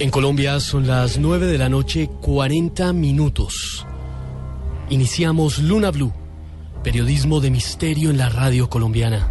En 0.00 0.10
Colombia 0.10 0.60
son 0.60 0.86
las 0.86 1.18
9 1.18 1.46
de 1.46 1.58
la 1.58 1.68
noche, 1.68 2.08
40 2.22 2.94
minutos. 2.94 3.86
Iniciamos 4.88 5.58
Luna 5.58 5.90
Blue, 5.90 6.10
periodismo 6.82 7.38
de 7.40 7.50
misterio 7.50 8.08
en 8.08 8.16
la 8.16 8.30
radio 8.30 8.70
colombiana. 8.70 9.30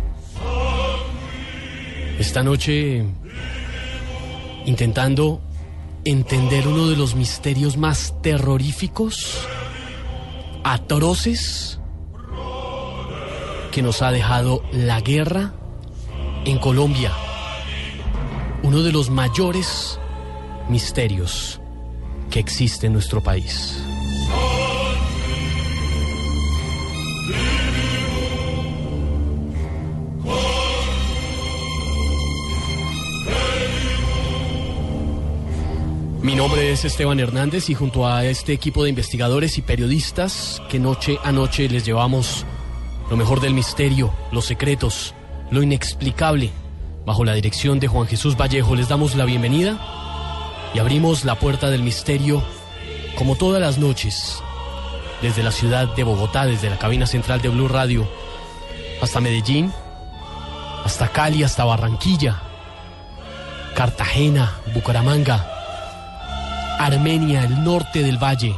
Esta 2.19 2.43
noche, 2.43 3.03
intentando 4.67 5.41
entender 6.05 6.67
uno 6.67 6.87
de 6.87 6.97
los 6.97 7.15
misterios 7.15 7.75
más 7.75 8.13
terroríficos, 8.21 9.39
atroces, 10.63 11.79
que 13.71 13.81
nos 13.81 14.03
ha 14.03 14.11
dejado 14.11 14.61
la 14.71 15.01
guerra 15.01 15.51
en 16.45 16.59
Colombia. 16.59 17.11
Uno 18.61 18.83
de 18.83 18.91
los 18.91 19.09
mayores 19.09 19.99
misterios 20.69 21.59
que 22.29 22.39
existe 22.39 22.87
en 22.87 22.93
nuestro 22.93 23.21
país. 23.21 23.83
Mi 36.21 36.35
nombre 36.35 36.71
es 36.71 36.85
Esteban 36.85 37.19
Hernández 37.19 37.69
y 37.69 37.73
junto 37.73 38.05
a 38.05 38.23
este 38.25 38.53
equipo 38.53 38.83
de 38.83 38.89
investigadores 38.89 39.57
y 39.57 39.61
periodistas 39.63 40.61
que 40.69 40.77
noche 40.77 41.17
a 41.23 41.31
noche 41.31 41.67
les 41.69 41.85
llevamos 41.85 42.45
lo 43.09 43.17
mejor 43.17 43.41
del 43.41 43.55
misterio, 43.55 44.13
los 44.31 44.45
secretos, 44.45 45.15
lo 45.49 45.63
inexplicable, 45.63 46.51
bajo 47.05 47.25
la 47.25 47.33
dirección 47.33 47.79
de 47.79 47.87
Juan 47.87 48.05
Jesús 48.05 48.37
Vallejo 48.37 48.75
les 48.75 48.89
damos 48.89 49.15
la 49.15 49.25
bienvenida 49.25 50.08
y 50.73 50.79
abrimos 50.79 51.25
la 51.25 51.35
puerta 51.35 51.69
del 51.69 51.83
misterio 51.83 52.43
como 53.17 53.35
todas 53.35 53.61
las 53.61 53.77
noches, 53.77 54.41
desde 55.21 55.43
la 55.43 55.51
ciudad 55.51 55.93
de 55.95 56.03
Bogotá, 56.03 56.45
desde 56.45 56.69
la 56.69 56.77
cabina 56.77 57.05
central 57.05 57.41
de 57.41 57.49
Blue 57.49 57.67
Radio, 57.67 58.07
hasta 59.01 59.19
Medellín, 59.19 59.73
hasta 60.85 61.09
Cali, 61.09 61.43
hasta 61.43 61.65
Barranquilla, 61.65 62.41
Cartagena, 63.75 64.59
Bucaramanga, 64.73 65.45
Armenia, 66.79 67.43
el 67.43 67.63
norte 67.63 68.03
del 68.03 68.17
valle, 68.17 68.55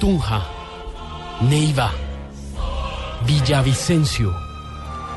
Tunja, 0.00 0.42
Neiva, 1.42 1.92
Villavicencio, 3.26 4.34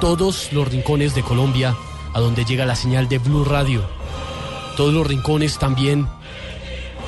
todos 0.01 0.51
los 0.51 0.67
rincones 0.67 1.15
de 1.15 1.23
Colombia 1.23 1.75
a 2.13 2.19
donde 2.19 2.45
llega 2.45 2.65
la 2.65 2.75
señal 2.75 3.07
de 3.07 3.19
Blue 3.19 3.43
Radio 3.45 3.96
todos 4.77 4.93
los 4.93 5.07
rincones 5.07 5.57
también 5.57 6.07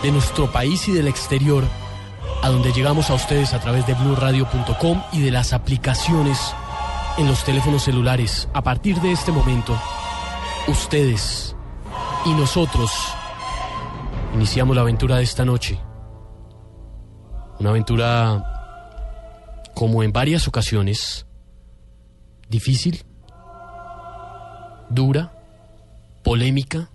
de 0.02 0.12
nuestro 0.12 0.52
país 0.52 0.88
y 0.88 0.92
del 0.92 1.08
exterior, 1.08 1.64
a 2.42 2.50
donde 2.50 2.74
llegamos 2.74 3.12
a 3.12 3.14
ustedes 3.14 3.54
a 3.54 3.60
través 3.60 3.86
de 3.86 3.94
blurradio.com 3.94 5.04
y 5.14 5.22
de 5.22 5.30
las 5.30 5.54
aplicaciones 5.54 6.54
en 7.20 7.28
los 7.28 7.44
teléfonos 7.44 7.84
celulares. 7.84 8.50
A 8.54 8.64
partir 8.64 9.00
de 9.02 9.12
este 9.12 9.32
momento, 9.32 9.80
ustedes 10.68 11.56
y 12.26 12.34
nosotros 12.34 12.92
iniciamos 14.34 14.76
la 14.76 14.82
aventura 14.82 15.18
de 15.18 15.24
esta 15.24 15.46
noche. 15.46 15.80
Una 17.60 17.70
aventura, 17.70 19.64
como 19.76 20.02
en 20.02 20.12
varias 20.12 20.48
ocasiones, 20.48 21.28
difícil, 22.50 23.06
dura, 24.90 25.34
polémica, 26.24 26.90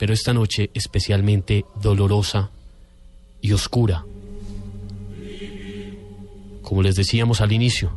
pero 0.00 0.14
esta 0.14 0.32
noche 0.32 0.70
especialmente 0.72 1.66
dolorosa 1.82 2.48
y 3.42 3.52
oscura. 3.52 4.06
Como 6.62 6.80
les 6.80 6.96
decíamos 6.96 7.42
al 7.42 7.52
inicio, 7.52 7.92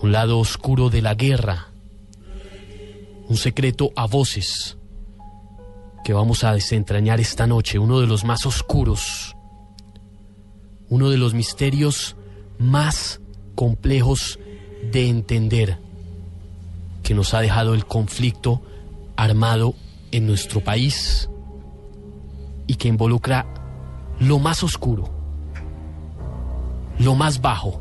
un 0.00 0.10
lado 0.10 0.38
oscuro 0.38 0.88
de 0.88 1.02
la 1.02 1.14
guerra, 1.14 1.68
un 3.28 3.36
secreto 3.36 3.92
a 3.94 4.06
voces 4.06 4.78
que 6.02 6.14
vamos 6.14 6.44
a 6.44 6.54
desentrañar 6.54 7.20
esta 7.20 7.46
noche, 7.46 7.78
uno 7.78 8.00
de 8.00 8.06
los 8.06 8.24
más 8.24 8.46
oscuros, 8.46 9.36
uno 10.88 11.10
de 11.10 11.18
los 11.18 11.34
misterios 11.34 12.16
más 12.58 13.20
complejos 13.54 14.38
de 14.90 15.10
entender 15.10 15.76
que 17.02 17.12
nos 17.12 17.34
ha 17.34 17.42
dejado 17.42 17.74
el 17.74 17.84
conflicto 17.84 18.62
armado 19.14 19.74
en 20.12 20.26
nuestro 20.26 20.60
país 20.60 21.28
y 22.66 22.76
que 22.76 22.88
involucra 22.88 23.46
lo 24.20 24.38
más 24.38 24.62
oscuro, 24.62 25.10
lo 26.98 27.14
más 27.14 27.40
bajo 27.40 27.80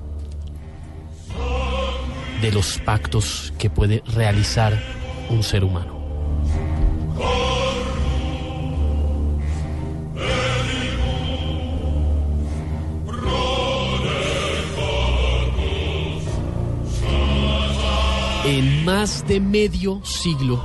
de 2.42 2.52
los 2.52 2.80
pactos 2.80 3.54
que 3.60 3.70
puede 3.70 4.02
realizar 4.08 4.82
un 5.30 5.44
ser 5.44 5.64
humano. 5.64 6.02
En 18.44 18.84
más 18.84 19.26
de 19.28 19.40
medio 19.40 20.04
siglo 20.04 20.60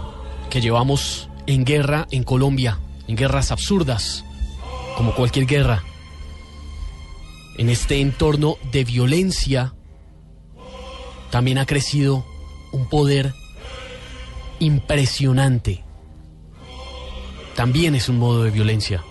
que 0.48 0.60
llevamos 0.60 1.28
en 1.46 1.64
guerra 1.64 2.06
en 2.10 2.24
Colombia, 2.24 2.80
en 3.06 3.16
guerras 3.16 3.52
absurdas, 3.52 4.24
como 4.96 5.14
cualquier 5.14 5.46
guerra. 5.46 5.82
En 7.58 7.68
este 7.70 8.00
entorno 8.00 8.56
de 8.72 8.84
violencia 8.84 9.74
también 11.30 11.58
ha 11.58 11.66
crecido 11.66 12.24
un 12.72 12.88
poder 12.88 13.32
impresionante. 14.58 15.84
También 17.54 17.94
es 17.94 18.08
un 18.08 18.18
modo 18.18 18.42
de 18.42 18.50
violencia. 18.50 19.02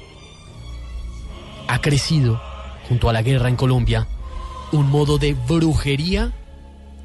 Ha 1.68 1.81
crecido, 1.81 2.42
junto 2.88 3.10
a 3.10 3.14
la 3.14 3.24
guerra 3.24 3.50
en 3.50 3.56
Colombia, 3.56 4.08
un 4.72 4.90
modo 4.90 5.18
de 5.18 5.34
brujería 5.34 6.31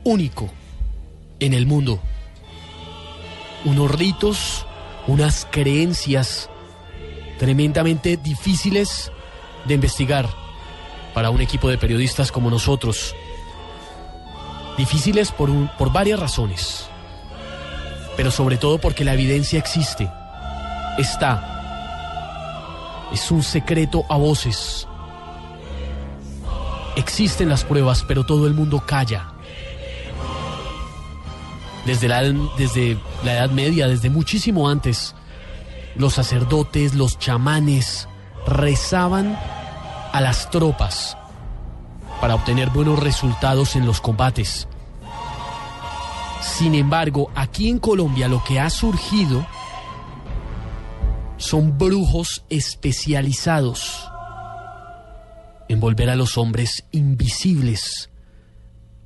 único 0.04 0.50
en 1.38 1.54
el 1.54 1.66
mundo. 1.66 2.00
Unos 3.64 3.90
ritos 3.90 4.66
unas 5.10 5.46
creencias 5.50 6.48
tremendamente 7.38 8.16
difíciles 8.16 9.10
de 9.64 9.74
investigar 9.74 10.28
para 11.14 11.30
un 11.30 11.40
equipo 11.40 11.68
de 11.68 11.78
periodistas 11.78 12.30
como 12.30 12.50
nosotros. 12.50 13.14
Difíciles 14.78 15.32
por, 15.32 15.50
un- 15.50 15.68
por 15.78 15.92
varias 15.92 16.20
razones, 16.20 16.86
pero 18.16 18.30
sobre 18.30 18.56
todo 18.56 18.78
porque 18.78 19.04
la 19.04 19.14
evidencia 19.14 19.58
existe, 19.58 20.08
está. 20.98 21.46
Es 23.12 23.30
un 23.30 23.42
secreto 23.42 24.04
a 24.08 24.16
voces. 24.16 24.86
Existen 26.96 27.48
las 27.48 27.64
pruebas, 27.64 28.04
pero 28.06 28.24
todo 28.24 28.46
el 28.46 28.54
mundo 28.54 28.84
calla. 28.86 29.32
Desde 31.90 32.06
la, 32.06 32.22
desde 32.56 32.96
la 33.24 33.32
Edad 33.32 33.50
Media, 33.50 33.88
desde 33.88 34.10
muchísimo 34.10 34.68
antes, 34.68 35.16
los 35.96 36.14
sacerdotes, 36.14 36.94
los 36.94 37.18
chamanes 37.18 38.06
rezaban 38.46 39.36
a 40.12 40.20
las 40.20 40.50
tropas 40.50 41.16
para 42.20 42.36
obtener 42.36 42.70
buenos 42.70 43.00
resultados 43.00 43.74
en 43.74 43.86
los 43.86 44.00
combates. 44.00 44.68
Sin 46.40 46.76
embargo, 46.76 47.32
aquí 47.34 47.68
en 47.68 47.80
Colombia 47.80 48.28
lo 48.28 48.44
que 48.44 48.60
ha 48.60 48.70
surgido 48.70 49.44
son 51.38 51.76
brujos 51.76 52.44
especializados 52.50 54.08
en 55.68 55.80
volver 55.80 56.08
a 56.08 56.14
los 56.14 56.38
hombres 56.38 56.84
invisibles 56.92 58.10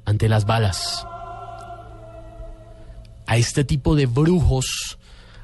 ante 0.04 0.28
las 0.28 0.44
balas. 0.44 1.06
A 3.26 3.36
este 3.36 3.64
tipo 3.64 3.94
de 3.96 4.06
brujos 4.06 4.98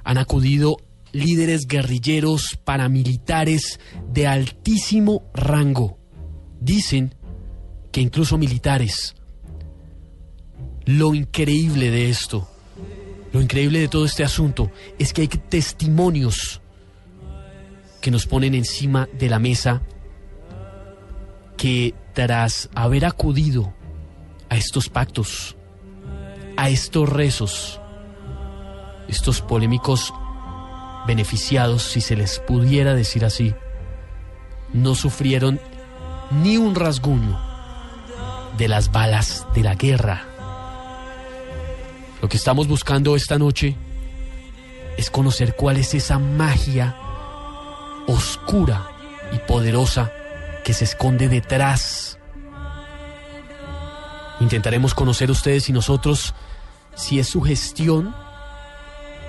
han 0.04 0.18
acudido 0.18 0.76
líderes 1.12 1.66
guerrilleros 1.66 2.58
paramilitares 2.62 3.80
de 4.12 4.26
altísimo 4.26 5.24
rango. 5.34 5.98
Dicen 6.60 7.14
que 7.92 8.00
incluso 8.00 8.38
militares. 8.38 9.14
Lo 10.84 11.14
increíble 11.14 11.90
de 11.90 12.10
esto, 12.10 12.48
lo 13.32 13.40
increíble 13.40 13.80
de 13.80 13.88
todo 13.88 14.04
este 14.04 14.24
asunto, 14.24 14.70
es 14.98 15.12
que 15.12 15.22
hay 15.22 15.28
testimonios 15.28 16.60
que 18.00 18.10
nos 18.10 18.26
ponen 18.26 18.54
encima 18.54 19.08
de 19.18 19.28
la 19.28 19.38
mesa 19.38 19.82
que 21.56 21.94
tras 22.14 22.70
haber 22.74 23.04
acudido 23.04 23.74
a 24.48 24.56
estos 24.56 24.88
pactos, 24.88 25.56
a 26.60 26.68
estos 26.68 27.08
rezos, 27.08 27.80
estos 29.08 29.40
polémicos 29.40 30.12
beneficiados, 31.06 31.82
si 31.82 32.02
se 32.02 32.16
les 32.16 32.38
pudiera 32.38 32.94
decir 32.94 33.24
así, 33.24 33.54
no 34.74 34.94
sufrieron 34.94 35.58
ni 36.30 36.58
un 36.58 36.74
rasguño 36.74 37.40
de 38.58 38.68
las 38.68 38.92
balas 38.92 39.46
de 39.54 39.62
la 39.62 39.74
guerra. 39.74 40.22
Lo 42.20 42.28
que 42.28 42.36
estamos 42.36 42.68
buscando 42.68 43.16
esta 43.16 43.38
noche 43.38 43.74
es 44.98 45.08
conocer 45.08 45.56
cuál 45.56 45.78
es 45.78 45.94
esa 45.94 46.18
magia 46.18 46.94
oscura 48.06 48.86
y 49.32 49.38
poderosa 49.48 50.12
que 50.62 50.74
se 50.74 50.84
esconde 50.84 51.30
detrás. 51.30 52.18
Intentaremos 54.40 54.92
conocer 54.92 55.30
ustedes 55.30 55.70
y 55.70 55.72
nosotros 55.72 56.34
si 56.94 57.18
es 57.18 57.28
su 57.28 57.40
gestión 57.40 58.14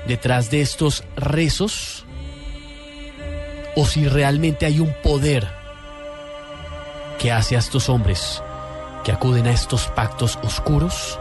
detrás 0.08 0.50
de 0.52 0.62
estos 0.62 1.04
rezos 1.16 2.06
o 3.76 3.86
si 3.86 4.08
realmente 4.08 4.66
hay 4.66 4.80
un 4.80 4.94
poder 5.04 5.48
que 7.20 7.32
hace 7.32 7.56
a 7.56 7.60
estos 7.60 7.90
hombres 7.90 8.42
que 9.04 9.12
acuden 9.12 9.48
a 9.48 9.52
estos 9.52 9.88
pactos 9.88 10.38
oscuros 10.44 11.20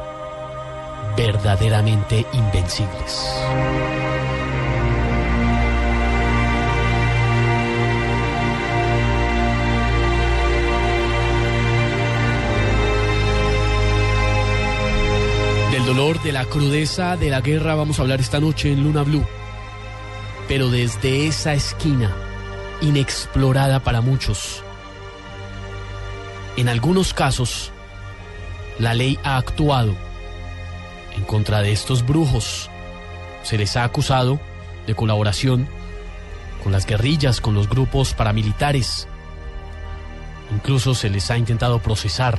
verdaderamente 1.17 2.27
invencibles. 2.33 3.27
Dolor, 15.95 16.23
de 16.23 16.31
la 16.31 16.45
crudeza, 16.45 17.17
de 17.17 17.31
la 17.31 17.41
guerra 17.41 17.75
vamos 17.75 17.99
a 17.99 18.03
hablar 18.03 18.21
esta 18.21 18.39
noche 18.39 18.71
en 18.71 18.85
Luna 18.85 19.03
Blue. 19.03 19.27
Pero 20.47 20.69
desde 20.71 21.27
esa 21.27 21.53
esquina, 21.53 22.15
inexplorada 22.81 23.81
para 23.81 24.01
muchos. 24.01 24.63
En 26.57 26.69
algunos 26.69 27.13
casos, 27.13 27.73
la 28.79 28.95
ley 28.95 29.19
ha 29.25 29.37
actuado 29.37 29.97
en 31.17 31.25
contra 31.25 31.61
de 31.61 31.73
estos 31.73 32.07
brujos. 32.07 32.71
Se 33.43 33.59
les 33.59 33.77
ha 33.77 33.83
acusado 33.83 34.39
de 34.87 34.95
colaboración 34.95 35.67
con 36.63 36.71
las 36.71 36.87
guerrillas, 36.87 37.41
con 37.41 37.55
los 37.55 37.69
grupos 37.69 38.15
paramilitares. 38.15 39.09
Incluso 40.55 40.95
se 40.95 41.11
les 41.11 41.33
ha 41.33 41.37
intentado 41.37 41.81
procesar. 41.81 42.39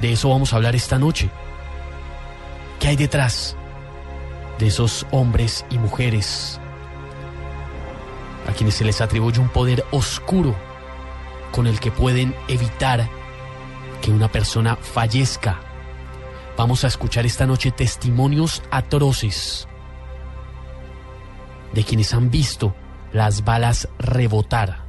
De 0.00 0.12
eso 0.12 0.28
vamos 0.28 0.52
a 0.52 0.56
hablar 0.56 0.76
esta 0.76 1.00
noche. 1.00 1.30
¿Qué 2.84 2.90
hay 2.90 2.96
detrás 2.96 3.56
de 4.58 4.66
esos 4.66 5.06
hombres 5.10 5.64
y 5.70 5.78
mujeres 5.78 6.60
a 8.46 8.52
quienes 8.52 8.74
se 8.74 8.84
les 8.84 9.00
atribuye 9.00 9.40
un 9.40 9.48
poder 9.48 9.86
oscuro 9.90 10.54
con 11.50 11.66
el 11.66 11.80
que 11.80 11.90
pueden 11.90 12.34
evitar 12.46 13.08
que 14.02 14.10
una 14.10 14.30
persona 14.30 14.76
fallezca? 14.76 15.60
Vamos 16.58 16.84
a 16.84 16.88
escuchar 16.88 17.24
esta 17.24 17.46
noche 17.46 17.70
testimonios 17.70 18.62
atroces 18.70 19.66
de 21.72 21.84
quienes 21.84 22.12
han 22.12 22.30
visto 22.30 22.74
las 23.14 23.44
balas 23.44 23.88
rebotar 23.98 24.84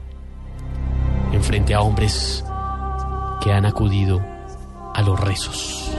en 1.32 1.42
frente 1.42 1.74
a 1.74 1.80
hombres 1.80 2.44
que 3.42 3.54
han 3.54 3.66
acudido 3.66 4.22
a 4.94 5.02
los 5.02 5.18
rezos. 5.18 5.95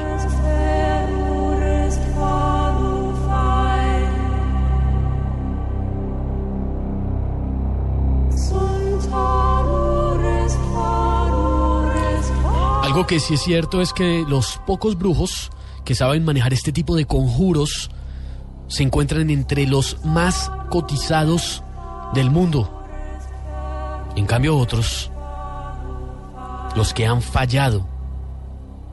Algo 12.97 13.07
que 13.07 13.21
sí 13.21 13.35
es 13.35 13.43
cierto 13.43 13.83
es 13.83 13.93
que 13.93 14.25
los 14.27 14.59
pocos 14.67 14.97
brujos 14.97 15.51
que 15.85 15.95
saben 15.95 16.25
manejar 16.25 16.55
este 16.55 16.73
tipo 16.73 16.97
de 16.97 17.05
conjuros 17.05 17.91
se 18.69 18.85
encuentran 18.85 19.29
entre 19.29 19.67
los 19.67 20.03
más 20.03 20.51
cotizados 20.71 21.63
del 22.15 22.31
mundo. 22.31 22.87
En 24.17 24.25
cambio 24.25 24.57
otros, 24.57 25.13
los 26.75 26.95
que 26.95 27.07
han 27.07 27.21
fallado 27.21 27.87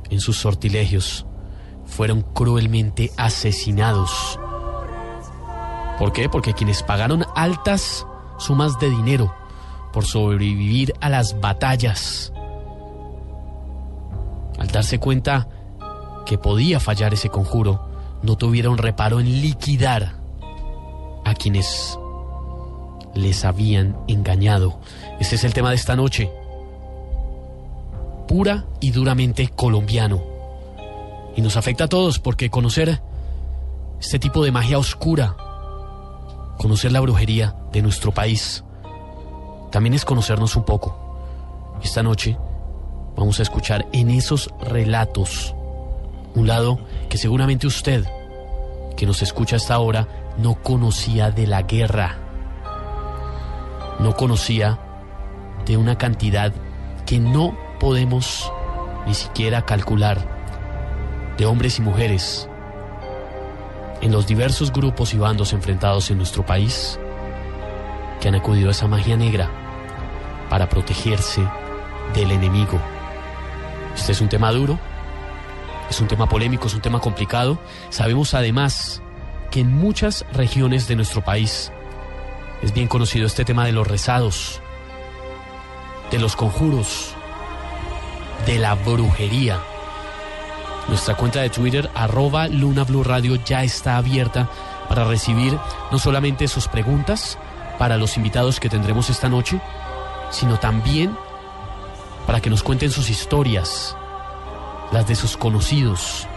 en 0.09 0.19
sus 0.19 0.35
sortilegios, 0.35 1.25
fueron 1.85 2.23
cruelmente 2.23 3.09
asesinados. 3.15 4.37
¿Por 5.97 6.11
qué? 6.11 6.27
Porque 6.27 6.53
quienes 6.53 6.83
pagaron 6.83 7.25
altas 7.37 8.05
sumas 8.37 8.77
de 8.79 8.89
dinero 8.89 9.33
por 9.93 10.03
sobrevivir 10.03 10.93
a 10.99 11.07
las 11.07 11.39
batallas, 11.39 12.33
al 12.35 12.42
darse 14.73 14.99
cuenta 14.99 15.47
que 16.25 16.37
podía 16.37 16.79
fallar 16.81 17.13
ese 17.13 17.29
conjuro, 17.29 17.87
no 18.23 18.35
tuvieron 18.35 18.77
reparo 18.77 19.19
en 19.19 19.41
liquidar 19.41 20.15
a 21.23 21.33
quienes 21.35 21.97
les 23.13 23.45
habían 23.45 23.95
engañado. 24.07 24.79
Ese 25.19 25.35
es 25.35 25.43
el 25.43 25.53
tema 25.53 25.69
de 25.69 25.75
esta 25.75 25.95
noche. 25.95 26.31
Pura 28.27 28.65
y 28.81 28.91
duramente 28.91 29.47
colombiano. 29.49 30.23
Y 31.35 31.41
nos 31.41 31.55
afecta 31.55 31.85
a 31.85 31.89
todos 31.89 32.19
porque 32.19 32.49
conocer 32.49 32.99
este 33.99 34.17
tipo 34.17 34.43
de 34.43 34.51
magia 34.51 34.79
oscura, 34.79 35.35
conocer 36.57 36.91
la 36.91 36.99
brujería 36.99 37.55
de 37.71 37.81
nuestro 37.81 38.11
país, 38.11 38.63
también 39.71 39.93
es 39.93 40.03
conocernos 40.03 40.55
un 40.55 40.63
poco. 40.63 40.97
Esta 41.83 42.01
noche 42.01 42.37
vamos 43.15 43.39
a 43.39 43.43
escuchar 43.43 43.85
en 43.91 44.09
esos 44.09 44.49
relatos 44.61 45.55
un 46.35 46.47
lado 46.47 46.79
que 47.09 47.17
seguramente 47.17 47.67
usted, 47.67 48.05
que 48.97 49.05
nos 49.05 49.21
escucha 49.21 49.57
hasta 49.57 49.75
ahora, 49.75 50.07
no 50.37 50.55
conocía 50.55 51.31
de 51.31 51.47
la 51.47 51.61
guerra. 51.61 52.17
No 53.99 54.15
conocía 54.15 54.79
de 55.65 55.77
una 55.77 55.97
cantidad 55.97 56.51
que 57.05 57.19
no 57.19 57.55
podemos 57.79 58.51
ni 59.05 59.13
siquiera 59.13 59.63
calcular 59.63 60.17
de 61.37 61.45
hombres 61.45 61.77
y 61.79 61.81
mujeres 61.81 62.49
en 64.01 64.11
los 64.11 64.27
diversos 64.27 64.71
grupos 64.71 65.13
y 65.13 65.17
bandos 65.17 65.53
enfrentados 65.53 66.09
en 66.11 66.17
nuestro 66.17 66.45
país 66.45 66.99
que 68.19 68.27
han 68.27 68.35
acudido 68.35 68.69
a 68.69 68.71
esa 68.71 68.87
magia 68.87 69.17
negra 69.17 69.49
para 70.49 70.67
protegerse 70.67 71.41
del 72.13 72.31
enemigo. 72.31 72.79
Este 73.95 74.11
es 74.11 74.21
un 74.21 74.29
tema 74.29 74.51
duro, 74.51 74.79
es 75.89 75.99
un 76.01 76.07
tema 76.07 76.27
polémico, 76.27 76.67
es 76.67 76.73
un 76.73 76.81
tema 76.81 76.99
complicado. 76.99 77.59
Sabemos 77.89 78.33
además 78.33 79.01
que 79.51 79.59
en 79.59 79.71
muchas 79.71 80.25
regiones 80.33 80.87
de 80.87 80.95
nuestro 80.95 81.23
país 81.23 81.71
es 82.61 82.73
bien 82.73 82.87
conocido 82.87 83.27
este 83.27 83.45
tema 83.45 83.65
de 83.65 83.71
los 83.71 83.87
rezados, 83.87 84.61
de 86.11 86.19
los 86.19 86.35
conjuros, 86.35 87.13
de 88.45 88.57
la 88.57 88.75
brujería. 88.75 89.59
Nuestra 90.87 91.15
cuenta 91.15 91.41
de 91.41 91.49
Twitter, 91.49 91.89
arroba 91.93 92.47
Luna 92.47 92.83
Blue 92.83 93.03
Radio, 93.03 93.35
ya 93.35 93.63
está 93.63 93.97
abierta 93.97 94.49
para 94.89 95.05
recibir 95.05 95.57
no 95.91 95.99
solamente 95.99 96.47
sus 96.47 96.67
preguntas 96.67 97.37
para 97.77 97.97
los 97.97 98.17
invitados 98.17 98.59
que 98.59 98.69
tendremos 98.69 99.09
esta 99.09 99.29
noche, 99.29 99.59
sino 100.29 100.59
también 100.59 101.15
para 102.25 102.41
que 102.41 102.49
nos 102.49 102.63
cuenten 102.63 102.91
sus 102.91 103.09
historias, 103.09 103.95
las 104.91 105.07
de 105.07 105.15
sus 105.15 105.37
conocidos. 105.37 106.27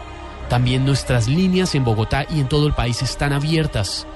También 0.48 0.84
nuestras 0.84 1.26
líneas 1.28 1.74
en 1.74 1.84
Bogotá 1.84 2.24
y 2.28 2.40
en 2.40 2.48
todo 2.48 2.66
el 2.66 2.72
país 2.72 3.02
están 3.02 3.32
abiertas, 3.32 4.06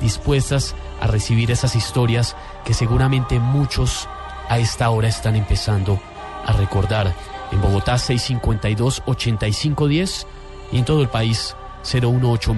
dispuestas 0.00 0.74
a 1.00 1.06
recibir 1.06 1.50
esas 1.50 1.74
historias 1.76 2.36
que 2.64 2.74
seguramente 2.74 3.40
muchos 3.40 4.06
a 4.48 4.58
esta 4.58 4.90
hora 4.90 5.08
están 5.08 5.34
empezando 5.36 5.98
a 6.46 6.52
recordar. 6.52 7.14
En 7.50 7.62
Bogotá 7.62 7.94
652-8510 7.94 10.26
y 10.72 10.78
en 10.78 10.84
todo 10.84 11.00
el 11.00 11.08
país 11.08 11.56
018 11.82 12.54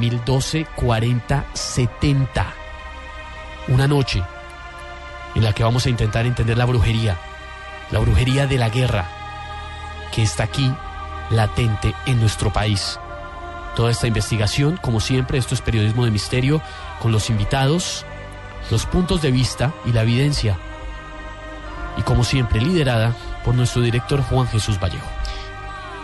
40 0.77 1.47
70. 1.53 2.55
Una 3.69 3.87
noche 3.87 4.25
en 5.35 5.45
la 5.45 5.53
que 5.53 5.63
vamos 5.63 5.85
a 5.87 5.91
intentar 5.91 6.27
entender 6.27 6.59
la 6.59 6.65
brujería, 6.65 7.17
la 7.91 7.99
brujería 7.99 8.47
de 8.47 8.59
la 8.59 8.69
guerra 8.69 9.09
que 10.13 10.23
está 10.23 10.45
aquí 10.45 10.73
latente 11.31 11.95
en 12.07 12.21
nuestro 12.21 12.53
país. 12.53 12.99
Toda 13.77 13.91
esta 13.91 14.07
investigación, 14.07 14.77
como 14.77 15.01
siempre, 15.01 15.39
esto 15.39 15.55
es 15.55 15.61
periodismo 15.61 16.05
de 16.05 16.11
misterio, 16.11 16.61
con 17.01 17.13
los 17.13 17.31
invitados, 17.31 18.05
los 18.71 18.85
puntos 18.87 19.23
de 19.23 19.31
vista 19.31 19.73
y 19.85 19.93
la 19.93 20.03
evidencia. 20.03 20.59
Y 21.97 22.03
como 22.03 22.25
siempre, 22.25 22.61
liderada 22.61 23.15
por 23.45 23.55
nuestro 23.55 23.83
director 23.83 24.23
Juan 24.23 24.47
Jesús 24.49 24.79
Vallejo. 24.81 25.07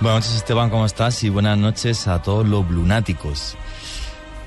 Buenas 0.00 0.24
noches 0.24 0.36
Esteban, 0.36 0.70
¿cómo 0.70 0.86
estás? 0.86 1.22
Y 1.24 1.30
buenas 1.30 1.56
noches 1.56 2.06
a 2.06 2.22
todos 2.22 2.46
los 2.46 2.68
lunáticos. 2.70 3.56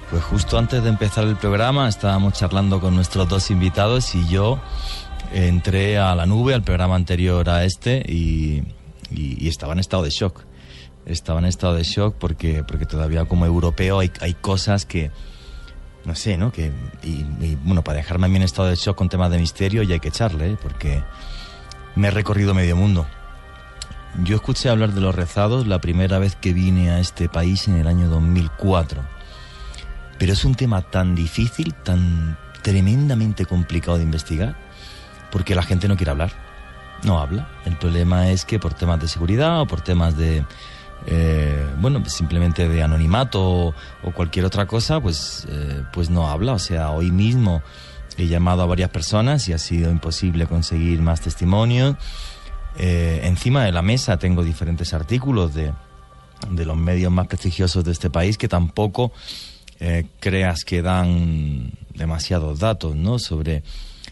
Pues 0.10 0.24
justo 0.24 0.58
antes 0.58 0.84
de 0.84 0.90
empezar 0.90 1.24
el 1.24 1.36
programa 1.36 1.88
estábamos 1.88 2.34
charlando 2.34 2.80
con 2.80 2.96
nuestros 2.96 3.28
dos 3.28 3.52
invitados 3.52 4.16
y 4.16 4.28
yo 4.28 4.60
entré 5.34 5.98
a 5.98 6.16
la 6.16 6.26
nube, 6.26 6.54
al 6.54 6.64
programa 6.64 6.96
anterior 6.96 7.50
a 7.50 7.66
este, 7.66 8.04
y, 8.08 8.64
y, 9.12 9.48
estaba 9.48 9.74
en 9.74 9.80
estado 9.80 10.04
de 10.04 10.10
shock. 10.10 10.44
Estaba 11.06 11.40
en 11.40 11.46
estado 11.46 11.76
de 11.76 11.84
shock 11.84 12.16
porque, 12.20 12.64
porque 12.64 12.86
todavía 12.86 13.26
como 13.26 13.46
europeo 13.46 14.00
hay, 14.00 14.12
hay 14.22 14.34
cosas 14.34 14.86
que, 14.86 15.12
no 16.06 16.16
sé, 16.16 16.38
¿no? 16.38 16.52
Que, 16.52 16.72
y, 17.04 17.56
bueno, 17.64 17.84
para 17.84 17.98
dejarme 17.98 18.28
a 18.28 18.30
mí 18.30 18.36
en 18.36 18.44
estado 18.44 18.70
de 18.70 18.76
shock 18.76 18.98
con 18.98 19.10
temas 19.10 19.32
de 19.32 19.40
misterio 19.40 19.84
ya 19.84 19.96
hay 19.96 20.00
que 20.00 20.10
echarle, 20.10 20.52
¿eh? 20.52 20.58
porque 20.62 21.04
me 21.96 22.10
he 22.10 22.12
recorrido 22.12 22.54
medio 22.54 22.76
mundo. 22.76 23.08
Yo 24.24 24.36
escuché 24.36 24.70
hablar 24.70 24.94
de 24.94 25.02
los 25.02 25.14
rezados 25.14 25.68
la 25.68 25.80
primera 25.80 26.20
vez 26.20 26.36
que 26.36 26.54
vine 26.54 26.90
a 26.92 27.00
este 27.00 27.30
país 27.30 27.68
en 27.68 27.78
el 27.78 27.88
año 27.88 28.10
2004. 28.10 29.02
Pero 30.18 30.34
es 30.34 30.44
un 30.44 30.56
tema 30.56 30.82
tan 30.82 31.16
difícil, 31.16 31.74
tan 31.74 32.38
tremendamente 32.62 33.46
complicado 33.46 33.98
de 33.98 34.04
investigar, 34.04 34.56
porque 35.32 35.56
la 35.56 35.64
gente 35.64 35.88
no 35.88 35.96
quiere 35.96 36.12
hablar. 36.12 36.32
No 37.04 37.20
habla. 37.20 37.48
El 37.66 37.78
problema 37.78 38.30
es 38.30 38.46
que 38.46 38.60
por 38.60 38.74
temas 38.74 39.00
de 39.00 39.08
seguridad 39.08 39.62
o 39.62 39.68
por 39.68 39.82
temas 39.82 40.18
de, 40.18 40.44
eh, 41.06 41.66
bueno, 41.78 42.04
simplemente 42.06 42.68
de 42.68 42.84
anonimato 42.84 43.74
o, 44.04 44.12
cualquier 44.14 44.46
otra 44.46 44.66
cosa, 44.66 45.00
pues, 45.00 45.48
eh, 45.50 45.84
pues 45.94 46.10
no 46.10 46.28
habla. 46.30 46.54
O 46.54 46.60
sea, 46.60 46.92
hoy 46.92 47.12
mismo 47.12 47.62
he 48.18 48.28
llamado 48.28 48.64
a 48.64 48.66
varias 48.66 48.90
personas 48.90 49.48
y 49.48 49.54
ha 49.54 49.58
sido 49.58 49.92
imposible 49.92 50.46
conseguir 50.46 51.02
más 51.02 51.22
testimonios. 51.22 51.96
Eh, 52.78 53.22
encima 53.24 53.64
de 53.64 53.72
la 53.72 53.82
mesa 53.82 54.18
tengo 54.18 54.44
diferentes 54.44 54.94
artículos 54.94 55.54
de, 55.54 55.72
de, 56.50 56.66
los 56.66 56.78
medios 56.78 57.12
más 57.12 57.28
prestigiosos 57.28 57.84
de 57.84 57.92
este 57.92 58.10
país 58.10 58.38
que 58.38 58.48
tampoco 58.48 59.12
creas 60.20 60.66
que 60.66 60.82
dan 60.82 61.72
demasiados 61.94 62.60
datos 62.60 62.98
¿no? 62.98 63.18
sobre, 63.18 63.64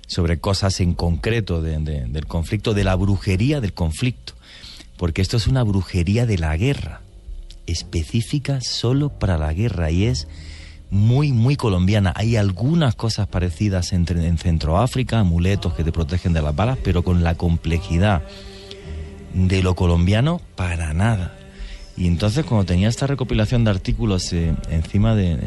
sobre 0.08 0.40
cosas 0.40 0.80
en 0.80 0.94
concreto 0.94 1.62
del 1.62 2.26
conflicto, 2.26 2.74
de 2.74 2.84
la 2.84 2.96
brujería 2.96 3.62
del 3.62 3.74
conflicto. 3.74 4.34
Porque 4.98 5.22
esto 5.22 5.38
es 5.38 5.48
una 5.48 5.64
brujería 5.64 6.26
de 6.26 6.40
la 6.40 6.58
guerra, 6.58 7.02
específica 7.68 8.60
solo 8.62 9.10
para 9.10 9.38
la 9.38 9.54
guerra 9.54 9.92
y 9.92 10.06
es 10.06 10.28
muy, 10.90 11.32
muy 11.34 11.56
colombiana. 11.56 12.14
Hay 12.16 12.36
algunas 12.36 12.96
cosas 12.96 13.28
parecidas 13.28 13.94
entre, 13.94 14.26
en 14.26 14.38
Centroáfrica, 14.38 15.20
amuletos 15.20 15.74
que 15.74 15.84
te 15.84 15.92
protegen 15.92 16.34
de 16.34 16.42
las 16.42 16.56
balas, 16.56 16.80
pero 16.84 17.04
con 17.04 17.24
la 17.24 17.36
complejidad 17.36 18.24
de 19.34 19.62
lo 19.62 19.76
colombiano, 19.76 20.42
para 20.56 20.94
nada. 20.94 21.38
Y 21.98 22.08
entonces 22.08 22.46
cuando 22.46 22.66
tenía 22.66 22.90
esta 22.90 23.08
recopilación 23.08 23.64
de 23.64 23.72
artículos 23.72 24.32
eh, 24.32 24.56
encima 24.70 25.16
de, 25.16 25.38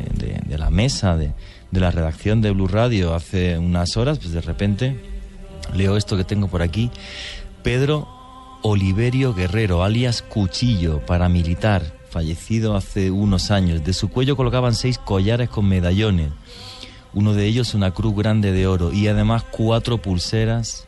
la 0.49 0.71
mesa 0.71 1.17
de, 1.17 1.33
de, 1.71 1.81
la 1.81 1.91
redacción 1.91 2.41
de 2.41 2.51
Blue 2.51 2.69
Radio 2.69 3.15
hace 3.15 3.59
unas 3.59 3.97
horas, 3.97 4.19
pues 4.19 4.33
de 4.33 4.41
repente 4.41 5.01
leo 5.75 5.97
esto 5.97 6.17
que 6.17 6.25
tengo 6.25 6.49
por 6.49 6.63
aquí. 6.63 6.91
Pedro 7.63 8.09
Oliverio 8.63 9.35
Guerrero, 9.35 9.83
alias 9.83 10.23
Cuchillo, 10.23 11.01
paramilitar, 11.07 11.95
fallecido 12.11 12.77
hace 12.77 13.11
unos 13.11 13.51
años. 13.51 13.85
De 13.85 13.93
su 13.93 14.09
cuello 14.09 14.37
colgaban 14.37 14.75
seis 14.75 14.99
collares 14.99 15.49
con 15.49 15.69
medallones, 15.69 16.31
uno 17.15 17.35
de 17.35 17.47
ellos 17.47 17.75
una 17.75 17.93
cruz 17.93 18.15
grande 18.15 18.53
de 18.53 18.67
oro 18.67 18.93
y 18.93 19.09
además 19.09 19.45
cuatro 19.51 19.99
pulseras 19.99 20.87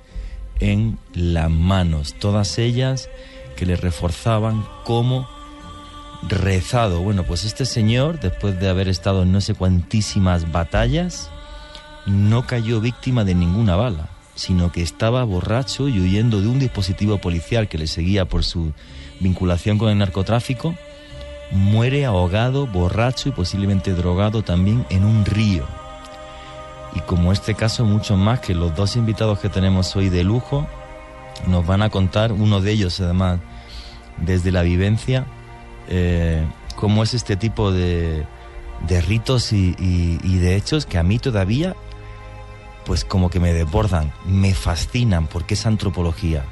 en 0.60 0.98
las 1.14 1.50
manos, 1.50 2.14
todas 2.14 2.58
ellas 2.58 3.08
que 3.56 3.66
le 3.66 3.76
reforzaban 3.76 4.64
como 4.84 5.28
rezado. 6.22 7.00
Bueno, 7.00 7.24
pues 7.24 7.44
este 7.44 7.66
señor, 7.66 8.20
después 8.20 8.58
de 8.60 8.68
haber 8.68 8.88
estado 8.88 9.22
en 9.22 9.32
no 9.32 9.40
sé 9.40 9.54
cuantísimas 9.54 10.50
batallas, 10.52 11.30
no 12.06 12.46
cayó 12.46 12.80
víctima 12.80 13.24
de 13.24 13.34
ninguna 13.34 13.76
bala, 13.76 14.08
sino 14.34 14.72
que 14.72 14.82
estaba 14.82 15.24
borracho 15.24 15.88
y 15.88 16.00
huyendo 16.00 16.40
de 16.40 16.48
un 16.48 16.58
dispositivo 16.58 17.18
policial 17.18 17.68
que 17.68 17.78
le 17.78 17.86
seguía 17.86 18.24
por 18.24 18.44
su 18.44 18.72
vinculación 19.20 19.78
con 19.78 19.90
el 19.90 19.98
narcotráfico 19.98 20.74
muere 21.52 22.06
ahogado, 22.06 22.66
borracho 22.66 23.28
y 23.28 23.32
posiblemente 23.32 23.92
drogado 23.92 24.42
también 24.42 24.86
en 24.90 25.04
un 25.04 25.24
río. 25.24 25.64
Y 26.94 27.00
como 27.00 27.32
este 27.32 27.54
caso, 27.54 27.84
mucho 27.84 28.16
más 28.16 28.40
que 28.40 28.54
los 28.54 28.74
dos 28.74 28.96
invitados 28.96 29.38
que 29.38 29.48
tenemos 29.48 29.94
hoy 29.96 30.08
de 30.08 30.24
lujo 30.24 30.66
nos 31.46 31.66
van 31.66 31.82
a 31.82 31.90
contar, 31.90 32.32
uno 32.32 32.60
de 32.60 32.72
ellos 32.72 33.00
además 33.00 33.40
desde 34.18 34.52
la 34.52 34.62
vivencia, 34.62 35.26
eh, 35.88 36.46
cómo 36.76 37.02
es 37.02 37.14
este 37.14 37.36
tipo 37.36 37.72
de, 37.72 38.26
ritos 39.06 39.52
y, 39.52 39.76
y, 39.78 40.38
de 40.38 40.56
hechos 40.56 40.86
que 40.86 40.98
a 40.98 41.02
mí 41.02 41.18
todavía, 41.18 41.76
pues 42.84 43.04
como 43.04 43.30
que 43.30 43.40
me 43.40 43.52
desbordan, 43.52 44.12
me 44.26 44.54
fascinan, 44.54 45.26
porque 45.26 45.54
es 45.54 45.66
antropología, 45.66 46.44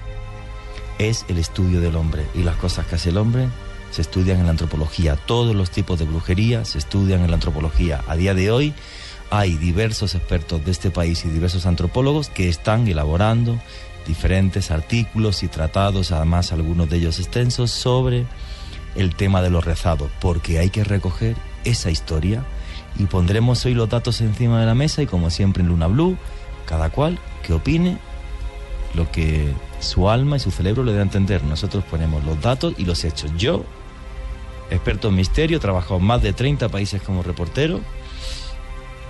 es 0.98 1.24
el 1.28 1.38
estudio 1.38 1.80
del 1.80 1.96
hombre 1.96 2.26
y 2.34 2.42
las 2.42 2.56
cosas 2.56 2.86
que 2.86 2.96
hace 2.96 3.10
el 3.10 3.18
hombre 3.18 3.48
se 3.90 4.02
estudian 4.02 4.38
en 4.38 4.44
la 4.44 4.50
antropología. 4.50 5.16
Todos 5.16 5.54
los 5.54 5.70
tipos 5.70 5.98
de 5.98 6.04
brujería 6.04 6.64
se 6.64 6.78
estudian 6.78 7.22
en 7.22 7.30
la 7.30 7.34
antropología. 7.34 8.04
A 8.06 8.16
día 8.16 8.34
de 8.34 8.50
hoy 8.50 8.74
hay 9.30 9.56
diversos 9.56 10.14
expertos 10.14 10.64
de 10.64 10.70
este 10.70 10.90
país 10.90 11.24
y 11.24 11.28
diversos 11.28 11.66
antropólogos 11.66 12.28
que 12.28 12.48
están 12.48 12.86
elaborando 12.86 13.58
diferentes 14.06 14.70
artículos 14.70 15.42
y 15.42 15.48
tratados, 15.48 16.10
además 16.12 16.52
algunos 16.52 16.88
de 16.88 16.96
ellos 16.96 17.18
extensos, 17.18 17.70
sobre 17.70 18.26
el 18.94 19.14
tema 19.14 19.42
de 19.42 19.50
los 19.50 19.64
rezados, 19.64 20.10
porque 20.20 20.58
hay 20.58 20.70
que 20.70 20.84
recoger 20.84 21.36
esa 21.64 21.90
historia 21.90 22.44
y 22.98 23.04
pondremos 23.04 23.64
hoy 23.64 23.74
los 23.74 23.88
datos 23.88 24.20
encima 24.20 24.60
de 24.60 24.66
la 24.66 24.74
mesa 24.74 25.02
y 25.02 25.06
como 25.06 25.30
siempre 25.30 25.62
en 25.62 25.68
Luna 25.68 25.86
Blue, 25.86 26.16
cada 26.66 26.90
cual 26.90 27.18
que 27.42 27.52
opine 27.52 27.98
lo 28.94 29.10
que 29.10 29.52
su 29.78 30.08
alma 30.08 30.36
y 30.36 30.40
su 30.40 30.50
cerebro 30.50 30.84
le 30.84 30.92
den 30.92 31.00
a 31.00 31.04
entender. 31.04 31.44
Nosotros 31.44 31.84
ponemos 31.84 32.24
los 32.24 32.40
datos 32.40 32.74
y 32.76 32.84
los 32.84 33.04
hechos. 33.04 33.30
Yo 33.36 33.64
experto 34.70 35.08
en 35.08 35.16
misterio, 35.16 35.58
he 35.58 35.60
trabajado 35.60 35.96
en 35.96 36.06
más 36.06 36.22
de 36.22 36.32
30 36.32 36.68
países 36.68 37.02
como 37.02 37.22
reportero. 37.22 37.80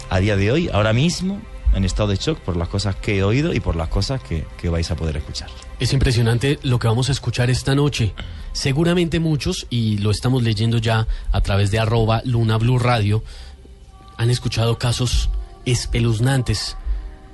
A 0.09 0.19
día 0.19 0.37
de 0.37 0.51
hoy, 0.51 0.69
ahora 0.73 0.93
mismo, 0.93 1.41
en 1.75 1.85
estado 1.85 2.09
de 2.09 2.17
shock 2.17 2.39
por 2.41 2.57
las 2.57 2.69
cosas 2.69 2.97
que 2.97 3.19
he 3.19 3.23
oído 3.23 3.55
y 3.55 3.61
por 3.61 3.77
las 3.77 3.89
cosas 3.89 4.21
que, 4.23 4.69
vais 4.69 4.91
a 4.91 4.97
poder 4.97 5.17
escuchar. 5.17 5.49
Es 5.79 5.93
impresionante 5.93 6.59
lo 6.63 6.79
que 6.79 6.89
vamos 6.89 7.09
a 7.09 7.13
escuchar 7.13 7.51
esta 7.51 7.75
noche. 7.75 8.13
Seguramente 8.53 9.21
muchos, 9.21 9.67
y 9.71 9.99
lo 9.99 10.11
estamos 10.11 10.43
leyendo 10.43 10.79
ya 10.79 11.07
a 11.33 11.41
través 11.41 11.71
de 11.71 11.79
arroba 11.79 12.23
Luna 12.25 12.59
Blue 12.59 12.79
Radio, 12.79 13.23
han 14.17 14.31
escuchado 14.31 14.79
casos 14.79 15.31
espeluznantes 15.65 16.77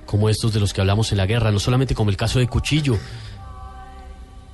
como 0.05 0.29
estos 0.29 0.53
de 0.53 0.61
los 0.61 0.73
que 0.73 0.81
hablamos 0.81 1.11
en 1.13 1.19
la 1.19 1.27
guerra, 1.27 1.51
no 1.51 1.59
solamente 1.59 1.95
como 1.95 2.11
el 2.11 2.17
caso 2.17 2.39
de 2.39 2.47
Cuchillo. 2.47 2.99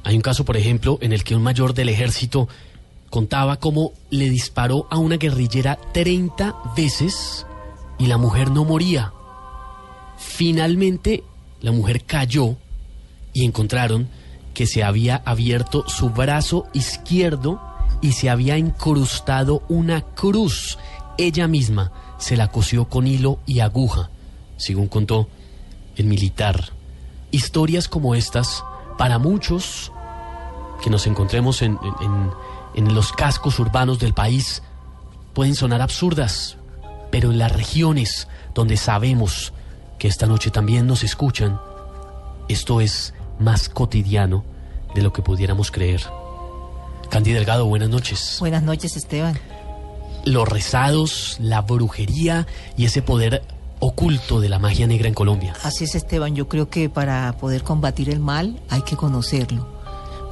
Hay 0.04 0.16
un 0.16 0.22
caso, 0.22 0.44
por 0.44 0.56
ejemplo, 0.56 0.98
en 1.00 1.12
el 1.12 1.24
que 1.24 1.34
un 1.34 1.42
mayor 1.42 1.74
del 1.74 1.88
ejército 1.88 2.48
contaba 3.10 3.58
cómo 3.58 3.92
le 4.10 4.30
disparó 4.30 4.86
a 4.90 4.96
una 4.96 5.16
guerrillera 5.16 5.78
30 5.92 6.54
veces 6.76 7.46
y 7.98 8.06
la 8.06 8.16
mujer 8.16 8.50
no 8.50 8.64
moría. 8.64 9.12
Finalmente, 10.16 11.22
la 11.60 11.72
mujer 11.72 12.04
cayó 12.04 12.56
y 13.32 13.44
encontraron 13.44 14.08
que 14.54 14.66
se 14.66 14.84
había 14.84 15.22
abierto 15.24 15.88
su 15.88 16.10
brazo 16.10 16.66
izquierdo 16.72 17.60
y 18.00 18.12
se 18.12 18.30
había 18.30 18.58
incrustado 18.58 19.62
una 19.68 20.02
cruz. 20.02 20.78
Ella 21.18 21.46
misma 21.48 21.92
se 22.18 22.36
la 22.36 22.48
cosió 22.48 22.86
con 22.86 23.06
hilo 23.06 23.38
y 23.46 23.60
aguja, 23.60 24.10
según 24.56 24.88
contó 24.88 25.28
el 25.96 26.06
militar. 26.06 26.70
Historias 27.30 27.88
como 27.88 28.14
estas, 28.14 28.64
para 28.98 29.18
muchos 29.18 29.92
que 30.82 30.90
nos 30.90 31.06
encontremos 31.06 31.62
en, 31.62 31.78
en- 32.00 32.30
en 32.74 32.94
los 32.94 33.12
cascos 33.12 33.58
urbanos 33.58 33.98
del 33.98 34.14
país, 34.14 34.62
pueden 35.34 35.54
sonar 35.54 35.82
absurdas, 35.82 36.56
pero 37.10 37.30
en 37.30 37.38
las 37.38 37.52
regiones 37.52 38.28
donde 38.54 38.76
sabemos 38.78 39.52
que 39.98 40.08
esta 40.08 40.26
noche 40.26 40.50
también 40.50 40.86
nos 40.86 41.04
escuchan, 41.04 41.60
esto 42.48 42.80
es 42.80 43.12
más 43.38 43.68
cotidiano 43.68 44.44
de 44.94 45.02
lo 45.02 45.12
que 45.12 45.22
pudiéramos 45.22 45.70
creer. 45.70 46.02
Candy 47.10 47.32
Delgado, 47.32 47.66
buenas 47.66 47.88
noches. 47.88 48.36
Buenas 48.40 48.62
noches, 48.62 48.96
Esteban. 48.96 49.38
Los 50.24 50.48
rezados, 50.48 51.36
la 51.40 51.60
brujería 51.62 52.46
y 52.76 52.84
ese 52.84 53.02
poder 53.02 53.42
oculto 53.80 54.40
de 54.40 54.48
la 54.48 54.58
magia 54.58 54.86
negra 54.86 55.08
en 55.08 55.14
Colombia. 55.14 55.54
Así 55.62 55.84
es, 55.84 55.94
Esteban. 55.94 56.34
Yo 56.36 56.48
creo 56.48 56.70
que 56.70 56.88
para 56.88 57.36
poder 57.38 57.64
combatir 57.64 58.10
el 58.10 58.20
mal 58.20 58.60
hay 58.70 58.82
que 58.82 58.96
conocerlo. 58.96 59.66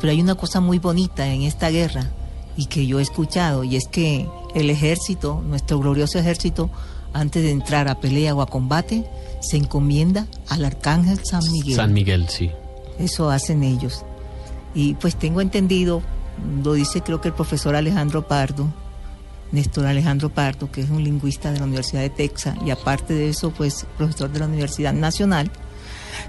Pero 0.01 0.13
hay 0.13 0.21
una 0.21 0.37
cosa 0.37 0.61
muy 0.61 0.79
bonita 0.79 1.27
en 1.27 1.43
esta 1.43 1.69
guerra 1.69 2.11
y 2.57 2.67
que 2.67 2.87
yo 2.87 3.01
he 3.01 3.03
escuchado 3.03 3.65
y 3.65 3.77
es 3.77 3.89
que 3.89 4.29
el 4.55 4.71
ejército, 4.71 5.43
nuestro 5.45 5.79
glorioso 5.79 6.19
ejército, 6.19 6.71
antes 7.13 7.43
de 7.43 7.51
entrar 7.51 7.89
a 7.89 8.01
pelea 8.01 8.35
o 8.35 8.41
a 8.41 8.47
combate, 8.47 9.05
se 9.41 9.57
encomienda 9.57 10.27
al 10.49 10.65
arcángel 10.65 11.19
San 11.25 11.43
Miguel. 11.51 11.77
San 11.77 11.93
Miguel, 11.93 12.29
sí. 12.29 12.51
Eso 13.01 13.31
hacen 13.31 13.63
ellos. 13.63 14.05
Y 14.75 14.95
pues 14.95 15.17
tengo 15.17 15.41
entendido, 15.41 16.03
lo 16.63 16.75
dice 16.75 17.01
creo 17.01 17.21
que 17.21 17.29
el 17.29 17.35
profesor 17.35 17.75
Alejandro 17.75 18.27
Pardo, 18.27 18.69
Néstor 19.53 19.87
Alejandro 19.87 20.29
Pardo, 20.29 20.71
que 20.71 20.83
es 20.83 20.91
un 20.91 21.03
lingüista 21.03 21.51
de 21.51 21.59
la 21.59 21.65
Universidad 21.65 22.03
de 22.03 22.11
Texas 22.11 22.57
y 22.65 22.71
aparte 22.71 23.15
de 23.15 23.29
eso, 23.29 23.51
pues 23.51 23.87
profesor 23.97 24.31
de 24.31 24.39
la 24.39 24.47
Universidad 24.47 24.93
Nacional, 24.93 25.51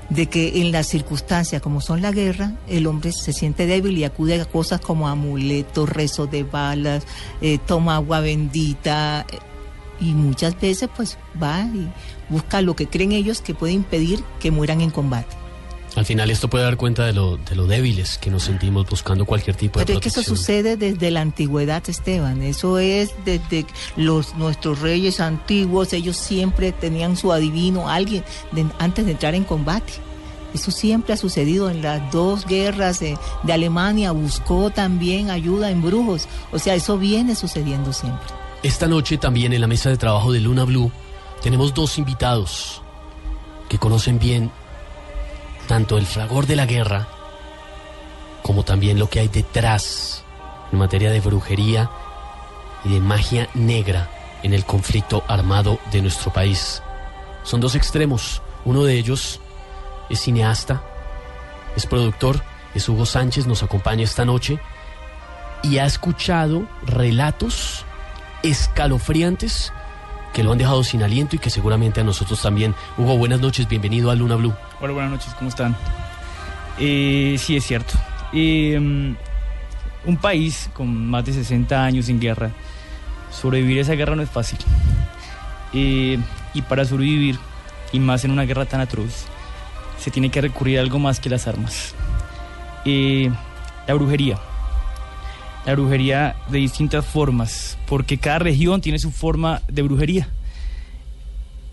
de 0.10 0.28
que 0.28 0.62
en 0.62 0.72
las 0.72 0.88
circunstancias 0.88 1.62
como 1.62 1.82
son 1.82 2.02
la 2.02 2.12
guerra, 2.12 2.54
el 2.68 2.88
hombre 2.88 3.12
se 3.12 3.34
siente 3.34 3.68
débil 3.68 3.98
y 3.98 4.04
acude 4.04 4.42
a 4.42 4.46
cosas 4.46 4.82
como 4.82 5.08
amuletos, 5.08 5.90
rezo 5.90 6.26
de 6.28 6.44
balas, 6.44 7.04
eh, 7.42 7.60
toma 7.66 7.96
agua 7.96 8.22
bendita 8.22 9.26
eh, 9.32 9.38
y 10.00 10.14
muchas 10.14 10.60
veces 10.60 10.90
pues 10.96 11.18
va 11.42 11.62
y 11.62 11.92
busca 12.30 12.62
lo 12.62 12.76
que 12.76 12.88
creen 12.88 13.12
ellos 13.12 13.42
que 13.42 13.54
puede 13.54 13.74
impedir 13.74 14.24
que 14.40 14.50
mueran 14.50 14.82
en 14.82 14.90
combate. 14.90 15.41
Al 15.96 16.06
final 16.06 16.32
esto 16.32 16.50
puede 16.50 16.64
dar 16.64 16.78
cuenta 16.78 17.06
de 17.06 17.12
lo, 17.12 17.36
de 17.36 17.54
lo 17.56 17.68
débiles 17.68 18.18
que 18.18 18.30
nos 18.32 18.44
sentimos 18.44 18.88
buscando 18.90 19.26
cualquier 19.26 19.58
tipo 19.58 19.78
de 19.80 19.86
Pero 19.86 20.00
es 20.00 20.04
que 20.04 20.08
eso 20.10 20.22
protección. 20.22 20.38
sucede 20.38 20.78
desde 20.78 21.12
la 21.12 21.20
antigüedad, 21.20 21.84
Esteban. 21.88 22.42
Eso 22.44 22.80
es 22.80 23.14
desde 23.26 23.66
los 23.98 24.36
nuestros 24.36 24.80
reyes 24.80 25.20
antiguos. 25.20 25.92
Ellos 25.92 26.16
siempre 26.16 26.72
tenían 26.72 27.18
su 27.18 27.34
adivino, 27.34 27.90
alguien 27.90 28.24
de- 28.54 28.66
antes 28.80 29.06
de 29.06 29.12
entrar 29.12 29.36
en 29.36 29.44
combate. 29.44 29.92
Eso 30.54 30.72
siempre 30.72 31.14
ha 31.14 31.18
sucedido 31.18 31.70
en 31.70 31.82
las 31.82 32.10
dos 32.12 32.46
guerras 32.46 33.00
de, 33.02 33.18
de 33.44 33.54
Alemania. 33.54 34.12
Buscó 34.14 34.70
también 34.70 35.30
ayuda 35.30 35.72
en 35.72 35.82
brujos. 35.82 36.28
O 36.54 36.60
sea, 36.60 36.74
eso 36.74 36.98
viene 36.98 37.36
sucediendo 37.36 37.92
siempre. 37.92 38.28
Esta 38.64 38.88
noche 38.88 39.18
también 39.18 39.52
en 39.52 39.60
la 39.60 39.68
mesa 39.68 39.90
de 39.90 39.98
trabajo 39.98 40.32
de 40.32 40.40
Luna 40.40 40.64
Blue 40.64 40.90
tenemos 41.44 41.74
dos 41.74 41.98
invitados 41.98 42.82
que 43.68 43.78
conocen 43.78 44.20
bien 44.20 44.52
tanto 45.72 45.98
el 45.98 46.06
fragor 46.06 46.48
de 46.48 46.58
la 46.58 46.66
guerra 46.66 47.08
como 48.42 48.66
también 48.66 49.00
lo 49.00 49.10
que 49.10 49.22
hay 49.22 49.30
detrás 49.30 50.26
en 50.70 50.78
materia 50.78 51.10
de 51.12 51.22
brujería 51.22 51.90
y 52.84 52.90
de 52.90 53.00
magia 53.00 53.48
negra 53.54 54.10
en 54.44 54.54
el 54.54 54.66
conflicto 54.66 55.24
armado 55.30 55.80
de 55.94 56.02
nuestro 56.02 56.34
país. 56.34 56.84
Son 57.44 57.62
dos 57.62 57.76
extremos. 57.76 58.42
Uno 58.66 58.84
de 58.84 58.96
ellos 58.96 59.40
es 60.10 60.20
cineasta, 60.20 60.84
es 61.78 61.86
productor, 61.86 62.44
es 62.76 62.90
Hugo 62.90 63.06
Sánchez, 63.06 63.48
nos 63.48 63.64
acompaña 63.64 64.04
esta 64.04 64.26
noche 64.26 64.60
y 65.64 65.78
ha 65.78 65.86
escuchado 65.86 66.68
relatos 66.86 67.86
escalofriantes 68.44 69.72
que 70.34 70.44
lo 70.44 70.52
han 70.52 70.58
dejado 70.58 70.84
sin 70.84 71.02
aliento 71.02 71.38
y 71.38 71.40
que 71.40 71.50
seguramente 71.50 72.02
a 72.02 72.04
nosotros 72.04 72.42
también. 72.42 72.76
Hugo, 72.98 73.18
buenas 73.18 73.40
noches, 73.40 73.70
bienvenido 73.70 74.12
a 74.12 74.16
Luna 74.16 74.36
Blue. 74.36 74.54
Hola, 74.84 74.94
buenas 74.94 75.12
noches, 75.12 75.36
¿cómo 75.36 75.50
están? 75.50 75.76
Eh, 76.80 77.36
sí, 77.38 77.56
es 77.56 77.64
cierto. 77.64 77.94
Eh, 78.34 78.76
un 78.80 80.18
país 80.20 80.72
con 80.74 81.06
más 81.06 81.24
de 81.24 81.34
60 81.34 81.86
años 81.86 82.10
en 82.10 82.20
guerra, 82.20 82.50
sobrevivir 83.32 83.78
a 83.78 83.82
esa 83.82 83.94
guerra 83.94 84.16
no 84.16 84.24
es 84.24 84.30
fácil. 84.32 84.58
Eh, 85.74 86.18
y 86.56 86.62
para 86.64 86.84
sobrevivir, 86.84 87.38
y 87.92 88.00
más 88.00 88.26
en 88.26 88.32
una 88.32 88.46
guerra 88.46 88.66
tan 88.66 88.82
atroz, 88.82 89.26
se 90.00 90.10
tiene 90.10 90.32
que 90.32 90.42
recurrir 90.42 90.80
a 90.80 90.82
algo 90.82 90.98
más 90.98 91.20
que 91.20 91.30
las 91.30 91.48
armas. 91.48 91.94
Eh, 92.84 93.30
la 93.88 93.94
brujería. 93.94 94.40
La 95.68 95.74
brujería 95.74 96.38
de 96.50 96.58
distintas 96.58 97.06
formas, 97.06 97.78
porque 97.86 98.18
cada 98.18 98.40
región 98.40 98.82
tiene 98.82 98.98
su 98.98 99.12
forma 99.12 99.62
de 99.68 99.84
brujería. 99.84 100.28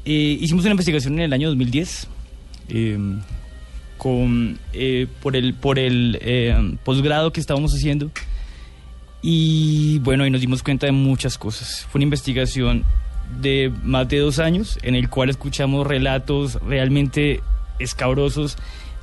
Eh, 0.05 0.37
hicimos 0.43 0.65
una 0.65 0.73
investigación 0.73 1.15
en 1.15 1.21
el 1.21 1.33
año 1.33 1.49
2010 1.49 2.05
eh, 2.05 2.18
con, 3.99 4.59
eh, 4.73 5.07
por 5.21 5.37
el, 5.37 5.55
por 5.55 5.79
el 5.79 6.19
eh, 6.23 6.77
posgrado 6.85 7.33
que 7.33 7.41
estábamos 7.41 7.75
haciendo 7.75 8.11
y 9.21 9.99
bueno, 9.99 10.25
y 10.27 10.31
nos 10.31 10.41
dimos 10.41 10.63
cuenta 10.63 10.87
de 10.87 10.93
muchas 10.93 11.37
cosas. 11.37 11.87
Fue 11.91 11.99
una 11.99 12.05
investigación 12.05 12.85
de 13.41 13.73
más 13.83 14.09
de 14.09 14.19
dos 14.19 14.39
años 14.39 14.79
en 14.83 14.95
el 14.95 15.11
cual 15.11 15.29
escuchamos 15.29 15.87
relatos 15.87 16.55
realmente 16.63 17.43
escabrosos 17.79 18.57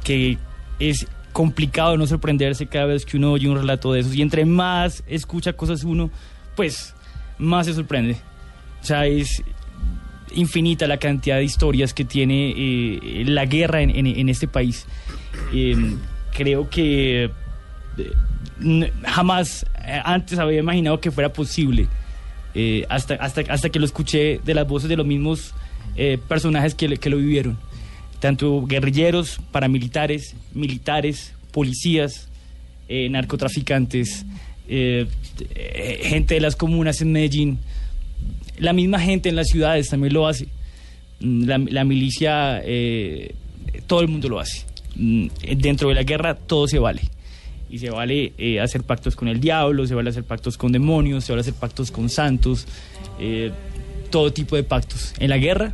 que 0.04 0.38
es 0.80 1.08
complicado 1.32 1.98
no 1.98 2.08
sorprenderse 2.08 2.66
cada 2.66 2.86
vez 2.86 3.06
que 3.06 3.18
uno 3.18 3.34
oye 3.34 3.50
un 3.50 3.58
relato 3.58 3.92
de 3.92 4.00
esos 4.00 4.16
y 4.16 4.22
entre 4.22 4.46
más 4.46 5.04
escucha 5.06 5.54
cosas 5.54 5.84
uno, 5.84 6.10
pues 6.56 6.96
más 7.38 7.66
se 7.66 7.74
sorprende. 7.74 8.18
O 8.82 8.86
sea, 8.86 9.06
es 9.06 9.44
infinita 10.36 10.88
la 10.88 10.98
cantidad 10.98 11.38
de 11.38 11.44
historias 11.44 11.94
que 11.94 12.06
tiene 12.06 12.54
eh, 12.56 13.24
la 13.26 13.46
guerra 13.46 13.82
en, 13.82 13.90
en- 13.92 14.30
este 14.30 14.48
país. 14.48 14.86
Eh, 15.54 15.76
creo 16.32 16.70
que 16.70 17.30
eh, 17.98 18.92
jamás 19.06 19.66
eh, 19.86 20.02
antes 20.04 20.38
había 20.40 20.60
imaginado 20.60 21.00
que 21.00 21.12
fuera 21.12 21.32
posible, 21.32 21.88
hasta, 22.88 23.16
hasta, 23.16 23.42
hasta 23.50 23.70
que 23.70 23.80
lo 23.80 23.86
escuché 23.86 24.40
de 24.46 24.54
las 24.54 24.66
voces 24.66 24.88
de 24.88 24.96
los 24.96 25.06
mismos 25.06 25.54
personajes 26.30 26.74
que, 26.74 26.88
lo 27.10 27.18
vivieron, 27.18 27.58
tanto 28.22 28.66
guerrilleros, 28.66 29.42
paramilitares, 29.52 30.36
militares, 30.54 31.34
policías, 31.52 32.30
narcotraficantes, 32.88 34.26
gente 34.68 36.36
de 36.36 36.40
las 36.40 36.56
comunas 36.56 37.02
en 37.02 37.12
Medellín, 37.12 37.60
la 38.60 38.74
misma 38.74 39.00
gente 39.00 39.30
en 39.30 39.36
las 39.36 39.48
ciudades 39.48 39.90
también 39.90 40.14
lo 40.14 40.28
hace. 40.28 40.48
La, 41.20 41.58
la 41.58 41.84
milicia, 41.84 42.62
eh, 42.64 43.34
todo 43.88 44.02
el 44.02 44.08
mundo 44.08 44.30
lo 44.30 44.40
hace. 44.40 44.66
Mm, 44.96 45.28
Dentro 45.58 45.90
de 45.90 45.96
la 45.96 46.04
guerra 46.04 46.36
todo 46.36 46.68
se 46.68 46.80
vale. 46.80 47.02
Y 47.70 47.80
se 47.80 47.90
vale 47.90 48.34
eh, 48.38 48.60
hacer 48.60 48.84
pactos 48.84 49.16
con 49.16 49.28
el 49.28 49.40
diablo, 49.40 49.88
se 49.88 49.96
vale 49.96 50.10
hacer 50.10 50.24
pactos 50.24 50.58
con 50.58 50.72
demonios, 50.72 51.26
se 51.26 51.32
vale 51.32 51.42
hacer 51.42 51.56
pactos 51.56 51.92
con 51.92 52.10
santos, 52.10 52.68
eh, 53.20 53.52
todo 54.12 54.32
tipo 54.32 54.56
de 54.56 54.64
pactos. 54.64 55.14
En 55.20 55.30
la 55.30 55.38
guerra 55.38 55.74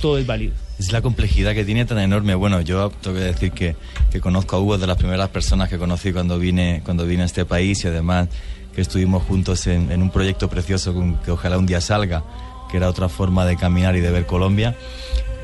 todo 0.00 0.18
es 0.18 0.26
válido. 0.26 0.54
Es 0.78 0.92
la 0.92 1.00
complejidad 1.00 1.54
que 1.54 1.64
tiene 1.64 1.84
tan 1.86 1.98
enorme. 1.98 2.34
Bueno, 2.34 2.60
yo 2.60 2.90
tengo 3.00 3.16
que 3.16 3.24
decir 3.24 3.52
que, 3.52 3.76
que 4.10 4.20
conozco 4.20 4.56
a 4.56 4.60
Hugo 4.60 4.78
de 4.78 4.86
las 4.86 4.98
primeras 4.98 5.30
personas 5.30 5.68
que 5.68 5.78
conocí 5.78 6.12
cuando 6.12 6.38
vine, 6.38 6.82
cuando 6.84 7.06
vine 7.06 7.22
a 7.22 7.26
este 7.26 7.44
país 7.44 7.82
y 7.84 7.88
además 7.88 8.28
que 8.76 8.82
estuvimos 8.82 9.22
juntos 9.22 9.66
en, 9.68 10.02
un 10.02 10.10
proyecto 10.10 10.50
precioso 10.50 10.94
que 11.24 11.30
ojalá 11.30 11.56
un 11.56 11.64
día 11.64 11.80
salga, 11.80 12.22
que 12.70 12.76
era 12.76 12.90
otra 12.90 13.08
forma 13.08 13.46
de 13.46 13.56
caminar 13.56 13.96
y 13.96 14.00
de 14.00 14.10
ver 14.10 14.26
Colombia. 14.26 14.76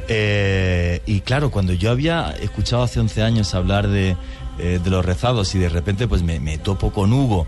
Eh, 0.06 1.00
y 1.06 1.20
claro, 1.22 1.50
cuando 1.50 1.72
yo 1.72 1.90
había 1.90 2.32
escuchado 2.42 2.82
hace 2.82 3.00
11 3.00 3.22
años 3.22 3.54
hablar 3.54 3.88
de, 3.88 4.16
eh, 4.58 4.80
de 4.84 4.90
los 4.90 5.02
rezados 5.02 5.54
y 5.54 5.58
de 5.58 5.70
repente 5.70 6.06
pues 6.06 6.22
me, 6.22 6.58
topo 6.58 6.92
con 6.92 7.10
Hugo, 7.10 7.46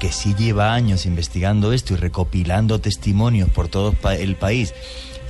que 0.00 0.10
sí 0.10 0.34
lleva 0.34 0.74
años 0.74 1.06
investigando 1.06 1.72
esto 1.72 1.94
y 1.94 1.96
recopilando 1.96 2.80
testimonios 2.80 3.48
por 3.50 3.68
todo 3.68 3.94
el 4.10 4.34
país 4.34 4.74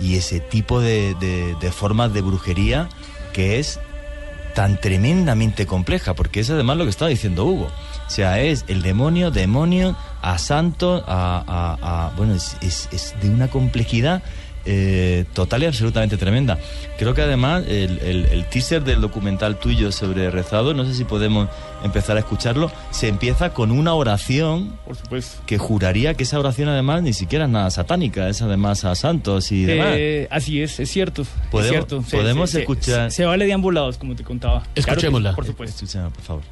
y 0.00 0.16
ese 0.16 0.40
tipo 0.40 0.80
de, 0.80 1.14
de 1.60 1.72
formas 1.72 2.14
de 2.14 2.22
brujería 2.22 2.88
que 3.34 3.58
es 3.58 3.78
tan 4.54 4.80
tremendamente 4.80 5.66
compleja, 5.66 6.14
porque 6.14 6.40
es 6.40 6.48
además 6.48 6.78
lo 6.78 6.84
que 6.84 6.90
estaba 6.90 7.10
diciendo 7.10 7.44
Hugo. 7.44 7.68
O 8.10 8.12
sea, 8.12 8.40
es 8.40 8.64
el 8.66 8.82
demonio, 8.82 9.30
demonio, 9.30 9.94
a 10.20 10.36
santo, 10.38 11.04
a... 11.06 11.44
a- 11.46 12.08
a- 12.08 12.10
bueno, 12.16 12.34
es, 12.34 12.56
es- 12.60 12.88
es 12.90 13.14
de 13.22 13.30
una 13.30 13.46
complejidad 13.46 14.20
eh, 14.66 15.26
total 15.32 15.62
y 15.62 15.66
absolutamente 15.66 16.16
tremenda. 16.16 16.58
Creo 16.98 17.14
que 17.14 17.22
además 17.22 17.62
el, 17.68 18.00
el- 18.00 18.24
el 18.26 18.44
teaser 18.46 18.82
del 18.82 19.00
documental 19.00 19.60
tuyo 19.60 19.92
sobre 19.92 20.28
rezado, 20.28 20.74
no 20.74 20.84
sé 20.84 20.94
si 20.94 21.04
podemos 21.04 21.48
empezar 21.84 22.16
a 22.16 22.20
escucharlo, 22.20 22.72
se 22.90 23.06
empieza 23.06 23.54
con 23.54 23.70
una 23.70 23.94
oración 23.94 24.76
Por 24.84 24.96
supuesto. 24.96 25.40
que 25.46 25.56
juraría 25.56 26.14
que 26.14 26.24
esa 26.24 26.38
oración 26.40 26.68
además 26.68 27.02
ni 27.02 27.12
siquiera 27.12 27.44
es 27.44 27.50
nada 27.52 27.70
satánica, 27.70 28.28
es 28.28 28.42
además 28.42 28.84
a 28.84 28.96
santos 28.96 29.52
y 29.52 29.66
demás. 29.66 29.94
Eh, 29.96 30.26
así 30.32 30.60
es, 30.60 30.80
es 30.80 30.90
cierto. 30.90 31.22
Podemos- 31.52 31.64
es 31.64 31.70
cierto. 31.70 32.02
Se- 32.02 32.16
podemos 32.16 32.50
se- 32.50 32.56
se- 32.56 32.62
escuchar- 32.64 33.10
Se, 33.12 33.24
vale 33.24 33.46
de 33.46 33.52
ambos 33.52 33.72
lados, 33.72 33.98
como 33.98 34.16
te 34.16 34.24
contaba. 34.24 34.62
Claro 34.62 34.72
que 34.74 34.80
sí, 34.82 34.90
Escuchémosla. 34.90 35.34
por 35.36 35.46
supuesto. 35.46 35.84
Escucha, 35.84 36.08
por 36.10 36.22
favor. 36.24 36.42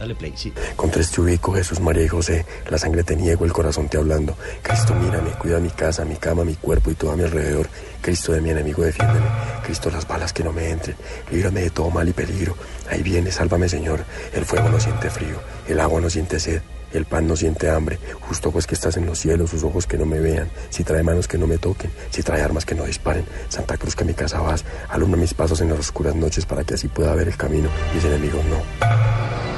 Dale 0.00 0.14
play, 0.14 0.32
sí. 0.34 0.50
Con 0.76 0.90
tres 0.90 1.10
te 1.10 1.20
ubico, 1.20 1.52
Jesús, 1.52 1.78
María 1.78 2.02
y 2.04 2.08
José. 2.08 2.46
La 2.70 2.78
sangre 2.78 3.04
te 3.04 3.14
niego, 3.14 3.44
el 3.44 3.52
corazón 3.52 3.86
te 3.90 3.98
hablando. 3.98 4.34
Cristo, 4.62 4.94
mírame, 4.94 5.32
cuida 5.32 5.60
mi 5.60 5.68
casa, 5.68 6.06
mi 6.06 6.16
cama, 6.16 6.42
mi 6.42 6.54
cuerpo 6.54 6.90
y 6.90 6.94
todo 6.94 7.10
a 7.10 7.16
mi 7.16 7.24
alrededor. 7.24 7.68
Cristo 8.00 8.32
de 8.32 8.40
mi 8.40 8.48
enemigo, 8.48 8.82
defiéndeme. 8.82 9.26
Cristo, 9.62 9.90
las 9.90 10.08
balas 10.08 10.32
que 10.32 10.42
no 10.42 10.54
me 10.54 10.70
entren. 10.70 10.96
Líbrame 11.30 11.60
de 11.60 11.68
todo 11.68 11.90
mal 11.90 12.08
y 12.08 12.14
peligro. 12.14 12.56
Ahí 12.88 13.02
viene, 13.02 13.30
sálvame, 13.30 13.68
Señor. 13.68 14.02
El 14.32 14.46
fuego 14.46 14.70
no 14.70 14.80
siente 14.80 15.10
frío, 15.10 15.36
el 15.68 15.78
agua 15.78 16.00
no 16.00 16.08
siente 16.08 16.40
sed. 16.40 16.62
El 16.94 17.04
pan 17.04 17.28
no 17.28 17.36
siente 17.36 17.68
hambre, 17.68 18.00
justo 18.20 18.50
pues 18.50 18.66
que 18.66 18.74
estás 18.74 18.96
en 18.96 19.06
los 19.06 19.18
cielos, 19.18 19.50
sus 19.50 19.62
ojos 19.62 19.86
que 19.86 19.96
no 19.96 20.06
me 20.06 20.18
vean, 20.18 20.50
si 20.70 20.82
trae 20.82 21.04
manos 21.04 21.28
que 21.28 21.38
no 21.38 21.46
me 21.46 21.56
toquen, 21.56 21.92
si 22.10 22.24
trae 22.24 22.42
armas 22.42 22.64
que 22.64 22.74
no 22.74 22.84
disparen. 22.84 23.26
Santa 23.48 23.76
Cruz 23.76 23.94
que 23.94 24.02
a 24.02 24.06
mi 24.06 24.14
casa 24.14 24.40
vas, 24.40 24.64
alumbra 24.88 25.20
mis 25.20 25.34
pasos 25.34 25.60
en 25.60 25.68
las 25.68 25.78
oscuras 25.78 26.16
noches 26.16 26.46
para 26.46 26.64
que 26.64 26.74
así 26.74 26.88
pueda 26.88 27.14
ver 27.14 27.28
el 27.28 27.36
camino, 27.36 27.68
mis 27.94 28.04
enemigos 28.04 28.44
no. 28.46 29.49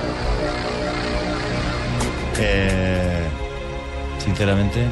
Eh, 2.38 3.26
sinceramente, 4.24 4.86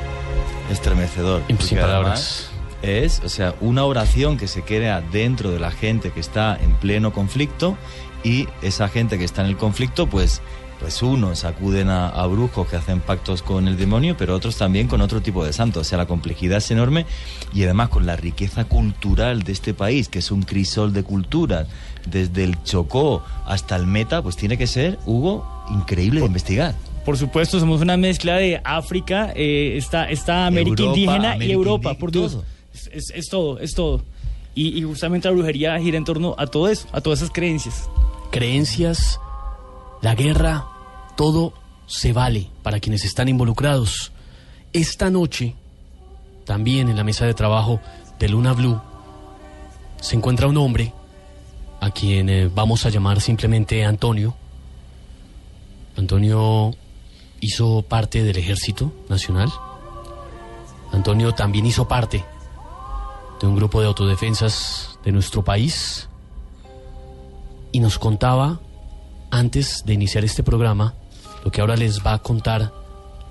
estremecedor. 0.71 1.43
Sin 1.47 1.57
Porque 1.57 1.77
palabras. 1.77 2.51
Es, 2.83 3.21
o 3.25 3.29
sea, 3.29 3.55
una 3.61 3.85
oración 3.85 4.39
que 4.39 4.49
se 4.49 4.63
queda 4.63 5.03
dentro 5.03 5.51
de 5.51 5.59
la 5.59 5.71
gente 5.71 6.11
que 6.13 6.21
está 6.21 6.59
en 6.61 6.73
pleno 6.73 7.13
conflicto 7.13 7.77
y 8.25 8.49
esa 8.63 8.89
gente 8.89 9.19
que 9.19 9.25
está 9.25 9.43
en 9.43 9.49
el 9.49 9.59
conflicto, 9.59 10.07
pues, 10.07 10.41
pues 10.79 11.03
unos 11.03 11.45
acuden 11.45 11.91
a, 11.91 12.09
a 12.09 12.27
brujos 12.27 12.67
que 12.69 12.77
hacen 12.77 13.01
pactos 13.01 13.43
con 13.43 13.69
el 13.69 13.77
demonio, 13.77 14.17
pero 14.17 14.35
otros 14.35 14.57
también 14.57 14.89
con 14.89 15.03
otro 15.03 15.21
tipo 15.21 15.45
de 15.45 15.53
santos. 15.53 15.83
O 15.83 15.85
sea, 15.85 15.99
la 15.99 16.07
complejidad 16.07 16.59
es 16.59 16.71
enorme 16.71 17.05
y 17.53 17.65
además 17.65 17.91
con 17.91 18.07
la 18.07 18.17
riqueza 18.17 18.65
cultural 18.65 19.43
de 19.43 19.53
este 19.53 19.75
país, 19.75 20.09
que 20.09 20.21
es 20.21 20.31
un 20.31 20.43
crisol 20.43 20.95
de 20.95 21.03
culturas, 21.03 21.67
desde 22.07 22.45
el 22.45 22.63
Chocó 22.63 23.23
hasta 23.45 23.77
el 23.77 23.87
Meta, 23.87 24.23
pues 24.23 24.37
tiene 24.37 24.57
que 24.57 24.67
ser, 24.67 24.99
Hugo, 25.05 25.67
increíble 25.71 26.21
de 26.21 26.27
investigar. 26.27 26.75
Por 27.05 27.17
supuesto, 27.17 27.59
somos 27.59 27.81
una 27.81 27.97
mezcla 27.97 28.37
de 28.37 28.61
África, 28.63 29.33
eh, 29.35 29.75
esta, 29.77 30.09
esta 30.11 30.47
América 30.47 30.83
Europa, 30.83 30.99
indígena 31.01 31.37
y 31.45 31.51
Europa, 31.51 31.95
por 31.95 32.13
Dios. 32.13 32.39
Es, 32.75 32.91
es- 32.93 33.11
es 33.15 33.29
todo, 33.29 33.59
es 33.59 33.75
todo. 33.75 34.03
Y, 34.55 34.79
y 34.79 34.83
justamente 34.83 35.29
la 35.29 35.33
brujería 35.35 35.79
gira 35.81 35.97
en 35.97 36.05
torno 36.05 36.35
a 36.39 36.47
todo 36.47 36.69
eso, 36.69 36.87
a 36.93 37.01
todas 37.01 37.21
esas 37.21 37.33
creencias. 37.33 37.89
creencias, 38.31 39.19
la 40.03 40.15
guerra, 40.15 40.67
todo 41.17 41.53
se 41.87 42.13
vale 42.13 42.49
para 42.63 42.79
quienes 42.81 43.05
están 43.05 43.29
involucrados. 43.29 44.13
Esta 44.73 45.11
noche, 45.11 45.55
también 46.45 46.89
en 46.89 46.97
la 46.97 47.03
mesa 47.05 47.27
de 47.27 47.35
trabajo 47.35 47.81
de 48.19 48.29
Luna 48.29 48.53
Blue, 48.53 48.81
se 50.01 50.17
encuentra 50.17 50.47
un 50.47 50.57
hombre 50.59 50.93
a 51.81 51.91
quien 51.91 52.29
eh, 52.29 52.49
vamos 52.55 52.85
a 52.87 52.91
llamar 52.91 53.21
simplemente 53.21 53.85
Antonio. 53.85 54.37
Antonio 55.97 56.75
hizo 57.41 57.83
parte 57.83 58.23
del 58.23 58.37
Ejército 58.37 58.93
Nacional. 59.09 59.51
Antonio 60.93 61.35
también 61.35 61.67
hizo 61.67 61.89
parte 61.89 62.25
de 63.41 63.47
un 63.47 63.57
grupo 63.57 63.81
de 63.81 63.87
autodefensas 63.87 64.99
de 65.05 65.13
nuestro 65.13 65.43
país 65.45 66.09
y 67.73 67.81
nos 67.81 67.99
contaba 67.99 68.61
antes 69.31 69.85
de 69.85 69.95
iniciar 69.95 70.25
este 70.25 70.43
programa 70.43 70.95
lo 71.45 71.51
que 71.51 71.61
ahora 71.61 71.77
les 71.77 72.05
va 72.05 72.15
a 72.15 72.19
contar 72.19 72.73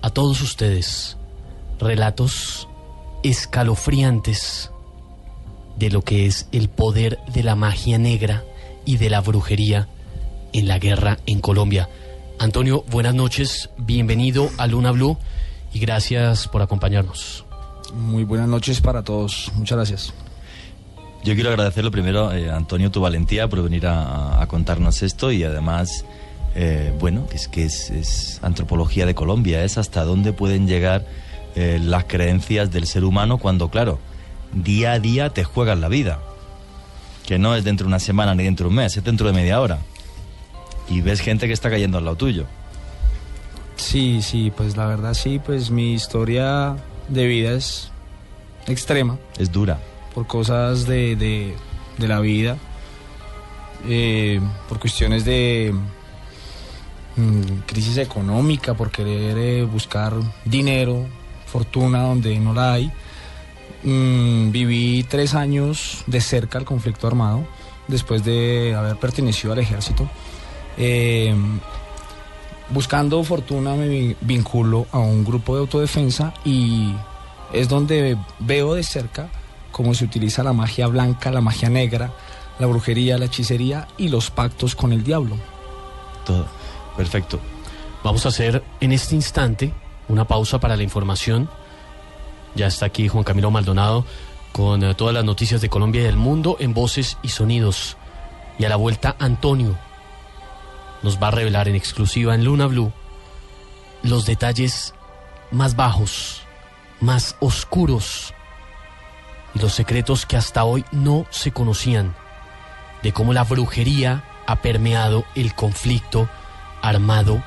a 0.01 0.09
todos 0.09 0.41
ustedes. 0.41 1.17
Relatos 1.79 2.67
escalofriantes 3.23 4.71
de 5.77 5.89
lo 5.89 6.01
que 6.01 6.25
es 6.25 6.47
el 6.51 6.69
poder 6.69 7.19
de 7.33 7.43
la 7.43 7.55
magia 7.55 7.97
negra 7.97 8.43
y 8.85 8.97
de 8.97 9.09
la 9.09 9.21
brujería 9.21 9.87
en 10.53 10.67
la 10.67 10.79
guerra 10.79 11.19
en 11.25 11.41
Colombia. 11.41 11.89
Antonio, 12.39 12.85
buenas 12.89 13.13
noches, 13.13 13.69
bienvenido 13.77 14.49
a 14.57 14.65
Luna 14.65 14.91
Blue 14.91 15.17
y 15.73 15.79
gracias 15.79 16.47
por 16.47 16.61
acompañarnos. 16.61 17.43
Muy 17.93 18.23
buenas 18.23 18.47
noches 18.47 18.79
para 18.79 19.03
todos. 19.03 19.51
Muchas 19.55 19.75
gracias. 19.77 20.13
Yo 21.25 21.35
quiero 21.35 21.49
agradecerlo 21.49 21.91
primero, 21.91 22.31
eh, 22.31 22.49
Antonio, 22.49 22.91
tu 22.91 23.01
valentía 23.01 23.49
por 23.49 23.61
venir 23.61 23.87
a, 23.87 24.41
a 24.41 24.47
contarnos 24.47 25.03
esto 25.03 25.33
y 25.33 25.43
además, 25.43 26.05
eh, 26.55 26.93
bueno, 26.97 27.27
es 27.33 27.49
que 27.49 27.65
es, 27.65 27.89
es 27.89 28.39
antropología 28.41 29.05
de 29.05 29.15
Colombia, 29.15 29.65
es 29.65 29.77
hasta 29.77 30.05
dónde 30.05 30.31
pueden 30.31 30.65
llegar 30.65 31.05
eh, 31.57 31.77
las 31.83 32.05
creencias 32.05 32.71
del 32.71 32.87
ser 32.87 33.03
humano 33.03 33.37
cuando, 33.37 33.69
claro, 33.69 33.99
día 34.53 34.93
a 34.93 34.99
día 34.99 35.29
te 35.31 35.43
juegan 35.43 35.81
la 35.81 35.89
vida, 35.89 36.19
que 37.27 37.37
no 37.37 37.53
es 37.53 37.65
dentro 37.65 37.83
de 37.83 37.89
una 37.89 37.99
semana 37.99 38.33
ni 38.33 38.45
dentro 38.45 38.67
de 38.67 38.69
un 38.69 38.75
mes, 38.75 38.95
es 38.95 39.03
dentro 39.03 39.27
de 39.27 39.33
media 39.33 39.59
hora. 39.59 39.79
Y 40.89 41.01
ves 41.01 41.21
gente 41.21 41.47
que 41.47 41.53
está 41.53 41.69
cayendo 41.69 41.97
al 41.97 42.05
lado 42.05 42.17
tuyo. 42.17 42.45
Sí, 43.75 44.21
sí, 44.21 44.51
pues 44.55 44.75
la 44.75 44.85
verdad 44.87 45.13
sí, 45.13 45.39
pues 45.39 45.71
mi 45.71 45.93
historia 45.93 46.75
de 47.07 47.27
vida 47.27 47.51
es 47.51 47.91
extrema. 48.67 49.17
Es 49.37 49.51
dura. 49.51 49.79
Por 50.13 50.27
cosas 50.27 50.85
de, 50.85 51.15
de, 51.15 51.55
de 51.97 52.07
la 52.07 52.19
vida, 52.19 52.57
eh, 53.87 54.41
por 54.67 54.79
cuestiones 54.79 55.23
de 55.23 55.73
mm, 57.15 57.61
crisis 57.65 57.97
económica, 57.97 58.73
por 58.73 58.91
querer 58.91 59.37
eh, 59.37 59.63
buscar 59.63 60.13
dinero, 60.43 61.07
fortuna 61.45 62.01
donde 62.03 62.37
no 62.39 62.53
la 62.53 62.73
hay. 62.73 62.91
Mm, 63.83 64.51
viví 64.51 65.05
tres 65.07 65.35
años 65.35 66.03
de 66.05 66.19
cerca 66.19 66.57
al 66.57 66.65
conflicto 66.65 67.07
armado, 67.07 67.47
después 67.87 68.23
de 68.25 68.75
haber 68.77 68.97
pertenecido 68.97 69.53
al 69.53 69.59
ejército. 69.59 70.09
Eh, 70.79 71.35
buscando 72.69 73.23
fortuna 73.23 73.75
me 73.75 73.87
vin- 73.87 74.15
vinculo 74.21 74.87
a 74.91 74.99
un 74.99 75.23
grupo 75.25 75.55
de 75.55 75.61
autodefensa 75.61 76.33
y 76.45 76.93
es 77.51 77.67
donde 77.67 78.17
veo 78.39 78.75
de 78.75 78.83
cerca 78.83 79.29
cómo 79.71 79.93
se 79.93 80.05
utiliza 80.05 80.43
la 80.43 80.53
magia 80.53 80.87
blanca, 80.87 81.31
la 81.31 81.41
magia 81.41 81.69
negra, 81.69 82.11
la 82.59 82.67
brujería, 82.67 83.17
la 83.17 83.25
hechicería 83.25 83.87
y 83.97 84.07
los 84.09 84.31
pactos 84.31 84.75
con 84.75 84.93
el 84.93 85.03
diablo. 85.03 85.35
Todo. 86.25 86.45
Perfecto. 86.95 87.39
Vamos 88.03 88.25
a 88.25 88.29
hacer 88.29 88.63
en 88.79 88.91
este 88.91 89.15
instante 89.15 89.73
una 90.07 90.25
pausa 90.25 90.59
para 90.59 90.75
la 90.77 90.83
información. 90.83 91.49
Ya 92.55 92.67
está 92.67 92.85
aquí 92.85 93.07
Juan 93.07 93.23
Camilo 93.23 93.51
Maldonado 93.51 94.05
con 94.51 94.83
eh, 94.83 94.95
todas 94.95 95.13
las 95.13 95.23
noticias 95.23 95.61
de 95.61 95.69
Colombia 95.69 96.01
y 96.01 96.05
del 96.05 96.17
mundo 96.17 96.57
en 96.59 96.73
voces 96.73 97.17
y 97.21 97.29
sonidos. 97.29 97.97
Y 98.57 98.65
a 98.65 98.69
la 98.69 98.75
vuelta 98.75 99.15
Antonio 99.19 99.77
nos 101.03 101.21
va 101.21 101.27
a 101.27 101.31
revelar 101.31 101.67
en 101.67 101.75
exclusiva 101.75 102.35
en 102.35 102.43
Luna 102.43 102.67
Blue 102.67 102.91
los 104.03 104.25
detalles 104.25 104.93
más 105.51 105.75
bajos, 105.75 106.41
más 106.99 107.35
oscuros 107.39 108.33
y 109.53 109.59
los 109.59 109.73
secretos 109.73 110.25
que 110.25 110.37
hasta 110.37 110.63
hoy 110.63 110.85
no 110.91 111.25
se 111.29 111.51
conocían 111.51 112.15
de 113.03 113.13
cómo 113.13 113.33
la 113.33 113.43
brujería 113.43 114.23
ha 114.45 114.57
permeado 114.57 115.25
el 115.35 115.53
conflicto 115.53 116.29
armado 116.81 117.43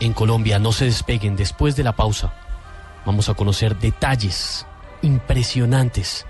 en 0.00 0.12
Colombia. 0.12 0.58
No 0.58 0.72
se 0.72 0.86
despeguen 0.86 1.36
después 1.36 1.76
de 1.76 1.84
la 1.84 1.96
pausa. 1.96 2.32
Vamos 3.06 3.28
a 3.28 3.34
conocer 3.34 3.78
detalles 3.78 4.66
impresionantes 5.02 6.26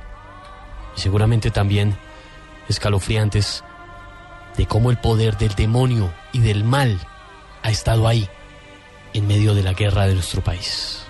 y 0.97 1.01
seguramente 1.01 1.51
también 1.51 1.97
escalofriantes 2.69 3.65
de 4.57 4.67
cómo 4.67 4.91
el 4.91 4.99
poder 4.99 5.37
del 5.37 5.55
demonio 5.55 6.13
y 6.33 6.41
del 6.41 6.65
mal 6.65 6.99
ha 7.63 7.71
estado 7.71 8.09
ahí 8.09 8.29
en 9.13 9.27
medio 9.27 9.55
de 9.55 9.63
la 9.63 9.73
guerra 9.73 10.07
de 10.07 10.15
nuestro 10.15 10.43
país. 10.43 11.10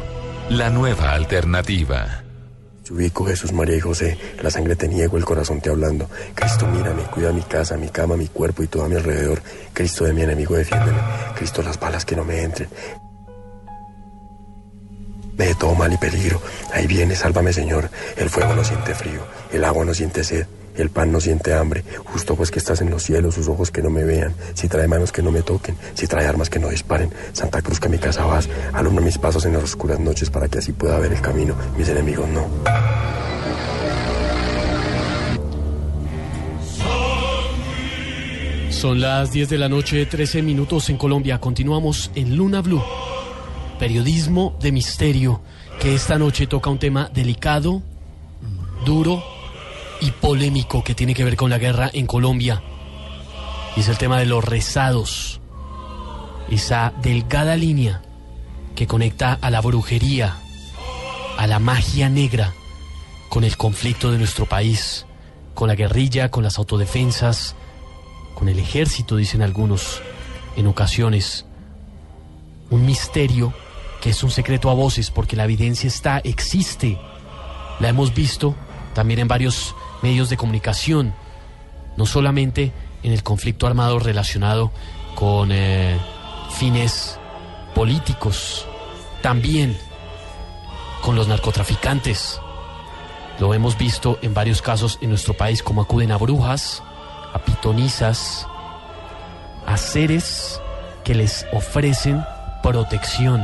la 0.51 0.69
nueva 0.69 1.13
alternativa. 1.13 2.23
Yo 2.83 2.95
ubico 2.95 3.25
Jesús, 3.25 3.53
María 3.53 3.77
y 3.77 3.79
José, 3.79 4.17
la 4.41 4.51
sangre 4.51 4.75
te 4.75 4.89
niego, 4.89 5.17
el 5.17 5.23
corazón 5.23 5.61
te 5.61 5.69
hablando. 5.69 6.09
Cristo, 6.35 6.67
mírame, 6.67 7.03
cuida 7.03 7.31
mi 7.31 7.41
casa, 7.41 7.77
mi 7.77 7.87
cama, 7.87 8.17
mi 8.17 8.27
cuerpo 8.27 8.61
y 8.61 8.67
todo 8.67 8.83
a 8.83 8.89
mi 8.89 8.95
alrededor. 8.95 9.41
Cristo 9.71 10.03
de 10.03 10.11
mi 10.11 10.23
enemigo, 10.23 10.55
defiéndeme. 10.55 10.97
Cristo, 11.35 11.61
las 11.61 11.79
balas 11.79 12.03
que 12.03 12.17
no 12.17 12.25
me 12.25 12.43
entren. 12.43 12.67
De 15.37 15.55
todo 15.55 15.73
mal 15.73 15.93
y 15.93 15.97
peligro. 15.97 16.41
Ahí 16.73 16.85
viene, 16.85 17.15
sálvame, 17.15 17.53
Señor. 17.53 17.89
El 18.17 18.29
fuego 18.29 18.53
no 18.53 18.65
siente 18.65 18.93
frío, 18.93 19.21
el 19.53 19.63
agua 19.63 19.85
no 19.85 19.93
siente 19.93 20.25
sed. 20.25 20.45
El 20.75 20.89
pan 20.89 21.11
no 21.11 21.19
siente 21.19 21.53
hambre, 21.53 21.83
justo 22.05 22.35
pues 22.35 22.49
que 22.49 22.59
estás 22.59 22.81
en 22.81 22.89
los 22.89 23.03
cielos, 23.03 23.35
sus 23.35 23.47
ojos 23.49 23.71
que 23.71 23.81
no 23.81 23.89
me 23.89 24.03
vean, 24.03 24.33
si 24.53 24.67
trae 24.67 24.87
manos 24.87 25.11
que 25.11 25.21
no 25.21 25.31
me 25.31 25.41
toquen, 25.41 25.75
si 25.93 26.07
trae 26.07 26.25
armas 26.25 26.49
que 26.49 26.59
no 26.59 26.69
disparen. 26.69 27.11
Santa 27.33 27.61
Cruz 27.61 27.79
que 27.79 27.87
a 27.87 27.89
mi 27.89 27.97
casa 27.97 28.25
vas, 28.25 28.47
alumbra 28.73 29.03
mis 29.03 29.17
pasos 29.17 29.45
en 29.45 29.53
las 29.53 29.63
oscuras 29.63 29.99
noches 29.99 30.29
para 30.29 30.47
que 30.47 30.59
así 30.59 30.71
pueda 30.71 30.97
ver 30.99 31.11
el 31.11 31.21
camino, 31.21 31.55
mis 31.77 31.89
enemigos 31.89 32.27
no. 32.29 32.47
Son 38.69 38.99
las 38.99 39.31
10 39.31 39.49
de 39.49 39.57
la 39.59 39.69
noche, 39.69 40.05
13 40.07 40.41
minutos 40.41 40.89
en 40.89 40.97
Colombia. 40.97 41.39
Continuamos 41.39 42.09
en 42.15 42.35
Luna 42.35 42.61
Blue. 42.61 42.81
Periodismo 43.77 44.57
de 44.59 44.71
misterio, 44.71 45.41
que 45.79 45.93
esta 45.93 46.17
noche 46.17 46.47
toca 46.47 46.71
un 46.71 46.79
tema 46.79 47.07
delicado, 47.13 47.83
duro 48.83 49.21
y 50.01 50.11
polémico 50.11 50.83
que 50.83 50.95
tiene 50.95 51.13
que 51.13 51.23
ver 51.23 51.37
con 51.37 51.49
la 51.49 51.59
guerra 51.59 51.89
en 51.93 52.07
Colombia. 52.07 52.61
Y 53.77 53.81
es 53.81 53.87
el 53.87 53.97
tema 53.97 54.19
de 54.19 54.25
los 54.25 54.43
rezados. 54.43 55.39
Esa 56.49 56.91
delgada 57.01 57.55
línea 57.55 58.01
que 58.75 58.87
conecta 58.87 59.37
a 59.41 59.49
la 59.49 59.61
brujería, 59.61 60.35
a 61.37 61.47
la 61.47 61.59
magia 61.59 62.09
negra, 62.09 62.53
con 63.29 63.43
el 63.43 63.55
conflicto 63.55 64.11
de 64.11 64.17
nuestro 64.17 64.45
país, 64.45 65.05
con 65.53 65.69
la 65.69 65.75
guerrilla, 65.75 66.29
con 66.29 66.43
las 66.43 66.57
autodefensas, 66.57 67.55
con 68.33 68.49
el 68.49 68.59
ejército, 68.59 69.15
dicen 69.15 69.41
algunos, 69.41 70.01
en 70.57 70.67
ocasiones. 70.67 71.45
Un 72.69 72.85
misterio 72.85 73.53
que 74.01 74.09
es 74.09 74.23
un 74.23 74.31
secreto 74.31 74.69
a 74.69 74.73
voces 74.73 75.11
porque 75.11 75.35
la 75.35 75.45
evidencia 75.45 75.87
está, 75.87 76.19
existe. 76.19 76.99
La 77.79 77.89
hemos 77.89 78.13
visto 78.13 78.55
también 78.93 79.19
en 79.19 79.27
varios 79.27 79.75
medios 80.01 80.29
de 80.29 80.37
comunicación, 80.37 81.13
no 81.97 82.05
solamente 82.05 82.71
en 83.03 83.11
el 83.11 83.23
conflicto 83.23 83.67
armado 83.67 83.99
relacionado 83.99 84.71
con 85.15 85.51
eh, 85.51 85.97
fines 86.51 87.19
políticos, 87.75 88.65
también 89.21 89.77
con 91.01 91.15
los 91.15 91.27
narcotraficantes. 91.27 92.39
Lo 93.39 93.53
hemos 93.53 93.77
visto 93.77 94.19
en 94.21 94.33
varios 94.33 94.61
casos 94.61 94.99
en 95.01 95.09
nuestro 95.09 95.33
país, 95.33 95.63
como 95.63 95.81
acuden 95.81 96.11
a 96.11 96.17
brujas, 96.17 96.83
a 97.33 97.39
pitonizas, 97.39 98.47
a 99.65 99.77
seres 99.77 100.61
que 101.03 101.15
les 101.15 101.45
ofrecen 101.51 102.23
protección 102.61 103.43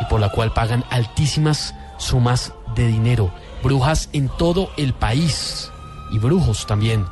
y 0.00 0.04
por 0.06 0.20
la 0.20 0.30
cual 0.30 0.52
pagan 0.52 0.84
altísimas 0.90 1.74
sumas 1.98 2.52
de 2.74 2.86
dinero. 2.86 3.32
Brujas 3.62 4.08
en 4.12 4.28
todo 4.28 4.70
el 4.76 4.92
país 4.92 5.70
y 6.10 6.18
brujos 6.18 6.66
también. 6.66 7.06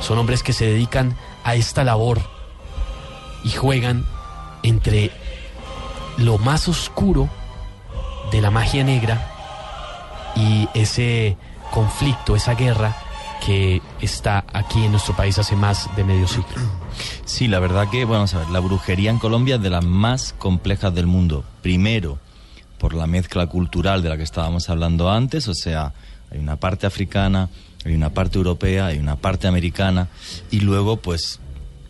Son 0.00 0.18
hombres 0.18 0.42
que 0.42 0.52
se 0.52 0.66
dedican 0.66 1.16
a 1.44 1.54
esta 1.54 1.84
labor 1.84 2.20
y 3.42 3.50
juegan 3.50 4.04
entre 4.62 5.10
lo 6.16 6.38
más 6.38 6.68
oscuro 6.68 7.28
de 8.32 8.40
la 8.40 8.50
magia 8.50 8.84
negra 8.84 9.30
y 10.36 10.68
ese 10.74 11.36
conflicto, 11.70 12.36
esa 12.36 12.54
guerra 12.54 12.96
que 13.44 13.82
está 14.00 14.44
aquí 14.52 14.84
en 14.84 14.92
nuestro 14.92 15.14
país 15.14 15.38
hace 15.38 15.54
más 15.54 15.94
de 15.96 16.04
medio 16.04 16.26
siglo. 16.26 16.54
Sí, 17.24 17.48
la 17.48 17.58
verdad 17.58 17.88
que, 17.90 18.04
vamos 18.04 18.34
a 18.34 18.48
la 18.50 18.60
brujería 18.60 19.10
en 19.10 19.18
Colombia 19.18 19.56
es 19.56 19.62
de 19.62 19.70
las 19.70 19.84
más 19.84 20.34
complejas 20.38 20.94
del 20.94 21.06
mundo. 21.06 21.44
Primero, 21.62 22.18
por 22.78 22.94
la 22.94 23.06
mezcla 23.06 23.46
cultural 23.46 24.02
de 24.02 24.08
la 24.08 24.16
que 24.16 24.22
estábamos 24.22 24.68
hablando 24.68 25.10
antes, 25.10 25.48
o 25.48 25.54
sea, 25.54 25.92
hay 26.30 26.38
una 26.38 26.56
parte 26.56 26.86
africana, 26.86 27.48
hay 27.84 27.94
una 27.94 28.10
parte 28.10 28.38
europea, 28.38 28.86
hay 28.86 28.98
una 28.98 29.16
parte 29.16 29.46
americana, 29.46 30.08
y 30.50 30.60
luego, 30.60 30.96
pues, 30.96 31.40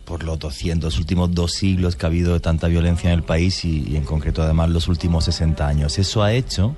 por 0.05 0.23
los 0.23 0.37
200 0.37 0.97
últimos 0.99 1.33
dos 1.33 1.53
siglos 1.53 1.95
que 1.95 2.05
ha 2.05 2.09
habido 2.09 2.39
tanta 2.39 2.67
violencia 2.67 3.11
en 3.11 3.15
el 3.15 3.23
país 3.23 3.65
y, 3.65 3.87
y 3.89 3.95
en 3.95 4.03
concreto 4.03 4.43
además 4.43 4.69
los 4.69 4.87
últimos 4.87 5.25
60 5.25 5.67
años. 5.67 5.97
Eso 5.97 6.21
ha 6.21 6.31
hecho 6.31 6.75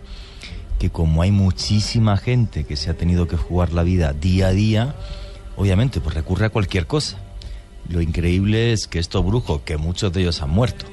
que 0.80 0.90
como 0.90 1.22
hay 1.22 1.32
muchísima 1.32 2.16
gente 2.16 2.64
que 2.64 2.78
se 2.78 2.90
ha 2.90 2.94
tenido 2.94 3.28
que 3.28 3.36
jugar 3.36 3.74
la 3.74 3.84
vida 3.84 4.14
día 4.14 4.48
a 4.48 4.52
día, 4.52 4.96
obviamente 5.58 6.00
pues 6.00 6.16
recurre 6.16 6.46
a 6.46 6.50
cualquier 6.50 6.88
cosa. 6.88 7.18
Lo 7.90 8.02
increíble 8.02 8.72
es 8.72 8.88
que 8.88 9.00
estos 9.00 9.26
brujos, 9.26 9.62
que 9.62 9.76
muchos 9.76 10.14
de 10.14 10.22
ellos 10.22 10.42
han 10.42 10.52
muerto 10.52 10.86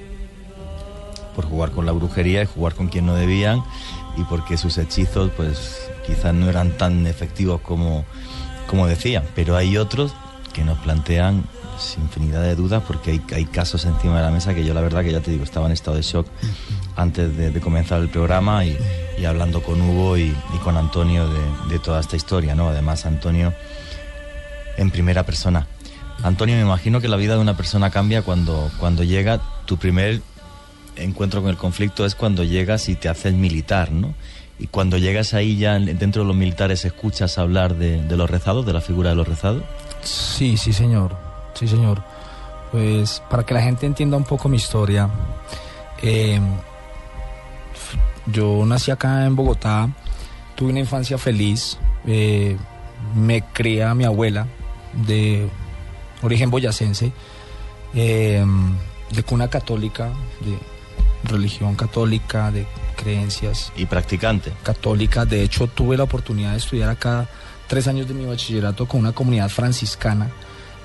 por 1.35 1.47
jugar 1.47 1.71
con 1.71 1.87
la 1.87 1.93
brujería 1.93 2.43
y 2.43 2.47
jugar 2.47 2.75
con 2.75 2.89
quien 2.89 3.07
no 3.07 3.15
debían 3.15 3.63
y 4.17 4.23
porque 4.25 4.57
sus 4.57 4.79
hechizos 4.79 5.31
pues 5.37 5.91
quizás 6.07 6.35
no 6.35 6.49
eran 6.49 6.71
tan 6.77 7.07
efectivos 7.07 7.61
como, 7.61 8.05
como 8.67 8.87
decían, 8.87 9.25
pero 9.35 9.57
hay 9.57 9.77
otros 9.77 10.15
que 10.53 10.65
nos 10.65 10.79
plantean 10.79 11.45
sin 11.79 12.05
infinidad 12.05 12.43
de 12.43 12.55
dudas 12.55 12.83
porque 12.87 13.11
hay, 13.13 13.23
hay 13.35 13.45
casos 13.47 13.85
encima 13.85 14.17
de 14.19 14.23
la 14.23 14.31
mesa 14.31 14.55
que 14.55 14.65
yo 14.65 14.75
la 14.75 14.81
verdad 14.81 15.03
que 15.03 15.11
ya 15.11 15.21
te 15.21 15.33
digo 15.33 15.43
estaba 15.43 15.67
en 15.67 15.73
estado 15.73 15.97
de 15.97 16.03
shock 16.03 16.29
antes 16.95 17.37
de, 17.37 17.51
de 17.51 17.61
comenzar 17.61 18.01
el 18.01 18.09
programa 18.09 18.65
y, 18.65 18.79
y 19.19 19.25
hablando 19.25 19.63
con 19.63 19.81
Hugo 19.81 20.17
y, 20.17 20.35
y 20.55 20.59
con 20.63 20.77
Antonio 20.77 21.29
de, 21.29 21.41
de 21.69 21.79
toda 21.81 21.99
esta 22.01 22.15
historia, 22.15 22.55
¿no? 22.55 22.69
Además 22.69 23.07
Antonio 23.07 23.53
en 24.77 24.91
primera 24.91 25.25
persona. 25.25 25.67
Antonio, 26.23 26.57
me 26.57 26.63
imagino 26.63 27.01
que 27.01 27.09
la 27.09 27.17
vida 27.17 27.35
de 27.35 27.41
una 27.41 27.57
persona 27.57 27.91
cambia 27.91 28.23
cuando, 28.23 28.71
cuando 28.79 29.03
llega 29.03 29.41
tu 29.67 29.77
primer 29.77 30.23
encuentro 30.97 31.41
con 31.43 31.51
el 31.51 31.57
conflicto 31.57 32.05
es 32.05 32.15
cuando 32.15 32.45
llegas 32.45 32.89
y 32.89 32.97
te 32.97 33.09
haces 33.09 33.35
militar, 33.35 33.93
¿no? 33.93 34.15
Y 34.59 34.69
cuando 34.69 34.99
llegas 34.99 35.35
ahí 35.35 35.57
ya 35.57 35.79
dentro 35.79 36.23
de 36.23 36.29
los 36.29 36.37
militares 36.37 36.85
escuchas 36.85 37.39
hablar 37.39 37.77
de, 37.77 38.03
los 38.17 38.31
rezados, 38.31 38.65
de 38.65 38.73
la 38.73 38.81
figura 38.81 39.11
de 39.11 39.17
los 39.17 39.27
rezados. 39.27 39.63
Sí, 40.03 40.57
sí, 40.57 40.73
señor. 40.73 41.17
Sí, 41.55 41.67
señor. 41.67 42.03
Pues 42.71 43.23
para 43.29 43.45
que 43.45 43.55
la 43.55 43.63
gente 43.63 43.87
entienda 43.87 44.17
un 44.17 44.25
poco 44.25 44.49
mi 44.49 44.57
historia, 44.57 45.09
eh, 46.03 46.41
yo 48.27 48.65
nací 48.65 48.91
acá 48.91 49.27
en 49.27 49.35
Bogotá, 49.37 49.89
tuve 50.55 50.71
una 50.71 50.81
infancia 50.81 51.19
feliz, 51.19 51.79
eh, 52.07 52.57
me 53.15 53.43
cría 53.43 53.95
mi 53.95 54.05
abuela 54.05 54.47
de 55.07 55.49
origen 56.23 56.51
boyacense, 56.51 57.13
eh, 57.95 58.45
de 59.11 59.23
cuna 59.23 59.49
católica, 59.49 60.11
de 60.41 60.74
religión 61.25 61.75
católica, 61.75 62.51
de 62.51 62.67
creencias. 62.97 63.73
Y 63.77 63.87
practicante. 63.87 64.53
Católica, 64.63 65.25
de 65.25 65.43
hecho 65.43 65.67
tuve 65.67 65.97
la 65.97 66.05
oportunidad 66.05 66.53
de 66.53 66.59
estudiar 66.59 66.89
acá 66.91 67.29
tres 67.67 67.89
años 67.89 68.07
de 68.09 68.15
mi 68.15 68.25
bachillerato 68.27 68.87
con 68.87 69.01
una 69.01 69.13
comunidad 69.13 69.49
franciscana 69.49 70.31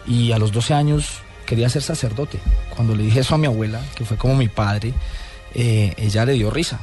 y 0.07 0.31
a 0.31 0.37
los 0.39 0.51
12 0.51 0.73
años 0.73 1.19
quería 1.45 1.69
ser 1.69 1.81
sacerdote. 1.81 2.39
Cuando 2.75 2.95
le 2.95 3.03
dije 3.03 3.19
eso 3.19 3.35
a 3.35 3.37
mi 3.37 3.47
abuela, 3.47 3.81
que 3.95 4.05
fue 4.05 4.17
como 4.17 4.35
mi 4.35 4.47
padre, 4.47 4.93
eh, 5.53 5.93
ella 5.97 6.25
le 6.25 6.33
dio 6.33 6.49
risa. 6.49 6.79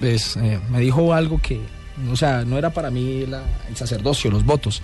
pues 0.00 0.36
eh, 0.36 0.60
me 0.70 0.80
dijo 0.80 1.14
algo 1.14 1.40
que, 1.40 1.60
o 2.10 2.16
sea, 2.16 2.44
no 2.44 2.58
era 2.58 2.70
para 2.70 2.90
mí 2.90 3.24
la- 3.26 3.42
el 3.68 3.76
sacerdocio, 3.76 4.30
los 4.30 4.44
votos, 4.44 4.82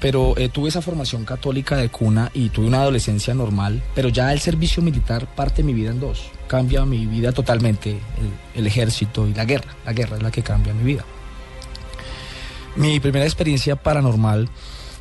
pero 0.00 0.36
eh, 0.36 0.48
tuve 0.48 0.68
esa 0.68 0.82
formación 0.82 1.24
católica 1.24 1.76
de 1.76 1.88
cuna 1.88 2.30
y 2.34 2.50
tuve 2.50 2.66
una 2.66 2.82
adolescencia 2.82 3.34
normal, 3.34 3.82
pero 3.94 4.08
ya 4.08 4.32
el 4.32 4.40
servicio 4.40 4.82
militar 4.82 5.26
parte 5.34 5.62
mi 5.62 5.72
vida 5.72 5.90
en 5.90 6.00
dos, 6.00 6.30
cambia 6.46 6.84
mi 6.84 7.06
vida 7.06 7.32
totalmente, 7.32 7.98
el, 8.54 8.66
ejército 8.66 9.26
y 9.26 9.34
la 9.34 9.44
guerra, 9.44 9.74
la 9.84 9.92
guerra 9.92 10.16
es 10.16 10.22
la 10.22 10.30
que 10.30 10.42
cambia 10.42 10.74
mi 10.74 10.84
vida. 10.84 11.04
Mi 12.76 12.98
primera 13.00 13.24
experiencia 13.24 13.76
paranormal 13.76 14.48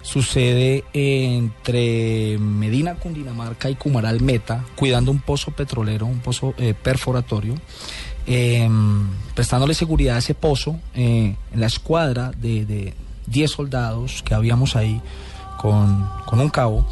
sucede 0.04 0.84
entre 0.94 2.38
Medina, 2.38 2.96
Cundinamarca 2.96 3.70
y 3.70 3.76
Cumaral 3.76 4.22
Meta, 4.22 4.64
cuidando 4.76 5.12
un 5.12 5.20
pozo 5.20 5.52
petrolero, 5.52 6.06
un 6.06 6.20
pozo 6.20 6.54
eh, 6.58 6.74
perforatorio, 6.74 7.56
eh, 8.28 8.70
prestándole 9.34 9.74
seguridad 9.74 10.18
a 10.18 10.20
ese 10.20 10.36
pozo 10.36 10.80
eh, 10.94 11.36
en 11.52 11.60
la 11.60 11.66
escuadra 11.66 12.32
de 12.32 12.94
10 13.28 13.52
soldados 13.52 14.22
que 14.24 14.34
habíamos 14.34 14.76
ahí 14.76 15.02
con, 15.58 16.08
con 16.26 16.40
un 16.40 16.50
cabo. 16.50 16.86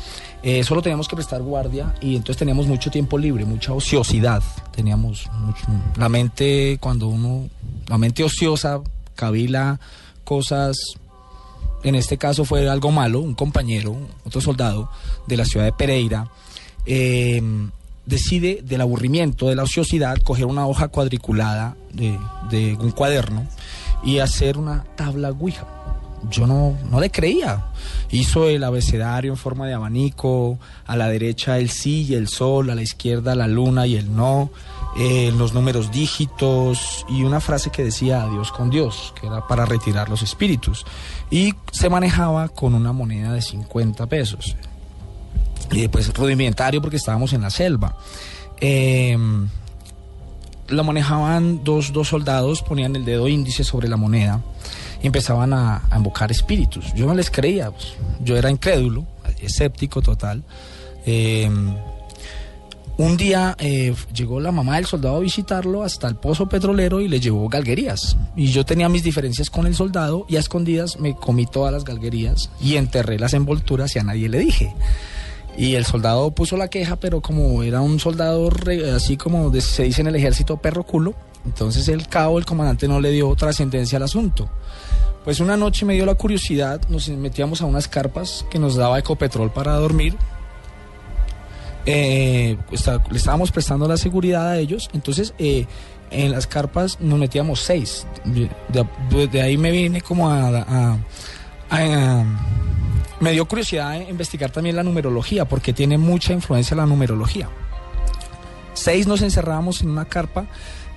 eh, 0.43 0.63
solo 0.63 0.81
teníamos 0.81 1.07
que 1.07 1.15
prestar 1.15 1.41
guardia 1.43 1.93
y 2.01 2.15
entonces 2.15 2.37
teníamos 2.37 2.65
mucho 2.65 2.89
tiempo 2.89 3.17
libre, 3.17 3.45
mucha 3.45 3.73
ociosidad. 3.73 4.41
Teníamos 4.75 5.29
mucho- 5.39 5.65
la 5.97 6.09
mente, 6.09 6.77
cuando 6.81 7.07
uno, 7.09 7.47
la 7.87 7.97
mente 7.99 8.23
ociosa, 8.23 8.79
cavila 9.15 9.79
cosas 10.23 10.77
en 11.83 11.95
este 11.95 12.17
caso 12.17 12.45
fue 12.45 12.67
algo 12.69 12.91
malo, 12.91 13.19
un 13.21 13.33
compañero, 13.35 13.97
otro 14.25 14.39
soldado 14.41 14.89
de 15.27 15.37
la 15.37 15.45
ciudad 15.45 15.65
de 15.65 15.73
Pereira, 15.73 16.27
eh, 16.85 17.41
decide 18.05 18.61
del 18.63 18.81
aburrimiento, 18.81 19.47
de 19.49 19.55
la 19.55 19.63
ociosidad, 19.63 20.17
coger 20.23 20.45
una 20.45 20.65
hoja 20.67 20.87
cuadriculada 20.89 21.75
de, 21.93 22.17
de 22.49 22.75
un 22.79 22.91
cuaderno 22.91 23.45
y 24.03 24.19
hacer 24.19 24.57
una 24.57 24.83
tabla 24.95 25.29
Ouija. 25.31 25.65
Yo 26.29 26.45
no, 26.45 26.77
no 26.89 26.99
le 26.99 27.09
creía. 27.09 27.65
Hizo 28.11 28.47
el 28.47 28.63
abecedario 28.63 29.31
en 29.31 29.37
forma 29.37 29.67
de 29.67 29.73
abanico, 29.73 30.59
a 30.85 30.95
la 30.95 31.07
derecha 31.07 31.57
el 31.57 31.69
sí 31.69 32.05
y 32.07 32.15
el 32.15 32.27
sol, 32.27 32.69
a 32.69 32.75
la 32.75 32.81
izquierda 32.81 33.35
la 33.35 33.47
luna 33.47 33.87
y 33.87 33.95
el 33.95 34.15
no, 34.15 34.51
eh, 34.97 35.33
los 35.35 35.53
números 35.53 35.91
dígitos 35.91 37.05
y 37.09 37.23
una 37.23 37.39
frase 37.39 37.71
que 37.71 37.83
decía 37.83 38.23
adiós 38.23 38.51
con 38.51 38.69
Dios, 38.69 39.13
que 39.19 39.27
era 39.27 39.47
para 39.47 39.65
retirar 39.65 40.09
los 40.09 40.21
espíritus. 40.21 40.85
Y 41.31 41.53
se 41.71 41.89
manejaba 41.89 42.49
con 42.49 42.75
una 42.75 42.91
moneda 42.91 43.33
de 43.33 43.41
50 43.41 44.05
pesos. 44.07 44.55
Y 45.71 45.87
pues 45.87 46.13
rudimentario 46.13 46.81
porque 46.81 46.97
estábamos 46.97 47.33
en 47.33 47.41
la 47.41 47.49
selva. 47.49 47.95
Eh, 48.59 49.17
lo 50.67 50.83
manejaban 50.83 51.63
dos, 51.63 51.91
dos 51.91 52.09
soldados, 52.09 52.61
ponían 52.61 52.95
el 52.95 53.05
dedo 53.05 53.27
índice 53.27 53.63
sobre 53.63 53.87
la 53.87 53.97
moneda 53.97 54.41
empezaban 55.07 55.53
a, 55.53 55.83
a 55.89 55.97
invocar 55.97 56.31
espíritus. 56.31 56.93
Yo 56.93 57.05
no 57.05 57.13
les 57.15 57.29
creía, 57.31 57.71
pues, 57.71 57.93
yo 58.23 58.37
era 58.37 58.49
incrédulo, 58.49 59.05
escéptico 59.41 60.01
total. 60.01 60.43
Eh, 61.05 61.49
un 62.97 63.17
día 63.17 63.55
eh, 63.57 63.95
llegó 64.13 64.39
la 64.39 64.51
mamá 64.51 64.75
del 64.75 64.85
soldado 64.85 65.15
a 65.15 65.19
visitarlo 65.21 65.81
hasta 65.83 66.07
el 66.07 66.17
pozo 66.17 66.47
petrolero 66.47 67.01
y 67.01 67.07
le 67.07 67.19
llevó 67.19 67.47
galguerías. 67.49 68.15
Y 68.35 68.47
yo 68.47 68.63
tenía 68.63 68.89
mis 68.89 69.01
diferencias 69.01 69.49
con 69.49 69.65
el 69.65 69.73
soldado 69.75 70.25
y 70.29 70.35
a 70.35 70.39
escondidas 70.39 70.99
me 70.99 71.15
comí 71.15 71.47
todas 71.47 71.73
las 71.73 71.83
galguerías 71.83 72.51
y 72.61 72.75
enterré 72.75 73.17
las 73.17 73.33
envolturas 73.33 73.95
y 73.95 73.99
a 73.99 74.03
nadie 74.03 74.29
le 74.29 74.37
dije. 74.39 74.75
Y 75.57 75.73
el 75.75 75.85
soldado 75.85 76.29
puso 76.31 76.57
la 76.57 76.67
queja, 76.69 76.97
pero 76.97 77.21
como 77.21 77.63
era 77.63 77.81
un 77.81 77.99
soldado 77.99 78.49
re- 78.51 78.91
así 78.91 79.17
como 79.17 79.49
de- 79.49 79.61
se 79.61 79.83
dice 79.83 80.01
en 80.01 80.07
el 80.07 80.15
ejército 80.15 80.57
perro 80.57 80.83
culo, 80.85 81.15
entonces 81.45 81.87
el 81.87 82.07
cabo, 82.07 82.37
el 82.37 82.45
comandante 82.45 82.87
no 82.87 83.01
le 83.01 83.09
dio 83.09 83.33
trascendencia 83.35 83.97
al 83.97 84.03
asunto. 84.03 84.49
Pues 85.23 85.39
una 85.39 85.55
noche 85.55 85.85
me 85.85 85.93
dio 85.93 86.05
la 86.05 86.15
curiosidad, 86.15 86.81
nos 86.89 87.07
metíamos 87.09 87.61
a 87.61 87.65
unas 87.65 87.87
carpas 87.87 88.45
que 88.49 88.57
nos 88.57 88.75
daba 88.75 88.97
Ecopetrol 88.97 89.51
para 89.51 89.73
dormir. 89.75 90.17
Eh, 91.85 92.57
le 93.09 93.17
estábamos 93.17 93.51
prestando 93.51 93.87
la 93.87 93.97
seguridad 93.97 94.49
a 94.49 94.57
ellos, 94.57 94.89
entonces 94.93 95.33
eh, 95.37 95.65
en 96.09 96.31
las 96.31 96.47
carpas 96.47 96.99
nos 96.99 97.19
metíamos 97.19 97.59
seis. 97.61 98.05
De, 98.69 99.41
ahí 99.41 99.57
me 99.57 99.71
vine 99.71 100.01
como 100.01 100.29
a- 100.29 100.97
me 103.19 103.31
dio 103.31 103.47
curiosidad 103.47 103.99
investigar 104.09 104.49
también 104.51 104.75
la 104.75 104.83
numerología, 104.83 105.45
porque 105.45 105.73
tiene 105.73 105.97
mucha 105.99 106.33
influencia 106.33 106.75
la 106.75 106.87
numerología. 106.87 107.47
Seis 108.73 109.05
nos 109.05 109.21
encerrábamos 109.21 109.81
en 109.81 109.89
una 109.91 110.05
carpa 110.05 110.45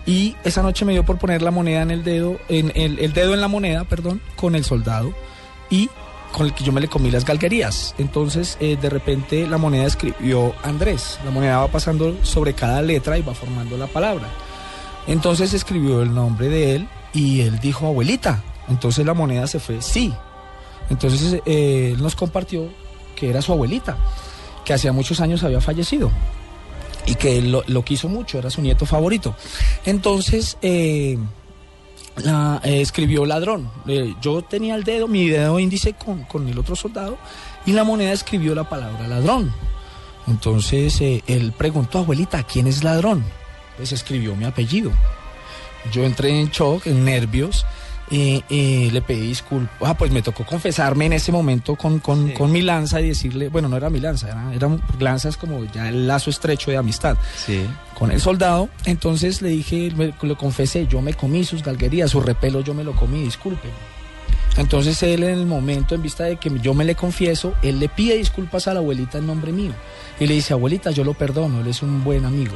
y 0.07 0.37
esa 0.45 0.62
noche 0.62 0.85
me 0.85 0.93
dio 0.93 1.05
por 1.05 1.19
poner 1.19 1.43
la 1.43 1.51
moneda 1.51 1.83
en 1.83 1.90
el 1.90 2.05
dedo, 2.05 2.38
en 2.49 2.73
el, 2.75 3.12
dedo 3.12 3.35
en 3.35 3.40
la 3.40 3.49
moneda, 3.49 3.85
perdón, 3.85 4.21
con 4.37 4.55
el 4.55 4.64
soldado 4.64 5.14
y 5.71 5.88
con 6.33 6.47
el 6.47 6.53
que 6.53 6.64
yo 6.64 6.73
me 6.73 6.81
le 6.81 6.88
comí 6.88 7.11
las 7.11 7.25
galguerías. 7.25 7.95
Entonces, 7.97 8.59
eh, 8.61 8.77
de 8.81 8.90
repente 8.90 9.47
la 9.47 9.57
moneda 9.57 9.87
escribió 9.87 10.55
Andrés. 10.62 11.19
La 11.25 11.31
moneda 11.31 11.59
va 11.59 11.69
pasando 11.69 12.19
sobre 12.23 12.53
cada 12.55 12.83
letra 12.83 13.17
y 13.17 13.23
va 13.23 13.35
formando 13.35 13.79
la 13.79 13.87
palabra. 13.87 14.29
Entonces 15.07 15.55
escribió 15.55 16.03
el 16.03 16.14
nombre 16.14 16.49
de 16.49 16.77
él 16.77 16.88
y 17.14 17.40
él 17.40 17.59
dijo 17.61 17.87
abuelita. 17.87 18.43
Entonces 18.69 19.07
la 19.07 19.14
moneda 19.14 19.47
se 19.47 19.59
fue 19.59 19.81
sí. 19.81 20.12
Entonces 20.90 21.40
eh, 21.47 21.93
él 21.95 22.03
nos 22.03 22.14
compartió 22.14 22.69
que 23.17 23.31
era 23.31 23.40
su 23.40 23.53
abuelita, 23.53 23.97
que 24.67 24.75
hacía 24.75 24.93
muchos 24.93 25.21
años 25.21 25.43
había 25.45 25.61
fallecido 25.61 26.11
y 27.07 27.14
que 27.14 27.43
lo, 27.43 27.62
lo 27.67 27.85
quiso 27.85 28.09
mucho, 28.09 28.38
era 28.38 28.51
su 28.51 28.62
nieto 28.62 28.87
favorito. 28.87 29.35
Entonces 29.85 30.57
eh, 30.62 31.19
eh, 32.25 32.81
escribió 32.81 33.27
ladrón. 33.27 33.71
Eh, 33.87 34.14
yo 34.21 34.43
tenía 34.43 34.75
el 34.75 34.85
dedo, 34.85 35.09
mi 35.09 35.29
dedo 35.29 35.59
índice 35.59 35.95
con, 35.95 36.25
con 36.25 36.49
el 36.49 36.59
otro 36.59 36.77
soldado 36.77 37.19
y 37.67 37.73
la 37.73 37.85
moneda 37.85 38.12
escribió 38.12 38.55
la 38.55 38.69
palabra 38.69 39.09
ladrón. 39.09 39.53
Entonces 40.27 41.01
él 41.01 41.53
preguntó, 41.57 41.99
abuelita, 41.99 42.43
¿quién 42.45 42.67
es 42.67 42.83
ladrón? 42.83 43.25
Pues 43.77 43.93
escribió 43.93 44.35
mi 44.35 44.47
apellido. 44.47 44.90
Yo 45.93 46.05
entré 46.05 46.40
en 46.40 46.49
shock, 46.49 46.87
en 46.87 47.05
nervios, 47.05 47.67
y, 48.11 48.45
y 48.49 48.90
le 48.90 49.01
pedí 49.03 49.29
disculpas. 49.29 49.75
Ah, 49.83 49.97
pues 49.97 50.11
me 50.11 50.23
tocó 50.23 50.45
confesarme 50.45 51.07
en 51.07 51.14
ese 51.14 51.33
momento 51.33 51.75
con, 51.77 51.99
con, 52.01 52.31
con 52.33 52.53
mi 52.53 52.62
lanza 52.62 53.01
y 53.01 53.09
decirle, 53.09 53.49
bueno, 53.49 53.69
no 53.69 53.77
era 53.77 53.90
mi 53.90 54.01
lanza, 54.01 54.29
era, 54.29 54.53
era 54.55 54.79
lanzas 54.99 55.37
como 55.37 55.64
ya 55.64 55.88
el 55.88 56.07
lazo 56.07 56.31
estrecho 56.31 56.71
de 56.71 56.77
amistad 56.77 57.17
con 57.99 58.11
el 58.12 58.21
soldado. 58.21 58.69
Entonces 58.85 59.40
le 59.43 59.49
dije, 59.51 59.90
me- 59.97 60.12
lo 60.23 60.37
confesé, 60.37 60.87
yo 60.87 61.01
me 61.03 61.14
comí 61.14 61.45
sus 61.45 61.62
galguerías, 61.62 62.11
su 62.11 62.21
repelo 62.21 62.61
yo 62.61 62.75
me 62.75 62.85
lo 62.85 62.93
comí, 62.95 63.23
disculpe. 63.23 63.69
Entonces 64.57 65.03
él 65.03 65.25
en 65.25 65.31
el 65.38 65.47
momento, 65.47 65.95
en 65.97 66.03
vista 66.03 66.25
de 66.25 66.37
que 66.37 66.51
yo 66.61 66.75
me 66.75 66.85
le 66.85 66.95
confieso, 66.95 67.55
él 67.62 67.81
le 67.81 67.88
pide 67.88 68.17
disculpas 68.17 68.69
a 68.69 68.75
la 68.75 68.79
abuelita 68.81 69.19
en 69.19 69.27
nombre 69.27 69.51
mío. 69.51 69.73
Y 70.21 70.27
le 70.29 70.35
dice, 70.35 70.53
abuelita, 70.53 70.93
yo 70.93 71.03
lo 71.03 71.14
perdono, 71.14 71.61
él 71.61 71.67
es 71.67 71.83
un 71.83 72.05
buen 72.05 72.25
amigo. 72.25 72.55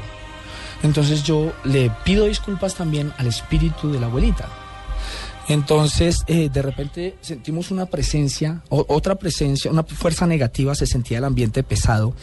Entonces 0.85 1.25
yo 1.25 1.53
le 1.65 1.91
pido 2.05 2.27
disculpas 2.27 2.77
también 2.77 3.13
al 3.19 3.27
espíritu 3.27 3.91
de 3.91 3.99
la 3.99 4.07
abuelita. 4.07 4.49
Entonces, 5.49 6.25
eh, 6.27 6.51
de 6.53 6.63
repente 6.63 7.17
sentimos 7.21 7.71
una 7.71 7.87
presencia, 7.87 8.63
otra 8.69 9.15
presencia, 9.15 9.71
una 9.71 9.83
fuerza 9.83 10.27
negativa, 10.27 10.75
se 10.75 10.87
sentía 10.87 11.19
el 11.19 11.25
ambiente 11.25 11.63
pesado 11.63 12.15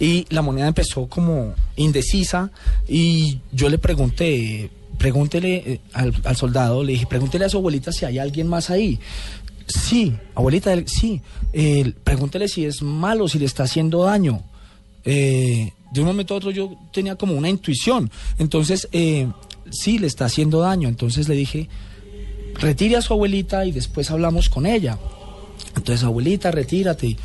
y 0.00 0.26
la 0.28 0.42
moneda 0.42 0.66
empezó 0.66 1.06
como 1.06 1.54
indecisa 1.76 2.50
y 2.88 3.40
yo 3.52 3.68
le 3.68 3.78
pregunté, 3.78 4.70
pregúntele 4.98 5.54
eh, 5.56 5.80
al, 5.92 6.36
soldado, 6.36 6.82
le 6.82 6.92
dije, 6.92 7.06
pregúntele 7.06 7.44
a 7.44 7.48
su 7.48 7.58
abuelita 7.58 7.92
si 7.92 8.04
hay 8.04 8.18
alguien 8.18 8.48
más 8.48 8.70
ahí. 8.70 8.98
Sí, 9.66 10.14
abuelita, 10.34 10.74
sí, 10.86 11.22
pregúntele 12.02 12.48
si 12.48 12.66
es 12.66 12.82
malo, 12.82 13.28
si 13.28 13.38
le 13.38 13.46
está 13.46 13.62
haciendo 13.62 14.04
daño. 14.04 14.42
Eh, 15.04 15.72
de 15.92 16.00
un 16.00 16.06
momento 16.06 16.34
a 16.34 16.38
otro 16.38 16.50
yo 16.50 16.76
tenía 16.92 17.14
como 17.14 17.34
una 17.34 17.48
intuición, 17.48 18.10
entonces, 18.38 18.88
eh, 18.90 19.28
sí, 19.70 19.98
le 19.98 20.06
está 20.06 20.24
haciendo 20.24 20.60
daño, 20.60 20.88
entonces 20.88 21.28
le 21.28 21.36
dije, 21.36 21.68
retire 22.54 22.96
a 22.96 23.02
su 23.02 23.12
abuelita 23.12 23.64
y 23.64 23.72
después 23.72 24.10
hablamos 24.10 24.48
con 24.48 24.66
ella. 24.66 24.98
Entonces, 25.76 26.04
abuelita, 26.04 26.50
retírate. 26.50 27.16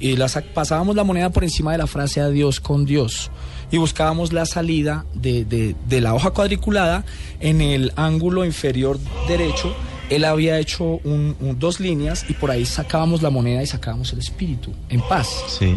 Y 0.00 0.16
la 0.16 0.26
sac- 0.26 0.52
pasábamos 0.52 0.96
la 0.96 1.04
moneda 1.04 1.30
por 1.30 1.44
encima 1.44 1.72
de 1.72 1.78
la 1.78 1.86
frase 1.86 2.20
adiós 2.20 2.58
con 2.60 2.84
Dios. 2.84 3.30
Y 3.70 3.78
buscábamos 3.78 4.32
la 4.32 4.44
salida 4.44 5.06
de, 5.14 5.44
de- 5.44 5.74
de 5.88 6.00
la 6.00 6.12
hoja 6.14 6.30
cuadriculada 6.32 7.04
en 7.40 7.60
el 7.60 7.92
ángulo 7.96 8.44
inferior 8.44 8.98
derecho. 9.28 9.74
Él 10.10 10.24
había 10.24 10.58
hecho 10.58 10.84
un- 11.04 11.36
un- 11.40 11.58
dos 11.58 11.80
líneas 11.80 12.26
y 12.28 12.34
por 12.34 12.50
ahí 12.50 12.66
sacábamos 12.66 13.22
la 13.22 13.30
moneda 13.30 13.62
y 13.62 13.66
sacábamos 13.66 14.12
el 14.12 14.18
espíritu 14.18 14.72
en 14.88 15.00
paz. 15.02 15.28
Sí. 15.58 15.74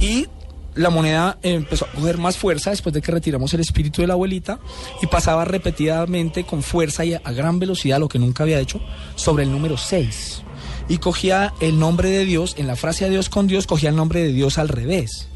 Y 0.00 0.26
la 0.74 0.90
moneda 0.90 1.38
empezó 1.42 1.84
a 1.84 1.92
coger 1.92 2.18
más 2.18 2.36
fuerza 2.36 2.70
después 2.70 2.92
de 2.92 3.02
que 3.02 3.12
retiramos 3.12 3.52
el 3.54 3.60
espíritu 3.60 4.02
de 4.02 4.08
la 4.08 4.14
abuelita 4.14 4.58
y 5.02 5.06
pasaba 5.06 5.44
repetidamente 5.44 6.44
con 6.44 6.62
fuerza 6.62 7.04
y 7.04 7.14
a 7.14 7.32
gran 7.32 7.58
velocidad, 7.58 8.00
lo 8.00 8.08
que 8.08 8.18
nunca 8.18 8.42
había 8.42 8.60
hecho, 8.60 8.80
sobre 9.14 9.44
el 9.44 9.52
número 9.52 9.76
6. 9.76 10.42
Y 10.88 10.98
cogía 10.98 11.54
el 11.60 11.78
nombre 11.78 12.10
de 12.10 12.24
Dios, 12.24 12.54
en 12.58 12.66
la 12.66 12.76
frase 12.76 13.04
adiós 13.04 13.28
con 13.28 13.46
Dios, 13.46 13.66
cogía 13.66 13.90
el 13.90 13.96
nombre 13.96 14.22
de 14.22 14.32
Dios 14.32 14.58
al 14.58 14.68
revés. 14.68 15.28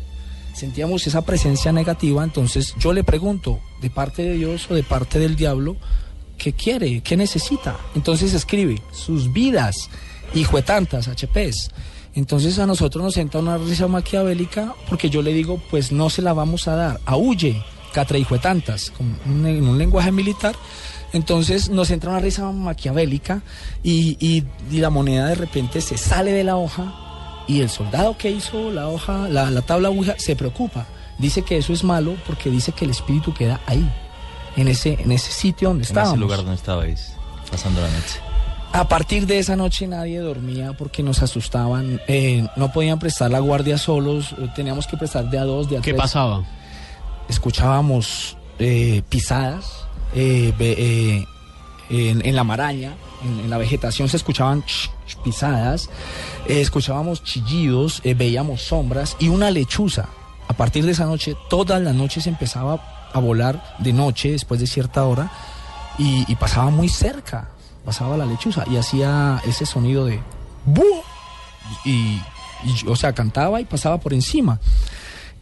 Sentíamos 0.54 1.06
esa 1.06 1.22
presencia 1.22 1.72
negativa, 1.72 2.24
entonces 2.24 2.74
yo 2.78 2.92
le 2.92 3.04
pregunto, 3.04 3.60
¿de 3.80 3.90
parte 3.90 4.22
de 4.22 4.34
Dios 4.34 4.66
o 4.70 4.74
de 4.74 4.82
parte 4.82 5.18
del 5.18 5.36
diablo? 5.36 5.76
¿qué 6.38 6.52
quiere? 6.52 7.02
¿Qué 7.02 7.16
necesita? 7.16 7.76
Entonces 7.94 8.32
escribe, 8.32 8.80
sus 8.92 9.32
vidas, 9.32 9.90
hijo 10.34 10.56
de 10.56 10.62
tantas, 10.62 11.08
HPs. 11.08 11.70
Entonces 12.18 12.58
a 12.58 12.66
nosotros 12.66 13.02
nos 13.04 13.16
entra 13.16 13.38
una 13.40 13.58
risa 13.58 13.86
maquiavélica 13.86 14.74
porque 14.88 15.08
yo 15.08 15.22
le 15.22 15.32
digo, 15.32 15.60
pues 15.70 15.92
no 15.92 16.10
se 16.10 16.20
la 16.20 16.32
vamos 16.32 16.66
a 16.66 16.74
dar, 16.74 17.00
aúlle, 17.06 17.62
catre 17.92 18.18
hijo 18.18 18.34
de 18.34 18.40
tantas, 18.40 18.90
con 18.90 19.16
un- 19.24 19.46
en 19.46 19.66
un 19.66 19.78
lenguaje 19.78 20.10
militar. 20.10 20.56
Entonces 21.12 21.68
nos 21.70 21.90
entra 21.90 22.10
una 22.10 22.18
risa 22.18 22.50
maquiavélica 22.50 23.42
y, 23.84 24.16
y- 24.20 24.44
y 24.70 24.78
la 24.80 24.90
moneda 24.90 25.26
de 25.28 25.36
repente 25.36 25.80
se 25.80 25.96
sale 25.96 26.32
de 26.32 26.42
la 26.42 26.56
hoja 26.56 26.92
y 27.46 27.60
el 27.60 27.70
soldado 27.70 28.18
que 28.18 28.30
hizo 28.30 28.72
la 28.72 28.88
hoja, 28.88 29.28
la, 29.28 29.50
la 29.50 29.62
tabla 29.62 29.88
Ouija, 29.88 30.14
se 30.18 30.34
preocupa. 30.34 30.86
Dice 31.18 31.42
que 31.42 31.56
eso 31.56 31.72
es 31.72 31.82
malo 31.84 32.16
porque 32.26 32.50
dice 32.50 32.72
que 32.72 32.84
el 32.84 32.90
espíritu 32.90 33.32
queda 33.32 33.60
ahí, 33.66 33.88
en 34.56 34.66
ese, 34.68 34.98
en 35.00 35.12
ese 35.12 35.30
sitio 35.32 35.68
donde 35.68 35.84
En 35.84 35.88
estábamos. 35.88 36.14
ese 36.14 36.20
lugar 36.20 36.38
donde 36.38 36.54
estabais 36.56 37.12
pasando 37.50 37.80
la 37.80 37.88
noche. 37.88 38.20
A 38.72 38.86
partir 38.86 39.26
de 39.26 39.38
esa 39.38 39.56
noche 39.56 39.86
nadie 39.86 40.20
dormía 40.20 40.72
porque 40.74 41.02
nos 41.02 41.22
asustaban, 41.22 42.00
eh, 42.06 42.46
no 42.56 42.70
podían 42.72 42.98
prestar 42.98 43.30
la 43.30 43.38
guardia 43.40 43.78
solos, 43.78 44.34
eh, 44.38 44.48
teníamos 44.54 44.86
que 44.86 44.96
prestar 44.96 45.28
de 45.30 45.38
a 45.38 45.44
dos, 45.44 45.68
de 45.70 45.78
a 45.78 45.80
¿Qué 45.80 45.90
tres. 45.92 46.02
pasaba? 46.02 46.44
Escuchábamos 47.28 48.36
eh, 48.58 49.02
pisadas 49.08 49.86
eh, 50.14 51.24
en, 51.90 52.24
en 52.24 52.36
la 52.36 52.44
maraña, 52.44 52.94
en, 53.24 53.40
en 53.40 53.50
la 53.50 53.58
vegetación 53.58 54.08
se 54.08 54.18
escuchaban 54.18 54.62
ch- 54.62 54.90
ch- 55.08 55.22
pisadas, 55.24 55.88
escuchábamos 56.46 57.24
chillidos, 57.24 58.02
veíamos 58.04 58.62
sombras 58.62 59.16
y 59.18 59.28
una 59.28 59.50
lechuza. 59.50 60.08
A 60.46 60.52
partir 60.54 60.84
de 60.84 60.92
esa 60.92 61.04
noche, 61.06 61.36
todas 61.50 61.80
las 61.82 61.94
noches 61.94 62.26
empezaba 62.26 63.08
a 63.12 63.18
volar 63.18 63.76
de 63.78 63.92
noche 63.92 64.30
después 64.32 64.60
de 64.60 64.66
cierta 64.66 65.04
hora 65.04 65.30
y, 65.98 66.30
y 66.30 66.36
pasaba 66.36 66.70
muy 66.70 66.88
cerca, 66.88 67.48
pasaba 67.88 68.18
la 68.18 68.26
lechuza 68.26 68.64
y 68.70 68.76
hacía 68.76 69.40
ese 69.46 69.64
sonido 69.64 70.04
de 70.04 70.20
¡búho! 70.66 71.02
y, 71.86 72.20
y, 72.62 72.86
o 72.86 72.94
sea, 72.96 73.14
cantaba 73.14 73.62
y 73.62 73.64
pasaba 73.64 73.98
por 73.98 74.12
encima 74.12 74.60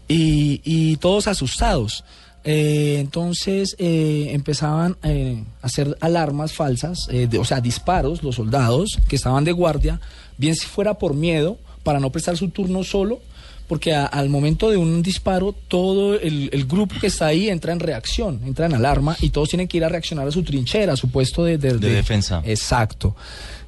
y, 0.07 0.61
y 0.62 0.97
todos 0.99 1.26
asustados. 1.26 2.05
Eh, 2.44 2.99
entonces 3.01 3.74
eh, 3.80 4.28
empezaban 4.30 4.97
eh, 5.03 5.42
a 5.61 5.66
hacer 5.66 5.99
alarmas 6.01 6.53
falsas, 6.53 7.09
o 7.36 7.44
sea, 7.44 7.61
disparos, 7.61 8.22
los 8.22 8.36
soldados 8.36 8.97
que 9.09 9.16
estaban 9.16 9.42
de 9.42 9.51
guardia, 9.51 10.01
bien 10.38 10.55
si 10.55 10.68
fuera 10.68 10.94
por 10.94 11.14
miedo, 11.14 11.59
para 11.82 11.99
no 11.99 12.11
prestar 12.11 12.36
su 12.36 12.51
turno 12.51 12.84
solo, 12.84 13.18
porque 13.69 13.95
a- 13.95 14.07
al 14.07 14.29
momento 14.29 14.71
de 14.71 14.77
un 14.77 15.03
disparo, 15.03 15.53
todo 15.69 16.14
el, 16.19 16.51
el 16.53 16.67
grupo 16.67 16.95
que 17.01 17.09
está 17.09 17.27
ahí 17.27 17.49
entra 17.49 17.73
en 17.73 17.81
reacción, 17.81 18.41
entra 18.47 18.67
en 18.67 18.75
alarma 18.75 19.17
y 19.21 19.31
todos 19.31 19.49
tienen 19.49 19.69
que 19.69 19.77
ir 19.79 19.85
a 19.85 19.89
reaccionar 19.89 20.27
a 20.29 20.31
su 20.31 20.43
trinchera, 20.43 20.93
a 20.93 20.97
su 20.97 21.11
puesto 21.11 21.45
de, 21.45 21.59
de- 21.59 21.75
De 21.79 21.89
de- 21.89 21.95
defensa. 21.95 22.43
Exacto. 22.45 23.17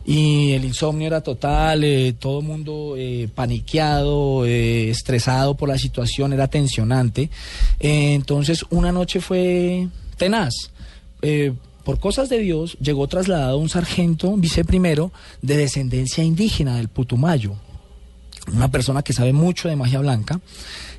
Y 0.06 0.52
el 0.52 0.64
insomnio 0.64 1.06
era 1.06 1.20
total, 1.20 1.84
eh, 1.84 2.14
todo 2.18 2.40
el 2.40 2.46
mundo 2.46 2.94
eh, 2.96 3.28
paniqueado, 3.34 4.46
eh, 4.46 4.88
estresado 4.88 5.54
por 5.54 5.68
la 5.68 5.76
situación, 5.78 6.32
era 6.32 6.48
tensionante. 6.48 7.28
Eh, 7.78 8.14
entonces 8.14 8.64
una 8.70 8.90
noche 8.90 9.20
fue 9.20 9.88
tenaz. 10.16 10.54
Eh, 11.20 11.52
por 11.84 11.98
cosas 12.00 12.28
de 12.28 12.38
Dios 12.38 12.76
llegó 12.80 13.06
trasladado 13.08 13.58
un 13.58 13.68
sargento 13.68 14.34
viceprimero 14.36 15.10
de 15.42 15.56
descendencia 15.58 16.22
indígena 16.24 16.76
del 16.76 16.88
Putumayo, 16.88 17.54
una 18.52 18.70
persona 18.70 19.02
que 19.02 19.12
sabe 19.12 19.32
mucho 19.32 19.68
de 19.68 19.76
magia 19.76 20.00
blanca. 20.00 20.40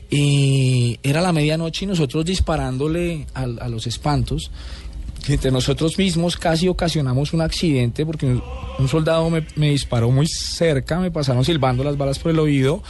Y 0.09 0.99
era 1.03 1.21
la 1.21 1.31
medianoche 1.31 1.85
y 1.85 1.87
nosotros 1.87 2.25
disparándole 2.25 3.27
a, 3.33 3.45
los 3.67 3.85
espantos. 3.87 4.51
Entre 5.27 5.51
nosotros 5.51 5.97
mismos 5.97 6.37
casi 6.37 6.67
ocasionamos 6.67 7.33
un 7.33 7.41
accidente 7.41 8.05
porque 8.05 8.25
un, 8.25 8.87
soldado 8.87 9.29
me 9.29 9.69
disparó 9.69 10.09
muy 10.09 10.25
cerca, 10.27 10.99
me 10.99 11.11
pasaron 11.11 11.45
silbando 11.45 11.83
las 11.83 11.97
balas 11.97 12.17
por 12.17 12.31
el 12.31 12.39
oído. 12.39 12.81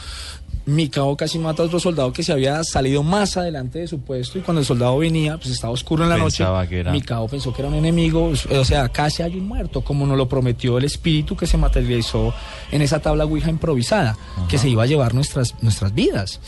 Mi 0.70 0.88
cabo 0.88 1.16
casi 1.16 1.38
mata 1.38 1.62
a 1.62 1.66
otro 1.66 1.80
soldado 1.80 2.12
que 2.12 2.22
se 2.22 2.32
había 2.32 2.62
salido 2.64 3.02
más 3.02 3.36
adelante 3.36 3.80
de 3.80 3.88
su 3.88 4.00
puesto 4.00 4.38
y 4.38 4.42
cuando 4.42 4.60
el 4.60 4.66
soldado 4.66 4.96
venía, 4.98 5.36
pues 5.36 5.50
estaba 5.50 5.72
oscuro 5.72 6.04
en 6.04 6.10
la 6.10 6.16
Pensaba 6.16 6.60
noche. 6.62 6.78
era- 6.78 6.92
Mi 6.92 7.00
cabo 7.02 7.26
pensó 7.28 7.52
que 7.52 7.62
era 7.62 7.68
un 7.68 7.74
enemigo, 7.74 8.30
o 8.50 8.64
sea, 8.64 8.88
casi 8.88 9.22
hay 9.22 9.36
un 9.36 9.48
muerto, 9.48 9.82
como 9.82 10.06
nos 10.06 10.16
lo 10.16 10.28
prometió 10.28 10.78
el 10.78 10.84
espíritu 10.84 11.36
que 11.36 11.46
se 11.46 11.56
materializó 11.56 12.32
en 12.70 12.82
esa 12.82 13.00
tabla 13.00 13.24
Ouija 13.24 13.50
improvisada, 13.50 14.16
que 14.48 14.58
se 14.58 14.68
iba 14.68 14.84
a 14.84 14.86
llevar 14.86 15.12
nuestras, 15.14 15.54
nuestras 15.62 15.92
vidas. 15.94 16.40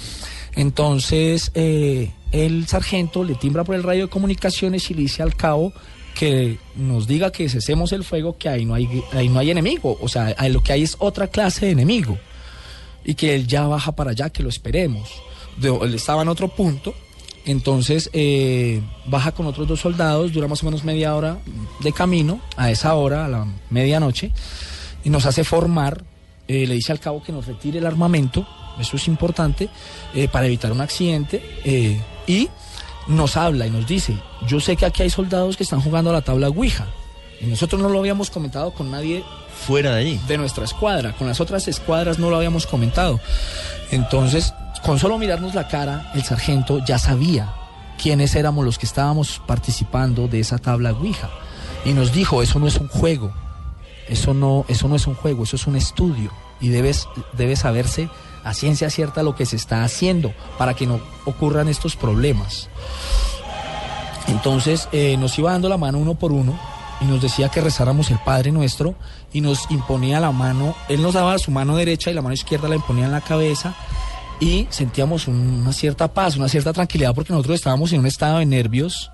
Entonces, 0.54 1.50
eh, 1.54 2.10
el 2.30 2.66
sargento 2.68 3.24
le 3.24 3.34
timbra 3.34 3.64
por 3.64 3.74
el 3.74 3.82
radio 3.82 4.04
de 4.04 4.10
comunicaciones 4.10 4.90
y 4.90 4.94
le 4.94 5.02
dice 5.02 5.22
al 5.22 5.34
cabo 5.34 5.72
que 6.14 6.58
nos 6.76 7.06
diga 7.06 7.32
que 7.32 7.48
cesemos 7.48 7.90
el 7.92 8.04
fuego, 8.04 8.36
que 8.38 8.48
ahí 8.48 8.64
no 8.64 8.74
hay, 8.74 9.02
ahí 9.12 9.28
no 9.28 9.38
hay 9.40 9.50
enemigo, 9.50 9.98
o 10.00 10.08
sea, 10.08 10.34
ahí 10.38 10.52
lo 10.52 10.62
que 10.62 10.72
hay 10.74 10.82
es 10.82 10.96
otra 10.98 11.26
clase 11.26 11.66
de 11.66 11.72
enemigo 11.72 12.18
y 13.04 13.14
que 13.14 13.34
él 13.34 13.46
ya 13.46 13.66
baja 13.66 13.92
para 13.92 14.10
allá, 14.10 14.30
que 14.30 14.42
lo 14.42 14.48
esperemos. 14.48 15.10
Él 15.62 15.94
estaba 15.94 16.22
en 16.22 16.28
otro 16.28 16.48
punto, 16.48 16.94
entonces 17.44 18.10
eh, 18.12 18.80
baja 19.06 19.32
con 19.32 19.46
otros 19.46 19.66
dos 19.66 19.80
soldados, 19.80 20.32
dura 20.32 20.48
más 20.48 20.62
o 20.62 20.66
menos 20.66 20.84
media 20.84 21.14
hora 21.14 21.38
de 21.80 21.92
camino, 21.92 22.40
a 22.56 22.70
esa 22.70 22.94
hora, 22.94 23.26
a 23.26 23.28
la 23.28 23.46
medianoche, 23.70 24.30
y 25.04 25.10
nos 25.10 25.26
hace 25.26 25.44
formar, 25.44 26.04
eh, 26.48 26.66
le 26.66 26.74
dice 26.74 26.92
al 26.92 27.00
cabo 27.00 27.22
que 27.22 27.32
nos 27.32 27.46
retire 27.46 27.78
el 27.78 27.86
armamento, 27.86 28.46
eso 28.78 28.96
es 28.96 29.08
importante, 29.08 29.68
eh, 30.14 30.28
para 30.28 30.46
evitar 30.46 30.72
un 30.72 30.80
accidente, 30.80 31.42
y 32.26 32.48
nos 33.08 33.36
habla 33.36 33.66
y 33.66 33.70
nos 33.70 33.86
dice, 33.86 34.16
yo 34.46 34.60
sé 34.60 34.76
que 34.76 34.86
aquí 34.86 35.02
hay 35.02 35.10
soldados 35.10 35.56
que 35.56 35.64
están 35.64 35.80
jugando 35.80 36.10
a 36.10 36.12
la 36.14 36.22
tabla 36.22 36.48
Ouija, 36.48 36.86
y 37.40 37.46
nosotros 37.46 37.82
no 37.82 37.88
lo 37.88 37.98
habíamos 37.98 38.30
comentado 38.30 38.72
con 38.72 38.90
nadie 38.90 39.24
fuera 39.62 39.94
de 39.94 40.00
allí. 40.00 40.20
De 40.28 40.36
nuestra 40.36 40.64
escuadra, 40.64 41.12
con 41.12 41.26
las 41.26 41.40
otras 41.40 41.68
escuadras 41.68 42.18
no 42.18 42.28
lo 42.28 42.36
habíamos 42.36 42.66
comentado. 42.66 43.20
Entonces, 43.90 44.52
con 44.84 44.98
solo 44.98 45.18
mirarnos 45.18 45.54
la 45.54 45.68
cara, 45.68 46.10
el 46.14 46.24
sargento 46.24 46.84
ya 46.84 46.98
sabía 46.98 47.54
quiénes 48.02 48.34
éramos 48.34 48.64
los 48.64 48.78
que 48.78 48.86
estábamos 48.86 49.40
participando 49.46 50.28
de 50.28 50.40
esa 50.40 50.58
tabla 50.58 50.92
Ouija. 50.92 51.30
Y 51.84 51.92
nos 51.92 52.12
dijo, 52.12 52.42
eso 52.42 52.58
no 52.58 52.66
es 52.66 52.76
un 52.76 52.88
juego, 52.88 53.32
eso 54.08 54.34
no, 54.34 54.64
eso 54.68 54.88
no 54.88 54.96
es 54.96 55.06
un 55.06 55.14
juego, 55.14 55.44
eso 55.44 55.56
es 55.56 55.66
un 55.66 55.76
estudio. 55.76 56.30
Y 56.60 56.68
debes, 56.68 57.08
debe 57.32 57.56
saberse 57.56 58.08
a 58.44 58.54
ciencia 58.54 58.90
cierta 58.90 59.22
lo 59.22 59.34
que 59.34 59.46
se 59.46 59.56
está 59.56 59.84
haciendo 59.84 60.32
para 60.58 60.74
que 60.74 60.86
no 60.86 61.00
ocurran 61.24 61.68
estos 61.68 61.96
problemas. 61.96 62.68
Entonces 64.28 64.88
eh, 64.92 65.16
nos 65.16 65.38
iba 65.38 65.52
dando 65.52 65.68
la 65.68 65.76
mano 65.76 65.98
uno 65.98 66.14
por 66.14 66.32
uno 66.32 66.58
y 67.02 67.06
nos 67.06 67.20
decía 67.20 67.48
que 67.48 67.60
rezáramos 67.60 68.10
el 68.10 68.18
Padre 68.18 68.52
Nuestro 68.52 68.94
y 69.32 69.40
nos 69.40 69.70
imponía 69.70 70.20
la 70.20 70.30
mano, 70.32 70.74
él 70.88 71.02
nos 71.02 71.14
daba 71.14 71.38
su 71.38 71.50
mano 71.50 71.76
derecha 71.76 72.10
y 72.10 72.14
la 72.14 72.22
mano 72.22 72.34
izquierda 72.34 72.68
la 72.68 72.76
imponía 72.76 73.06
en 73.06 73.12
la 73.12 73.20
cabeza 73.20 73.74
y 74.40 74.66
sentíamos 74.70 75.28
un- 75.28 75.36
una 75.62 75.72
cierta 75.72 76.12
paz, 76.12 76.36
una 76.36 76.48
cierta 76.48 76.72
tranquilidad 76.72 77.14
porque 77.14 77.32
nosotros 77.32 77.56
estábamos 77.56 77.92
en 77.92 78.00
un 78.00 78.06
estado 78.06 78.38
de 78.38 78.46
nervios. 78.46 79.10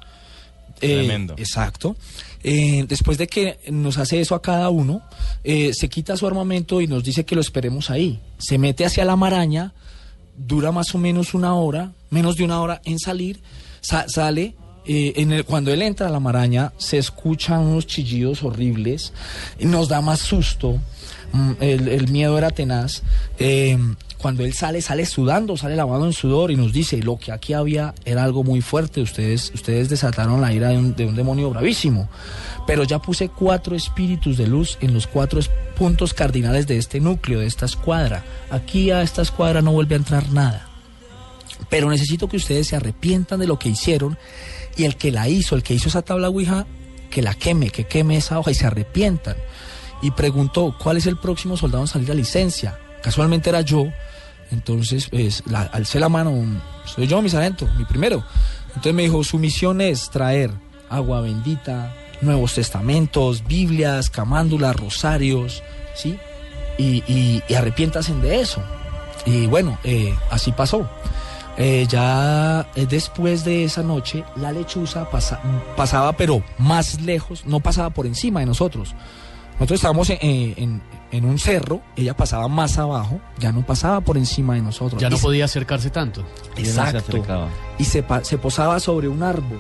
eh, 0.80 0.94
Tremendo. 0.94 1.34
Exacto. 1.38 1.96
Eh, 2.44 2.84
después 2.88 3.18
de 3.18 3.26
que 3.26 3.58
nos 3.68 3.98
hace 3.98 4.20
eso 4.20 4.36
a 4.36 4.42
cada 4.42 4.68
uno, 4.70 5.00
eh, 5.42 5.72
se 5.74 5.88
quita 5.88 6.16
su 6.16 6.24
armamento 6.26 6.80
y 6.80 6.86
nos 6.86 7.02
dice 7.02 7.24
que 7.24 7.34
lo 7.34 7.40
esperemos 7.40 7.90
ahí. 7.90 8.20
Se 8.38 8.58
mete 8.58 8.84
hacia 8.86 9.04
la 9.04 9.16
maraña, 9.16 9.72
dura 10.36 10.70
más 10.70 10.94
o 10.94 10.98
menos 10.98 11.34
una 11.34 11.54
hora, 11.54 11.90
menos 12.10 12.36
de 12.36 12.44
una 12.44 12.60
hora 12.60 12.80
en 12.84 13.00
salir, 13.00 13.40
sa- 13.80 14.06
sale. 14.08 14.54
Eh, 14.88 15.12
en 15.16 15.32
el, 15.32 15.44
cuando 15.44 15.72
él 15.72 15.82
entra 15.82 16.08
a 16.08 16.10
la 16.10 16.20
maraña, 16.20 16.72
se 16.78 16.98
escuchan 16.98 17.60
unos 17.60 17.86
chillidos 17.86 18.42
horribles, 18.42 19.12
nos 19.60 19.88
da 19.88 20.00
más 20.00 20.20
susto, 20.20 20.80
mm, 21.32 21.52
el, 21.60 22.08
miedo 22.08 22.36
era 22.38 22.50
tenaz. 22.50 23.02
eh, 23.38 23.78
cuando 24.18 24.44
él 24.44 24.52
sale, 24.52 24.82
sale 24.82 25.06
sudando, 25.06 25.56
sale 25.56 25.76
lavado 25.76 26.04
en 26.04 26.12
sudor 26.12 26.50
y 26.50 26.56
nos 26.56 26.72
dice, 26.72 26.98
lo 26.98 27.18
que 27.18 27.30
aquí 27.30 27.52
había 27.52 27.94
era 28.04 28.24
algo 28.24 28.42
muy 28.42 28.60
fuerte, 28.60 29.00
ustedes, 29.00 29.52
ustedes 29.54 29.88
desataron 29.88 30.40
la 30.40 30.52
ira 30.52 30.70
de 30.70 30.78
un, 30.78 30.96
de 30.96 31.06
un 31.06 31.14
demonio 31.14 31.50
bravísimo. 31.50 32.08
Pero 32.66 32.82
ya 32.82 32.98
puse 32.98 33.28
cuatro 33.28 33.76
espíritus 33.76 34.36
de 34.36 34.48
luz 34.48 34.76
en 34.80 34.92
los 34.92 35.06
cuatro 35.06 35.40
puntos 35.76 36.14
cardinales 36.14 36.66
de 36.66 36.78
este 36.78 37.00
núcleo, 37.00 37.40
de 37.40 37.46
esta 37.46 37.66
escuadra. 37.66 38.24
Aquí 38.50 38.90
a 38.90 39.02
esta 39.02 39.22
escuadra 39.22 39.62
no 39.62 39.72
vuelve 39.72 39.94
a 39.94 39.98
entrar 39.98 40.30
nada. 40.32 40.67
Pero 41.68 41.90
necesito 41.90 42.28
que 42.28 42.36
ustedes 42.36 42.68
se 42.68 42.76
arrepientan 42.76 43.40
de 43.40 43.46
lo 43.46 43.58
que 43.58 43.68
hicieron 43.68 44.18
y 44.76 44.84
el 44.84 44.96
que 44.96 45.10
la 45.10 45.28
hizo, 45.28 45.56
el 45.56 45.62
que 45.62 45.74
hizo 45.74 45.88
esa 45.88 46.02
tabla 46.02 46.28
Ouija, 46.28 46.66
que 47.10 47.22
la 47.22 47.34
queme, 47.34 47.70
que 47.70 47.84
queme 47.84 48.16
esa 48.16 48.38
hoja 48.38 48.50
y 48.50 48.54
se 48.54 48.66
arrepientan. 48.66 49.36
Y 50.02 50.12
preguntó, 50.12 50.76
¿cuál 50.78 50.96
es 50.96 51.06
el 51.06 51.18
próximo 51.18 51.56
soldado 51.56 51.84
en 51.84 51.88
salir 51.88 52.10
a 52.10 52.14
licencia? 52.14 52.78
Casualmente 53.02 53.50
era 53.50 53.60
yo. 53.62 53.86
Entonces, 54.50 55.08
pues, 55.10 55.42
la, 55.46 55.62
alcé 55.62 56.00
la 56.00 56.08
mano, 56.08 56.32
soy 56.86 57.06
yo, 57.06 57.20
mi 57.20 57.28
sargento, 57.28 57.68
mi 57.76 57.84
primero. 57.84 58.24
Entonces 58.68 58.94
me 58.94 59.02
dijo, 59.02 59.22
su 59.24 59.38
misión 59.38 59.80
es 59.80 60.10
traer 60.10 60.52
agua 60.88 61.20
bendita, 61.20 61.94
Nuevos 62.20 62.54
Testamentos, 62.54 63.46
Biblias, 63.46 64.10
camándulas, 64.10 64.74
rosarios, 64.74 65.62
¿sí? 65.94 66.18
Y, 66.78 67.02
y, 67.06 67.42
arrepiéntasen 67.54 68.20
de 68.20 68.40
eso. 68.40 68.62
Y 69.26 69.46
bueno, 69.46 69.78
eh, 69.84 70.14
así 70.30 70.52
pasó. 70.52 70.88
Eh, 71.60 71.86
ya 71.88 72.68
eh, 72.76 72.86
después 72.88 73.44
de 73.44 73.64
esa 73.64 73.82
noche, 73.82 74.24
la 74.36 74.52
lechuza 74.52 75.10
pasa- 75.10 75.40
pasaba, 75.76 76.12
pero 76.12 76.42
más 76.56 77.00
lejos, 77.00 77.44
no 77.46 77.58
pasaba 77.58 77.90
por 77.90 78.06
encima 78.06 78.40
de 78.40 78.46
nosotros. 78.46 78.94
Nosotros 79.54 79.78
estábamos 79.78 80.08
en, 80.10 80.18
en- 80.56 80.82
en 81.10 81.24
un 81.24 81.38
cerro, 81.38 81.80
ella 81.96 82.16
pasaba 82.16 82.46
más 82.48 82.78
abajo, 82.78 83.18
ya 83.38 83.50
no 83.50 83.62
pasaba 83.66 84.00
por 84.02 84.16
encima 84.16 84.54
de 84.54 84.60
nosotros. 84.62 85.00
Ya 85.02 85.10
no 85.10 85.16
Y 85.16 85.18
podía 85.20 85.46
acercarse 85.46 85.90
tanto. 85.90 86.22
Exacto. 86.56 87.00
y 87.78 87.84
se, 87.84 88.04
se 88.22 88.38
posaba 88.38 88.78
sobre 88.78 89.08
un 89.08 89.22
árbol, 89.24 89.58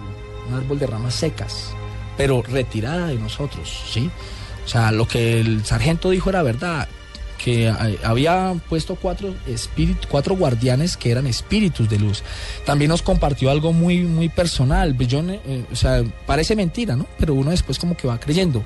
un 0.48 0.54
árbol 0.54 0.78
de 0.78 0.86
ramas 0.86 1.14
secas, 1.14 1.70
pero 2.16 2.42
retirada 2.42 3.08
de 3.08 3.16
nosotros, 3.16 3.82
¿sí? 3.90 4.08
O 4.64 4.68
sea, 4.68 4.92
lo 4.92 5.08
que 5.08 5.40
el 5.40 5.64
sargento 5.64 6.10
dijo 6.10 6.28
era 6.30 6.42
verdad, 6.42 6.86
que 7.42 7.68
eh, 7.68 7.98
había 8.04 8.54
puesto 8.68 8.96
cuatro, 8.96 9.32
espíritu, 9.46 10.08
cuatro 10.10 10.36
guardianes 10.36 10.96
que 10.96 11.10
eran 11.10 11.26
espíritus 11.26 11.88
de 11.88 11.98
luz. 11.98 12.22
También 12.66 12.90
nos 12.90 13.00
compartió 13.02 13.50
algo 13.50 13.72
muy, 13.72 14.00
muy 14.00 14.28
personal, 14.28 14.94
pues 14.94 15.08
yo, 15.08 15.20
eh, 15.20 15.64
o 15.72 15.76
sea, 15.76 16.02
parece 16.26 16.56
mentira, 16.56 16.96
¿no? 16.96 17.06
Pero 17.18 17.34
uno 17.34 17.50
después 17.52 17.78
como 17.78 17.96
que 17.96 18.08
va 18.08 18.18
creyendo. 18.20 18.64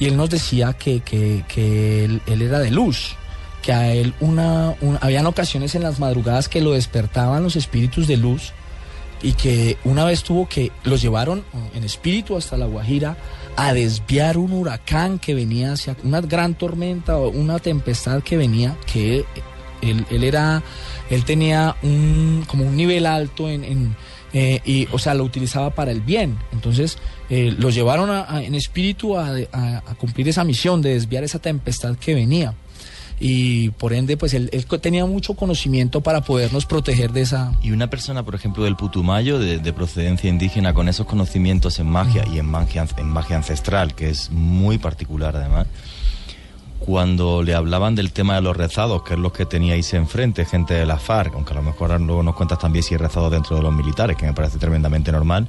Y 0.00 0.06
él 0.06 0.16
nos 0.16 0.30
decía 0.30 0.72
que, 0.72 1.00
que, 1.00 2.04
él 2.04 2.20
era 2.42 2.58
de 2.58 2.70
luz, 2.70 3.14
que 3.62 3.72
a 3.72 3.92
él 3.92 4.14
una, 4.20 4.74
una- 4.80 4.98
habían 4.98 5.26
ocasiones 5.26 5.74
en 5.74 5.82
las 5.82 5.98
madrugadas 6.00 6.48
que 6.48 6.60
lo 6.60 6.72
despertaban 6.72 7.42
los 7.42 7.54
espíritus 7.56 8.06
de 8.06 8.16
luz 8.16 8.52
y 9.22 9.32
que 9.32 9.78
una 9.84 10.04
vez 10.04 10.22
tuvo 10.22 10.46
que 10.48 10.70
los 10.84 11.00
llevaron 11.00 11.42
en 11.74 11.84
espíritu 11.84 12.36
hasta 12.36 12.56
la 12.58 12.66
Guajira 12.66 13.16
a 13.56 13.72
desviar 13.72 14.36
un 14.38 14.52
huracán 14.52 15.18
que 15.18 15.34
venía 15.34 15.72
hacia 15.72 15.96
una 16.04 16.20
gran 16.20 16.54
tormenta 16.54 17.16
o 17.16 17.28
una 17.30 17.58
tempestad 17.58 18.22
que 18.22 18.36
venía 18.36 18.76
que 18.86 19.24
él, 19.82 20.04
él 20.10 20.24
era 20.24 20.62
él 21.10 21.24
tenía 21.24 21.74
un 21.82 22.44
como 22.46 22.64
un 22.66 22.76
nivel 22.76 23.06
alto 23.06 23.48
en, 23.48 23.64
en, 23.64 23.96
eh, 24.32 24.60
y 24.64 24.86
o 24.92 24.98
sea 24.98 25.14
lo 25.14 25.24
utilizaba 25.24 25.70
para 25.70 25.90
el 25.90 26.00
bien. 26.00 26.36
Entonces 26.52 26.98
eh, 27.30 27.54
lo 27.58 27.70
llevaron 27.70 28.10
a- 28.10 28.42
en 28.42 28.54
espíritu 28.54 29.16
a 29.18 29.32
cumplir 29.98 30.28
esa 30.28 30.44
misión 30.44 30.82
de 30.82 30.90
desviar 30.94 31.24
esa 31.24 31.38
tempestad 31.38 31.96
que 31.96 32.14
venía 32.14 32.54
y 33.18 33.70
por 33.70 33.92
ende 33.92 34.16
pues 34.16 34.34
él, 34.34 34.50
tenía 34.80 35.06
mucho 35.06 35.34
conocimiento 35.34 36.00
para 36.00 36.20
podernos 36.20 36.66
proteger 36.66 37.12
de 37.12 37.22
esa 37.22 37.52
Y 37.62 37.70
una 37.70 37.88
persona, 37.88 38.22
por 38.24 38.34
ejemplo, 38.34 38.64
del 38.64 38.76
Putumayo, 38.76 39.38
de, 39.38 39.58
de 39.58 39.72
procedencia 39.72 40.28
indígena, 40.28 40.74
con 40.74 40.88
esos 40.88 41.06
conocimientos 41.06 41.78
en 41.78 41.88
magia 41.88 42.24
y 42.32 42.38
en 42.38 42.46
magia, 42.46 42.86
en 42.96 43.08
magia 43.08 43.36
ancestral, 43.36 43.94
que 43.94 44.10
es 44.10 44.30
muy 44.30 44.78
particular 44.78 45.36
además, 45.36 45.66
cuando 46.78 47.42
le 47.42 47.54
hablaban 47.54 47.94
del 47.94 48.12
tema 48.12 48.34
de 48.34 48.42
los 48.42 48.56
rezados, 48.56 49.02
que 49.02 49.14
es 49.14 49.20
lo 49.20 49.32
que 49.32 49.46
teníais 49.46 49.92
enfrente, 49.94 50.44
gente 50.44 50.74
de 50.74 50.86
la 50.86 50.98
FARC, 50.98 51.34
aunque 51.34 51.52
a 51.52 51.56
lo 51.56 51.62
mejor 51.62 51.90
ahora 51.90 52.04
luego 52.04 52.22
nos 52.22 52.36
cuentas 52.36 52.58
también 52.58 52.82
si 52.82 52.94
hay 52.94 52.98
rezados 52.98 53.32
dentro 53.32 53.56
de 53.56 53.62
los 53.62 53.74
militares, 53.74 54.16
que 54.16 54.26
me 54.26 54.34
parece 54.34 54.58
tremendamente 54.58 55.10
normal, 55.10 55.48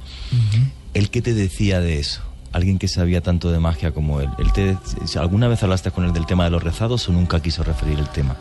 ¿el 0.94 1.10
qué 1.10 1.20
te 1.22 1.34
decía 1.34 1.80
de 1.80 1.98
eso? 1.98 2.22
Alguien 2.58 2.76
que 2.78 2.88
sabía 2.88 3.20
tanto 3.20 3.52
de 3.52 3.60
magia 3.60 3.92
como 3.92 4.20
él. 4.20 4.28
¿Él 4.38 4.52
te, 4.52 4.76
¿Alguna 5.16 5.46
vez 5.46 5.62
hablaste 5.62 5.92
con 5.92 6.04
él 6.04 6.12
del 6.12 6.26
tema 6.26 6.42
de 6.42 6.50
los 6.50 6.60
rezados 6.60 7.08
o 7.08 7.12
nunca 7.12 7.40
quiso 7.40 7.62
referir 7.62 8.00
el 8.00 8.08
tema? 8.08 8.36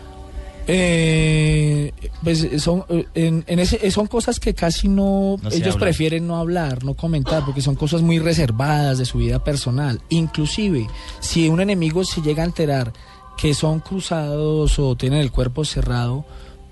Eh, 0.65 1.93
pues 2.23 2.47
son, 2.57 2.83
eh, 2.89 3.05
en, 3.13 3.43
en 3.45 3.59
ese, 3.59 3.91
son 3.91 4.07
cosas 4.07 4.39
que 4.39 4.55
casi 4.55 4.87
no, 4.87 5.37
ellos 5.51 5.75
habla. 5.75 5.85
prefieren 5.85 6.25
no 6.25 6.37
hablar, 6.37 6.83
no 6.83 6.95
comentar, 6.95 7.45
porque 7.45 7.61
son 7.61 7.75
cosas 7.75 8.01
muy 8.01 8.17
reservadas 8.17 8.97
de 8.97 9.05
su 9.05 9.19
vida 9.19 9.43
personal. 9.43 10.01
Inclusive, 10.09 10.87
si 11.19 11.47
un 11.47 11.61
enemigo 11.61 12.03
se 12.03 12.21
llega 12.21 12.41
a 12.41 12.47
enterar 12.47 12.91
que 13.37 13.53
son 13.53 13.81
cruzados 13.81 14.79
o 14.79 14.95
tienen 14.95 15.19
el 15.19 15.31
cuerpo 15.31 15.63
cerrado, 15.63 16.25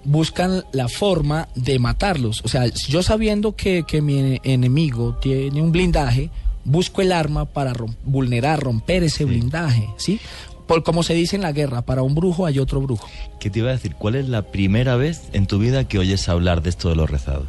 buscan 0.03 0.63
la 0.71 0.87
forma 0.87 1.47
de 1.55 1.77
matarlos. 1.77 2.41
O 2.43 2.47
sea, 2.47 2.65
yo 2.65 3.03
sabiendo 3.03 3.55
que, 3.55 3.83
que 3.87 4.01
mi 4.01 4.39
enemigo 4.43 5.15
tiene 5.21 5.61
un 5.61 5.71
blindaje, 5.71 6.31
busco 6.65 7.01
el 7.01 7.11
arma 7.13 7.45
para 7.45 7.73
vulnerar, 8.03 8.59
romper 8.59 9.03
ese 9.03 9.23
blindaje, 9.25 9.87
¿sí? 9.97 10.19
Por 10.67 10.83
como 10.83 11.03
se 11.03 11.13
dice 11.13 11.35
en 11.35 11.43
la 11.43 11.51
guerra, 11.51 11.83
para 11.83 12.01
un 12.01 12.15
brujo 12.15 12.45
hay 12.47 12.57
otro 12.59 12.81
brujo. 12.81 13.07
¿Qué 13.39 13.49
te 13.51 13.59
iba 13.59 13.69
a 13.69 13.73
decir? 13.73 13.93
¿Cuál 13.95 14.15
es 14.15 14.27
la 14.27 14.41
primera 14.41 14.95
vez 14.95 15.29
en 15.33 15.45
tu 15.45 15.59
vida 15.59 15.87
que 15.87 15.99
oyes 15.99 16.27
hablar 16.27 16.61
de 16.63 16.71
esto 16.71 16.89
de 16.89 16.95
los 16.95 17.09
rezados? 17.09 17.47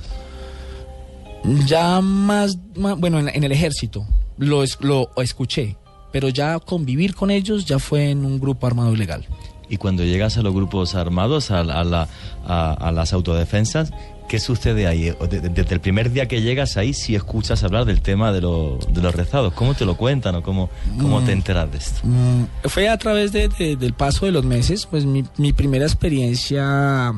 Ya 1.67 2.01
más, 2.01 2.59
más- 2.77 2.99
bueno, 2.99 3.19
en, 3.21 3.29
en 3.29 3.45
el 3.45 3.53
ejército 3.53 4.07
lo, 4.39 4.63
es- 4.63 4.79
lo 4.81 5.09
escuché, 5.17 5.77
pero 6.13 6.29
ya 6.29 6.59
convivir 6.59 7.15
con 7.15 7.31
ellos 7.31 7.65
ya 7.65 7.79
fue 7.79 8.11
en 8.11 8.25
un 8.25 8.39
grupo 8.41 8.67
armado 8.67 8.93
ilegal. 8.93 9.25
Y 9.69 9.79
cuando 9.79 10.05
llegas 10.05 10.37
a 10.37 10.43
los 10.43 10.55
grupos 10.55 10.95
armados, 10.95 11.51
a, 11.51 11.61
a 11.61 11.85
la- 11.85 12.09
a- 12.47 12.73
a 12.73 12.93
las 12.93 13.13
autodefensas, 13.13 13.93
¿qué 14.29 14.39
sucede 14.39 14.87
ahí? 14.87 15.13
Desde 15.31 15.75
el 15.75 15.81
primer 15.81 16.11
día 16.13 16.27
que 16.29 16.43
llegas 16.43 16.77
ahí, 16.77 16.93
si 16.95 17.15
escuchas 17.15 17.63
hablar 17.65 17.85
del 17.85 18.01
tema 18.03 18.33
de, 18.33 18.41
lo- 18.41 18.79
de 18.89 19.01
los 19.03 19.15
rezados, 19.15 19.53
¿cómo 19.55 19.75
te 19.75 19.85
lo 19.85 19.97
cuentan 19.97 20.35
o 20.37 20.43
cómo, 20.43 20.69
cómo 21.01 21.21
te 21.21 21.31
Mm. 21.35 21.39
enteras 21.39 21.71
de 21.73 21.79
esto? 21.79 22.01
Mm, 22.05 22.45
fue 22.69 22.89
a 22.89 22.99
través 22.99 23.33
de- 23.33 23.49
de- 23.49 23.77
del 23.77 23.93
paso 23.93 24.27
de 24.27 24.33
los 24.33 24.45
meses, 24.45 24.87
pues 24.87 25.05
mi, 25.05 25.25
mi 25.37 25.53
primera 25.53 25.85
experiencia, 25.85 27.13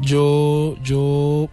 yo, 0.00 0.76
yo, 0.84 1.48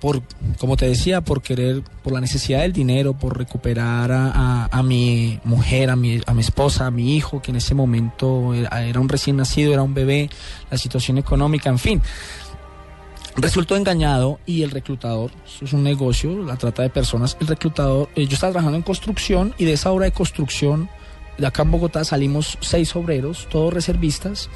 por, 0.00 0.22
como 0.58 0.76
te 0.76 0.86
decía, 0.86 1.22
por 1.22 1.40
querer, 1.42 1.82
por 2.02 2.12
la 2.12 2.20
necesidad 2.20 2.60
del 2.60 2.72
dinero, 2.72 3.14
por 3.14 3.36
recuperar 3.38 4.12
a, 4.12 4.30
a- 4.30 4.68
a 4.70 4.82
mi 4.82 5.40
mujer, 5.44 5.90
a 5.90 5.96
mi, 5.96 6.20
a 6.26 6.34
mi 6.34 6.40
esposa, 6.40 6.86
a 6.86 6.90
mi 6.90 7.16
hijo, 7.16 7.40
que 7.40 7.50
en 7.50 7.56
ese 7.56 7.74
momento 7.74 8.52
era, 8.54 8.84
era 8.86 9.00
un 9.00 9.08
recién 9.08 9.36
nacido, 9.36 9.72
era 9.72 9.82
un 9.82 9.94
bebé, 9.94 10.28
la 10.70 10.76
situación 10.78 11.18
económica, 11.18 11.70
en 11.70 11.78
fin. 11.78 12.02
Resultó 13.36 13.76
engañado 13.76 14.38
y 14.46 14.62
el 14.62 14.70
reclutador, 14.70 15.30
eso 15.46 15.64
es 15.64 15.72
un 15.72 15.82
negocio, 15.82 16.42
la 16.42 16.56
trata 16.56 16.82
de 16.82 16.90
personas, 16.90 17.36
el 17.40 17.46
reclutador, 17.46 18.08
eh, 18.16 18.26
yo 18.26 18.34
estaba 18.34 18.52
trabajando 18.52 18.76
en 18.76 18.82
construcción 18.82 19.54
y 19.58 19.64
de 19.66 19.74
esa 19.74 19.90
obra 19.92 20.06
de 20.06 20.12
construcción, 20.12 20.88
de 21.36 21.46
acá 21.46 21.62
en 21.62 21.70
Bogotá 21.70 22.04
salimos 22.04 22.56
seis 22.60 22.96
obreros, 22.96 23.46
todos 23.50 23.74
reservistas, 23.74 24.48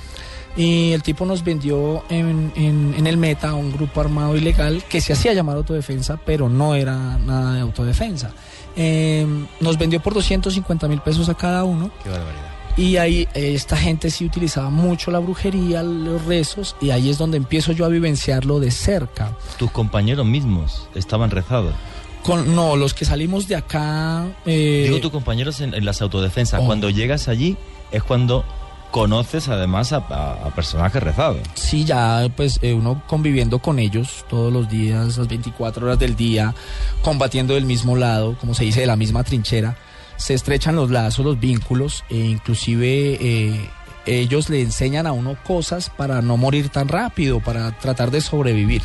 y 0.57 0.93
el 0.93 1.03
tipo 1.03 1.27
nos 1.27 1.45
vendió 1.45 2.05
en, 2.09 2.53
en- 2.57 2.95
en 2.97 3.07
el 3.07 3.17
Meta 3.19 3.51
a 3.51 3.55
un 3.55 3.71
grupo 3.71 4.01
armado 4.01 4.37
ilegal 4.37 4.83
que 4.89 5.01
se 5.01 5.13
hacía 5.13 5.33
llamar 5.35 5.57
autodefensa, 5.57 6.19
pero 6.25 6.49
no 6.49 6.75
era 6.75 6.97
nada 7.19 7.55
de 7.55 7.61
autodefensa. 7.61 8.33
Eh, 8.77 9.27
nos 9.61 9.79
vendió 9.79 10.01
por 10.01 10.15
250 10.15 10.89
mil 10.89 11.01
pesos 11.03 11.29
a 11.29 11.35
cada 11.35 11.65
uno. 11.65 11.91
Qué 12.03 12.09
barbaridad. 12.09 12.51
Y 12.77 12.97
ahí 12.97 13.29
eh, 13.35 13.55
esta 13.55 13.77
gente 13.77 14.11
sí 14.11 14.25
utilizaba 14.25 14.71
mucho 14.71 15.11
la 15.11 15.19
brujería, 15.19 15.83
los 15.83 16.25
rezos, 16.25 16.77
y 16.81 16.91
ahí 16.91 17.11
es 17.11 17.19
donde 17.19 17.37
empiezo 17.37 17.73
yo 17.73 17.85
a 17.85 17.89
vivenciarlo 17.89 18.61
de 18.61 18.71
cerca. 18.71 19.37
¿Tus 19.59 19.71
compañeros 19.71 20.25
mismos 20.25 20.89
estaban 20.95 21.31
rezados? 21.31 21.75
Con, 22.23 22.55
no, 22.55 22.77
los 22.77 22.95
que 22.95 23.05
salimos 23.05 23.49
de 23.49 23.57
acá... 23.57 24.27
eh, 24.47 24.85
Digo, 24.87 25.01
tus 25.01 25.11
compañeros 25.11 25.61
en, 25.61 25.75
en 25.75 25.85
las 25.85 26.01
autodefensas, 26.03 26.61
Oh. 26.63 26.67
cuando 26.67 26.91
llegas 26.91 27.29
allí 27.29 27.57
es 27.93 28.03
cuando 28.03 28.45
conoces 28.91 29.49
además 29.49 29.93
a, 29.93 29.99
a- 30.09 30.47
a 30.47 30.51
personajes 30.55 31.03
rezados. 31.03 31.39
Sí, 31.55 31.85
ya 31.85 32.27
pues 32.37 32.59
eh, 32.63 32.75
uno 32.75 33.03
conviviendo 33.07 33.59
con 33.61 33.79
ellos 33.79 34.25
todos 34.29 34.53
los 34.53 34.69
días, 34.69 35.17
las 35.17 35.29
24 35.29 35.87
horas 35.87 35.99
del 35.99 36.15
día, 36.17 36.55
combatiendo 37.03 37.55
del 37.55 37.65
mismo 37.65 37.97
lado, 37.97 38.37
como 38.41 38.53
se 38.55 38.65
dice, 38.65 38.81
de 38.81 38.87
la 38.87 38.97
misma 38.97 39.23
trinchera, 39.25 39.77
se 40.21 40.35
estrechan 40.35 40.77
los 40.77 40.91
lazos, 40.91 41.25
los 41.25 41.41
vínculos, 41.41 42.05
e 42.11 42.17
inclusive 42.17 43.17
eh, 43.21 43.71
ellos 44.05 44.51
le 44.51 44.61
enseñan 44.61 45.07
a 45.07 45.13
uno 45.13 45.37
cosas 45.45 45.89
para 45.89 46.21
no 46.21 46.37
morir 46.37 46.69
tan 46.69 46.89
rápido, 46.89 47.41
para 47.41 47.73
tratar 47.79 48.11
de 48.11 48.21
sobrevivir. 48.21 48.83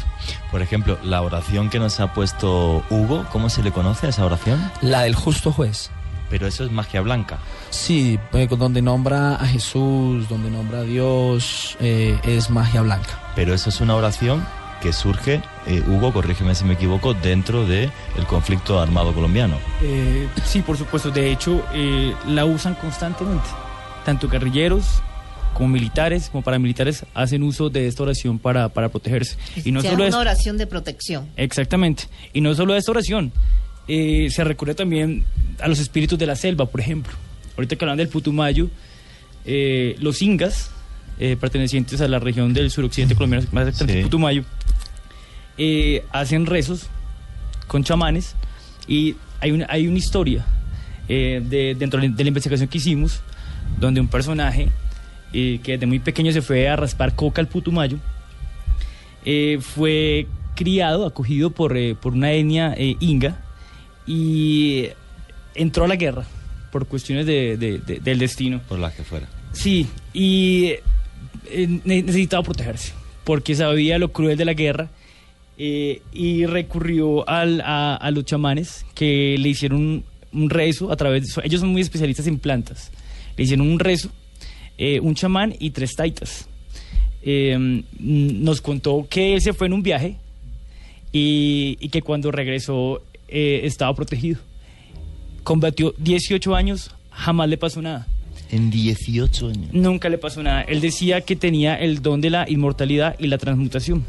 Por 0.49 0.61
ejemplo, 0.61 0.97
la 1.03 1.21
oración 1.21 1.69
que 1.69 1.77
nos 1.77 1.99
ha 1.99 2.13
puesto 2.13 2.83
Hugo, 2.89 3.25
¿cómo 3.33 3.49
se 3.49 3.63
le 3.63 3.71
conoce 3.71 4.07
a 4.07 4.09
esa 4.09 4.25
oración? 4.25 4.71
La 4.81 5.01
del 5.01 5.13
justo 5.13 5.51
juez. 5.51 5.91
Pero 6.29 6.47
eso 6.47 6.63
es 6.63 6.71
magia 6.71 7.01
blanca. 7.01 7.37
Sí, 7.69 8.17
eh, 8.31 8.47
donde 8.49 8.81
nombra 8.81 9.35
a 9.35 9.45
Jesús, 9.45 10.29
donde 10.29 10.49
nombra 10.49 10.79
a 10.79 10.83
Dios, 10.83 11.77
eh, 11.81 12.17
es 12.23 12.49
magia 12.49 12.81
blanca. 12.81 13.19
Pero 13.35 13.53
eso 13.53 13.69
es 13.69 13.81
una 13.81 13.95
oración 13.95 14.43
que 14.81 14.93
surge, 14.93 15.41
eh, 15.67 15.81
Hugo, 15.87 16.13
corrígeme 16.13 16.53
si 16.55 16.63
me 16.65 16.73
equivoco, 16.73 17.13
dentro 17.13 17.65
del 17.65 17.91
el 18.17 18.25
conflicto 18.25 18.79
armado 18.79 19.13
colombiano. 19.13 19.57
Eh, 19.81 20.27
sí, 20.43 20.61
por 20.61 20.77
supuesto. 20.77 21.09
De 21.11 21.31
hecho, 21.31 21.65
eh, 21.73 22.13
la 22.27 22.45
usan 22.45 22.75
constantemente. 22.75 23.47
Tanto 24.05 24.27
guerrilleros 24.27 25.01
como 25.53 25.69
militares, 25.69 26.29
como 26.29 26.43
paramilitares, 26.43 27.05
hacen 27.13 27.41
uso 27.41 27.69
de 27.69 27.87
esta 27.87 28.03
oración 28.03 28.37
para, 28.39 28.69
para 28.69 28.89
protegerse. 28.89 29.37
Y 29.63 29.71
no 29.71 29.81
sea 29.81 29.91
solo 29.91 30.03
una 30.03 30.09
es 30.09 30.15
oración 30.15 30.57
de 30.57 30.67
protección. 30.67 31.27
Exactamente. 31.37 32.03
Y 32.33 32.41
no 32.41 32.53
solo 32.53 32.75
esta 32.75 32.91
oración. 32.91 33.31
eh, 33.87 34.27
se 34.31 34.43
recurre 34.43 34.75
también 34.75 35.23
a 35.59 35.67
los 35.67 35.79
espíritus 35.79 36.17
de 36.19 36.25
la 36.25 36.35
selva, 36.35 36.65
por 36.65 36.81
ejemplo. 36.81 37.13
Ahorita 37.55 37.75
que 37.75 37.85
hablan 37.85 37.97
del 37.97 38.09
Putumayo, 38.09 38.69
eh, 39.45 39.95
los 39.99 40.21
ingas, 40.21 40.71
eh, 41.19 41.35
pertenecientes 41.39 42.01
a 42.01 42.07
la 42.07 42.19
región 42.19 42.53
del 42.53 42.69
suroccidente 42.71 43.15
colombiano, 43.15 43.45
más 43.51 43.67
exactamente 43.67 44.03
Putumayo, 44.03 44.43
eh, 45.57 46.03
hacen 46.11 46.45
rezos 46.45 46.87
con 47.67 47.83
chamanes 47.83 48.35
y 48.87 49.15
hay 49.39 49.51
una, 49.51 49.65
hay 49.69 49.87
una 49.87 49.97
historia 49.97 50.45
eh, 51.07 51.41
de, 51.43 51.75
dentro 51.75 51.99
de 52.01 52.23
la 52.23 52.27
investigación 52.27 52.67
que 52.67 52.77
hicimos 52.77 53.21
donde 53.79 54.01
un 54.01 54.07
personaje 54.07 54.69
eh, 55.33 55.59
que 55.63 55.73
desde 55.73 55.85
muy 55.85 55.99
pequeño 55.99 56.31
se 56.31 56.41
fue 56.41 56.67
a 56.69 56.75
raspar 56.75 57.15
coca 57.15 57.41
al 57.41 57.47
Putumayo 57.47 57.97
eh, 59.25 59.57
fue 59.61 60.27
criado, 60.55 61.05
acogido 61.05 61.49
por, 61.49 61.75
eh, 61.77 61.95
por 61.95 62.13
una 62.13 62.31
etnia 62.31 62.75
inga 62.77 63.37
y 64.05 64.87
entró 65.55 65.85
a 65.85 65.87
la 65.87 65.95
guerra 65.95 66.25
por 66.71 66.85
cuestiones 66.87 67.25
de- 67.25 67.57
de- 67.57 67.79
de- 67.79 67.99
del 67.99 68.19
destino. 68.19 68.61
Por 68.67 68.79
las 68.79 68.93
que 68.93 69.03
fuera. 69.03 69.27
Sí, 69.53 69.87
y 70.13 70.73
necesitaba 71.85 72.43
protegerse, 72.43 72.93
porque 73.23 73.55
sabía 73.55 73.97
lo 73.99 74.11
cruel 74.11 74.37
de 74.37 74.45
la 74.45 74.53
guerra 74.53 74.89
eh, 75.57 76.01
y 76.13 76.45
recurrió 76.45 77.27
al- 77.29 77.61
a, 77.61 77.95
a 77.95 78.11
los 78.11 78.25
chamanes 78.25 78.85
que 78.93 79.35
le 79.39 79.49
hicieron 79.49 79.79
un, 79.79 80.03
un 80.33 80.49
rezo 80.49 80.91
a 80.91 80.95
través 80.95 81.23
de 81.35 81.41
Ellos 81.45 81.61
son 81.61 81.69
muy 81.71 81.81
especialistas 81.81 82.27
en 82.27 82.39
plantas. 82.39 82.91
Le 83.37 83.43
hicieron 83.43 83.69
un 83.69 83.79
rezo, 83.79 84.09
eh, 84.77 84.99
un 84.99 85.15
chamán 85.15 85.53
y 85.59 85.69
tres 85.71 85.95
taitas. 85.95 86.47
Eh, 87.21 87.83
nos 87.99 88.61
contó 88.61 89.07
que 89.09 89.33
él 89.33 89.41
se 89.41 89.53
fue 89.53 89.67
en 89.67 89.73
un 89.73 89.81
viaje 89.83 90.17
y, 91.11 91.77
y 91.79 91.89
que 91.89 92.01
cuando 92.01 92.31
regresó 92.31 93.01
eh, 93.27 93.61
estaba 93.63 93.93
protegido. 93.95 94.39
Combatió 95.43 95.93
18 95.97 96.55
años, 96.55 96.91
jamás 97.11 97.47
le 97.49 97.57
pasó 97.57 97.81
nada. 97.81 98.07
En 98.55 98.69
18 98.69 99.47
años. 99.47 99.73
Nunca 99.73 100.09
le 100.09 100.17
pasó 100.17 100.41
nada. 100.41 100.61
Él 100.61 100.81
decía 100.81 101.21
que 101.21 101.35
tenía 101.35 101.75
el 101.75 102.01
don 102.01 102.21
de 102.21 102.29
la 102.29 102.49
inmortalidad 102.49 103.15
y 103.19 103.27
la 103.27 103.37
transmutación. 103.37 104.05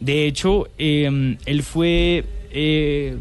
De 0.00 0.26
hecho, 0.26 0.68
eh, 0.78 1.36
él 1.46 1.62
fue... 1.62 2.24
eh, 2.50 3.16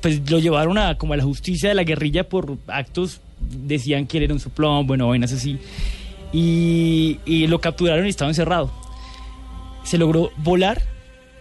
pues 0.00 0.30
lo 0.30 0.38
llevaron 0.38 0.78
a 0.78 0.96
como 0.96 1.14
a 1.14 1.16
la 1.16 1.24
justicia 1.24 1.68
de 1.68 1.74
la 1.74 1.82
guerrilla 1.82 2.28
por 2.28 2.56
actos, 2.68 3.20
decían 3.40 4.06
que 4.06 4.18
él 4.18 4.24
era 4.24 4.34
un 4.34 4.38
soplón, 4.38 4.86
bueno, 4.86 5.08
vainas 5.08 5.32
así. 5.32 5.58
Y, 6.32 7.18
y 7.26 7.46
lo 7.48 7.60
capturaron 7.60 8.06
y 8.06 8.10
estaba 8.10 8.30
encerrado. 8.30 8.70
Se 9.82 9.98
logró 9.98 10.30
volar 10.36 10.80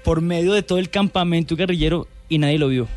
por 0.03 0.21
medio 0.21 0.53
de 0.53 0.63
todo 0.63 0.79
el 0.79 0.89
campamento 0.89 1.55
guerrillero 1.55 2.07
y 2.27 2.39
nadie 2.39 2.57
lo 2.57 2.69
vio. 2.69 2.87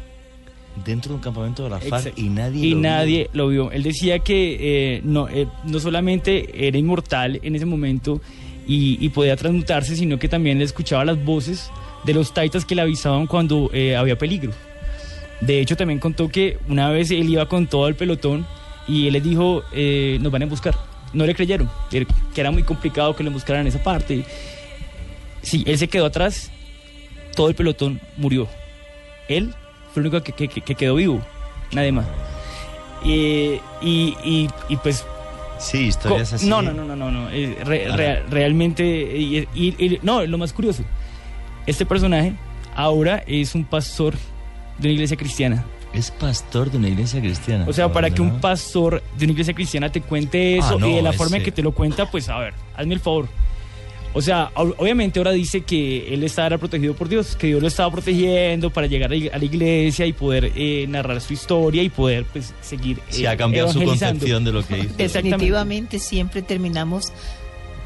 Dentro 0.84 1.10
de 1.10 1.14
un 1.16 1.20
campamento 1.22 1.64
de 1.64 1.70
la 1.70 1.80
FARC 1.80 2.06
Exacto. 2.06 2.20
y 2.20 2.28
nadie 2.28 2.66
y 2.66 2.70
lo 2.70 2.76
vio. 2.76 2.88
nadie 2.90 3.30
lo 3.32 3.48
vio. 3.48 3.70
Él 3.70 3.82
decía 3.82 4.18
que 4.18 4.56
eh, 4.60 5.00
no, 5.04 5.28
eh, 5.28 5.46
no 5.64 5.80
solamente 5.80 6.66
era 6.68 6.76
inmortal 6.76 7.40
en 7.42 7.56
ese 7.56 7.64
momento 7.64 8.20
y, 8.66 8.98
y 9.04 9.08
podía 9.08 9.36
transmutarse, 9.36 9.96
sino 9.96 10.18
que 10.18 10.28
también 10.28 10.58
le 10.58 10.64
escuchaba 10.64 11.04
las 11.04 11.24
voces 11.24 11.70
de 12.04 12.14
los 12.14 12.32
taitas 12.32 12.64
que 12.64 12.74
le 12.74 12.82
avisaban 12.82 13.26
cuando 13.26 13.68
eh, 13.72 13.96
había 13.96 14.16
peligro. 14.16 14.52
De 15.40 15.60
hecho, 15.60 15.76
también 15.76 15.98
contó 15.98 16.28
que 16.28 16.58
una 16.68 16.88
vez 16.90 17.10
él 17.10 17.28
iba 17.28 17.46
con 17.48 17.66
todo 17.66 17.88
el 17.88 17.94
pelotón 17.96 18.46
y 18.88 19.06
él 19.06 19.12
les 19.14 19.22
dijo, 19.22 19.62
eh, 19.72 20.18
nos 20.20 20.32
van 20.32 20.44
a 20.44 20.46
buscar. 20.46 20.74
No 21.12 21.26
le 21.26 21.34
creyeron, 21.34 21.70
que 21.90 22.06
era 22.40 22.50
muy 22.50 22.62
complicado 22.62 23.14
que 23.14 23.24
lo 23.24 23.30
buscaran 23.30 23.62
en 23.62 23.68
esa 23.68 23.82
parte. 23.82 24.24
Sí, 25.42 25.62
él 25.66 25.78
se 25.78 25.88
quedó 25.88 26.06
atrás, 26.06 26.50
todo 27.34 27.48
el 27.48 27.54
pelotón 27.54 28.00
murió. 28.16 28.48
Él 29.28 29.54
fue 29.96 30.02
el 30.02 30.08
único 30.08 30.22
que, 30.22 30.32
que- 30.32 30.48
que- 30.48 30.60
que 30.60 30.74
quedó 30.74 30.96
vivo, 30.96 31.22
nadie 31.72 31.90
más. 31.90 32.04
Eh, 33.02 33.58
y, 33.80 34.14
y- 34.22 34.48
y 34.68 34.76
pues... 34.76 35.06
Sí, 35.58 35.86
historias 35.86 36.34
así. 36.34 36.46
No, 36.46 36.60
no, 36.60 36.74
no, 36.74 36.84
no, 36.84 36.94
no, 36.94 37.10
no. 37.10 37.30
eh, 37.30 37.56
re- 37.64 37.88
rea- 37.96 38.22
realmente... 38.28 38.84
y- 38.84 39.48
y- 39.54 39.74
y- 39.82 39.98
no, 40.02 40.22
lo 40.26 40.36
más 40.36 40.52
curioso, 40.52 40.82
este 41.66 41.86
personaje 41.86 42.34
ahora 42.74 43.24
es 43.26 43.54
un 43.54 43.64
pastor 43.64 44.12
de 44.78 44.88
una 44.88 44.92
iglesia 44.92 45.16
cristiana. 45.16 45.64
Es 45.94 46.10
pastor 46.10 46.70
de 46.70 46.76
una 46.76 46.88
iglesia 46.88 47.22
cristiana. 47.22 47.64
O 47.66 47.72
sea, 47.72 47.90
para 47.90 48.10
que 48.10 48.20
un 48.20 48.34
¿no? 48.34 48.40
pastor 48.42 49.02
de 49.16 49.24
una 49.24 49.32
iglesia 49.32 49.54
cristiana 49.54 49.90
te 49.90 50.02
cuente 50.02 50.58
eso 50.58 50.74
Ah, 50.74 50.78
no, 50.78 50.88
y 50.90 50.94
de 50.96 51.00
la 51.00 51.14
forma 51.14 51.36
en 51.36 51.42
ese- 51.42 51.44
que 51.46 51.52
te 51.52 51.62
lo 51.62 51.72
cuenta, 51.72 52.10
pues 52.10 52.28
a 52.28 52.38
ver, 52.38 52.52
hazme 52.76 52.92
el 52.92 53.00
favor. 53.00 53.28
O 54.16 54.22
sea, 54.22 54.50
ob- 54.54 54.74
obviamente 54.78 55.18
ahora 55.20 55.32
dice 55.32 55.60
que 55.60 56.14
él 56.14 56.24
estaba 56.24 56.56
protegido 56.56 56.94
por 56.94 57.06
Dios, 57.08 57.36
que 57.36 57.48
Dios 57.48 57.60
lo 57.60 57.68
estaba 57.68 57.90
protegiendo 57.90 58.70
para 58.70 58.86
llegar 58.86 59.12
a 59.12 59.38
la 59.38 59.44
iglesia 59.44 60.06
y 60.06 60.14
poder 60.14 60.52
eh, 60.56 60.86
narrar 60.88 61.20
su 61.20 61.34
historia 61.34 61.82
y 61.82 61.90
poder 61.90 62.24
pues 62.32 62.54
seguir. 62.62 62.98
Sí, 63.10 63.24
eh, 63.24 63.28
ha 63.28 63.36
cambiado 63.36 63.70
su 63.70 63.82
concepción 63.84 64.42
de 64.42 64.52
lo 64.52 64.66
que 64.66 64.78
hizo. 64.78 64.94
Definitivamente 64.96 65.98
siempre 65.98 66.40
terminamos 66.40 67.12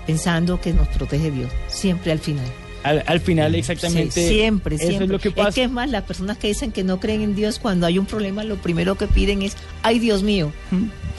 pensando 0.06 0.60
que 0.60 0.72
nos 0.72 0.86
protege 0.88 1.32
Dios, 1.32 1.50
siempre 1.66 2.12
al 2.12 2.20
final. 2.20 2.46
Al, 2.82 3.02
al 3.06 3.20
final, 3.20 3.54
exactamente. 3.56 4.22
Sí, 4.22 4.28
siempre, 4.36 4.76
eso 4.76 4.86
siempre. 4.86 5.04
es 5.06 5.10
lo 5.10 5.18
que 5.18 5.30
pasa. 5.32 5.48
Es 5.50 5.54
que 5.56 5.64
es 5.64 5.70
más, 5.70 5.90
las 5.90 6.04
personas 6.04 6.38
que 6.38 6.46
dicen 6.48 6.72
que 6.72 6.82
no 6.84 6.98
creen 6.98 7.20
en 7.20 7.34
Dios, 7.34 7.58
cuando 7.58 7.86
hay 7.86 7.98
un 7.98 8.06
problema, 8.06 8.42
lo 8.44 8.56
primero 8.56 8.94
que 8.94 9.06
piden 9.06 9.42
es, 9.42 9.56
ay 9.82 9.98
Dios 9.98 10.22
mío. 10.22 10.50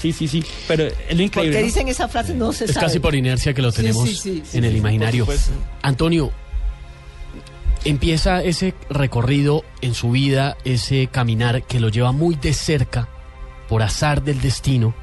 Sí, 0.02 0.12
sí, 0.14 0.28
sí, 0.28 0.44
pero 0.68 0.86
es 0.86 0.94
lo 1.16 1.22
increíble. 1.22 1.30
Porque 1.32 1.60
¿no? 1.60 1.66
dicen 1.66 1.88
esa 1.88 2.08
frase, 2.08 2.34
no 2.34 2.52
se 2.54 2.66
Es 2.66 2.72
sabe. 2.74 2.88
casi 2.88 3.00
por 3.00 3.14
inercia 3.14 3.54
que 3.54 3.62
lo 3.62 3.72
tenemos 3.72 4.10
sí, 4.10 4.16
sí, 4.16 4.44
sí, 4.44 4.58
en 4.58 4.64
el 4.64 4.76
imaginario. 4.76 5.28
Antonio, 5.84 6.32
empieza 7.86 8.42
ese 8.44 8.74
recorrido 8.90 9.64
en 9.82 9.94
su 9.94 10.12
vida, 10.12 10.58
ese 10.66 11.08
caminar 11.08 11.64
que 11.64 11.80
lo 11.80 11.90
lleva 11.90 12.12
muy 12.12 12.36
de 12.36 12.54
cerca, 12.54 13.10
por 13.70 13.84
azar 13.84 14.24
del 14.24 14.42
destino, 14.42 14.94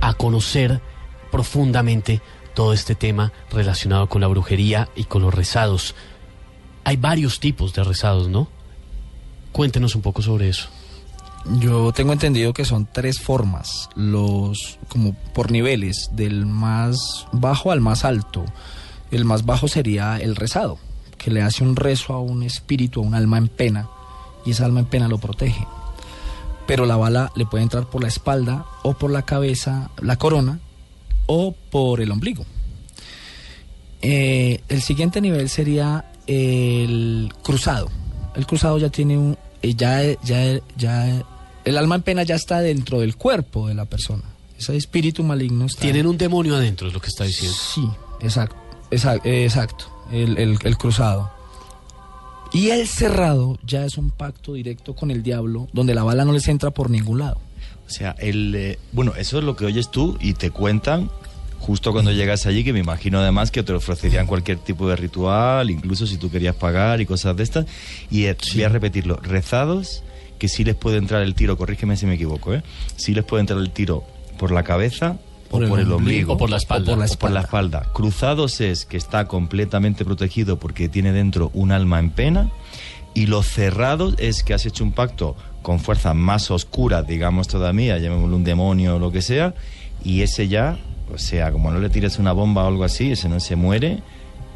a 0.00 0.14
conocer 0.14 0.80
profundamente 1.30 2.20
todo 2.54 2.72
este 2.72 2.94
tema 2.94 3.32
relacionado 3.50 4.08
con 4.08 4.20
la 4.20 4.26
brujería 4.28 4.88
y 4.94 5.04
con 5.04 5.22
los 5.22 5.34
rezados. 5.34 5.94
Hay 6.84 6.96
varios 6.96 7.40
tipos 7.40 7.74
de 7.74 7.84
rezados, 7.84 8.28
¿no? 8.28 8.48
Cuéntenos 9.52 9.94
un 9.94 10.02
poco 10.02 10.22
sobre 10.22 10.48
eso. 10.48 10.68
Yo 11.46 11.92
tengo 11.92 12.12
entendido 12.12 12.52
que 12.52 12.64
son 12.64 12.86
tres 12.90 13.20
formas, 13.20 13.88
los 13.94 14.78
como 14.88 15.14
por 15.34 15.50
niveles, 15.50 16.10
del 16.12 16.46
más 16.46 17.26
bajo 17.32 17.72
al 17.72 17.80
más 17.80 18.04
alto. 18.04 18.44
El 19.10 19.24
más 19.24 19.44
bajo 19.44 19.66
sería 19.66 20.18
el 20.18 20.36
rezado, 20.36 20.78
que 21.18 21.30
le 21.30 21.42
hace 21.42 21.64
un 21.64 21.76
rezo 21.76 22.12
a 22.12 22.20
un 22.20 22.42
espíritu, 22.42 23.00
a 23.00 23.06
un 23.06 23.14
alma 23.14 23.38
en 23.38 23.48
pena, 23.48 23.88
y 24.44 24.50
esa 24.50 24.66
alma 24.66 24.80
en 24.80 24.86
pena 24.86 25.08
lo 25.08 25.18
protege. 25.18 25.66
Pero 26.66 26.86
la 26.86 26.96
bala 26.96 27.32
le 27.34 27.46
puede 27.46 27.64
entrar 27.64 27.88
por 27.88 28.02
la 28.02 28.08
espalda 28.08 28.66
o 28.82 28.92
por 28.92 29.10
la 29.10 29.22
cabeza, 29.22 29.90
la 30.00 30.16
corona, 30.16 30.60
o 31.26 31.54
por 31.70 32.00
el 32.00 32.12
ombligo. 32.12 32.44
Eh, 34.02 34.62
el 34.68 34.82
siguiente 34.82 35.20
nivel 35.20 35.48
sería 35.48 36.04
el 36.26 37.32
cruzado. 37.42 37.88
El 38.34 38.46
cruzado 38.46 38.78
ya 38.78 38.88
tiene 38.88 39.18
un, 39.18 39.36
eh, 39.62 39.74
ya, 39.74 40.00
ya, 40.22 40.60
ya, 40.76 41.22
el 41.64 41.76
alma 41.78 41.94
en 41.96 42.02
pena 42.02 42.22
ya 42.22 42.34
está 42.34 42.60
dentro 42.60 43.00
del 43.00 43.16
cuerpo 43.16 43.68
de 43.68 43.74
la 43.74 43.84
persona. 43.84 44.22
Ese 44.58 44.76
espíritu 44.76 45.22
maligno 45.22 45.66
está. 45.66 45.80
Tienen 45.82 46.06
un 46.06 46.18
demonio 46.18 46.56
adentro, 46.56 46.88
es 46.88 46.94
lo 46.94 47.00
que 47.00 47.08
está 47.08 47.24
diciendo. 47.24 47.56
Sí, 47.56 47.88
exacto, 48.20 48.56
exacto, 48.90 49.28
exacto 49.28 49.84
el, 50.12 50.36
el- 50.38 50.58
el 50.62 50.76
cruzado. 50.76 51.30
Y 52.52 52.70
el 52.70 52.88
cerrado 52.88 53.58
ya 53.64 53.84
es 53.84 53.96
un 53.96 54.10
pacto 54.10 54.54
directo 54.54 54.94
con 54.94 55.10
el 55.12 55.22
diablo, 55.22 55.68
donde 55.72 55.94
la 55.94 56.02
bala 56.02 56.24
no 56.24 56.32
les 56.32 56.48
entra 56.48 56.70
por 56.72 56.90
ningún 56.90 57.20
lado. 57.20 57.38
O 57.86 57.90
sea, 57.90 58.14
el, 58.18 58.54
eh, 58.56 58.78
bueno, 58.92 59.12
eso 59.16 59.38
es 59.38 59.44
lo 59.44 59.54
que 59.56 59.64
oyes 59.66 59.90
tú 59.90 60.16
y 60.20 60.34
te 60.34 60.50
cuentan 60.50 61.10
justo 61.60 61.92
cuando 61.92 62.10
llegas 62.10 62.46
allí, 62.46 62.64
que 62.64 62.72
me 62.72 62.78
imagino 62.80 63.18
además 63.20 63.50
que 63.50 63.62
te 63.62 63.72
ofrecerían 63.72 64.26
cualquier 64.26 64.58
tipo 64.58 64.88
de 64.88 64.96
ritual, 64.96 65.70
incluso 65.70 66.06
si 66.06 66.16
tú 66.16 66.30
querías 66.30 66.56
pagar 66.56 67.00
y 67.00 67.06
cosas 67.06 67.36
de 67.36 67.42
estas. 67.44 67.66
Y 68.10 68.24
eh, 68.24 68.36
voy 68.54 68.62
a 68.64 68.68
repetirlo, 68.68 69.16
rezados 69.16 70.02
que 70.40 70.48
sí 70.48 70.64
les 70.64 70.74
puede 70.74 70.96
entrar 70.96 71.22
el 71.22 71.34
tiro, 71.36 71.56
corrígeme 71.56 71.96
si 71.96 72.06
me 72.06 72.14
equivoco, 72.14 72.52
¿eh? 72.52 72.62
Sí 72.96 73.14
les 73.14 73.24
puede 73.24 73.42
entrar 73.42 73.60
el 73.60 73.70
tiro 73.70 74.02
por 74.38 74.50
la 74.50 74.64
cabeza 74.64 75.18
Por 75.50 75.64
o 75.64 75.68
por 75.68 75.78
el 75.78 75.92
ombligo. 75.92 75.96
ombligo. 75.96 76.32
O 76.32 76.36
por 76.38 76.50
la 76.50 76.56
espalda. 76.56 76.92
O 76.94 76.96
por 77.18 77.30
la 77.30 77.40
espalda. 77.40 77.82
Cruzados 77.92 78.60
es 78.60 78.86
que 78.86 78.96
está 78.96 79.28
completamente 79.28 80.04
protegido 80.04 80.58
porque 80.58 80.88
tiene 80.88 81.12
dentro 81.12 81.50
un 81.54 81.70
alma 81.70 82.00
en 82.00 82.10
pena. 82.10 82.50
Y 83.12 83.26
los 83.26 83.46
cerrados 83.46 84.14
es 84.18 84.42
que 84.42 84.54
has 84.54 84.64
hecho 84.66 84.82
un 84.84 84.92
pacto 84.92 85.36
con 85.62 85.78
fuerzas 85.78 86.14
más 86.14 86.50
oscuras, 86.50 87.06
digamos 87.06 87.48
todavía, 87.48 87.98
llamémoslo 87.98 88.36
un 88.36 88.44
demonio 88.44 88.96
o 88.96 88.98
lo 88.98 89.10
que 89.12 89.20
sea, 89.20 89.54
y 90.04 90.22
ese 90.22 90.48
ya, 90.48 90.78
o 91.12 91.18
sea, 91.18 91.52
como 91.52 91.70
no 91.70 91.80
le 91.80 91.90
tires 91.90 92.18
una 92.18 92.32
bomba 92.32 92.64
o 92.64 92.68
algo 92.68 92.84
así, 92.84 93.10
ese 93.10 93.28
no 93.28 93.40
se 93.40 93.56
muere, 93.56 93.98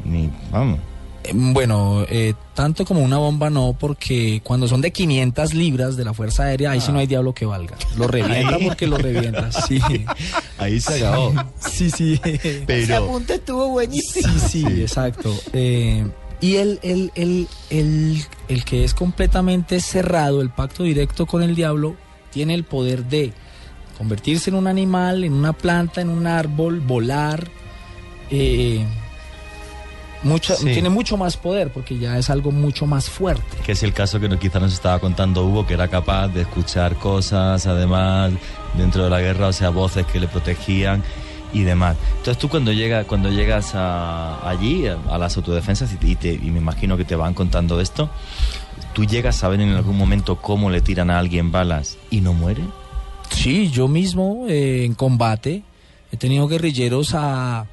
ni, 0.03 0.29
vamos. 0.51 0.79
Eh, 1.27 1.31
Bueno, 1.33 2.05
eh, 2.09 2.33
tanto 2.53 2.85
como 2.85 3.01
una 3.01 3.17
bomba 3.17 3.49
no, 3.49 3.75
porque 3.79 4.41
cuando 4.43 4.67
son 4.67 4.81
de 4.81 4.91
500 4.91 5.53
libras 5.53 5.95
de 5.97 6.05
la 6.05 6.13
Fuerza 6.13 6.43
Aérea, 6.43 6.71
ahí 6.71 6.81
sí 6.81 6.91
no 6.91 6.99
hay 6.99 7.07
diablo 7.07 7.33
que 7.33 7.45
valga. 7.45 7.75
Lo 7.97 8.07
revienta 8.07 8.55
Ahí. 8.55 8.65
porque 8.65 8.87
lo 8.87 8.97
revienta, 8.97 9.51
sí. 9.51 9.79
Ahí 10.57 10.79
se 10.79 10.97
acabó. 11.05 11.33
Sí, 11.59 11.89
sí. 11.91 12.19
Ese 12.23 12.95
apunte 12.95 13.35
estuvo 13.35 13.67
buenísimo. 13.69 14.27
Sí, 14.39 14.61
sí, 14.61 14.81
exacto. 14.81 15.33
Eh, 15.53 16.07
y 16.41 16.55
el, 16.57 16.79
el, 16.83 17.11
el, 17.15 17.47
el, 17.69 18.23
el 18.47 18.63
que 18.65 18.83
es 18.83 18.93
completamente 18.93 19.79
cerrado, 19.79 20.41
el 20.41 20.49
pacto 20.49 20.83
directo 20.83 21.25
con 21.25 21.41
el 21.43 21.55
diablo, 21.55 21.95
tiene 22.31 22.53
el 22.53 22.63
poder 22.65 23.05
de 23.05 23.33
convertirse 23.97 24.49
en 24.49 24.57
un 24.57 24.67
animal, 24.67 25.23
en 25.23 25.33
una 25.33 25.53
planta, 25.53 26.01
en 26.01 26.09
un 26.09 26.27
árbol, 26.27 26.81
volar. 26.81 27.49
eh, 28.29 28.85
mucho, 30.23 30.55
Sí. 30.55 30.65
Tiene 30.65 30.89
mucho 30.89 31.17
más 31.17 31.37
poder 31.37 31.69
porque 31.71 31.97
ya 31.97 32.17
es 32.17 32.29
algo 32.29 32.51
mucho 32.51 32.85
más 32.87 33.09
fuerte. 33.09 33.57
Que 33.65 33.73
es 33.73 33.83
el 33.83 33.93
caso 33.93 34.19
que 34.19 34.27
no- 34.29 34.39
quizá 34.39 34.59
nos 34.59 34.73
estaba 34.73 34.99
contando 34.99 35.45
Hugo, 35.45 35.65
que 35.67 35.73
era 35.75 35.87
capaz 35.87 36.29
de 36.29 36.41
escuchar 36.41 36.95
cosas, 36.95 37.65
además, 37.67 38.31
dentro 38.77 39.03
de 39.03 39.09
la 39.09 39.19
guerra, 39.21 39.47
o 39.47 39.53
sea, 39.53 39.69
voces 39.69 40.05
que 40.07 40.19
le 40.19 40.27
protegían. 40.27 41.03
y 41.53 41.61
demás. 41.61 41.95
Entonces 42.17 42.37
tú 42.37 42.49
cuando 42.49 42.73
llegas 42.73 43.05
cuando 43.05 43.29
llegas 43.29 43.75
a, 43.75 44.45
allí 44.49 44.87
a, 44.87 44.97
a 45.09 45.17
las 45.17 45.37
autodefensas 45.37 45.93
y, 45.93 45.95
te- 45.95 46.07
y 46.07 46.15
te- 46.17 46.33
y 46.33 46.51
me 46.51 46.57
imagino 46.59 46.97
que 46.97 47.05
te 47.05 47.15
van 47.15 47.33
contando 47.33 47.79
esto, 47.79 48.09
tú 48.93 49.05
llegas 49.05 49.37
a 49.37 49.39
saber 49.41 49.61
en 49.61 49.69
algún 49.69 49.97
momento 49.97 50.35
cómo 50.35 50.69
le 50.69 50.81
tiran 50.81 51.09
a 51.09 51.17
alguien 51.17 51.53
balas 51.53 51.97
y 52.09 52.19
no 52.19 52.33
muere. 52.33 52.61
Sí, 53.29 53.69
yo 53.71 53.87
mismo 53.87 54.45
eh, 54.49 54.83
en 54.83 54.95
combate 54.95 55.63
he 56.11 56.17
tenido 56.17 56.45
guerrilleros 56.49 57.11
a 57.13 57.67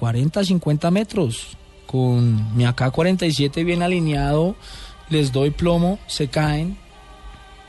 40, 0.00 0.42
50 0.44 0.90
metros 0.90 1.56
con 1.86 2.56
mi 2.56 2.64
AK-47 2.64 3.64
bien 3.64 3.82
alineado, 3.82 4.56
les 5.10 5.30
doy 5.32 5.50
plomo, 5.50 5.98
se 6.06 6.28
caen 6.28 6.76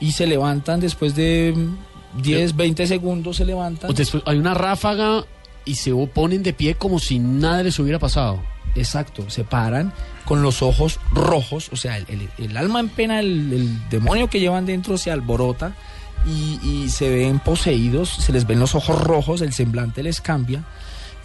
y 0.00 0.12
se 0.12 0.26
levantan 0.26 0.80
después 0.80 1.14
de 1.14 1.52
mm, 1.54 2.22
10, 2.22 2.56
20 2.56 2.86
segundos 2.86 3.36
se 3.36 3.44
levantan. 3.44 3.94
Después 3.94 4.22
hay 4.26 4.38
una 4.38 4.54
ráfaga 4.54 5.24
y 5.64 5.74
se 5.76 5.92
ponen 6.12 6.42
de 6.42 6.52
pie 6.52 6.74
como 6.74 6.98
si 6.98 7.18
nada 7.18 7.62
les 7.62 7.78
hubiera 7.78 7.98
pasado. 7.98 8.42
Exacto, 8.74 9.28
se 9.28 9.44
paran 9.44 9.92
con 10.24 10.40
los 10.42 10.62
ojos 10.62 10.98
rojos, 11.12 11.68
o 11.72 11.76
sea, 11.76 11.98
el, 11.98 12.06
el- 12.08 12.28
el 12.38 12.56
alma 12.56 12.80
en 12.80 12.88
pena, 12.88 13.20
el, 13.20 13.52
el 13.52 13.88
demonio 13.90 14.28
que 14.30 14.40
llevan 14.40 14.64
dentro 14.64 14.96
se 14.96 15.10
alborota 15.10 15.74
y, 16.26 16.58
y 16.66 16.88
se 16.88 17.10
ven 17.10 17.38
poseídos, 17.40 18.08
se 18.08 18.32
les 18.32 18.46
ven 18.46 18.60
los 18.60 18.74
ojos 18.74 18.98
rojos, 18.98 19.42
el 19.42 19.52
semblante 19.52 20.02
les 20.02 20.20
cambia 20.22 20.64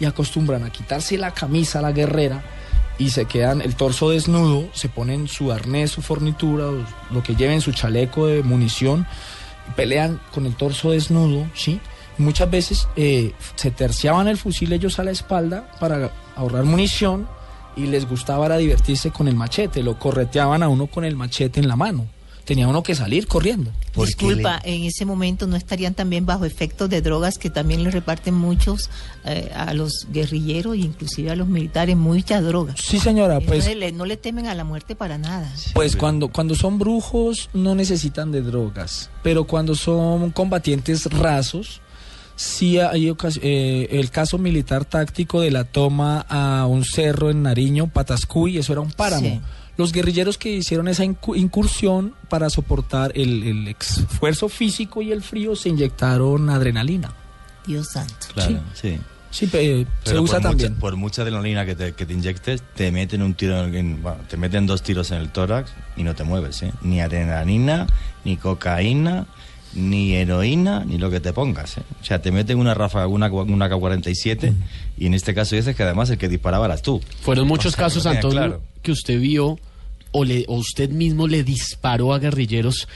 y 0.00 0.04
acostumbran 0.04 0.64
a 0.64 0.70
quitarse 0.70 1.18
la 1.18 1.32
camisa, 1.32 1.80
la 1.80 1.92
guerrera, 1.92 2.42
y 2.98 3.10
se 3.10 3.26
quedan 3.26 3.62
el 3.62 3.76
torso 3.76 4.10
desnudo, 4.10 4.68
se 4.72 4.88
ponen 4.88 5.28
su 5.28 5.52
arnés, 5.52 5.92
su 5.92 6.02
fornitura, 6.02 6.66
lo 7.10 7.22
que 7.22 7.36
lleven, 7.36 7.60
su 7.60 7.72
chaleco 7.72 8.26
de 8.26 8.42
munición, 8.42 9.06
pelean 9.76 10.20
con 10.32 10.46
el 10.46 10.54
torso 10.54 10.90
desnudo, 10.90 11.46
¿sí? 11.54 11.80
Muchas 12.18 12.50
veces 12.50 12.88
eh, 12.96 13.32
se 13.54 13.70
terciaban 13.70 14.26
el 14.26 14.36
fusil 14.36 14.72
ellos 14.72 14.98
a 14.98 15.04
la 15.04 15.12
espalda 15.12 15.70
para 15.78 16.10
ahorrar 16.34 16.64
munición 16.64 17.28
y 17.76 17.86
les 17.86 18.08
gustaba 18.08 18.56
divertirse 18.56 19.12
con 19.12 19.28
el 19.28 19.36
machete, 19.36 19.84
lo 19.84 19.98
correteaban 19.98 20.64
a 20.64 20.68
uno 20.68 20.88
con 20.88 21.04
el 21.04 21.14
machete 21.14 21.60
en 21.60 21.68
la 21.68 21.76
mano. 21.76 22.06
Tenía 22.48 22.66
uno 22.66 22.82
que 22.82 22.94
salir 22.94 23.26
corriendo. 23.26 23.70
Disculpa, 23.94 24.58
en 24.64 24.84
ese 24.84 25.04
momento 25.04 25.46
no 25.46 25.54
estarían 25.54 25.92
también 25.92 26.24
bajo 26.24 26.46
efectos 26.46 26.88
de 26.88 27.02
drogas 27.02 27.36
que 27.36 27.50
también 27.50 27.84
le 27.84 27.90
reparten 27.90 28.32
muchos 28.32 28.88
eh, 29.26 29.52
a 29.54 29.74
los 29.74 30.06
guerrilleros 30.10 30.74
e 30.74 30.78
inclusive 30.78 31.30
a 31.30 31.36
los 31.36 31.46
militares 31.46 31.94
muchas 31.94 32.42
drogas. 32.42 32.80
Sí, 32.82 32.98
señora, 32.98 33.34
pues 33.40 33.66
Entonces, 33.66 33.76
le- 33.76 33.92
no 33.92 34.06
le 34.06 34.16
temen 34.16 34.46
a 34.46 34.54
la 34.54 34.64
muerte 34.64 34.96
para 34.96 35.18
nada. 35.18 35.52
Pues 35.74 35.94
cuando, 35.94 36.28
cuando 36.28 36.54
son 36.54 36.78
brujos 36.78 37.50
no 37.52 37.74
necesitan 37.74 38.32
de 38.32 38.40
drogas, 38.40 39.10
pero 39.22 39.44
cuando 39.44 39.74
son 39.74 40.30
combatientes 40.30 41.04
rasos, 41.04 41.82
sí 42.34 42.78
hay 42.78 43.12
eh, 43.42 43.88
el 43.90 44.10
caso 44.10 44.38
militar 44.38 44.86
táctico 44.86 45.42
de 45.42 45.50
la 45.50 45.64
toma 45.64 46.24
a 46.30 46.64
un 46.66 46.82
cerro 46.82 47.28
en 47.28 47.42
Nariño, 47.42 47.88
Patascuy, 47.92 48.56
eso 48.56 48.72
era 48.72 48.80
un 48.80 48.92
páramo. 48.92 49.28
Sí. 49.28 49.40
Los 49.78 49.92
guerrilleros 49.92 50.36
que 50.36 50.50
hicieron 50.50 50.88
esa 50.88 51.04
incu- 51.04 51.36
incursión 51.38 52.14
para 52.28 52.50
soportar 52.50 53.12
el, 53.14 53.42
el 53.44 53.68
esfuerzo 53.68 54.50
físico 54.50 55.00
y 55.00 55.12
el 55.12 55.22
frío 55.22 55.56
se 55.56 55.70
inyectaron 55.70 56.50
adrenalina. 56.50 57.14
Dios 57.66 57.88
santo. 57.92 58.14
Claro, 58.34 58.60
sí. 58.74 58.98
Sí, 59.30 59.46
se 59.46 59.86
Pero 60.04 60.22
usa 60.22 60.36
por 60.40 60.42
también. 60.50 60.70
Mucha, 60.72 60.80
por 60.80 60.96
mucha 60.96 61.22
adrenalina 61.22 61.66
que 61.66 61.74
te, 61.76 61.92
que 61.92 62.06
te 62.06 62.14
inyectes, 62.14 62.62
te 62.74 62.90
meten 62.90 63.20
un 63.22 63.34
tiro, 63.34 63.62
en, 63.66 64.02
bueno, 64.02 64.18
te 64.28 64.36
meten 64.38 64.66
dos 64.66 64.82
tiros 64.82 65.10
en 65.10 65.18
el 65.18 65.28
tórax 65.28 65.70
y 65.98 66.02
no 66.02 66.14
te 66.14 66.24
mueves, 66.24 66.62
¿eh? 66.62 66.72
Ni 66.80 67.00
adrenalina, 67.02 67.86
ni 68.24 68.38
cocaína, 68.38 69.26
ni 69.74 70.14
heroína, 70.14 70.82
ni 70.86 70.96
lo 70.96 71.10
que 71.10 71.20
te 71.20 71.34
pongas, 71.34 71.76
¿eh? 71.76 71.82
O 72.00 72.04
sea, 72.04 72.22
te 72.22 72.32
meten 72.32 72.58
una 72.58 72.72
ráfaga, 72.72 73.06
una, 73.06 73.30
una 73.30 73.68
K-47 73.68 74.54
y 74.96 75.06
en 75.06 75.12
este 75.12 75.34
caso 75.34 75.54
dices 75.56 75.76
que 75.76 75.82
además 75.82 76.08
el 76.08 76.16
que 76.16 76.28
disparaba 76.30 76.64
eras 76.64 76.80
tú. 76.80 77.00
Fueron 77.20 77.46
muchos 77.46 77.74
O 77.74 77.76
sea, 77.76 77.84
casos, 77.84 78.06
Antonio, 78.06 78.30
claro. 78.38 78.62
que 78.82 78.92
usted 78.92 79.20
vio 79.20 79.58
o, 80.12 80.24
le, 80.24 80.44
o 80.48 80.54
usted 80.56 80.90
mismo 80.90 81.26
le 81.26 81.44
disparó 81.44 82.12
a 82.12 82.18
guerrilleros 82.18 82.88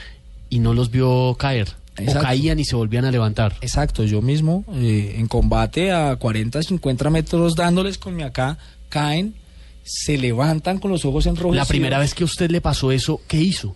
y 0.49 0.59
no 0.59 0.73
los 0.73 0.91
vio 0.91 1.35
caer. 1.39 1.69
Exacto. 1.97 2.19
O 2.19 2.23
caían 2.23 2.59
y 2.59 2.65
se 2.65 2.75
volvían 2.75 3.05
a 3.05 3.11
levantar. 3.11 3.55
Exacto, 3.61 4.03
yo 4.03 4.21
mismo 4.21 4.65
eh, 4.73 5.15
en 5.17 5.27
combate 5.27 5.91
a 5.91 6.15
40, 6.15 6.63
50 6.63 7.09
metros 7.11 7.55
dándoles 7.55 7.97
con 7.99 8.15
mi 8.15 8.23
acá, 8.23 8.57
caen, 8.89 9.35
se 9.83 10.17
levantan 10.17 10.79
con 10.79 10.89
los 10.91 11.05
ojos 11.05 11.25
enrojecidos. 11.27 11.67
La 11.67 11.69
primera 11.69 11.99
vez 11.99 12.13
que 12.15 12.23
a 12.23 12.25
usted 12.25 12.49
le 12.49 12.61
pasó 12.61 12.91
eso, 12.91 13.21
¿qué 13.27 13.37
hizo? 13.41 13.75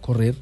Correr. 0.00 0.34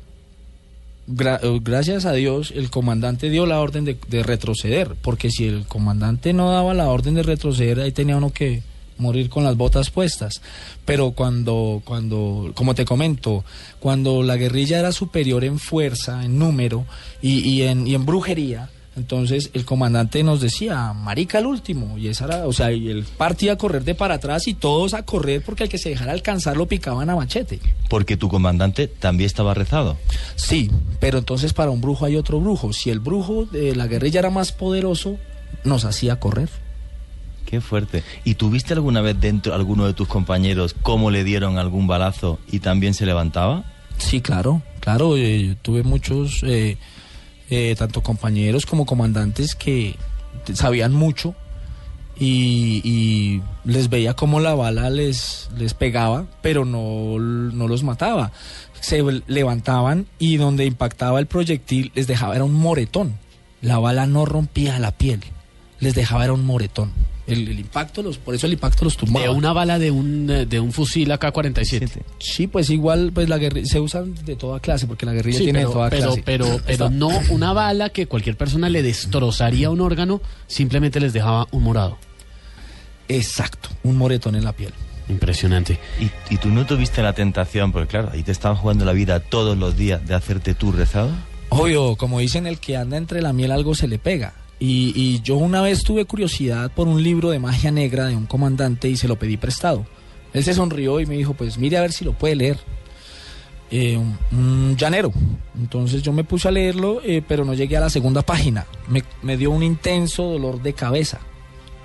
Gra- 1.07 1.39
eh, 1.43 1.59
gracias 1.63 2.07
a 2.07 2.13
Dios 2.13 2.51
el 2.57 2.71
comandante 2.71 3.29
dio 3.29 3.45
la 3.45 3.61
orden 3.61 3.85
de, 3.85 3.99
de 4.09 4.23
retroceder, 4.23 4.95
porque 5.03 5.31
si 5.31 5.45
el 5.47 5.67
comandante 5.67 6.33
no 6.33 6.51
daba 6.51 6.73
la 6.73 6.89
orden 6.89 7.15
de 7.15 7.23
retroceder, 7.23 7.81
ahí 7.81 7.93
tenía 7.93 8.17
uno 8.17 8.33
que 8.33 8.63
morir 8.99 9.29
con 9.29 9.45
las 9.45 9.57
botas 9.57 9.91
puestas. 9.91 10.41
Pero 10.85 11.13
cuando, 11.13 11.83
cuando, 11.85 12.53
como 12.55 12.75
te 12.75 12.85
comento, 12.85 13.45
cuando 13.81 14.23
la 14.23 14.37
guerrilla 14.37 14.79
era 14.79 14.93
superior 14.93 15.45
en 15.45 15.59
fuerza, 15.59 16.25
en 16.25 16.39
número 16.39 16.85
y, 17.23 17.41
y 17.49 17.63
en, 17.63 17.87
y 17.87 17.95
en 17.95 18.07
brujería, 18.07 18.71
entonces 18.97 19.51
el 19.55 19.65
comandante 19.65 20.23
nos 20.23 20.41
decía, 20.41 20.93
marica 20.93 21.39
el 21.39 21.47
último, 21.47 21.99
y 21.99 22.09
esa 22.09 22.27
era, 22.27 22.47
o 22.47 22.53
sea, 22.53 22.71
y 22.71 22.89
él 22.89 23.05
partía 23.17 23.55
a 23.55 23.57
correr 23.57 23.85
de 23.85 23.95
para 23.95 24.15
atrás 24.15 24.47
y 24.47 24.55
todos 24.55 24.95
a 24.95 25.05
correr 25.05 25.43
porque 25.45 25.65
al 25.65 25.69
que 25.69 25.79
se 25.79 25.89
dejara 25.89 26.13
alcanzar 26.13 26.57
lo 26.57 26.67
picaban 26.67 27.11
a 27.11 27.17
machete. 27.17 27.59
Porque 27.89 28.17
tu 28.17 28.29
comandante 28.29 28.87
también 28.87 29.27
estaba 29.27 29.53
rezado. 29.55 29.97
Sí, 30.37 30.71
pero 31.01 31.19
entonces 31.19 31.53
para 31.53 31.71
un 31.71 31.81
brujo 31.81 32.05
hay 32.05 32.17
otro 32.17 32.41
brujo. 32.41 32.73
Si 32.73 32.91
el 32.91 33.01
brujo 33.01 33.47
de 33.47 33.75
la 33.75 33.89
guerrilla 33.89 34.21
era 34.21 34.31
más 34.31 34.53
poderoso, 34.53 35.17
nos 35.65 35.85
hacía 35.85 36.21
correr. 36.21 36.49
Fuerte. 37.61 38.03
¿Y 38.25 38.35
tuviste 38.35 38.73
alguna 38.75 39.01
vez 39.01 39.21
dentro 39.21 39.55
alguno 39.55 39.87
de 39.87 39.95
tus 39.95 40.09
compañeros 40.09 40.75
cómo 40.83 41.11
le 41.11 41.25
dieron 41.25 41.59
algún 41.59 41.87
balazo 41.87 42.39
y 42.51 42.61
también 42.61 42.95
se 42.95 43.07
levantaba? 43.07 43.65
Sí, 43.99 44.21
claro, 44.21 44.63
claro. 44.81 45.17
eh, 45.17 45.57
tuve 45.63 45.83
muchos, 45.83 46.43
eh, 46.45 46.77
eh, 47.51 47.75
tanto 47.79 48.03
compañeros 48.03 48.67
como 48.67 48.87
comandantes 48.87 49.55
que 49.55 49.97
sabían 50.53 50.93
mucho 50.93 51.35
y, 52.19 52.81
y 52.85 53.43
les 53.65 53.89
veía 53.89 54.15
como 54.15 54.41
la 54.41 54.55
bala 54.55 54.91
les, 54.91 55.49
les 55.57 55.75
pegaba, 55.75 56.27
pero 56.43 56.65
no, 56.65 57.19
no 57.19 57.69
los 57.69 57.83
mataba. 57.83 58.33
Se 58.81 59.03
levantaban 59.27 60.07
y 60.19 60.37
donde 60.37 60.67
impactaba 60.67 61.19
el 61.19 61.27
proyectil 61.27 61.91
les 61.95 62.07
dejaba 62.07 62.35
era 62.35 62.45
un 62.45 62.55
moretón. 62.55 63.19
La 63.61 63.79
bala 63.79 64.07
no 64.07 64.27
rompía 64.27 64.79
la 64.79 64.93
piel, 64.93 65.21
les 65.81 65.95
dejaba 65.95 66.25
era 66.25 66.35
un 66.35 66.45
moretón. 66.45 66.93
El, 67.27 67.49
el 67.49 67.59
impacto 67.59 68.03
los, 68.03 68.19
por 68.19 68.35
eso 68.35 68.47
el 68.47 68.53
impacto 68.53 68.85
los 68.85 68.97
tumbaba. 68.99 69.25
De 69.27 69.31
una 69.33 69.53
bala 69.55 69.79
de 69.79 69.91
un, 69.91 70.29
eh, 70.31 70.45
de 70.45 70.61
un 70.61 70.73
fusil 70.73 71.11
AK-47. 71.11 71.89
Sí, 72.19 72.47
pues 72.47 72.69
igual 72.69 73.13
pues 73.15 73.29
la 73.31 73.39
guerrilla 73.39 73.67
se 73.67 73.81
usan 73.81 74.15
de 74.27 74.37
toda 74.37 74.61
clase 74.61 74.87
porque 74.87 75.07
la 75.07 75.13
guerrilla 75.15 75.39
Sí, 75.39 75.45
tiene 75.45 75.61
pero, 75.61 75.69
de 75.69 75.75
toda 75.75 75.91
pero, 75.91 76.07
clase. 76.07 76.23
pero, 76.25 76.61
pero 76.67 76.91
no 76.91 77.09
una 77.31 77.53
bala 77.55 77.89
que 77.89 78.07
cualquier 78.07 78.37
persona 78.37 78.69
le 78.69 78.83
destrozaría 78.83 79.71
un 79.71 79.81
órgano, 79.81 80.21
simplemente 80.47 81.01
les 81.01 81.13
dejaba 81.15 81.47
un 81.51 81.63
morado. 81.63 81.97
Exacto, 83.09 83.69
un 83.83 83.97
moretón 83.97 84.35
en 84.37 84.45
la 84.45 84.53
piel. 84.53 84.73
Impresionante. 85.09 85.79
¿Y, 86.01 86.35
y 86.35 86.39
tú 86.39 86.49
no 86.49 86.65
tuviste 86.67 87.03
la 87.03 87.13
tentación, 87.13 87.73
porque 87.73 87.89
claro, 87.89 88.11
ahí 88.13 88.23
te 88.23 88.33
estaban 88.33 88.57
jugando 88.57 88.85
la 88.85 88.93
vida 88.93 89.21
todos 89.21 89.57
los 89.59 89.77
días 89.77 90.07
de 90.07 90.15
hacerte 90.15 90.55
tú 90.55 90.73
rezado? 90.73 91.11
Obvio, 91.51 91.97
como 91.97 92.21
dicen, 92.21 92.47
el 92.47 92.59
que 92.59 92.77
anda 92.77 92.97
entre 92.97 93.21
la 93.21 93.33
miel 93.33 93.53
algo 93.53 93.75
se 93.75 93.87
le 93.87 93.99
pega. 93.99 94.33
Y, 94.59 95.21
yo 95.23 95.37
una 95.37 95.61
vez 95.61 95.83
tuve 95.83 96.05
curiosidad 96.05 96.71
por 96.73 96.89
un 96.89 97.03
libro 97.03 97.31
de 97.31 97.39
magia 97.39 97.71
negra 97.71 98.07
de 98.07 98.17
un 98.17 98.27
comandante 98.27 98.89
y 98.89 98.97
se 98.97 99.09
lo 99.09 99.19
pedí 99.19 99.37
prestado. 99.37 99.85
Él 100.33 100.43
se 100.45 100.55
sonrió 100.55 101.01
y 101.01 101.07
me 101.07 101.17
dijo, 101.17 101.35
pues 101.35 101.59
mire 101.59 101.77
a 101.77 101.83
ver 101.83 101.93
si 101.93 102.05
lo 102.05 102.13
puede 102.13 102.37
leer. 102.37 102.59
Eh, 103.71 103.99
un, 104.33 104.77
llanero. 104.77 105.13
Entonces 105.59 106.03
yo 106.03 106.13
me 106.13 106.25
puse 106.25 106.49
a 106.49 106.51
leerlo, 106.51 107.01
eh, 107.05 107.23
pero 107.27 107.45
no 107.45 107.55
llegué 107.55 107.77
a 107.77 107.81
la 107.81 107.91
segunda 107.91 108.23
página. 108.23 108.67
Me, 109.23 109.37
dio 109.37 109.51
un 109.51 109.63
intenso 109.63 110.25
dolor 110.25 110.63
de 110.63 110.73
cabeza. 110.73 111.21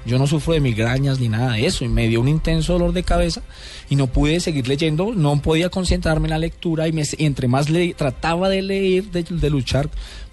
Yo 0.05 0.17
no 0.17 0.27
sufro 0.27 0.53
de 0.53 0.61
migrañas 0.61 1.19
ni 1.19 1.27
nada 1.27 1.53
de 1.53 1.65
eso 1.65 1.83
y 1.83 1.89
me 1.89 2.07
dio 2.07 2.21
un 2.21 2.29
intenso 2.29 2.73
dolor 2.73 2.93
de 2.93 3.03
cabeza 3.03 3.41
y 3.89 3.95
no 3.95 4.07
pude 4.07 4.39
seguir 4.39 4.67
leyendo, 4.67 5.13
no 5.13 5.41
podía 5.41 5.69
concentrarme 5.69 6.27
en 6.27 6.31
la 6.31 6.37
lectura 6.37 6.87
y, 6.87 6.93
me- 6.93 7.03
entre 7.17 7.47
más 7.47 7.67
trataba 7.97 8.47
de 8.49 8.61
leer, 8.61 9.05
de 9.11 9.49
luchar, 9.49 9.89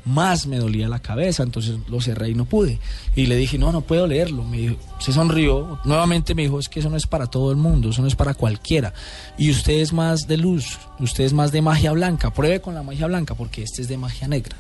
más 0.06 0.46
me 0.46 0.58
dolía 0.58 0.88
la 0.88 1.00
cabeza, 1.00 1.42
entonces 1.42 1.76
lo 1.88 2.00
cerré 2.00 2.30
y 2.30 2.34
no 2.34 2.44
pude. 2.44 2.78
Y 3.14 3.26
le 3.26 3.36
dije, 3.36 3.58
no, 3.58 3.72
no 3.72 3.82
puedo 3.82 4.06
leerlo. 4.06 4.44
Me 4.44 4.56
dijo, 4.58 4.76
se 4.98 5.12
sonrió, 5.12 5.80
nuevamente 5.84 6.34
me 6.34 6.42
dijo, 6.42 6.58
es 6.58 6.68
que 6.68 6.80
eso 6.80 6.88
no 6.88 6.96
es 6.96 7.06
para 7.06 7.26
todo 7.26 7.50
el 7.50 7.56
mundo, 7.56 7.90
eso 7.90 8.02
no 8.02 8.08
es 8.08 8.14
para 8.14 8.34
cualquiera. 8.34 8.94
Y 9.36 9.50
usted 9.50 9.74
es 9.74 9.92
más 9.92 10.28
de 10.28 10.36
luz, 10.38 10.78
usted 11.00 11.24
es 11.24 11.32
más 11.32 11.52
de 11.52 11.60
magia 11.60 11.92
blanca, 11.92 12.32
pruebe 12.32 12.60
con 12.60 12.74
la 12.74 12.82
magia 12.82 13.06
blanca 13.06 13.34
porque 13.34 13.62
este 13.62 13.82
es 13.82 13.88
de 13.88 13.98
magia 13.98 14.28
negra. 14.28 14.56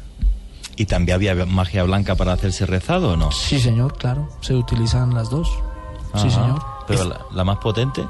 ¿Y 0.76 0.84
también 0.84 1.14
había 1.14 1.46
magia 1.46 1.84
blanca 1.84 2.16
para 2.16 2.32
hacerse 2.32 2.66
rezado 2.66 3.12
o 3.12 3.16
no? 3.16 3.30
Sí, 3.32 3.58
señor, 3.60 3.96
claro, 3.96 4.28
se 4.42 4.52
utilizan 4.54 5.14
las 5.14 5.30
dos. 5.30 5.48
Sí, 6.16 6.28
señor. 6.28 6.62
¿Pero 6.86 7.04
la, 7.04 7.20
la 7.32 7.44
más 7.44 7.58
potente? 7.58 8.02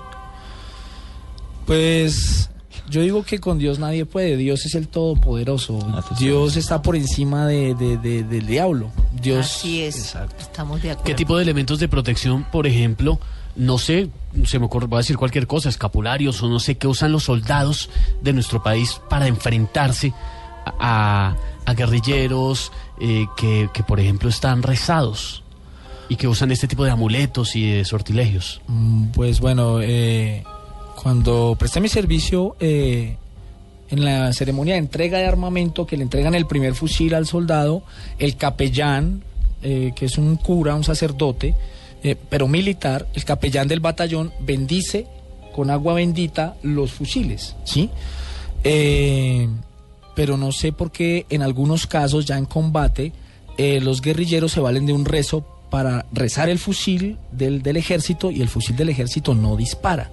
Pues 1.67 2.51
Yo 2.89 3.01
digo 3.01 3.23
que 3.25 3.39
con 3.41 3.59
Dios 3.59 3.79
nadie 3.79 4.07
puede. 4.07 4.37
Dios 4.37 4.65
es 4.67 4.75
el 4.75 4.89
todopoderoso. 4.89 5.79
Dios 6.19 6.57
está 6.57 6.83
por 6.83 6.95
encima 6.97 7.47
de, 7.47 7.75
de- 7.75 7.97
de- 7.99 8.23
del 8.25 8.47
diablo. 8.47 8.91
Dios. 9.21 9.45
Así 9.47 9.83
es. 9.83 10.15
Estamos 10.39 10.83
de 10.83 10.91
acuerdo. 10.93 11.05
¿Qué 11.05 11.15
tipo 11.15 11.37
de 11.37 11.43
elementos 11.43 11.79
de 11.81 11.89
protección, 11.89 12.45
por 12.53 12.67
ejemplo, 12.67 13.19
no 13.57 13.79
sé, 13.79 14.11
se 14.45 14.59
me 14.59 14.67
ocurre, 14.67 14.87
voy 14.87 14.99
a 14.99 15.01
decir 15.01 15.17
cualquier 15.17 15.47
cosa, 15.47 15.69
escapularios 15.69 16.43
o 16.43 16.49
no 16.49 16.61
sé 16.61 16.77
qué 16.77 16.87
usan 16.87 17.11
los 17.13 17.25
soldados 17.25 17.89
de 18.23 18.33
nuestro 18.35 18.63
país 18.63 19.01
para 19.09 19.27
enfrentarse 19.27 20.13
a, 20.79 21.35
a 21.65 21.75
guerrilleros 21.75 22.71
eh, 23.01 23.27
que, 23.37 23.69
que, 23.73 23.83
por 23.83 23.99
ejemplo, 24.01 24.29
están 24.29 24.63
rezados 24.63 25.43
y 26.09 26.17
que 26.17 26.29
usan 26.29 26.51
este 26.53 26.69
tipo 26.69 26.85
de 26.85 26.91
amuletos 26.93 27.57
y 27.57 27.69
de 27.71 27.85
sortilegios? 27.85 28.61
Mm, 28.69 29.07
Pues 29.09 29.41
bueno, 29.41 29.81
eh, 29.81 30.45
cuando 31.01 31.57
presté 31.59 31.81
mi 31.81 31.89
servicio 31.89 32.57
eh, 32.59 33.17
en 33.91 34.05
la 34.05 34.33
ceremonia 34.33 34.75
de 34.75 34.81
entrega 34.81 35.19
de 35.19 35.27
armamento, 35.27 35.87
que 35.87 35.97
le 35.97 36.03
entregan 36.03 36.35
el 36.35 36.47
primer 36.47 36.75
fusil 36.75 37.15
al 37.15 37.27
soldado, 37.27 37.83
el 38.19 38.37
capellán, 38.37 39.23
eh, 39.63 39.93
que 39.95 40.07
es 40.07 40.19
un 40.19 40.37
cura, 40.37 40.75
un 40.75 40.85
sacerdote, 40.85 41.55
eh, 42.03 42.17
pero 42.29 42.49
militar, 42.49 43.07
el 43.15 43.25
capellán 43.25 43.69
del 43.69 43.81
batallón 43.81 44.33
bendice 44.41 45.07
con 45.55 45.71
agua 45.71 45.95
bendita 45.95 46.57
los 46.63 46.93
fusiles, 46.93 47.57
¿sí? 47.65 47.91
Eh, 48.65 49.49
pero 50.15 50.37
no 50.37 50.53
sé 50.53 50.73
por 50.73 50.91
qué 50.91 51.27
en 51.31 51.43
algunos 51.43 51.87
casos 51.87 52.27
ya 52.27 52.37
en 52.39 52.47
combate 52.47 53.13
los 53.59 54.03
guerrilleros 54.03 54.53
se 54.53 54.61
valen 54.61 54.85
de 54.85 54.93
un 54.93 55.07
rezo 55.07 55.43
para 55.71 56.05
rezar 56.13 56.51
el 56.51 56.59
fusil 56.59 57.17
del, 57.33 57.63
del 57.63 57.79
ejército 57.79 58.31
y 58.31 58.43
el 58.43 58.51
fusil 58.51 58.77
del 58.77 58.91
ejército 58.91 59.35
no 59.35 59.57
dispara. 59.57 60.11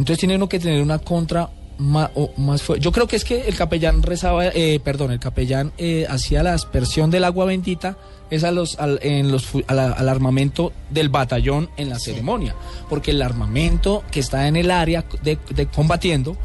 Entonces 0.00 0.18
tiene 0.18 0.36
uno 0.36 0.48
que 0.48 0.58
tener 0.58 0.82
una 0.82 0.98
contra 0.98 1.50
ma- 1.78 2.10
o 2.14 2.32
más 2.38 2.62
fuerte. 2.62 2.82
Yo 2.84 2.90
creo 2.92 3.06
que 3.06 3.16
es 3.16 3.24
que 3.24 3.46
el 3.48 3.54
capellán 3.54 4.02
rezaba, 4.02 4.46
eh, 4.48 4.80
perdón, 4.82 5.12
el 5.12 5.20
capellán 5.20 5.72
eh, 5.78 6.06
hacía 6.08 6.42
la 6.42 6.54
aspersión 6.54 7.10
del 7.10 7.24
agua 7.24 7.44
bendita 7.44 7.96
es 8.30 8.44
a 8.44 8.50
los, 8.52 8.78
al, 8.78 8.98
en 9.02 9.30
los, 9.30 9.46
a 9.66 9.74
la- 9.74 9.92
al 9.92 10.08
armamento 10.08 10.72
del 10.90 11.08
batallón 11.10 11.68
en 11.76 11.88
la 11.90 11.98
ceremonia, 11.98 12.54
porque 12.88 13.10
el 13.10 13.20
armamento 13.22 14.02
que 14.10 14.20
está 14.20 14.46
en 14.48 14.56
el 14.56 14.70
área 14.70 15.04
de, 15.22 15.38
de 15.54 15.66
combatiendo 15.66 16.36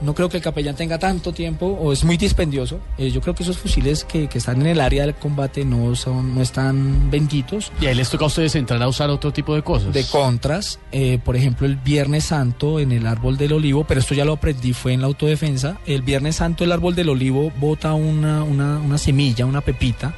no 0.00 0.14
creo 0.14 0.28
que 0.28 0.36
el 0.38 0.42
capellán 0.42 0.74
tenga 0.76 0.98
tanto 0.98 1.32
tiempo 1.32 1.66
o 1.66 1.92
es 1.92 2.04
muy 2.04 2.16
dispendioso. 2.16 2.80
Eh, 2.98 3.10
yo 3.10 3.20
creo 3.20 3.34
que 3.34 3.42
esos 3.42 3.58
fusiles 3.58 4.04
que, 4.04 4.28
que 4.28 4.38
están 4.38 4.60
en 4.60 4.66
el 4.66 4.80
área 4.80 5.04
del 5.06 5.14
combate 5.14 5.64
no 5.64 5.94
son 5.94 6.34
no 6.34 6.42
están 6.42 7.10
benditos. 7.10 7.70
Y 7.80 7.86
ahí 7.86 7.94
les 7.94 8.10
toca 8.10 8.24
a 8.24 8.26
ustedes 8.28 8.54
entrar 8.56 8.82
a 8.82 8.88
usar 8.88 9.10
otro 9.10 9.32
tipo 9.32 9.54
de 9.54 9.62
cosas. 9.62 9.92
De 9.92 10.04
contras, 10.04 10.78
eh, 10.92 11.18
por 11.24 11.36
ejemplo, 11.36 11.66
el 11.66 11.76
Viernes 11.76 12.24
Santo 12.24 12.80
en 12.80 12.92
el 12.92 13.06
árbol 13.06 13.36
del 13.36 13.52
olivo, 13.52 13.84
pero 13.84 14.00
esto 14.00 14.14
ya 14.14 14.24
lo 14.24 14.34
aprendí, 14.34 14.72
fue 14.72 14.92
en 14.92 15.00
la 15.00 15.06
autodefensa. 15.06 15.78
El 15.86 16.02
Viernes 16.02 16.36
Santo 16.36 16.64
el 16.64 16.72
árbol 16.72 16.94
del 16.94 17.08
olivo 17.08 17.52
bota 17.58 17.94
una, 17.94 18.42
una, 18.42 18.78
una 18.78 18.98
semilla, 18.98 19.46
una 19.46 19.60
pepita. 19.60 20.14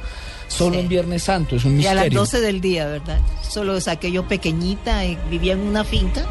Solo 0.47 0.77
en 0.79 0.87
Viernes 0.87 1.23
Santo, 1.23 1.57
es 1.57 1.65
un 1.65 1.73
Y 1.73 1.85
a 1.87 1.91
misterio. 1.93 2.21
las 2.21 2.31
12 2.31 2.41
del 2.41 2.61
día, 2.61 2.87
¿verdad? 2.87 3.19
Solo 3.47 3.79
saqué 3.81 4.11
yo 4.13 4.27
pequeñita, 4.27 5.01
vivía 5.29 5.53
en 5.53 5.59
una 5.59 5.83
finca 5.83 6.25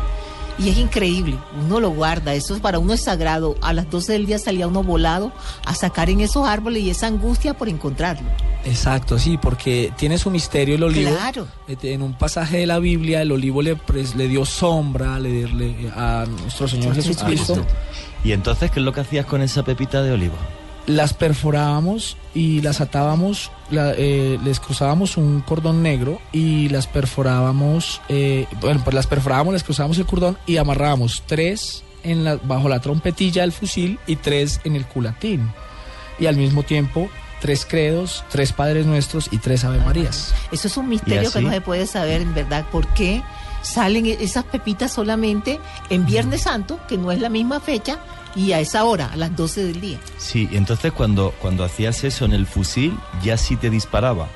y 0.59 0.69
es 0.71 0.79
increíble. 0.79 1.37
Uno 1.65 1.81
lo 1.81 1.91
guarda, 1.91 2.35
eso 2.35 2.55
es 2.55 2.61
para 2.61 2.79
uno 2.79 2.93
es 2.93 3.03
sagrado. 3.05 3.57
A 3.63 3.73
las 3.73 3.91
12 3.91 4.13
del 4.13 4.27
día 4.27 4.39
salía 4.39 4.67
uno 4.67 4.83
volado 4.83 5.33
a 5.65 5.75
sacar 5.75 6.09
en 6.11 6.21
esos 6.21 6.47
árboles 6.49 6.83
y 6.83 6.91
esa 6.91 7.07
angustia 7.09 7.55
por 7.55 7.69
encontrarlo. 7.69 8.29
Exacto, 8.65 9.19
sí, 9.19 9.39
porque 9.39 9.93
tiene 9.97 10.19
su 10.19 10.31
misterio 10.31 10.75
el 10.75 10.83
olivo. 10.83 11.11
Claro. 11.11 11.47
Eh, 11.69 11.77
En 11.83 12.03
un 12.03 12.15
pasaje 12.15 12.59
de 12.59 12.67
la 12.67 12.79
Biblia, 12.79 13.23
el 13.23 13.31
olivo 13.33 13.63
le, 13.63 13.77
pres- 13.77 14.15
le 14.15 14.27
dio 14.29 14.45
sombra 14.45 15.19
le- 15.21 15.47
le- 15.49 15.91
a 15.95 16.25
nuestro 16.27 16.67
Señor 16.67 16.95
Jesucristo. 16.95 17.65
¿Y 18.25 18.33
entonces 18.33 18.71
qué 18.73 18.81
es 18.81 18.85
lo 18.85 18.93
que 18.93 19.01
hacías 19.03 19.25
con 19.27 19.41
esa 19.43 19.63
pepita 19.63 20.03
de 20.03 20.13
olivo? 20.13 20.35
Las 20.87 21.15
perforábamos 21.15 22.17
y 22.35 22.61
las 22.61 22.81
atábamos, 22.81 23.51
la- 23.71 23.93
eh, 23.97 24.39
les 24.45 24.61
cruzábamos 24.61 25.17
un 25.17 25.41
cordón 25.41 25.83
negro 25.83 26.21
y 26.33 26.69
las 26.69 26.87
perforábamos, 26.87 28.01
eh, 28.09 28.47
bueno, 28.61 28.81
pues 28.85 28.95
las 28.95 29.07
perforábamos, 29.09 29.53
les 29.55 29.65
cruzábamos 29.65 29.99
el 29.99 30.07
cordón 30.07 30.39
y 30.47 30.59
amarrábamos 30.59 31.25
tres 31.27 31.83
en 32.05 32.23
la, 32.23 32.37
bajo 32.37 32.69
la 32.69 32.79
trompetilla 32.81 33.43
del 33.43 33.51
fusil 33.53 33.99
y 34.07 34.15
tres 34.17 34.61
en 34.65 34.77
el 34.77 34.87
culatín. 34.87 35.51
Y 36.21 36.27
al 36.27 36.37
mismo 36.37 36.63
tiempo, 36.63 37.09
tres 37.41 37.67
credos, 37.69 38.25
tres 38.31 38.53
Padres 38.53 38.87
Nuestros 38.87 39.29
y 39.33 39.39
tres 39.39 39.65
Ave 39.65 39.81
Marías. 39.81 40.35
Eso 40.53 40.69
es 40.69 40.77
un 40.77 40.89
misterio 40.89 41.31
que 41.33 41.41
no 41.41 41.51
se 41.51 41.61
puede 41.61 41.87
saber 41.87 42.21
en 42.23 42.33
verdad 42.33 42.65
por 42.71 42.87
qué 42.95 43.23
salen 43.67 44.07
e- 44.07 44.19
esas 44.21 44.45
pepitas 44.45 44.93
solamente 44.93 45.61
en 45.91 46.07
Viernes 46.07 46.43
Santo, 46.43 46.79
que 46.89 46.97
no 46.97 47.13
es 47.13 47.21
la 47.21 47.29
misma 47.29 47.61
fecha, 47.61 47.99
y 48.35 48.53
a 48.53 48.61
esa 48.61 48.85
hora, 48.85 49.11
a 49.13 49.17
las 49.17 49.35
12 49.35 49.65
del 49.65 49.81
día. 49.81 49.99
Sí, 50.19 50.49
entonces 50.53 50.93
cuando, 50.93 51.35
cuando 51.41 51.65
hacías 51.65 52.05
eso 52.05 52.25
en 52.25 52.33
el 52.33 52.47
fusil, 52.47 52.97
ya 53.23 53.37
sí 53.37 53.57
te 53.57 53.71
disparaba. 53.71 54.29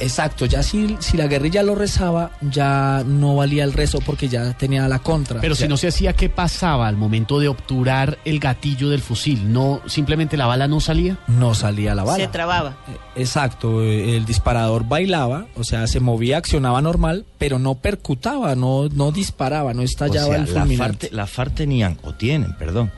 Exacto, 0.00 0.46
ya 0.46 0.62
si, 0.62 0.96
si 1.00 1.16
la 1.16 1.26
guerrilla 1.26 1.62
lo 1.62 1.74
rezaba, 1.74 2.30
ya 2.40 3.02
no 3.04 3.36
valía 3.36 3.64
el 3.64 3.72
rezo 3.72 3.98
porque 4.04 4.28
ya 4.28 4.52
tenía 4.56 4.86
la 4.88 5.00
contra. 5.00 5.40
Pero 5.40 5.52
O 5.54 5.56
sea, 5.56 5.66
si 5.66 5.68
no 5.68 5.76
se 5.76 5.88
hacía, 5.88 6.12
¿qué 6.12 6.28
pasaba 6.28 6.86
al 6.88 6.96
momento 6.96 7.40
de 7.40 7.48
obturar 7.48 8.18
el 8.24 8.38
gatillo 8.38 8.88
del 8.90 9.00
fusil? 9.00 9.52
¿No 9.52 9.80
simplemente 9.86 10.36
la 10.36 10.46
bala 10.46 10.68
no 10.68 10.80
salía? 10.80 11.18
No 11.26 11.54
salía 11.54 11.94
la 11.94 12.04
bala. 12.04 12.24
Se 12.24 12.28
trababa. 12.28 12.76
Exacto, 13.16 13.82
eh, 13.82 14.16
el 14.16 14.24
disparador 14.24 14.86
bailaba, 14.86 15.46
o 15.56 15.64
sea, 15.64 15.86
se 15.86 15.98
movía, 16.00 16.38
accionaba 16.38 16.80
normal, 16.80 17.24
pero 17.38 17.58
no 17.58 17.74
percutaba, 17.76 18.54
no, 18.54 18.88
no 18.88 19.10
disparaba, 19.10 19.74
no 19.74 19.82
O 19.82 19.84
estallaba 19.84 20.26
sea, 20.26 20.36
el 20.36 20.42
la 20.42 20.46
FARC, 20.46 20.60
fulminante. 20.62 21.08
la 21.12 21.26
FARC 21.26 21.54
tenían, 21.54 21.98
o 22.02 22.14
tienen, 22.14 22.54
perdón, 22.56 22.92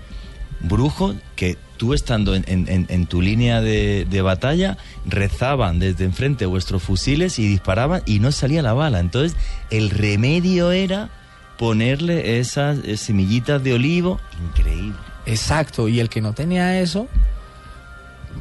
brujos 0.61 1.17
que 1.37 1.57
tú 1.81 1.95
estando 1.95 2.35
en, 2.35 2.45
en- 2.47 2.69
en- 2.69 2.87
en 2.91 3.07
tu 3.07 3.23
línea 3.23 3.63
de, 3.63 4.05
de 4.05 4.21
batalla, 4.21 4.77
rezaban 5.07 5.79
desde 5.79 6.05
enfrente 6.05 6.45
vuestros 6.45 6.83
fusiles 6.83 7.39
y 7.39 7.49
disparaban 7.49 8.03
y 8.05 8.19
no 8.19 8.33
salía 8.33 8.61
la 8.61 8.75
bala. 8.75 9.01
Entonces, 9.01 9.35
el 9.71 9.89
remedio 9.89 10.73
era 10.73 11.09
ponerle 11.57 12.39
esas 12.39 12.81
eh, 12.85 12.99
semillitas 12.99 13.63
de 13.65 13.73
olivo. 13.73 14.21
Increíble. 14.51 14.99
Exacto, 15.25 15.89
y 15.89 16.01
el 16.01 16.11
que 16.11 16.21
no 16.21 16.35
tenía 16.35 16.79
eso, 16.83 17.09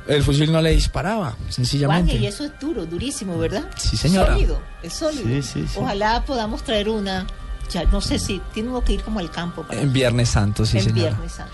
el 0.08 0.22
fusil 0.24 0.52
no 0.52 0.62
le 0.62 0.72
disparaba, 0.72 1.38
sencillamente. 1.48 2.12
Juan, 2.12 2.24
y 2.24 2.28
eso 2.28 2.44
es 2.44 2.52
duro, 2.60 2.86
durísimo, 2.86 3.38
¿verdad? 3.38 3.70
Sí, 3.78 3.96
señora. 3.96 4.34
Sólido, 4.34 4.60
es 4.84 4.94
sólido. 4.94 5.24
Sí, 5.28 5.42
sí, 5.44 5.66
sí. 5.66 5.76
Ojalá 5.80 6.26
podamos 6.26 6.62
traer 6.64 6.90
una. 6.90 7.26
Ya, 7.72 7.86
no 7.86 8.02
sé 8.02 8.20
si 8.20 8.42
tiene 8.54 8.68
uno 8.70 8.84
que 8.84 8.94
ir 8.94 9.02
como 9.02 9.20
al 9.20 9.32
campo. 9.32 9.62
Para 9.64 9.80
En 9.80 9.94
Viernes 9.94 10.28
Santo, 10.30 10.66
sí, 10.66 10.80
en 10.80 10.84
señora. 10.84 11.10
Viernes 11.12 11.32
Santo. 11.32 11.54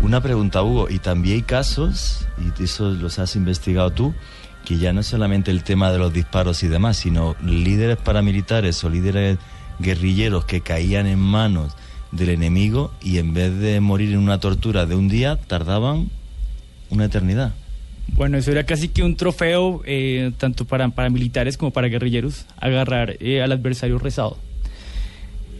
Una 0.00 0.22
pregunta, 0.22 0.62
Hugo, 0.62 0.88
y 0.88 1.00
también 1.00 1.36
hay 1.36 1.42
casos, 1.42 2.26
y 2.38 2.62
eso 2.62 2.90
los 2.90 3.18
has 3.18 3.34
investigado 3.34 3.90
tú, 3.90 4.14
que 4.64 4.78
ya 4.78 4.92
no 4.92 5.00
es 5.00 5.06
solamente 5.06 5.50
el 5.50 5.64
tema 5.64 5.90
de 5.90 5.98
los 5.98 6.12
disparos 6.12 6.62
y 6.62 6.68
demás, 6.68 6.96
sino 6.96 7.34
líderes 7.44 7.96
paramilitares 7.96 8.82
o 8.84 8.90
líderes 8.90 9.38
guerrilleros 9.80 10.44
que 10.44 10.60
caían 10.60 11.06
en 11.06 11.18
manos 11.18 11.74
del 12.12 12.30
enemigo 12.30 12.92
y 13.02 13.18
en 13.18 13.34
vez 13.34 13.58
de 13.58 13.80
morir 13.80 14.12
en 14.12 14.18
una 14.18 14.38
tortura 14.38 14.86
de 14.86 14.94
un 14.94 15.08
día, 15.08 15.36
tardaban 15.36 16.10
una 16.90 17.06
eternidad. 17.06 17.52
Bueno, 18.12 18.38
eso 18.38 18.50
era 18.50 18.64
casi 18.64 18.88
que 18.88 19.02
un 19.02 19.16
trofeo, 19.16 19.82
eh, 19.84 20.32
tanto 20.38 20.64
para, 20.64 20.88
para 20.90 21.10
militares 21.10 21.56
como 21.56 21.72
para 21.72 21.88
guerrilleros, 21.88 22.46
agarrar 22.56 23.16
eh, 23.20 23.42
al 23.42 23.52
adversario 23.52 23.98
rezado. 23.98 24.38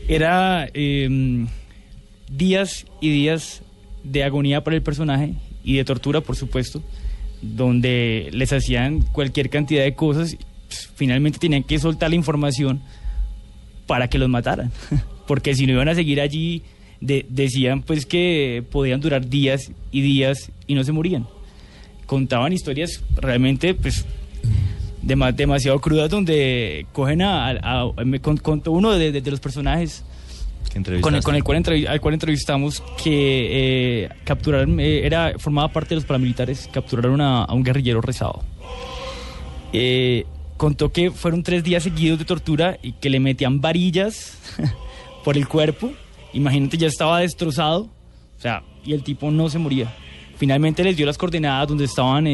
Era 0.08 0.68
eh, 0.72 1.46
días 2.30 2.86
y 3.00 3.10
días 3.10 3.62
de 4.10 4.24
agonía 4.24 4.62
para 4.64 4.76
el 4.76 4.82
personaje 4.82 5.34
y 5.64 5.76
de 5.76 5.84
tortura, 5.84 6.20
por 6.20 6.36
supuesto, 6.36 6.82
donde 7.42 8.28
les 8.32 8.52
hacían 8.52 9.02
cualquier 9.02 9.50
cantidad 9.50 9.82
de 9.84 9.94
cosas. 9.94 10.36
pues, 10.68 10.90
finalmente 10.96 11.38
tenían 11.38 11.62
que 11.62 11.78
soltar 11.78 12.10
la 12.10 12.16
información 12.16 12.80
para 13.86 14.08
que 14.08 14.18
los 14.18 14.28
mataran, 14.28 14.70
porque 15.26 15.54
si 15.54 15.66
no 15.66 15.72
iban 15.72 15.88
a 15.88 15.94
seguir 15.94 16.20
allí, 16.20 16.62
de- 17.00 17.24
decían 17.28 17.82
pues 17.82 18.04
que 18.06 18.64
podían 18.70 19.00
durar 19.00 19.28
días 19.28 19.70
y 19.92 20.00
días 20.02 20.50
y 20.66 20.74
no 20.74 20.82
se 20.82 20.90
morían 20.92 21.26
contaban 22.06 22.52
historias 22.52 23.04
realmente 23.16 23.72
pues 23.74 24.04
dema- 25.04 25.32
demasiado 25.32 25.78
crudas 25.80 26.10
donde 26.10 26.86
cogen 26.92 27.22
a, 27.22 27.84
me 28.04 28.18
con- 28.20 28.38
contó 28.38 28.72
uno 28.72 28.90
de, 28.94 29.12
de- 29.12 29.20
de 29.20 29.30
los 29.30 29.38
personajes 29.40 30.04
con 31.00 31.14
el, 31.14 31.22
con 31.22 31.34
el 31.34 31.42
cual 31.44 31.62
al 31.88 32.00
cual 32.00 32.14
entrevistamos 32.14 32.82
que 33.02 34.04
eh, 34.04 34.08
capturaron 34.24 34.78
eh, 34.80 35.06
era 35.06 35.32
formaba 35.38 35.68
parte 35.72 35.90
de 35.90 35.94
los 35.96 36.04
paramilitares 36.04 36.68
capturaron 36.72 37.20
a, 37.20 37.44
a 37.44 37.54
un 37.54 37.62
guerrillero 37.64 38.00
rezado. 38.00 38.42
Eh, 39.72 40.24
contó 40.56 40.90
que 40.92 41.10
fueron 41.10 41.42
tres 41.42 41.62
días 41.64 41.82
seguidos 41.82 42.18
de 42.18 42.24
tortura 42.24 42.78
y 42.82 42.92
que 42.92 43.10
le 43.10 43.20
metían 43.20 43.60
varillas 43.60 44.38
por 45.24 45.36
el 45.36 45.46
cuerpo. 45.48 45.90
Imagínate 46.32 46.76
ya 46.78 46.86
estaba 46.88 47.20
destrozado 47.20 47.82
o 48.36 48.40
sea 48.40 48.62
y 48.84 48.92
el 48.92 49.02
tipo 49.02 49.30
no 49.30 49.48
se 49.48 49.58
moría. 49.58 49.92
Finalmente 50.36 50.84
les 50.84 50.96
dio 50.96 51.04
las 51.04 51.18
coordenadas 51.18 51.66
donde 51.66 51.84
estaban 51.84 52.26
eh, 52.28 52.30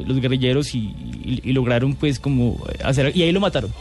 eh, 0.00 0.02
los 0.04 0.20
guerrilleros 0.20 0.74
y, 0.74 0.78
y- 1.24 1.40
y 1.44 1.52
lograron 1.52 1.94
pues 1.94 2.18
como 2.18 2.58
hacer 2.82 3.16
y 3.16 3.22
ahí 3.22 3.30
lo 3.32 3.38
mataron 3.40 3.72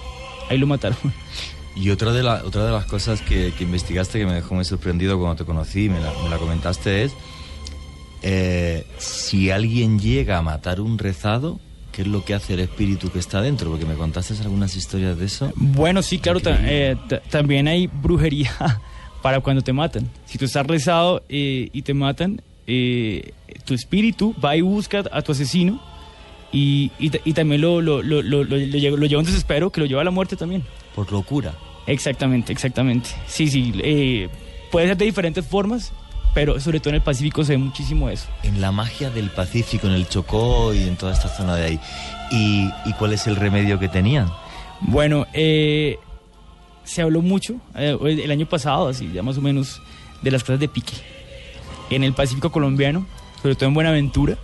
ahí 0.50 0.58
lo 0.60 0.68
mataron 0.68 0.98
Y 1.76 1.90
otra 1.90 2.14
de, 2.14 2.24
la- 2.24 2.44
otra 2.46 2.66
de 2.66 2.72
las 2.72 2.86
cosas 2.86 3.22
que, 3.22 3.52
que 3.58 3.64
investigaste 3.66 4.18
que 4.20 4.26
me 4.26 4.34
dejó 4.34 4.56
muy 4.56 4.64
sorprendido 4.66 5.18
cuando 5.20 5.36
te 5.36 5.46
conocí, 5.46 5.90
me 5.90 6.00
la, 6.00 6.12
me 6.24 6.30
la 6.30 6.38
comentaste, 6.38 7.04
es 7.04 7.12
eh, 8.22 8.86
si 8.98 9.52
alguien 9.52 10.00
llega 10.00 10.38
a 10.38 10.42
matar 10.42 10.82
un 10.82 10.98
rezado, 10.98 11.60
¿qué 11.92 12.02
es 12.04 12.08
lo 12.08 12.24
que 12.26 12.34
hace 12.34 12.54
el 12.54 12.62
espíritu 12.62 13.10
que 13.12 13.20
está 13.20 13.42
dentro? 13.42 13.70
Porque 13.70 13.86
me 13.86 13.96
contaste 13.96 14.34
algunas 14.42 14.76
historias 14.76 15.18
de 15.18 15.26
eso. 15.26 15.52
Bueno, 15.56 16.02
sí, 16.02 16.20
claro, 16.20 16.40
eh, 16.46 16.96
ta- 17.08 17.22
también 17.30 17.68
hay 17.68 17.88
brujería 17.88 18.52
para 19.22 19.42
cuando 19.42 19.62
te 19.62 19.74
matan. 19.74 20.10
Si 20.26 20.38
tú 20.38 20.46
estás 20.46 20.66
rezado 20.66 21.24
eh, 21.30 21.70
y 21.72 21.82
te 21.84 21.94
matan, 21.94 22.42
eh, 22.68 23.34
tu 23.66 23.74
espíritu 23.74 24.34
va 24.44 24.56
y 24.56 24.62
busca 24.62 25.04
a 25.12 25.22
tu 25.22 25.34
asesino 25.34 25.80
y, 26.52 26.92
y 27.00 27.12
y 27.26 27.34
también 27.34 27.62
lo, 27.62 27.82
lo, 27.82 28.02
lo, 28.02 28.22
lo, 28.24 28.44
lo 28.44 28.58
lleva 28.58 28.98
lo 28.98 29.06
lleva 29.06 29.20
a 29.20 29.24
un 29.24 29.26
desespero 29.26 29.72
que 29.72 29.82
lo 29.82 29.86
lleva 29.88 30.02
a 30.02 30.06
la 30.06 30.12
muerte 30.12 30.36
también. 30.36 30.64
Por 30.96 31.12
locura. 31.12 31.54
Exactamente, 31.88 32.52
exactamente. 32.52 33.10
Sí, 33.28 33.48
sí, 33.48 33.74
eh, 33.84 34.30
puede 34.72 34.88
ser 34.88 34.98
de 34.98 35.06
diferentes 35.06 35.46
formas, 35.46 35.91
pero 36.34 36.60
sobre 36.60 36.80
todo 36.80 36.89
en 36.89 36.96
el 36.96 37.02
Pacífico 37.02 37.43
se 37.43 37.54
ve 37.54 37.58
muchísimo 37.58 38.10
eso. 38.10 38.28
En 38.43 38.62
la 38.62 38.72
magia 38.72 39.10
del 39.10 39.30
Pacífico, 39.30 39.88
en 39.88 39.93
el 39.93 40.08
Chocó 40.08 40.74
y 40.74 40.84
en 40.84 40.96
toda 40.96 41.14
esta 41.14 41.28
zona 41.30 41.56
de 41.56 41.66
ahí. 41.66 41.80
¿Y, 42.32 42.70
y 42.89 42.93
cuál 42.98 43.14
es 43.14 43.28
el 43.28 43.36
remedio 43.36 43.78
que 43.78 43.88
tenían? 43.88 44.32
Bueno, 44.82 45.28
eh, 45.34 45.98
se 46.84 47.02
habló 47.02 47.22
mucho 47.22 47.56
eh, 47.76 47.98
el 48.02 48.32
año 48.32 48.46
pasado, 48.48 48.88
así 48.88 49.12
ya 49.14 49.22
más 49.22 49.38
o 49.38 49.41
menos, 49.41 49.82
de 50.22 50.32
las 50.32 50.43
casas 50.43 50.60
de 50.60 50.68
pique. 50.68 50.93
En 51.89 52.04
el 52.04 52.14
Pacífico 52.14 52.52
colombiano, 52.52 53.06
sobre 53.41 53.56
todo 53.56 53.68
en 53.68 53.76
Buenaventura, 53.76 54.38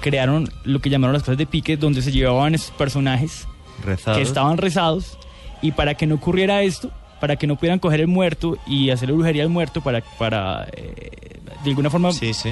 crearon 0.00 0.48
lo 0.64 0.80
que 0.80 0.90
llamaron 0.90 1.12
las 1.14 1.22
casas 1.22 1.38
de 1.38 1.46
pique, 1.46 1.76
donde 1.76 2.02
se 2.02 2.10
llevaban 2.10 2.54
estos 2.54 2.72
personajes 2.72 3.46
Rezados. 3.84 4.18
que 4.18 4.22
estaban 4.22 4.58
rezados 4.58 5.16
y 5.62 5.72
para 5.72 5.94
que 5.94 6.06
no 6.06 6.16
ocurriera 6.16 6.62
esto, 6.62 6.90
para 7.20 7.36
que 7.36 7.46
no 7.46 7.56
pudieran 7.56 7.78
coger 7.78 8.00
el 8.00 8.08
muerto 8.08 8.58
y 8.66 8.90
hacerle 8.90 9.14
brujería 9.14 9.44
al 9.44 9.48
muerto 9.48 9.80
para, 9.80 10.00
para 10.18 10.66
eh, 10.76 11.38
de 11.64 11.70
alguna 11.70 11.88
forma... 11.88 12.12
Sí, 12.12 12.34
sí. 12.34 12.50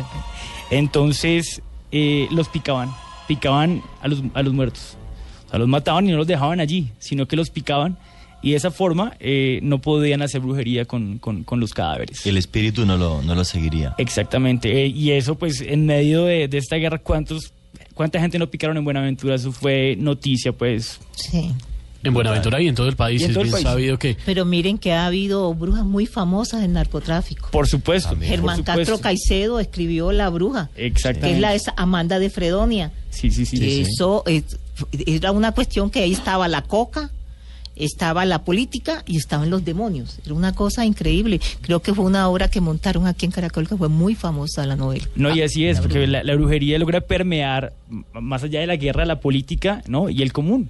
Entonces 0.71 1.61
eh, 1.93 2.29
los 2.31 2.49
picaban, 2.49 2.91
picaban 3.27 3.83
a 4.01 4.09
los, 4.09 4.23
a 4.35 4.43
los 4.43 4.53
muertos. 4.55 4.97
O 5.47 5.51
sea, 5.51 5.59
los 5.59 5.69
mataban 5.69 6.09
y 6.09 6.13
no 6.13 6.19
los 6.19 6.27
dejaban 6.27 6.61
allí, 6.61 6.91
sino 7.01 7.27
que 7.27 7.35
los 7.37 7.51
picaban 7.51 7.99
y 8.43 8.53
de 8.53 8.57
esa 8.57 8.71
forma 8.71 9.15
eh, 9.21 9.59
no 9.63 9.81
podían 9.81 10.23
hacer 10.23 10.41
brujería 10.41 10.85
con, 10.85 11.19
con- 11.19 11.43
con 11.43 11.59
los 11.61 11.75
cadáveres. 11.75 12.25
El 12.25 12.37
espíritu 12.37 12.87
no 12.87 12.97
lo, 12.97 13.21
no 13.23 13.35
lo 13.35 13.45
seguiría. 13.45 13.95
Exactamente, 13.99 14.85
eh, 14.85 14.87
y 14.87 15.11
eso 15.11 15.35
pues 15.35 15.61
en 15.61 15.85
medio 15.87 16.25
de, 16.25 16.47
de 16.49 16.57
esta 16.59 16.77
guerra, 16.77 16.99
¿cuántos, 16.99 17.53
¿cuánta 17.93 18.21
gente 18.21 18.39
no 18.39 18.47
picaron 18.47 18.77
en 18.77 18.85
Buenaventura? 18.85 19.35
Eso 19.35 19.51
fue 19.53 19.97
noticia 19.99 20.53
pues. 20.53 21.01
Sí. 21.17 21.51
En 22.03 22.15
Buenaventura 22.15 22.61
y 22.63 22.69
en 22.69 22.75
todo 22.75 22.89
el 22.89 22.97
país 22.97 23.21
es 23.23 23.29
todo 23.29 23.41
el 23.41 23.49
bien 23.49 23.53
país. 23.53 23.65
sabido 23.65 23.99
que 23.99 24.17
Pero 24.25 24.45
miren 24.47 24.79
que 24.79 24.93
ha 24.93 25.05
habido 25.07 25.53
brujas 25.55 25.85
muy 25.85 26.07
famosas 26.07 26.63
en 26.65 26.73
narcotráfico. 26.73 27.49
Por 27.51 27.69
supuesto. 27.69 28.17
Germán 28.21 28.57
por 28.59 28.67
supuesto. 28.67 28.93
Castro 28.93 28.99
Caicedo 29.01 29.61
escribió 29.61 30.11
La 30.13 30.29
Bruja, 30.31 30.71
Exactamente. 30.77 31.29
que 31.29 31.35
es 31.35 31.41
la 31.41 31.55
esa 31.55 31.75
Amanda 31.77 32.19
de 32.19 32.31
Fredonia. 32.31 32.91
Sí, 33.11 33.31
sí, 33.31 33.45
sí. 33.45 33.83
Eso 33.83 34.23
es- 34.27 34.59
era 35.07 35.31
una 35.33 35.53
cuestión 35.53 35.91
que 35.91 36.01
ahí 36.01 36.13
estaba 36.13 36.49
la 36.49 36.63
coca, 36.63 37.11
estaba 37.77 38.25
la 38.25 38.45
política 38.45 39.03
y 39.07 39.17
estaban 39.17 39.49
los 39.51 39.65
demonios. 39.65 40.19
Era 40.25 40.35
una 40.35 40.55
cosa 40.55 40.85
increíble. 40.87 41.41
Creo 41.61 41.81
que 41.81 41.95
fue 41.95 42.05
una 42.05 42.29
obra 42.29 42.49
que 42.49 42.61
montaron 42.61 43.07
aquí 43.07 43.27
en 43.27 43.33
Caracol 43.33 43.69
que 43.69 43.77
fue 43.77 43.89
muy 43.89 44.15
famosa 44.15 44.67
la 44.67 44.77
novela. 44.77 45.07
No, 45.17 45.35
y 45.35 45.41
así 45.43 45.67
es, 45.67 45.81
porque 45.81 46.07
la, 46.07 46.23
la 46.25 46.35
brujería 46.35 46.79
logra 46.79 47.01
permear 47.03 47.73
más 48.13 48.43
allá 48.43 48.61
de 48.61 48.67
la 48.67 48.77
guerra, 48.77 49.05
la 49.05 49.21
política, 49.21 49.83
¿no? 49.87 50.09
Y 50.11 50.23
el 50.23 50.33
común. 50.33 50.69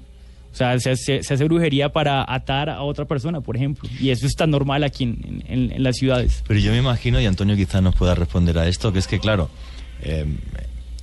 O 0.53 0.57
sea, 0.57 0.79
se, 0.81 0.91
hace- 0.91 1.23
se 1.23 1.35
hace 1.35 1.45
brujería 1.45 1.91
para 1.93 2.25
atar 2.33 2.69
a 2.71 2.83
otra 2.83 3.05
persona, 3.05 3.41
por 3.41 3.57
ejemplo. 3.57 3.89
Y 4.01 4.11
eso 4.11 4.27
es 4.27 4.35
tan 4.35 4.51
normal 4.51 4.83
aquí 4.85 5.05
en, 5.05 5.45
en- 5.47 5.73
en 5.73 5.83
las 5.83 5.97
ciudades. 5.97 6.43
Pero 6.47 6.59
yo 6.61 6.73
me 6.73 6.79
imagino, 6.79 7.21
y 7.21 7.27
Antonio 7.27 7.55
quizás 7.57 7.83
nos 7.83 7.95
pueda 7.95 8.15
responder 8.15 8.59
a 8.59 8.67
esto, 8.67 8.93
que 8.93 8.99
es 8.99 9.07
que, 9.07 9.21
claro, 9.21 9.49
eh, 10.03 10.27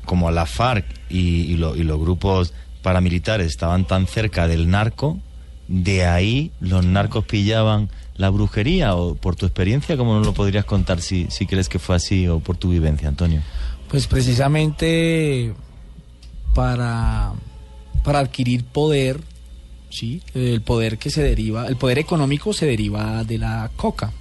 como 0.06 0.30
la 0.32 0.46
FARC 0.46 0.86
y, 1.10 1.20
y 1.52 1.58
lo- 1.58 1.76
y 1.76 1.84
los 1.84 2.00
grupos 2.00 2.54
paramilitares 2.82 3.48
estaban 3.48 3.86
tan 3.86 4.06
cerca 4.08 4.48
del 4.48 4.70
narco, 4.70 5.20
de 5.70 6.06
ahí 6.06 6.52
los 6.60 6.86
narcos 6.86 7.26
pillaban 7.26 7.90
la 8.16 8.30
brujería, 8.30 8.96
o 8.96 9.16
por 9.16 9.36
tu 9.36 9.46
experiencia, 9.46 9.96
¿cómo 9.98 10.16
nos 10.16 10.26
lo 10.26 10.34
podrías 10.34 10.66
contar 10.66 11.02
si, 11.02 11.28
si 11.30 11.46
crees 11.46 11.70
que 11.70 11.78
fue 11.80 11.96
así 11.96 12.28
o 12.28 12.40
por 12.40 12.58
tu 12.58 12.70
vivencia, 12.72 13.08
Antonio? 13.08 13.42
Pues 13.90 14.08
precisamente 14.08 15.54
para, 16.54 17.34
para 18.04 18.20
adquirir 18.20 18.64
poder, 18.66 19.20
¿sí? 19.90 20.22
El 20.34 20.62
poder 20.62 20.98
que 20.98 21.10
se 21.10 21.24
deriva, 21.24 21.68
el 21.68 21.76
poder 21.78 22.00
económico 22.00 22.54
se 22.54 22.66
deriva 22.66 23.24
de 23.24 23.38
la 23.38 23.70
coca. 23.76 24.12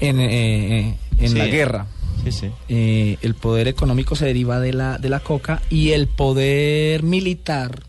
En, 0.00 0.20
eh, 0.20 0.96
en 1.18 1.28
Sí. 1.30 1.36
la 1.38 1.46
guerra. 1.46 1.86
Sí, 2.24 2.32
sí. 2.32 2.46
Eh, 2.68 3.18
el 3.22 3.34
poder 3.34 3.68
económico 3.68 4.16
se 4.16 4.24
deriva 4.26 4.58
de 4.60 4.72
la, 4.72 4.98
de 4.98 5.08
la 5.10 5.20
coca 5.20 5.60
y 5.68 5.90
el 5.90 6.06
poder 6.06 7.02
militar 7.02 7.82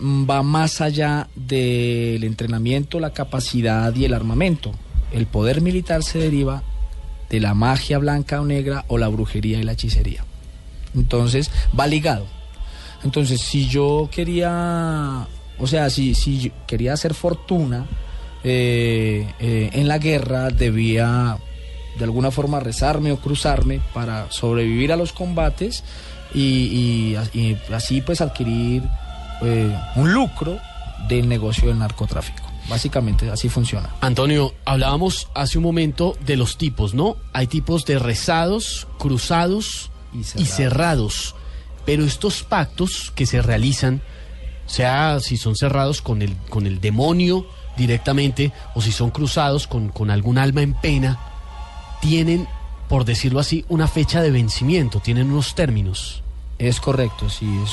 va 0.00 0.42
más 0.42 0.80
allá 0.80 1.28
del 1.34 2.24
entrenamiento, 2.24 3.00
la 3.00 3.12
capacidad 3.12 3.94
y 3.94 4.04
el 4.04 4.14
armamento. 4.14 4.72
El 5.12 5.26
poder 5.26 5.60
militar 5.60 6.02
se 6.02 6.18
deriva 6.18 6.62
de 7.28 7.40
la 7.40 7.52
magia 7.54 7.98
blanca 7.98 8.40
o 8.40 8.44
negra 8.44 8.84
o 8.88 8.96
la 8.96 9.08
brujería 9.08 9.58
y 9.58 9.64
la 9.64 9.72
hechicería. 9.72 10.24
Entonces, 10.94 11.50
va 11.78 11.86
ligado. 11.86 12.26
Entonces, 13.04 13.40
si 13.40 13.68
yo 13.68 14.08
quería, 14.10 15.26
o 15.58 15.66
sea, 15.66 15.88
si, 15.90 16.14
si 16.14 16.38
yo 16.40 16.50
quería 16.66 16.92
hacer 16.94 17.14
fortuna 17.14 17.86
eh, 18.44 19.32
eh, 19.38 19.70
en 19.72 19.88
la 19.88 19.98
guerra, 19.98 20.50
debía 20.50 21.38
de 21.98 22.04
alguna 22.04 22.30
forma 22.30 22.60
rezarme 22.60 23.10
o 23.12 23.16
cruzarme 23.18 23.80
para 23.92 24.30
sobrevivir 24.30 24.92
a 24.92 24.96
los 24.96 25.12
combates 25.12 25.82
y, 26.34 26.40
y 26.42 27.16
a- 27.16 27.24
y 27.32 27.56
así 27.74 28.00
pues 28.00 28.20
adquirir 28.20 28.82
eh, 29.42 29.76
un 29.96 30.12
lucro 30.12 30.58
del 31.08 31.28
negocio 31.28 31.68
del 31.68 31.78
narcotráfico. 31.78 32.42
Básicamente 32.68 33.30
así 33.30 33.48
funciona. 33.48 33.88
Antonio, 34.02 34.54
hablábamos 34.64 35.28
hace 35.34 35.56
un 35.58 35.64
momento 35.64 36.16
de 36.26 36.36
los 36.36 36.58
tipos, 36.58 36.92
¿no? 36.94 37.16
Hay 37.32 37.46
tipos 37.46 37.84
de 37.86 37.98
rezados, 37.98 38.86
cruzados 38.98 39.90
y 40.12 40.44
cerrados. 40.44 41.34
Pero 41.88 42.04
estos 42.04 42.42
pactos 42.42 43.10
que 43.14 43.24
se 43.24 43.40
realizan, 43.40 44.02
sea 44.66 45.20
si 45.20 45.38
son 45.38 45.56
cerrados 45.56 46.02
con 46.02 46.20
el, 46.20 46.36
con 46.50 46.66
el 46.66 46.82
demonio 46.82 47.46
directamente 47.78 48.52
o 48.74 48.82
si 48.82 48.92
son 48.92 49.08
cruzados 49.08 49.66
con, 49.66 49.88
con 49.88 50.10
algún 50.10 50.36
alma 50.36 50.60
en 50.60 50.74
pena, 50.74 51.18
tienen, 52.02 52.46
por 52.90 53.06
decirlo 53.06 53.40
así, 53.40 53.64
una 53.70 53.88
fecha 53.88 54.20
de 54.20 54.30
vencimiento, 54.30 55.00
tienen 55.00 55.30
unos 55.30 55.54
términos. 55.54 56.22
Es 56.58 56.78
correcto, 56.78 57.30
sí, 57.30 57.48
es 57.64 57.72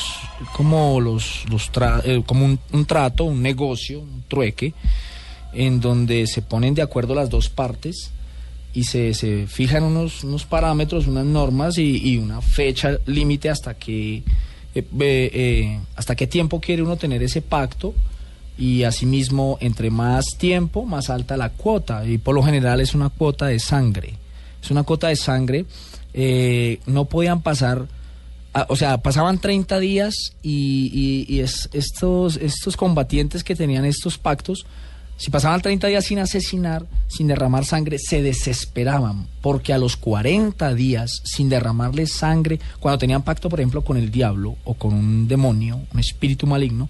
como 0.53 1.01
los, 1.01 1.43
los 1.49 1.74
tra- 1.74 2.01
eh, 2.05 2.24
como 2.26 2.45
un, 2.45 2.57
un 2.72 2.86
trato, 2.86 3.26
un 3.26 3.41
negocio, 3.41 3.99
un 3.99 4.24
trueque, 4.30 4.74
en 5.51 5.82
donde 5.82 6.26
se 6.28 6.41
ponen 6.41 6.74
de 6.74 6.84
acuerdo 6.84 7.16
las 7.16 7.30
dos 7.30 7.49
partes 7.49 8.11
y 8.76 8.84
se, 8.84 9.13
se 9.13 9.47
fijan 9.47 9.84
unos, 9.84 10.23
unos 10.23 10.45
parámetros, 10.45 11.07
unas 11.07 11.26
normas 11.26 11.78
y, 11.78 11.97
y 12.07 12.17
una 12.17 12.41
fecha 12.41 12.97
límite 13.05 13.49
hasta 13.49 13.73
que 13.73 14.17
eh, 14.76 14.84
eh, 14.99 15.80
hasta 15.95 16.15
qué 16.15 16.28
tiempo 16.28 16.59
quiere 16.59 16.82
uno 16.84 16.97
tener 16.97 17.23
ese 17.23 17.41
pacto 17.41 17.93
y 18.57 18.84
asimismo 18.84 19.57
entre 19.61 19.89
más 19.89 20.26
tiempo 20.38 20.86
más 20.86 21.09
alta 21.09 21.38
la 21.38 21.49
cuota. 21.49 22.05
Y 22.05 22.17
por 22.17 22.36
lo 22.36 22.43
general 22.43 22.82
es 22.82 22.93
una 22.93 23.09
cuota 23.09 23.47
de 23.47 23.59
sangre. 23.59 24.13
Es 24.61 24.69
una 24.71 24.84
cuota 24.84 25.07
de 25.07 25.15
sangre 25.15 25.65
eh, 26.13 26.80
no 26.86 27.05
podían 27.05 27.41
pasar 27.41 27.88
ah, 28.53 28.65
o 28.69 28.76
sea 28.78 28.97
pasaban 28.99 29.39
30 29.39 29.80
días 29.80 30.15
y, 30.41 30.89
y- 30.93 31.36
y 31.36 31.39
es- 31.41 31.69
estos 31.73 32.38
estos 32.38 32.78
combatientes 32.78 33.43
que 33.43 33.55
tenían 33.55 33.84
estos 33.86 34.17
pactos 34.17 34.65
si 35.18 35.32
pasaban 35.32 35.61
30 35.61 35.88
días 35.88 36.05
sin 36.05 36.20
asesinar, 36.20 36.86
sin 37.07 37.28
derramar 37.28 37.66
sangre, 37.66 37.97
se 37.99 38.22
desesperaban, 38.22 39.28
porque 39.41 39.72
a 39.72 39.78
los 39.78 39.95
40 39.95 40.74
días 40.74 41.22
sin 41.24 41.47
derramarle 41.47 42.05
sangre, 42.05 42.59
cuando 42.80 42.97
tenían 42.97 43.24
pacto, 43.24 43.49
por 43.49 43.59
ejemplo, 43.59 43.82
con 43.82 43.97
el 43.97 44.11
diablo 44.11 44.57
o 44.66 44.74
con 44.74 44.93
un 44.93 45.28
demonio, 45.28 45.82
un 45.93 45.99
espíritu 45.99 46.47
maligno, 46.47 46.89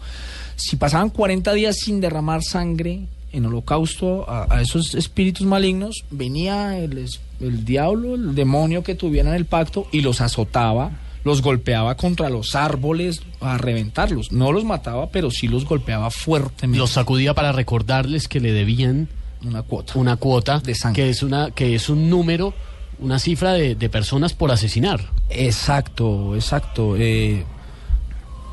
si 0.55 0.75
pasaban 0.75 1.09
40 1.09 1.53
días 1.53 1.77
sin 1.77 2.01
derramar 2.01 2.43
sangre 2.43 3.07
en 3.31 3.45
holocausto 3.45 4.25
a, 4.29 4.61
esos 4.61 4.95
espíritus 4.95 5.45
malignos, 5.45 6.05
venía 6.09 6.79
el, 6.79 7.05
el 7.41 7.65
diablo, 7.65 8.15
el 8.15 8.33
demonio 8.33 8.83
que 8.83 8.95
tuvieran 8.95 9.33
el 9.33 9.45
pacto 9.45 9.87
y 9.91 10.01
los 10.01 10.21
azotaba, 10.21 10.91
los 11.25 11.41
golpeaba 11.41 11.95
contra 11.97 12.29
los 12.29 12.55
árboles 12.55 13.21
a 13.41 13.57
reventarlos. 13.57 14.31
No 14.31 14.53
los 14.53 14.63
mataba, 14.63 15.09
pero 15.09 15.29
sí 15.31 15.49
los 15.49 15.65
golpeaba 15.65 16.09
fuertemente. 16.11 16.77
Los 16.79 16.91
sacudía 16.91 17.33
para 17.33 17.51
recordarles 17.51 18.29
que 18.29 18.39
le 18.39 18.53
debían 18.53 19.09
una 19.43 19.61
cuota, 19.63 19.93
una 19.97 20.15
cuota 20.15 20.59
de 20.59 20.73
sangre. 20.75 21.03
que 21.03 21.09
es 21.09 21.21
una 21.23 21.51
que 21.51 21.75
es 21.75 21.89
un 21.89 22.09
número, 22.09 22.53
una 22.99 23.19
cifra 23.19 23.51
de, 23.53 23.75
de 23.75 23.89
personas 23.89 24.33
por 24.33 24.51
asesinar. 24.51 25.01
Exacto, 25.29 26.35
exacto. 26.35 26.95
Eh, 26.97 27.43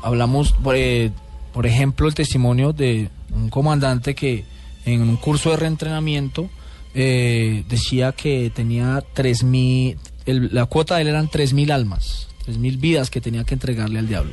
hablamos, 0.01 0.51
por, 0.53 0.75
eh, 0.75 1.11
por 1.53 1.65
ejemplo, 1.65 2.07
el 2.07 2.13
testimonio 2.15 2.73
de 2.73 3.09
un 3.33 3.49
comandante 3.49 4.15
que 4.15 4.45
en 4.85 5.01
un 5.01 5.15
curso 5.17 5.51
de 5.51 5.57
reentrenamiento 5.57 6.49
eh, 6.95 7.63
decía 7.69 8.11
que 8.11 8.51
tenía 8.53 9.03
3.000, 9.15 9.97
el- 10.25 10.49
la 10.53 10.65
cuota 10.65 10.95
de 10.95 11.03
él 11.03 11.07
eran 11.07 11.27
3.000 11.29 11.71
almas, 11.71 12.27
3.000 12.45 12.79
vidas 12.79 13.09
que 13.09 13.21
tenía 13.21 13.43
que 13.43 13.53
entregarle 13.53 13.99
al 13.99 14.07
diablo. 14.07 14.31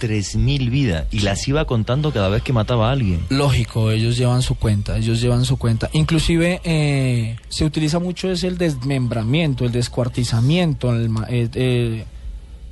3.000 0.00 0.70
vidas 0.70 1.06
y 1.10 1.20
las 1.20 1.46
iba 1.48 1.64
contando 1.64 2.12
cada 2.12 2.28
vez 2.28 2.42
que 2.42 2.52
mataba 2.52 2.88
a 2.88 2.92
alguien. 2.92 3.24
Lógico, 3.30 3.90
ellos 3.90 4.16
llevan 4.16 4.42
su 4.42 4.54
cuenta, 4.54 4.96
ellos 4.96 5.20
llevan 5.20 5.44
su 5.44 5.56
cuenta. 5.56 5.88
Inclusive 5.92 6.60
eh, 6.64 7.36
se 7.48 7.64
utiliza 7.64 7.98
mucho 7.98 8.30
es 8.30 8.44
el 8.44 8.58
desmembramiento, 8.58 9.64
el 9.64 9.72
descuartizamiento. 9.72 10.94
El, 10.94 11.10
eh, 11.28 11.48
eh, 11.54 12.04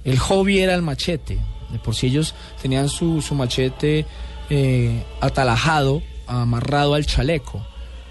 el 0.05 0.19
hobby 0.19 0.59
era 0.59 0.75
el 0.75 0.83
machete. 0.83 1.39
De 1.71 1.79
por 1.79 1.95
sí 1.95 2.07
ellos 2.07 2.35
tenían 2.61 2.89
su, 2.89 3.21
su 3.21 3.35
machete 3.35 4.07
eh, 4.51 5.03
atalajado, 5.21 6.03
amarrado 6.27 6.95
al 6.95 7.07
chaleco 7.07 7.67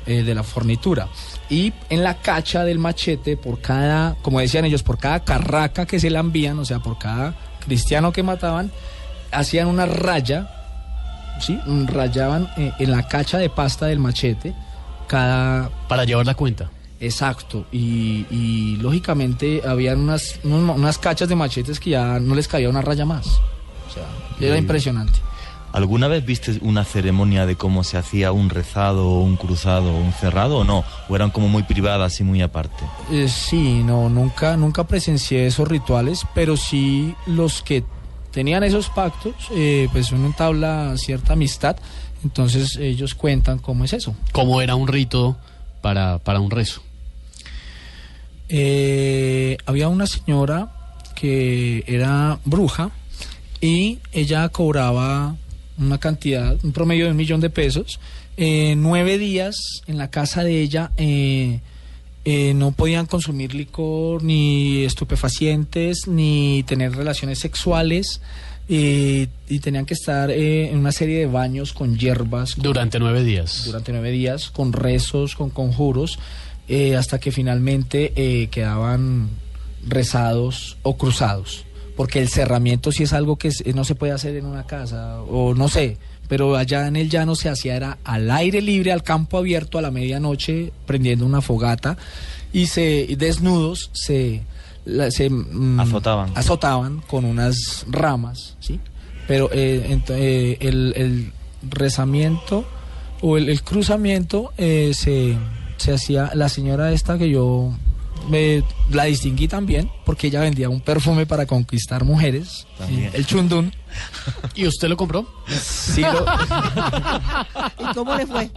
de 0.06 0.36
la 0.36 0.44
fornitura. 0.44 1.08
Y 1.54 1.72
en 1.92 2.04
la 2.04 2.16
cacha 2.16 2.64
del 2.64 2.80
machete, 2.80 3.38
por 3.38 3.62
cada, 3.62 4.16
como 4.24 4.40
decían 4.40 4.66
ellos, 4.66 4.82
por 4.82 4.98
cada 4.98 5.20
carraca 5.20 5.86
que 5.86 6.00
se 6.00 6.10
le 6.10 6.18
envían, 6.18 6.58
o 6.58 6.66
sea, 6.66 6.80
por 6.80 6.98
cada 6.98 7.36
cristiano 7.64 8.12
que 8.12 8.24
mataban, 8.24 8.72
hacían 9.32 9.68
una 9.68 9.86
raya 9.86 10.50
¿sí? 11.40 11.60
rayaban 11.86 12.50
eh, 12.58 12.72
en 12.80 12.90
la 12.90 13.08
cacha 13.08 13.38
de 13.38 13.52
pasta 13.52 13.86
del 13.86 14.00
machete 14.00 14.56
cada... 15.08 15.70
Para 15.88 16.06
llevar 16.06 16.26
la 16.26 16.34
cuenta. 16.34 16.72
Exacto, 17.00 17.68
y, 17.72 18.26
y 18.32 18.78
lógicamente 18.78 19.62
habían 19.64 20.00
unas, 20.00 20.40
unas 20.44 20.98
cachas 20.98 21.30
de 21.30 21.36
machetes 21.36 21.80
que 21.80 21.92
ya 21.92 22.20
no 22.20 22.34
les 22.34 22.48
caía 22.48 22.68
una 22.68 22.82
raya 22.82 23.06
más. 23.06 23.28
O 23.28 23.94
sea, 23.94 24.04
era 24.04 24.32
Increíble. 24.32 24.58
impresionante. 24.58 25.20
¿Alguna 25.74 26.08
vez 26.08 26.24
viste 26.24 26.60
una 26.62 26.86
ceremonia 26.86 27.48
de 27.48 27.56
cómo 27.56 27.84
se 27.84 27.98
hacía 27.98 28.32
un 28.32 28.52
rezado, 28.52 29.10
o 29.10 29.22
un 29.22 29.38
cruzado, 29.38 29.92
o 29.92 29.98
un 29.98 30.14
cerrado 30.14 30.60
o 30.60 30.64
no? 30.64 30.86
¿O 31.10 31.16
eran 31.16 31.32
como 31.32 31.50
muy 31.50 31.64
privadas 31.64 32.20
y 32.20 32.24
muy 32.24 32.44
aparte? 32.44 32.86
Eh, 33.12 33.28
sí, 33.28 33.82
no, 33.84 34.08
nunca, 34.08 34.56
nunca 34.56 34.86
presencié 34.86 35.48
esos 35.48 35.68
rituales, 35.68 36.28
pero 36.36 36.58
sí 36.58 37.16
los 37.26 37.64
que 37.64 37.84
tenían 38.30 38.64
esos 38.64 38.90
pactos, 38.90 39.34
eh, 39.50 39.90
pues 39.92 40.12
uno 40.12 40.28
entabla 40.28 40.94
cierta 40.98 41.34
amistad, 41.34 41.76
entonces 42.24 42.76
ellos 42.78 43.16
cuentan 43.16 43.58
cómo 43.58 43.84
es 43.84 43.94
eso. 43.94 44.16
¿Cómo 44.32 44.62
era 44.62 44.76
un 44.76 44.88
rito 44.88 45.38
para, 45.82 46.20
para 46.20 46.40
un 46.40 46.52
rezo? 46.52 46.84
Eh, 48.48 49.58
había 49.66 49.88
una 49.88 50.06
señora 50.06 50.72
que 51.16 51.84
era 51.88 52.38
bruja 52.46 52.92
y 53.60 53.98
ella 54.12 54.50
cobraba 54.50 55.36
una 55.78 55.98
cantidad, 56.00 56.58
un 56.64 56.72
promedio 56.72 57.06
de 57.06 57.12
un 57.12 57.18
millón 57.18 57.42
de 57.42 57.50
pesos. 57.50 58.00
Eh, 58.38 58.76
nueve 58.78 59.18
días 59.18 59.56
en 59.88 59.98
la 59.98 60.10
casa 60.10 60.44
de 60.44 60.62
ella 60.62 60.92
eh, 60.98 61.60
eh, 62.26 62.54
no 62.56 62.72
podían 62.72 63.06
consumir 63.06 63.54
licor, 63.54 64.24
ni 64.24 64.84
estupefacientes, 64.86 66.08
ni 66.08 66.64
tener 66.64 66.94
relaciones 66.96 67.40
sexuales. 67.40 68.22
y 68.70 69.28
tenían 69.60 69.86
que 69.86 69.94
estar 69.94 70.32
en 70.32 70.78
una 70.78 70.94
serie 70.94 71.20
de 71.20 71.26
baños 71.26 71.74
con 71.74 71.98
hierbas. 71.98 72.56
con- 72.56 72.64
Durante 72.64 72.98
nueve 72.98 73.22
días. 73.24 73.64
durante 73.66 73.92
nueve 73.92 74.10
días 74.12 74.50
con 74.52 74.72
rezos, 74.72 75.36
con 75.36 75.50
conjuros, 75.50 76.18
hasta 76.98 77.20
que 77.20 77.32
finalmente 77.34 78.48
quedaban 78.50 79.30
rezados 79.86 80.78
o 80.82 80.96
cruzados. 80.98 81.66
Porque 81.96 82.20
el 82.20 82.30
cerramiento 82.30 82.92
sí 82.92 83.04
es 83.04 83.14
algo 83.14 83.36
que 83.38 83.50
es- 83.50 83.64
no 83.76 83.84
se 83.84 83.96
puede 83.96 84.14
hacer 84.14 84.36
en 84.36 84.46
una 84.46 84.66
casa, 84.66 85.22
o 85.22 85.54
no 85.54 85.68
sé, 85.68 85.98
pero 86.28 86.56
allá 86.56 86.88
en 86.88 86.96
el 86.96 87.10
llano 87.10 87.36
se 87.36 87.50
hacía 87.50 87.76
era 87.76 87.98
al 88.04 88.32
aire 88.32 88.62
libre, 88.62 88.92
al 88.92 89.04
campo 89.04 89.38
abierto, 89.38 89.78
a 89.78 89.82
la 89.82 89.92
medianoche, 89.92 90.72
prendiendo 90.88 91.26
una 91.26 91.42
fogata, 91.42 91.98
y 92.52 92.66
se 92.68 93.06
y 93.08 93.16
desnudos 93.16 93.90
se, 93.94 94.42
la- 94.86 95.12
se 95.12 95.30
mm, 95.30 95.80
Azotaban. 95.80 96.32
azotaban 96.36 97.02
con 97.08 97.26
unas 97.26 97.86
ramas, 97.90 98.56
¿sí? 98.60 98.80
Pero 99.28 99.50
eh, 99.54 99.86
ent- 99.90 100.10
eh, 100.16 100.58
el, 100.62 100.94
el 100.98 101.32
rezamiento 101.70 102.66
o 103.22 103.38
el, 103.38 103.50
el 103.50 103.62
cruzamiento 103.62 104.52
eh, 104.58 104.92
se, 104.96 105.38
se 105.78 105.94
hacía, 105.94 106.32
la 106.34 106.50
señora 106.50 106.92
esta 106.92 107.18
que 107.18 107.30
yo 107.30 107.72
me, 108.30 108.64
la 108.92 109.06
distinguí 109.06 109.48
también, 109.48 109.90
porque 110.06 110.28
ella 110.28 110.40
vendía 110.42 110.70
un 110.70 110.82
perfume 110.82 111.26
para 111.26 111.46
conquistar 111.46 112.04
mujeres, 112.04 112.66
También. 112.78 113.06
eh, 113.06 113.12
el 113.14 113.26
chundún. 113.26 113.74
¿Y 114.56 114.66
usted 114.66 114.88
lo 114.90 114.98
compró? 114.98 115.28
Sí, 115.48 116.02
lo- 116.02 116.26
¿Y 117.90 117.94
cómo 117.94 118.16
le 118.16 118.26
fue? 118.26 118.50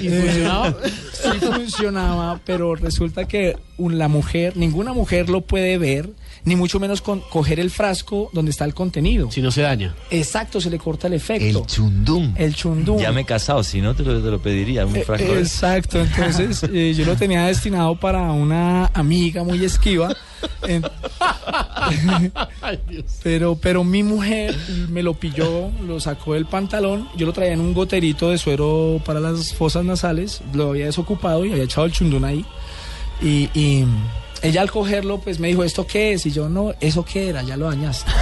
¿Y 0.00 0.08
funcionaba? 0.20 0.74
Sí 1.12 1.28
funcionaba, 1.40 2.40
pero 2.44 2.74
resulta 2.74 3.26
que 3.26 3.56
un- 3.76 3.98
la 3.98 4.08
mujer, 4.08 4.56
ninguna 4.56 4.92
mujer 4.92 5.28
lo 5.28 5.40
puede 5.40 5.78
ver, 5.78 6.10
ni 6.48 6.56
mucho 6.56 6.80
menos 6.80 7.00
con, 7.02 7.20
coger 7.20 7.60
el 7.60 7.70
frasco 7.70 8.30
donde 8.32 8.50
está 8.50 8.64
el 8.64 8.74
contenido. 8.74 9.30
Si 9.30 9.40
no 9.42 9.50
se 9.50 9.62
daña. 9.62 9.94
Exacto, 10.10 10.60
se 10.60 10.70
le 10.70 10.78
corta 10.78 11.06
el 11.06 11.12
efecto. 11.14 11.60
El 11.60 11.66
chundum. 11.66 12.34
El 12.36 12.54
chundum. 12.54 12.98
Ya 12.98 13.12
me 13.12 13.20
he 13.20 13.24
casado, 13.24 13.62
si 13.62 13.80
no 13.80 13.94
te 13.94 14.02
lo, 14.02 14.20
te 14.22 14.30
lo 14.30 14.40
pediría, 14.40 14.84
un 14.86 14.96
Eh, 14.96 15.04
frasco. 15.04 15.34
Exacto, 15.34 16.00
entonces 16.00 16.62
eh, 16.72 16.94
yo 16.96 17.04
lo 17.04 17.14
tenía 17.16 17.44
destinado 17.46 17.94
para 17.96 18.22
una 18.32 18.86
amiga 18.94 19.44
muy 19.44 19.64
esquiva. 19.64 20.14
en- 20.66 20.84
pero, 23.22 23.56
pero 23.56 23.84
mi 23.84 24.02
mujer 24.02 24.56
me 24.88 25.02
lo 25.02 25.14
pilló, 25.14 25.70
lo 25.86 26.00
sacó 26.00 26.34
del 26.34 26.46
pantalón, 26.46 27.08
yo 27.16 27.26
lo 27.26 27.32
traía 27.32 27.52
en 27.52 27.60
un 27.60 27.74
goterito 27.74 28.30
de 28.30 28.38
suero 28.38 29.00
para 29.04 29.20
las 29.20 29.54
fosas 29.54 29.84
nasales, 29.84 30.40
lo 30.52 30.70
había 30.70 30.86
desocupado 30.86 31.44
y 31.44 31.52
había 31.52 31.64
echado 31.64 31.86
el 31.86 31.92
chundún 31.92 32.24
ahí. 32.24 32.44
Y, 33.20 33.50
y 33.54 33.84
ella 34.42 34.62
al 34.62 34.70
cogerlo, 34.70 35.20
pues 35.20 35.38
me 35.38 35.48
dijo, 35.48 35.64
¿esto 35.64 35.86
qué 35.86 36.12
es? 36.12 36.26
Y 36.26 36.30
yo, 36.30 36.48
no, 36.48 36.74
¿eso 36.80 37.04
qué 37.04 37.28
era? 37.28 37.42
Ya 37.42 37.56
lo 37.56 37.66
dañaste. 37.66 38.10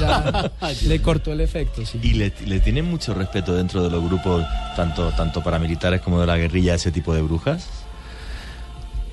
Ya 0.00 0.52
le 0.86 1.02
cortó 1.02 1.32
el 1.32 1.40
efecto, 1.40 1.84
sí. 1.84 1.98
Y 2.02 2.14
le, 2.14 2.32
le 2.46 2.60
tienen 2.60 2.84
mucho 2.84 3.14
respeto 3.14 3.54
dentro 3.54 3.82
de 3.82 3.90
los 3.90 4.04
grupos, 4.04 4.44
tanto, 4.76 5.10
tanto 5.12 5.42
paramilitares 5.42 6.00
como 6.00 6.20
de 6.20 6.26
la 6.26 6.36
guerrilla, 6.36 6.74
ese 6.74 6.90
tipo 6.90 7.14
de 7.14 7.22
brujas. 7.22 7.68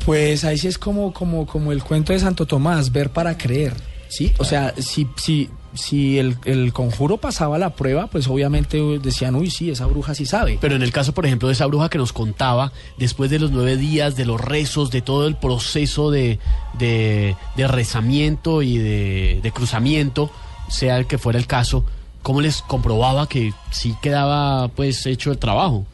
Pues 0.06 0.44
ahí 0.44 0.58
sí 0.58 0.68
es 0.68 0.78
como, 0.78 1.14
como, 1.14 1.46
como 1.46 1.72
el 1.72 1.84
cuento 1.84 2.14
de 2.14 2.20
Santo 2.20 2.46
Tomás, 2.46 2.92
ver 2.92 3.12
para 3.12 3.38
creer, 3.38 3.74
¿sí? 4.08 4.34
O 4.40 4.46
sea, 4.46 4.74
si, 4.78 5.08
si, 5.18 5.50
si 5.74 6.20
el, 6.20 6.38
el 6.46 6.74
conjuro 6.74 7.18
pasaba 7.18 7.58
la 7.58 7.72
prueba, 7.76 8.08
pues 8.08 8.28
obviamente 8.28 8.78
decían, 9.00 9.36
uy, 9.36 9.50
sí, 9.50 9.70
esa 9.72 9.86
bruja 9.86 10.14
sí 10.16 10.26
sabe. 10.26 10.58
Pero 10.60 10.76
en 10.76 10.82
el 10.82 10.92
caso, 10.92 11.14
por 11.14 11.26
ejemplo, 11.26 11.48
de 11.48 11.54
esa 11.54 11.66
bruja 11.66 11.90
que 11.90 11.98
nos 11.98 12.12
contaba, 12.14 12.72
después 12.98 13.30
de 13.32 13.40
los 13.40 13.52
nueve 13.52 13.78
días, 13.78 14.16
de 14.16 14.26
los 14.26 14.42
rezos, 14.42 14.92
de 14.92 15.02
todo 15.02 15.28
el 15.28 15.36
proceso 15.36 16.12
de, 16.12 16.40
de, 16.78 17.36
de 17.56 17.68
rezamiento 17.68 18.62
y 18.62 18.78
de, 18.78 19.40
de 19.42 19.52
cruzamiento, 19.52 20.30
sea 20.70 20.98
el 20.98 21.08
que 21.08 21.18
fuera 21.18 21.40
el 21.40 21.48
caso, 21.48 21.86
¿cómo 22.22 22.42
les 22.42 22.62
comprobaba 22.62 23.28
que 23.30 23.54
sí 23.72 23.96
quedaba 24.02 24.68
pues 24.70 25.06
hecho 25.06 25.32
el 25.32 25.38
trabajo? 25.38 25.86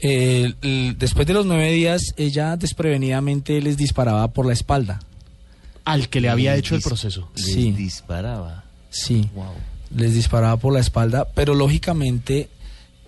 Eh, 0.00 0.54
el- 0.62 0.96
después 0.98 1.26
de 1.26 1.34
los 1.34 1.46
nueve 1.46 1.70
días, 1.70 2.14
ella 2.16 2.56
desprevenidamente 2.56 3.60
les 3.60 3.76
disparaba 3.76 4.28
por 4.28 4.46
la 4.46 4.52
espalda. 4.52 5.00
Al 5.84 6.08
que 6.08 6.20
le 6.20 6.28
había 6.28 6.52
Les 6.52 6.60
hecho 6.60 6.74
el 6.76 6.82
proceso. 6.82 7.28
les 7.36 7.44
Sí. 7.46 7.70
disparaba. 7.72 8.61
Sí. 8.92 9.28
Wow. 9.34 9.46
les 9.96 10.14
disparaba 10.14 10.56
por 10.58 10.72
la 10.72 10.80
espalda, 10.80 11.26
pero 11.34 11.54
lógicamente, 11.54 12.48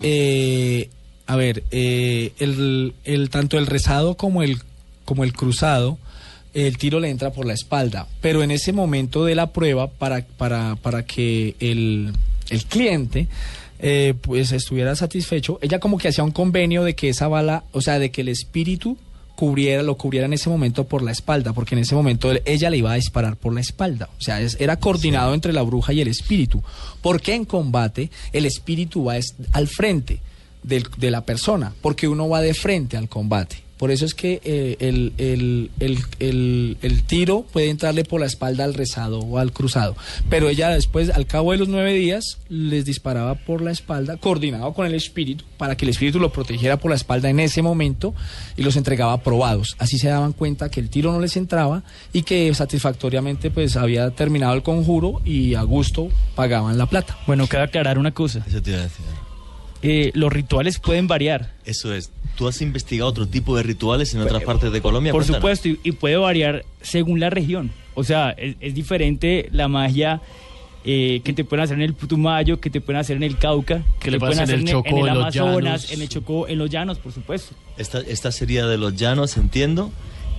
eh, 0.01 0.89
a 1.27 1.35
ver, 1.35 1.63
eh, 1.71 2.33
el, 2.39 2.93
el- 3.05 3.29
tanto 3.29 3.57
el 3.57 3.65
rezado 3.65 4.15
como 4.15 4.43
el, 4.43 4.59
como 5.05 5.23
el 5.23 5.33
cruzado, 5.33 5.97
el 6.53 6.77
tiro 6.77 6.99
le 6.99 7.09
entra 7.09 7.31
por 7.31 7.45
la 7.45 7.53
espalda, 7.53 8.07
pero 8.21 8.43
en 8.43 8.51
ese 8.51 8.71
momento 8.71 9.25
de 9.25 9.35
la 9.35 9.51
prueba, 9.51 9.87
para, 9.89 10.25
para, 10.37 10.75
para 10.75 11.05
que 11.05 11.55
el, 11.59 12.13
el 12.49 12.65
cliente 12.65 13.27
eh, 13.79 14.13
pues 14.21 14.51
estuviera 14.51 14.95
satisfecho, 14.95 15.59
ella 15.61 15.79
como 15.79 15.97
que 15.97 16.07
hacía 16.09 16.23
un 16.23 16.31
convenio 16.31 16.83
de 16.83 16.93
que 16.95 17.09
esa 17.09 17.27
bala, 17.27 17.63
o 17.71 17.81
sea, 17.81 17.99
de 17.99 18.09
que 18.11 18.21
el 18.21 18.29
espíritu 18.29 18.97
cubriera, 19.35 19.83
lo 19.83 19.95
cubriera 19.95 20.25
en 20.25 20.33
ese 20.33 20.49
momento 20.49 20.85
por 20.85 21.01
la 21.03 21.11
espalda, 21.11 21.53
porque 21.53 21.75
en 21.75 21.79
ese 21.81 21.93
momento 21.95 22.31
él- 22.31 22.41
ella 22.45 22.69
le 22.69 22.77
iba 22.77 22.91
a 22.91 22.95
disparar 22.95 23.35
por 23.35 23.53
la 23.53 23.61
espalda. 23.61 24.09
O 24.17 24.21
sea, 24.21 24.39
es- 24.41 24.57
era 24.59 24.77
coordinado 24.77 25.33
entre 25.33 25.53
la 25.53 25.61
bruja 25.61 25.93
y 25.93 26.01
el 26.01 26.07
espíritu. 26.07 26.63
Porque 27.01 27.33
en 27.33 27.45
combate 27.45 28.09
el 28.31 28.45
espíritu 28.45 29.03
va 29.05 29.17
es- 29.17 29.35
al 29.51 29.67
frente 29.67 30.19
del- 30.63 30.87
de 30.97 31.11
la 31.11 31.25
persona, 31.25 31.73
porque 31.81 32.07
uno 32.07 32.29
va 32.29 32.41
de 32.41 32.53
frente 32.53 32.97
al 32.97 33.09
combate. 33.09 33.64
Por 33.77 33.91
eso 33.91 34.05
es 34.05 34.13
que 34.13 34.39
eh, 34.45 34.77
el, 34.79 35.11
el- 35.17 35.69
el- 35.79 35.99
el- 36.19 36.77
el 36.81 37.03
tiro 37.03 37.45
puede 37.51 37.69
entrarle 37.69 38.05
por 38.05 38.21
la 38.21 38.25
espalda 38.25 38.63
al 38.63 38.73
rezado 38.73 39.19
o 39.19 39.37
al 39.37 39.51
cruzado. 39.51 39.97
Pero 40.29 40.47
ella 40.47 40.69
después, 40.69 41.09
al 41.09 41.25
cabo 41.27 41.51
de 41.51 41.57
los 41.57 41.67
nueve 41.67 41.93
días, 41.93 42.37
les 42.47 42.85
disparaba 42.85 43.35
por 43.35 43.61
la 43.61 43.71
espalda, 43.71 44.15
coordinado 44.17 44.73
con 44.73 44.87
el 44.87 44.93
espíritu, 44.95 45.43
para 45.57 45.75
que 45.75 45.83
el 45.85 45.89
espíritu 45.89 46.19
lo 46.19 46.31
protegiera 46.31 46.77
por 46.77 46.89
la 46.91 46.95
espalda 46.95 47.29
en 47.29 47.39
ese 47.41 47.61
momento 47.61 48.13
y 48.55 48.63
los 48.63 48.77
entregaba 48.77 49.21
probados. 49.21 49.75
Así 49.77 49.97
se 49.99 50.07
daban 50.07 50.31
cuenta 50.31 50.69
que 50.69 50.79
el 50.79 50.89
tiro 50.89 51.11
no 51.11 51.19
les 51.19 51.35
entraba 51.35 51.83
y 52.13 52.23
que 52.23 52.53
satisfactoriamente 52.53 53.51
pues 53.51 53.75
había 53.75 54.09
terminado 54.11 54.53
el 54.53 54.63
conjuro 54.63 55.21
y 55.25 55.55
a 55.55 55.63
gusto 55.63 56.09
pagaban 56.35 56.77
la 56.77 56.85
plata. 56.85 57.17
Bueno, 57.27 57.45
cabe 57.47 57.65
aclarar 57.65 57.97
una 57.97 58.11
cosa. 58.11 58.43
Eso 58.47 58.61
te 58.61 58.69
iba 58.71 58.79
a 58.79 58.83
decir. 58.83 59.05
eh, 59.81 60.11
los 60.13 60.31
rituales 60.31 60.79
pueden 60.79 61.07
variar. 61.07 61.53
Eso 61.65 61.93
es. 61.93 62.09
¿Tú 62.35 62.47
has 62.47 62.61
investigado 62.61 63.09
otro 63.09 63.27
tipo 63.27 63.55
de 63.55 63.63
rituales 63.63 64.13
en 64.13 64.21
otras 64.21 64.43
partes 64.43 64.71
de 64.71 64.81
Colombia? 64.81 65.11
Por 65.11 65.21
Cuéntanos. 65.21 65.37
supuesto, 65.41 65.69
y, 65.69 65.79
y 65.83 65.91
puede 65.93 66.17
variar 66.17 66.65
según 66.81 67.19
la 67.19 67.29
región. 67.29 67.71
O 67.93 68.03
sea, 68.03 68.31
es, 68.31 68.55
es 68.59 68.73
diferente 68.75 69.47
la 69.51 69.67
magia 69.69 70.21
eh, 70.83 71.21
que 71.23 71.33
te 71.33 71.43
pueden 71.45 71.63
hacer 71.63 71.77
en 71.77 71.83
el 71.83 71.93
Putumayo, 71.93 72.59
que 72.59 72.69
te 72.69 72.81
pueden 72.81 72.99
hacer 72.99 73.15
en 73.17 73.23
el 73.23 73.37
Cauca, 73.37 73.81
que 73.99 74.11
le 74.11 74.17
te 74.17 74.19
pueden 74.19 74.37
en 74.37 74.43
hacer 74.43 74.55
el 74.55 74.61
en, 74.61 74.67
Chocó, 74.67 74.89
en 74.89 74.97
el 74.97 75.07
en 75.07 75.09
Amazonas, 75.17 75.91
en 75.91 76.01
el 76.01 76.09
Chocó, 76.09 76.47
en 76.47 76.57
los 76.59 76.69
llanos, 76.69 76.99
por 76.99 77.11
supuesto. 77.13 77.55
Esta, 77.77 77.99
esta 78.01 78.31
sería 78.31 78.67
de 78.67 78.77
los 78.77 78.95
llanos, 78.95 79.37
entiendo. 79.37 79.91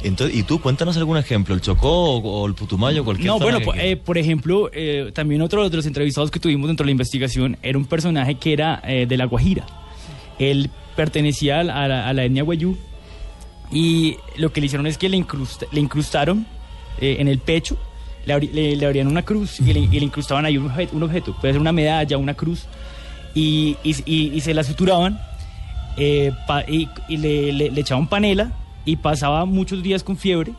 Entonces, 0.04 0.36
y 0.36 0.42
tú, 0.42 0.60
cuéntanos 0.60 0.96
algún 0.98 1.16
ejemplo, 1.16 1.54
el 1.54 1.62
Chocó 1.62 1.88
o, 1.88 2.18
o 2.18 2.46
el 2.46 2.54
Putumayo, 2.54 3.02
cualquier 3.04 3.28
No, 3.28 3.38
bueno, 3.38 3.58
que 3.58 3.64
quieras. 3.64 3.82
eh, 3.84 3.96
por 3.96 4.18
ejemplo, 4.18 4.70
eh, 4.72 5.10
también 5.14 5.40
otro 5.40 5.68
de 5.68 5.74
los 5.74 5.86
entrevistados 5.86 6.30
que 6.30 6.38
tuvimos 6.38 6.68
dentro 6.68 6.84
de 6.84 6.88
la 6.88 6.92
investigación 6.92 7.56
era 7.62 7.78
un 7.78 7.86
personaje 7.86 8.34
que 8.34 8.52
era 8.52 8.82
eh, 8.86 9.06
de 9.08 9.16
La 9.16 9.24
Guajira. 9.24 9.64
Él 10.38 10.70
pertenecía 10.96 11.60
a 11.60 11.64
la, 11.64 12.08
a 12.08 12.12
la- 12.12 12.24
etnia 12.24 12.42
Guayú 12.42 12.76
y 13.70 14.16
lo 14.36 14.52
que 14.52 14.60
le 14.60 14.66
hicieron 14.66 14.86
es 14.86 14.96
que 14.98 15.08
le, 15.08 15.16
incrusta- 15.16 15.66
le 15.72 15.80
incrustaron 15.80 16.46
eh, 17.00 17.16
en 17.18 17.28
el 17.28 17.38
pecho, 17.38 17.76
le, 18.24 18.38
le- 18.40 18.76
le 18.76 18.86
abrían 18.86 19.06
una 19.06 19.22
cruz 19.22 19.60
y 19.60 19.72
le, 19.72 19.80
y 19.80 19.86
le 19.88 20.04
incrustaban 20.06 20.44
ahí 20.44 20.56
un 20.58 20.66
objeto, 20.66 20.96
un 20.96 21.02
objeto, 21.02 21.36
puede 21.40 21.52
ser 21.54 21.60
una 21.60 21.72
medalla, 21.72 22.16
una 22.18 22.34
cruz, 22.34 22.64
y, 23.34 23.76
y- 23.84 24.40
se 24.40 24.54
la 24.54 24.64
suturaban 24.64 25.20
eh, 25.98 26.32
pa- 26.46 26.64
y, 26.66 26.88
le, 27.16 27.66
echaban 27.80 28.06
panela 28.08 28.52
y 28.84 28.96
pasaba 28.96 29.44
muchos 29.44 29.82
días 29.82 30.02
con 30.02 30.16
fiebre. 30.16 30.52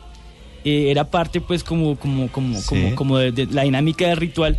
Eh, 0.64 0.90
era 0.90 1.04
parte 1.10 1.40
pues 1.40 1.62
como, 1.64 1.96
como, 1.96 2.28
como, 2.28 2.58
Sí. 2.60 2.66
como, 2.68 2.94
como 2.94 3.18
de, 3.18 3.32
de 3.32 3.46
la 3.46 3.62
dinámica 3.62 4.06
del 4.08 4.16
ritual 4.16 4.58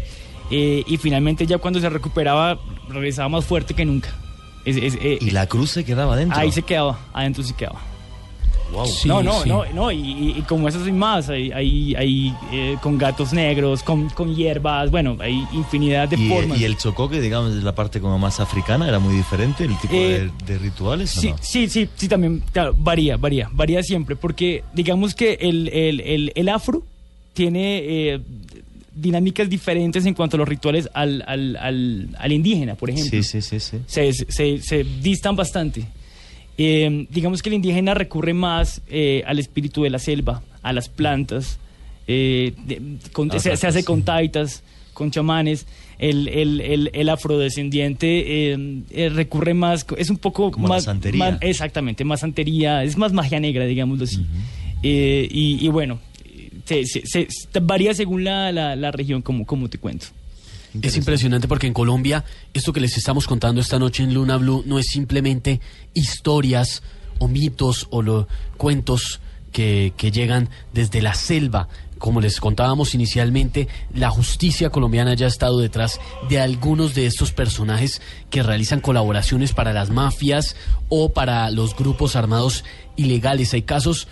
y 0.51 0.97
finalmente 0.97 1.45
ya 1.45 1.60
cuando 1.60 1.80
se 1.80 1.88
recuperaba 1.89 2.57
regresaba 2.88 3.30
más 3.30 3.45
fuerte 3.45 3.73
que 3.76 3.85
nunca. 3.85 4.10
Es- 4.69 4.95
es- 4.95 4.99
eh, 5.01 5.17
y 5.21 5.31
la 5.31 5.47
cruz 5.47 5.71
se 5.71 5.83
quedaba 5.83 6.15
dentro. 6.15 6.37
Ahí 6.37 6.51
se 6.51 6.61
quedaba, 6.61 6.99
adentro 7.13 7.43
se 7.43 7.53
quedaba. 7.53 7.79
Wow. 8.71 8.85
no, 9.05 9.23
no, 9.23 9.45
no, 9.45 9.65
no, 9.73 9.91
y, 9.91 10.43
como 10.47 10.67
eso 10.67 10.83
hay 10.83 10.91
más, 10.91 11.27
hay, 11.27 11.51
hay, 11.51 11.95
hay, 11.95 12.35
eh, 12.51 12.77
con 12.83 12.99
gatos 12.99 13.33
negros, 13.33 13.81
con, 13.81 14.09
con 14.09 14.35
hierbas, 14.35 14.91
bueno, 14.91 15.17
hay 15.21 15.43
infinidad 15.53 16.07
de 16.07 16.17
Y, 16.17 16.29
formas. 16.29 16.59
y 16.59 16.65
el 16.65 16.77
Chocó, 16.77 17.09
que 17.09 17.19
digamos 17.19 17.55
es 17.55 17.63
la 17.63 17.73
parte 17.73 17.99
como 17.99 18.19
más 18.19 18.39
africana, 18.39 18.87
era 18.87 18.99
muy 18.99 19.15
diferente 19.15 19.63
el 19.63 19.75
tipo 19.79 19.95
Eh, 19.95 20.29
de, 20.45 20.53
de 20.53 20.59
rituales. 20.59 21.17
¿o 21.17 21.19
Sí, 21.21 21.29
no? 21.31 21.37
sí, 21.41 21.67
sí, 21.67 21.89
sí, 21.95 22.07
también 22.07 22.43
claro, 22.51 22.75
varía, 22.77 23.17
varía, 23.17 23.49
varía 23.51 23.81
siempre, 23.81 24.15
porque 24.15 24.63
digamos 24.75 25.15
que 25.15 25.33
el, 25.41 25.69
el- 25.69 26.01
el- 26.01 26.31
el 26.35 26.49
afro 26.49 26.83
tiene 27.33 27.79
eh, 27.83 28.19
dinámicas 29.01 29.49
diferentes 29.49 30.05
en 30.05 30.13
cuanto 30.13 30.38
a 30.38 30.39
los 30.39 30.47
rituales 30.47 30.89
al, 30.93 31.23
al- 31.27 31.55
al- 31.57 32.09
al 32.17 32.31
indígena, 32.31 32.76
por 32.76 32.89
ejemplo. 32.89 33.11
Sí, 33.11 33.23
sí, 33.23 33.41
sí, 33.41 33.59
sí. 33.59 33.77
Se, 33.88 34.13
se- 34.13 34.61
se 34.61 34.84
distan 35.01 35.35
bastante. 35.35 35.85
Eh, 36.57 37.07
digamos 37.09 37.41
que 37.41 37.49
el 37.49 37.55
indígena 37.55 37.93
recurre 37.93 38.34
más 38.34 38.81
eh, 38.89 39.23
al 39.26 39.39
espíritu 39.39 39.84
de 39.84 39.89
la 39.89 39.99
selva, 39.99 40.41
a 40.61 40.73
las 40.73 40.89
plantas, 40.89 41.57
eh, 42.07 42.53
de- 42.65 42.81
con- 43.13 43.31
se, 43.39 43.51
hace 43.51 43.84
con 43.85 44.03
taitas, 44.03 44.63
con 44.93 45.11
chamanes. 45.11 45.65
El, 45.99 46.27
el- 46.30 46.61
el- 46.61 46.89
el 46.93 47.09
afrodescendiente 47.09 48.51
eh, 48.53 48.57
eh, 48.91 49.09
recurre 49.09 49.53
más, 49.53 49.85
es 49.97 50.09
un 50.09 50.17
poco 50.17 50.49
Como 50.51 50.67
la 50.67 50.76
más, 50.76 50.84
santería. 50.85 51.19
más- 51.31 51.38
Exactamente, 51.41 52.03
más 52.05 52.21
santería, 52.21 52.84
es 52.84 52.97
más 52.97 53.11
magia 53.13 53.39
negra, 53.39 53.65
digámoslo 53.65 54.05
así. 54.05 54.26
Y, 54.81 55.57
y 55.59 55.67
bueno, 55.69 55.99
varía 57.61 57.93
según 57.93 58.23
la, 58.23 58.51
la- 58.51 58.75
la 58.75 58.91
región, 58.91 59.21
como, 59.21 59.45
como 59.45 59.69
te 59.69 59.77
cuento. 59.77 60.07
Es 60.81 60.95
impresionante 60.97 61.47
porque 61.47 61.65
en 61.67 61.73
Colombia 61.73 62.23
esto 62.53 62.71
que 62.73 62.79
les 62.79 62.95
estamos 62.95 63.25
contando 63.25 63.59
esta 63.59 63.79
noche 63.79 64.03
en 64.03 64.13
Luna 64.13 64.37
Blue 64.37 64.63
no 64.67 64.77
es 64.77 64.85
simplemente 64.87 65.61
historias 65.95 66.83
o 67.17 67.27
mitos 67.27 67.87
o 67.89 68.01
lo- 68.01 68.27
cuentos 68.57 69.19
que, 69.51 69.93
que 69.97 70.11
llegan 70.11 70.49
desde 70.73 71.01
la 71.01 71.15
selva. 71.15 71.67
Como 71.97 72.21
les 72.21 72.39
contábamos 72.39 72.93
inicialmente, 72.95 73.67
la 73.93 74.09
justicia 74.09 74.69
colombiana 74.69 75.15
ya 75.15 75.25
ha 75.25 75.29
estado 75.29 75.59
detrás 75.59 75.99
de 76.29 76.39
algunos 76.39 76.93
de 76.95 77.07
estos 77.07 77.33
personajes 77.33 78.01
que 78.29 78.41
realizan 78.43 78.79
colaboraciones 78.79 79.51
para 79.53 79.73
las 79.73 79.89
mafias 79.89 80.55
o 80.87 81.09
para 81.09 81.49
los 81.51 81.75
grupos 81.75 82.15
armados 82.15 82.63
ilegales. 82.95 83.53
Hay 83.53 83.63
casos 83.63 84.07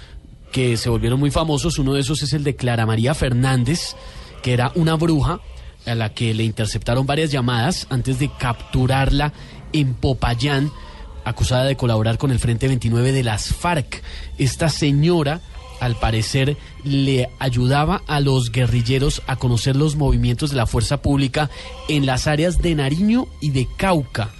que 0.57 0.75
se 0.75 0.89
volvieron 0.89 1.19
muy 1.19 1.29
famosos. 1.29 1.77
Uno 1.77 1.93
de 1.93 1.99
esos 1.99 2.23
es 2.23 2.33
el 2.33 2.43
de 2.43 2.55
Clara 2.55 2.87
María 2.87 3.13
Fernández, 3.13 3.95
que 4.41 4.53
era 4.53 4.71
una 4.73 4.95
bruja 4.95 5.39
a 5.85 5.93
la 5.93 6.15
que 6.15 6.33
le 6.33 6.45
interceptaron 6.45 7.05
varias 7.05 7.29
llamadas 7.29 7.85
antes 7.91 8.17
de 8.17 8.31
capturarla 8.39 9.33
en 9.71 9.93
Popayán, 9.93 10.71
acusada 11.25 11.65
de 11.65 11.75
colaborar 11.75 12.17
con 12.17 12.31
el 12.31 12.39
Frente 12.39 12.67
29 12.67 13.11
de 13.11 13.23
las 13.23 13.53
FARC. 13.53 14.01
Esta 14.39 14.69
señora, 14.69 15.41
al 15.79 15.95
parecer, 15.95 16.57
le 16.83 17.29
ayudaba 17.37 18.01
a 18.07 18.19
los 18.19 18.51
guerrilleros 18.51 19.21
a 19.27 19.35
conocer 19.35 19.75
los 19.75 19.95
movimientos 19.95 20.49
de 20.49 20.57
la 20.57 20.65
fuerza 20.65 21.03
pública 21.03 21.51
en 21.87 22.07
las 22.07 22.25
áreas 22.25 22.63
de 22.63 22.73
Nariño 22.73 23.27
y 23.41 23.51
de 23.51 23.67
Cauca. 23.77 24.31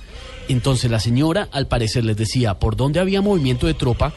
Entonces 0.49 0.89
la 0.89 0.99
señora, 0.99 1.47
al 1.51 1.67
parecer, 1.67 2.05
les 2.05 2.17
decía 2.17 2.57
por 2.57 2.75
dónde 2.75 2.99
había 2.99 3.21
movimiento 3.21 3.67
de 3.67 3.75
tropa, 3.75 4.13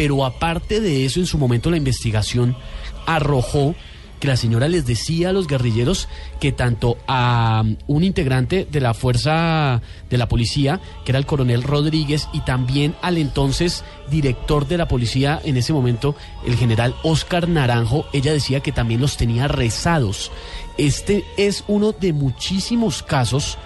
pero 0.00 0.24
aparte 0.24 0.80
de 0.80 1.04
eso, 1.04 1.20
en 1.20 1.26
su 1.26 1.36
momento 1.36 1.70
la 1.70 1.76
investigación 1.76 2.56
arrojó 3.04 3.74
que 4.18 4.28
la 4.28 4.38
señora 4.38 4.66
les 4.66 4.86
decía 4.86 5.28
a 5.28 5.32
los 5.34 5.46
guerrilleros 5.46 6.08
que 6.40 6.52
tanto 6.52 6.96
a 7.06 7.60
um, 7.62 7.76
un 7.86 8.02
integrante 8.02 8.66
de 8.70 8.80
la 8.80 8.94
fuerza 8.94 9.82
de 10.08 10.16
la 10.16 10.26
policía, 10.26 10.80
que 11.04 11.12
era 11.12 11.18
el 11.18 11.26
coronel 11.26 11.62
Rodríguez, 11.62 12.30
y 12.32 12.40
también 12.40 12.94
al 13.02 13.18
entonces 13.18 13.84
director 14.10 14.66
de 14.66 14.78
la 14.78 14.88
policía 14.88 15.38
en 15.44 15.58
ese 15.58 15.74
momento, 15.74 16.16
el 16.46 16.56
general 16.56 16.94
Oscar 17.02 17.46
Naranjo, 17.46 18.06
ella 18.14 18.32
decía 18.32 18.60
que 18.60 18.72
también 18.72 19.02
los 19.02 19.18
tenía 19.18 19.48
rezados. 19.48 20.32
Este 20.78 21.26
es 21.36 21.62
uno 21.68 21.92
de 21.92 22.14
muchísimos 22.14 23.02
casos 23.02 23.58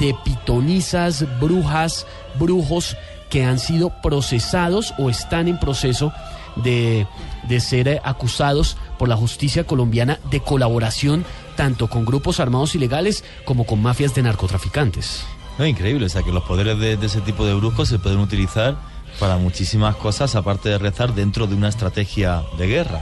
de 0.00 0.12
pitonizas, 0.24 1.24
brujas, 1.38 2.04
brujos 2.36 2.96
que 3.30 3.44
han 3.44 3.58
sido 3.58 3.90
procesados 4.02 4.94
o 4.98 5.10
están 5.10 5.48
en 5.48 5.58
proceso 5.58 6.12
de, 6.56 7.06
de 7.48 7.60
ser 7.60 7.88
eh, 7.88 8.00
acusados 8.04 8.76
por 8.98 9.08
la 9.08 9.16
justicia 9.16 9.64
colombiana 9.64 10.18
de 10.30 10.40
colaboración 10.40 11.24
tanto 11.56 11.88
con 11.88 12.04
grupos 12.04 12.40
armados 12.40 12.74
ilegales 12.74 13.24
como 13.44 13.64
con 13.64 13.82
mafias 13.82 14.14
de 14.14 14.22
narcotraficantes. 14.22 15.24
No, 15.58 15.66
increíble, 15.66 16.06
o 16.06 16.08
sea 16.08 16.22
que 16.22 16.32
los 16.32 16.44
poderes 16.44 16.78
de, 16.78 16.96
de 16.96 17.06
ese 17.06 17.20
tipo 17.20 17.44
de 17.44 17.54
brujos 17.54 17.88
se 17.88 17.98
pueden 17.98 18.20
utilizar 18.20 18.76
para 19.18 19.36
muchísimas 19.36 19.96
cosas 19.96 20.36
aparte 20.36 20.68
de 20.68 20.78
rezar 20.78 21.14
dentro 21.14 21.46
de 21.46 21.54
una 21.56 21.68
estrategia 21.68 22.42
de 22.56 22.66
guerra. 22.68 23.00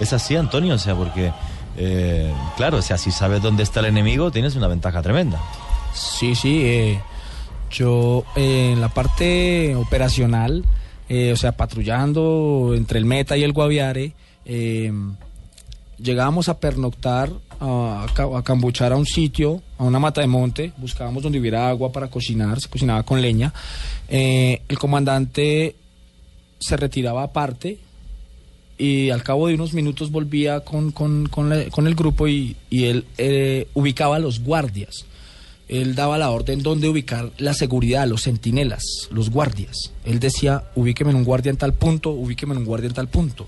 Es 0.00 0.14
así, 0.14 0.34
Antonio, 0.34 0.74
o 0.74 0.78
sea, 0.78 0.94
porque, 0.94 1.30
eh, 1.76 2.32
claro, 2.56 2.78
o 2.78 2.82
sea, 2.82 2.96
si 2.96 3.10
sabes 3.10 3.42
dónde 3.42 3.62
está 3.62 3.80
el 3.80 3.86
enemigo, 3.86 4.30
tienes 4.30 4.56
una 4.56 4.66
ventaja 4.66 5.02
tremenda. 5.02 5.38
Sí, 5.92 6.34
sí. 6.34 6.62
eh, 6.64 7.00
yo 7.70 8.24
eh, 8.36 8.70
en 8.72 8.80
la 8.80 8.88
parte 8.88 9.74
operacional, 9.76 10.64
eh, 11.08 11.32
o 11.32 11.36
sea, 11.36 11.52
patrullando 11.52 12.72
entre 12.76 12.98
el 12.98 13.04
Meta 13.04 13.36
y 13.36 13.42
el 13.42 13.52
Guaviare, 13.52 14.12
eh, 14.44 14.92
llegábamos 15.98 16.48
a 16.48 16.58
pernoctar, 16.58 17.30
a, 17.60 18.04
a 18.08 18.14
ca- 18.14 18.36
a 18.38 18.42
cambuchar 18.42 18.92
a 18.92 18.96
un 18.96 19.06
sitio, 19.06 19.62
a 19.78 19.84
una 19.84 19.98
mata 19.98 20.20
de 20.20 20.26
monte, 20.26 20.72
buscábamos 20.78 21.22
donde 21.22 21.38
hubiera 21.38 21.68
agua 21.68 21.92
para 21.92 22.08
cocinar, 22.08 22.60
se 22.60 22.68
cocinaba 22.68 23.02
con 23.02 23.20
leña. 23.20 23.52
Eh, 24.08 24.62
el 24.68 24.78
comandante 24.78 25.76
se 26.58 26.76
retiraba 26.76 27.22
aparte 27.22 27.78
y 28.78 29.10
al 29.10 29.22
cabo 29.22 29.48
de 29.48 29.54
unos 29.54 29.74
minutos 29.74 30.10
volvía 30.10 30.60
con, 30.60 30.90
con- 30.92 31.26
con 31.28 31.52
el 31.86 31.94
grupo 31.94 32.28
y, 32.28 32.56
y 32.70 32.84
él 32.86 33.04
ubicaba 33.74 34.16
a 34.16 34.20
los 34.20 34.40
guardias. 34.42 35.04
Él 35.70 35.94
daba 35.94 36.18
la 36.18 36.30
orden 36.30 36.64
donde 36.64 36.88
ubicar 36.88 37.30
la 37.38 37.54
seguridad, 37.54 38.08
los 38.08 38.22
centinelas, 38.22 38.82
los 39.12 39.30
guardias. 39.30 39.92
Él 40.04 40.18
decía, 40.18 40.64
ubíqueme 40.74 41.12
en 41.12 41.16
un 41.16 41.24
guardia 41.24 41.50
en 41.50 41.56
tal 41.56 41.74
punto, 41.74 42.10
ubíqueme 42.10 42.54
en 42.54 42.58
un 42.58 42.64
guardia 42.64 42.88
en 42.88 42.94
tal 42.94 43.06
punto. 43.06 43.46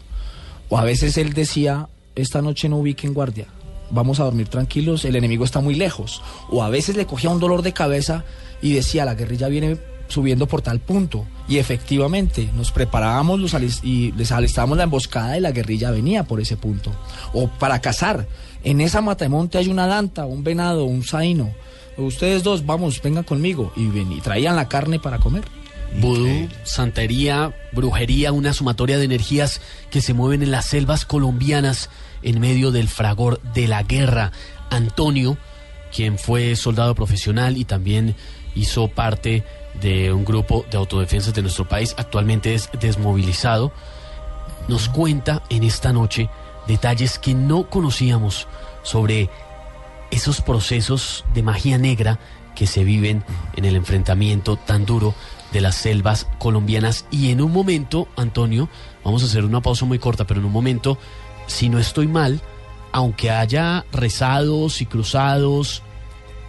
O 0.69 0.79
a 0.79 0.85
veces 0.85 1.19
él 1.19 1.33
decía, 1.33 1.89
esta 2.15 2.41
noche 2.41 2.69
no 2.69 2.79
ubiquen 2.79 3.13
guardia, 3.13 3.49
vamos 3.91 4.21
a 4.21 4.25
dormir 4.25 4.47
tranquilos, 4.47 5.05
el 5.05 5.17
enemigo 5.17 5.45
está 5.45 5.59
muy 5.59 5.75
lejos. 5.75 6.23
O 6.49 6.63
a 6.63 6.71
veces 6.71 6.97
le 6.97 7.07
cogía 7.07 7.29
un 7.29 7.41
dolor 7.41 7.63
de 7.63 7.73
cabeza 7.73 8.25
y 8.63 8.73
decía, 8.73 9.05
la 9.05 9.17
guerrilla 9.17 9.49
viene 9.49 9.79
subiendo 10.07 10.47
por 10.47 10.63
tal 10.63 10.79
punto. 10.79 11.27
Y 11.49 11.59
efectivamente, 11.59 12.49
nos 12.55 12.71
preparábamos 12.71 13.41
los 13.41 13.57
y 13.83 14.13
les 14.13 14.31
alistábamos 14.31 14.79
la 14.79 14.85
emboscada 14.85 15.37
y 15.37 15.41
la 15.41 15.51
guerrilla 15.51 15.91
venía 15.91 16.23
por 16.23 16.41
ese 16.41 16.57
punto. 16.57 16.93
O 17.33 17.49
para 17.49 17.81
cazar. 17.81 18.29
En 18.63 18.81
esa 18.81 19.01
mata 19.01 19.25
de 19.25 19.29
monte 19.29 19.59
hay 19.59 19.67
una 19.67 19.89
danta, 19.89 20.25
un 20.25 20.45
venado, 20.45 20.85
un 20.85 21.03
zaino. 21.03 21.51
Ustedes 21.97 22.43
dos, 22.43 22.65
vamos, 22.65 23.01
vengan 23.03 23.25
conmigo. 23.25 23.73
Y, 23.77 23.87
ven- 23.89 24.13
y 24.13 24.21
traían 24.21 24.57
la 24.57 24.69
carne 24.69 24.99
para 24.99 25.19
comer. 25.19 25.45
Vudú, 26.01 26.49
santería, 26.65 27.55
brujería, 27.73 28.33
una 28.33 28.55
sumatoria 28.55 28.97
de 28.97 29.05
energías 29.05 29.61
que 29.91 30.01
se 30.01 30.15
mueven 30.15 30.43
en 30.43 30.51
las 30.51 30.65
selvas 30.67 31.05
colombianas 31.05 31.91
en 32.23 32.41
medio 32.41 32.71
del 32.71 32.89
fragor 32.89 33.43
de 33.53 33.69
la 33.69 33.83
guerra. 33.83 34.33
Antonio, 34.71 35.37
quien 35.95 36.19
fue 36.19 36.57
soldado 36.57 36.95
profesional 36.95 37.59
y 37.59 37.67
también 37.67 38.15
hizo 38.55 38.89
parte 38.89 39.45
de 39.83 40.13
un 40.13 40.25
grupo 40.25 40.65
de 40.71 40.79
autodefensas 40.79 41.35
de 41.35 41.43
nuestro 41.43 41.69
país, 41.69 41.95
actualmente 41.99 42.55
es 42.55 42.71
desmovilizado, 42.81 43.73
nos 44.69 44.89
cuenta 44.89 45.43
en 45.51 45.63
esta 45.63 45.93
noche 45.93 46.31
detalles 46.67 47.19
que 47.19 47.35
no 47.35 47.69
conocíamos 47.69 48.47
sobre 48.83 49.29
esos 50.13 50.43
procesos 50.43 51.25
de 51.35 51.43
magia 51.43 51.79
negra 51.79 52.21
que 52.55 52.67
se 52.67 52.85
viven 52.85 53.25
en 53.57 53.65
el 53.65 53.75
enfrentamiento 53.75 54.57
tan 54.57 54.85
duro 54.85 55.15
de 55.53 55.61
las 55.61 55.75
selvas 55.75 56.29
colombianas. 56.39 57.07
Y 57.11 57.31
en 57.31 57.41
un 57.41 57.51
momento, 57.51 58.07
Antonio, 58.17 58.69
vamos 59.05 59.23
a 59.23 59.27
hacer 59.27 59.45
una 59.45 59.63
pausa 59.63 59.87
muy 59.87 59.99
corta, 59.99 60.27
pero 60.27 60.39
en 60.39 60.47
un 60.47 60.53
momento, 60.53 60.99
si 61.47 61.69
no 61.69 61.79
estoy 61.79 62.07
mal, 62.07 62.41
aunque 62.93 63.31
haya 63.31 63.87
rezados 63.91 64.83
y 64.83 64.87
cruzados 64.87 65.83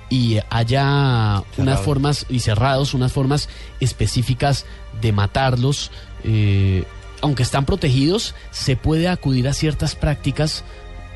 y 0.09 0.39
haya 0.49 1.41
unas 1.57 1.79
formas 1.79 2.25
y 2.29 2.41
cerrados, 2.41 2.93
unas 2.93 3.13
formas 3.13 3.47
específicas 3.79 4.65
de 5.01 5.13
matarlos, 5.13 5.89
eh, 6.25 6.83
aunque 7.21 7.43
están 7.43 7.65
protegidos, 7.65 8.35
se 8.51 8.75
puede 8.75 9.07
acudir 9.07 9.47
a 9.47 9.53
ciertas 9.53 9.95
prácticas 9.95 10.65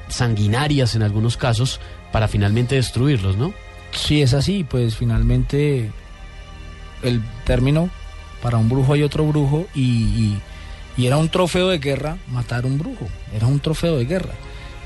sanguinarias 0.08 0.96
en 0.96 1.04
algunos 1.04 1.36
casos 1.36 1.82
para 2.12 2.28
finalmente 2.28 2.76
destruirlos, 2.76 3.38
¿no? 3.38 3.54
Sí, 3.92 4.22
es 4.22 4.34
así, 4.34 4.64
pues 4.64 4.96
finalmente 4.96 5.92
el 7.04 7.22
término 7.46 7.90
para 8.42 8.58
un 8.58 8.70
brujo 8.70 8.94
hay 8.94 9.04
otro 9.04 9.26
brujo 9.26 9.68
y, 9.74 9.82
y, 9.82 10.42
y 10.98 11.08
era 11.08 11.18
un 11.18 11.30
trofeo 11.30 11.70
de 11.70 11.80
guerra 11.80 12.18
matar 12.32 12.66
un 12.66 12.78
brujo, 12.78 13.08
era 13.34 13.48
un 13.48 13.60
trofeo 13.60 13.98
de 13.98 14.06
guerra 14.06 14.34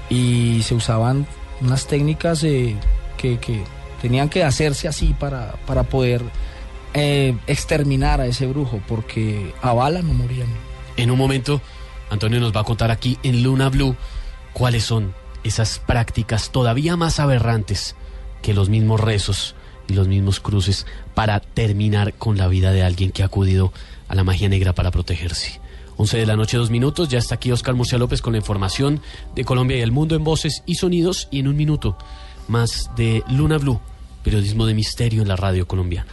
y 0.10 0.62
se 0.64 0.76
usaban 0.76 1.26
unas 1.62 1.88
técnicas 1.88 2.44
eh, 2.44 2.76
que, 3.18 3.40
que, 3.40 3.64
tenían 4.02 4.30
que 4.30 4.44
hacerse 4.44 4.88
así 4.88 5.16
para, 5.18 5.54
para 5.68 5.84
poder 5.84 6.24
eh, 6.96 7.36
exterminar 7.46 8.20
a 8.20 8.26
ese 8.26 8.48
brujo, 8.48 8.82
porque 8.88 9.54
a 9.62 9.74
bala 9.74 10.02
no 10.02 10.14
morían. 10.14 10.48
En 10.98 11.12
un 11.12 11.20
momento, 11.20 11.62
Antonio 12.10 12.40
nos 12.40 12.54
va 12.56 12.62
a 12.62 12.64
contar 12.64 12.90
aquí 12.90 13.20
en 13.22 13.44
Luna 13.44 13.70
Blue 13.70 13.96
cuáles 14.54 14.84
son 14.84 15.14
esas 15.44 15.80
prácticas 15.80 16.52
todavía 16.52 16.96
más 16.98 17.20
aberrantes 17.20 17.96
que 18.42 18.54
los 18.54 18.70
mismos 18.70 19.00
rezos 19.00 19.56
y 19.88 19.94
los 19.94 20.08
mismos 20.08 20.40
cruces 20.40 20.86
para 21.14 21.40
terminar 21.40 22.14
con 22.14 22.38
la 22.38 22.48
vida 22.48 22.72
de 22.72 22.84
alguien 22.84 23.12
que 23.12 23.24
ha 23.24 23.28
acudido 23.28 23.74
a 24.08 24.16
la 24.16 24.24
magia 24.24 24.50
negra 24.50 24.74
para 24.74 24.92
protegerse. 24.92 25.60
11 25.98 26.18
de 26.18 26.26
la 26.26 26.36
noche, 26.36 26.58
dos 26.58 26.72
minutos. 26.72 27.10
Ya 27.10 27.20
está 27.20 27.36
aquí 27.36 27.52
Oscar 27.52 27.76
Murcia 27.76 27.98
López 27.98 28.22
con 28.22 28.34
la 28.34 28.40
información 28.40 29.02
de 29.36 29.46
Colombia 29.46 29.78
y 29.78 29.82
el 29.82 29.92
mundo 29.92 30.16
en 30.16 30.24
voces 30.24 30.64
y 30.66 30.76
sonidos. 30.76 31.28
Y 31.32 31.40
en 31.40 31.48
un 31.48 31.56
minuto 31.56 31.98
más 32.48 32.90
de 32.96 33.24
Luna 33.30 33.58
Blue, 33.58 33.80
periodismo 34.24 34.66
de 34.66 34.74
misterio 34.74 35.22
en 35.22 35.28
la 35.28 35.36
radio 35.36 35.68
colombiana. 35.68 36.12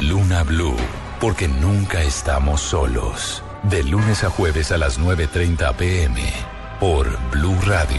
Luna 0.00 0.42
Blue, 0.44 0.76
porque 1.20 1.48
nunca 1.48 2.02
estamos 2.02 2.60
solos. 2.60 3.42
De 3.64 3.82
lunes 3.82 4.24
a 4.24 4.30
jueves 4.30 4.72
a 4.72 4.78
las 4.78 4.98
9.30 4.98 5.74
pm 5.74 6.55
por 6.80 7.18
Blue 7.30 7.56
Radio. 7.62 7.96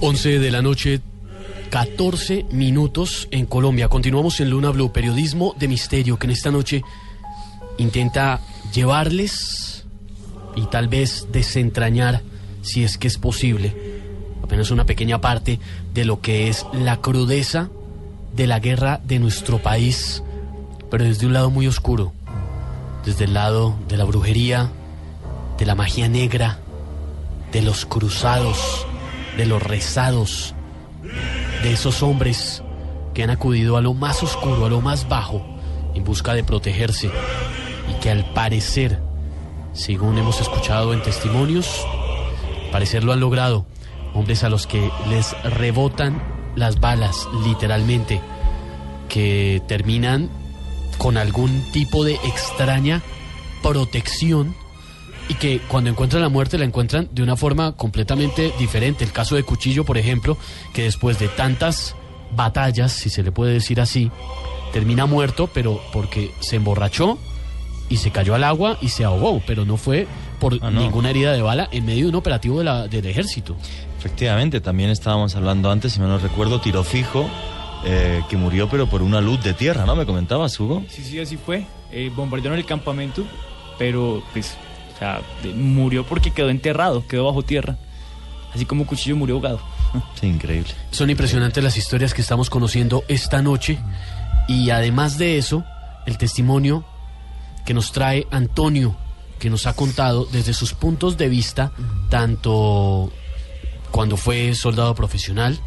11 0.00 0.38
de 0.38 0.50
la 0.50 0.62
noche, 0.62 1.00
14 1.70 2.46
minutos 2.50 3.28
en 3.30 3.46
Colombia. 3.46 3.88
Continuamos 3.88 4.40
en 4.40 4.50
Luna 4.50 4.70
Blue, 4.70 4.92
periodismo 4.92 5.54
de 5.58 5.68
misterio 5.68 6.18
que 6.18 6.26
en 6.26 6.32
esta 6.32 6.50
noche 6.50 6.82
intenta 7.78 8.40
llevarles 8.74 9.84
y 10.56 10.66
tal 10.66 10.88
vez 10.88 11.28
desentrañar, 11.32 12.22
si 12.62 12.84
es 12.84 12.98
que 12.98 13.08
es 13.08 13.16
posible, 13.16 13.74
apenas 14.42 14.70
una 14.70 14.84
pequeña 14.84 15.20
parte 15.20 15.58
de 15.94 16.04
lo 16.04 16.20
que 16.20 16.48
es 16.48 16.66
la 16.72 16.98
crudeza 16.98 17.70
de 18.34 18.46
la 18.46 18.60
guerra 18.60 19.00
de 19.04 19.18
nuestro 19.18 19.58
país, 19.62 20.22
pero 20.92 21.04
desde 21.04 21.24
un 21.24 21.32
lado 21.32 21.48
muy 21.48 21.66
oscuro, 21.66 22.12
desde 23.02 23.24
el 23.24 23.32
lado 23.32 23.74
de 23.88 23.96
la 23.96 24.04
brujería, 24.04 24.70
de 25.56 25.64
la 25.64 25.74
magia 25.74 26.06
negra, 26.06 26.58
de 27.50 27.62
los 27.62 27.86
cruzados, 27.86 28.86
de 29.38 29.46
los 29.46 29.62
rezados, 29.62 30.54
de 31.62 31.72
esos 31.72 32.02
hombres 32.02 32.62
que 33.14 33.22
han 33.22 33.30
acudido 33.30 33.78
a 33.78 33.80
lo 33.80 33.94
más 33.94 34.22
oscuro, 34.22 34.66
a 34.66 34.68
lo 34.68 34.82
más 34.82 35.08
bajo, 35.08 35.42
en 35.94 36.04
busca 36.04 36.34
de 36.34 36.44
protegerse 36.44 37.10
y 37.88 37.94
que 38.02 38.10
al 38.10 38.26
parecer, 38.34 39.00
según 39.72 40.18
hemos 40.18 40.42
escuchado 40.42 40.92
en 40.92 41.00
testimonios, 41.00 41.86
parecer 42.70 43.02
lo 43.02 43.14
han 43.14 43.20
logrado. 43.20 43.64
Hombres 44.12 44.44
a 44.44 44.50
los 44.50 44.66
que 44.66 44.90
les 45.08 45.34
rebotan 45.42 46.22
las 46.54 46.80
balas, 46.80 47.26
literalmente, 47.46 48.20
que 49.08 49.62
terminan 49.66 50.41
con 50.98 51.16
algún 51.16 51.62
tipo 51.72 52.04
de 52.04 52.14
extraña 52.14 53.02
protección 53.62 54.54
y 55.28 55.34
que 55.34 55.60
cuando 55.60 55.88
encuentran 55.90 56.20
la 56.22 56.28
muerte 56.28 56.58
la 56.58 56.64
encuentran 56.64 57.08
de 57.12 57.22
una 57.22 57.36
forma 57.36 57.72
completamente 57.72 58.52
diferente. 58.58 59.04
El 59.04 59.12
caso 59.12 59.34
de 59.36 59.44
Cuchillo, 59.44 59.84
por 59.84 59.96
ejemplo, 59.98 60.36
que 60.74 60.82
después 60.82 61.18
de 61.18 61.28
tantas 61.28 61.94
batallas, 62.34 62.92
si 62.92 63.08
se 63.08 63.22
le 63.22 63.30
puede 63.32 63.52
decir 63.52 63.80
así, 63.80 64.10
termina 64.72 65.06
muerto, 65.06 65.48
pero 65.52 65.80
porque 65.92 66.32
se 66.40 66.56
emborrachó 66.56 67.18
y 67.88 67.98
se 67.98 68.10
cayó 68.10 68.34
al 68.34 68.44
agua 68.44 68.78
y 68.80 68.88
se 68.88 69.04
ahogó, 69.04 69.40
pero 69.46 69.64
no 69.64 69.76
fue 69.76 70.06
por 70.40 70.54
Ah, 70.60 70.70
no. 70.70 70.80
ninguna 70.80 71.10
herida 71.10 71.32
de 71.32 71.42
bala 71.42 71.68
en 71.72 71.84
medio 71.84 72.04
de 72.04 72.08
un 72.10 72.14
operativo 72.16 72.58
de 72.58 72.64
la- 72.64 72.88
del 72.88 73.06
ejército. 73.06 73.54
Efectivamente, 73.98 74.60
también 74.60 74.90
estábamos 74.90 75.36
hablando 75.36 75.70
antes, 75.70 75.92
si 75.92 76.00
me 76.00 76.06
no 76.08 76.18
recuerdo, 76.18 76.60
tiro 76.60 76.82
fijo, 76.84 77.28
eh, 77.84 78.22
que 78.28 78.36
murió 78.36 78.68
pero 78.68 78.88
por 78.88 79.02
una 79.02 79.20
luz 79.20 79.42
de 79.42 79.54
tierra, 79.54 79.84
¿no? 79.84 79.96
¿Me 79.96 80.06
comentabas, 80.06 80.58
Hugo? 80.58 80.84
Sí, 80.88 81.02
sí, 81.02 81.18
así 81.20 81.36
fue. 81.36 81.66
Eh, 81.90 82.10
bombardearon 82.14 82.58
el 82.58 82.64
campamento, 82.64 83.24
pero 83.78 84.22
pues, 84.32 84.56
o 84.94 84.98
sea, 84.98 85.20
murió 85.54 86.04
porque 86.04 86.30
quedó 86.30 86.48
enterrado, 86.48 87.06
quedó 87.06 87.26
bajo 87.26 87.42
tierra. 87.42 87.76
Así 88.54 88.66
como 88.66 88.86
Cuchillo 88.86 89.16
murió 89.16 89.36
ahogado. 89.36 89.60
Sí, 90.20 90.26
increíble. 90.26 90.70
Son 90.90 91.10
impresionantes 91.10 91.62
las 91.62 91.76
historias 91.76 92.14
que 92.14 92.22
estamos 92.22 92.48
conociendo 92.48 93.04
esta 93.08 93.42
noche 93.42 93.78
y 94.48 94.70
además 94.70 95.18
de 95.18 95.36
eso, 95.36 95.64
el 96.06 96.16
testimonio 96.16 96.84
que 97.66 97.74
nos 97.74 97.92
trae 97.92 98.26
Antonio, 98.30 98.96
que 99.38 99.50
nos 99.50 99.66
ha 99.66 99.74
contado 99.74 100.24
desde 100.26 100.54
sus 100.54 100.72
puntos 100.72 101.18
de 101.18 101.28
vista, 101.28 101.72
tanto 102.08 103.12
cuando 103.90 104.16
fue 104.16 104.54
soldado 104.54 104.94
profesional 104.94 105.58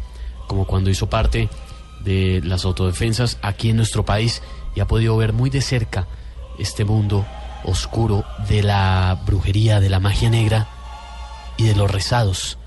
como 0.46 0.66
cuando 0.66 0.90
hizo 0.90 1.08
parte 1.08 1.48
de 2.00 2.40
las 2.44 2.64
autodefensas 2.64 3.38
aquí 3.42 3.70
en 3.70 3.76
nuestro 3.76 4.04
país 4.04 4.42
y 4.74 4.80
ha 4.80 4.86
podido 4.86 5.16
ver 5.16 5.32
muy 5.32 5.50
de 5.50 5.62
cerca 5.62 6.06
este 6.58 6.84
mundo 6.84 7.26
oscuro 7.64 8.24
de 8.48 8.62
la 8.62 9.20
brujería, 9.26 9.80
de 9.80 9.90
la 9.90 10.00
magia 10.00 10.30
negra 10.30 10.68
y 11.56 11.64
de 11.64 11.74
los 11.74 11.90
rezados, 11.90 12.58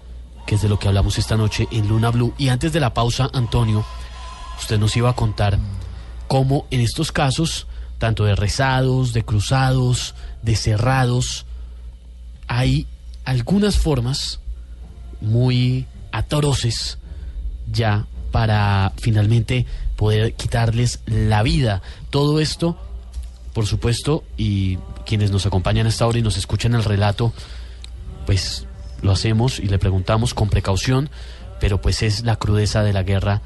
que 0.46 0.56
es 0.56 0.62
de 0.62 0.70
lo 0.70 0.80
que 0.80 0.88
hablamos 0.88 1.18
esta 1.18 1.38
noche 1.38 1.68
en 1.72 1.88
Luna 1.88 2.10
Blue. 2.10 2.34
Y 2.38 2.50
antes 2.50 2.74
de 2.74 2.80
la 2.80 2.94
pausa, 2.94 3.30
Antonio, 3.34 3.86
usted 4.60 4.80
nos 4.80 4.96
iba 4.98 5.10
a 5.10 5.16
contar 5.16 5.58
cómo 6.28 6.66
en 6.72 6.82
estos 6.82 7.12
casos, 7.12 7.68
tanto 7.98 8.26
de 8.26 8.36
rezados, 8.36 9.14
de 9.14 9.24
cruzados, 9.24 10.16
de 10.42 10.56
cerrados, 10.56 11.46
hay 12.48 12.88
algunas 13.26 13.78
formas 13.78 14.40
muy 15.22 15.86
atroces 16.12 16.98
ya 17.72 18.08
para 18.32 18.94
finalmente 18.98 19.66
poder 19.96 20.34
quitarles 20.34 21.02
la 21.06 21.44
vida. 21.44 21.82
Todo 22.10 22.40
esto, 22.40 22.78
por 23.54 23.66
supuesto, 23.66 24.24
y 24.38 24.78
quienes 25.06 25.32
nos 25.32 25.46
acompañan 25.46 25.88
hasta 25.88 26.06
ahora 26.06 26.20
y 26.20 26.22
nos 26.22 26.38
escuchan 26.38 26.76
el 26.76 26.84
relato, 26.84 27.34
pues 28.26 28.66
lo 29.02 29.12
hacemos 29.12 29.60
y 29.60 29.68
le 29.68 29.80
preguntamos 29.80 30.34
con 30.34 30.50
precaución, 30.50 31.10
pero 31.60 31.82
pues 31.82 32.04
es 32.04 32.24
la 32.24 32.36
crudeza 32.36 32.84
de 32.84 32.94
la 32.94 33.04
guerra 33.04 33.42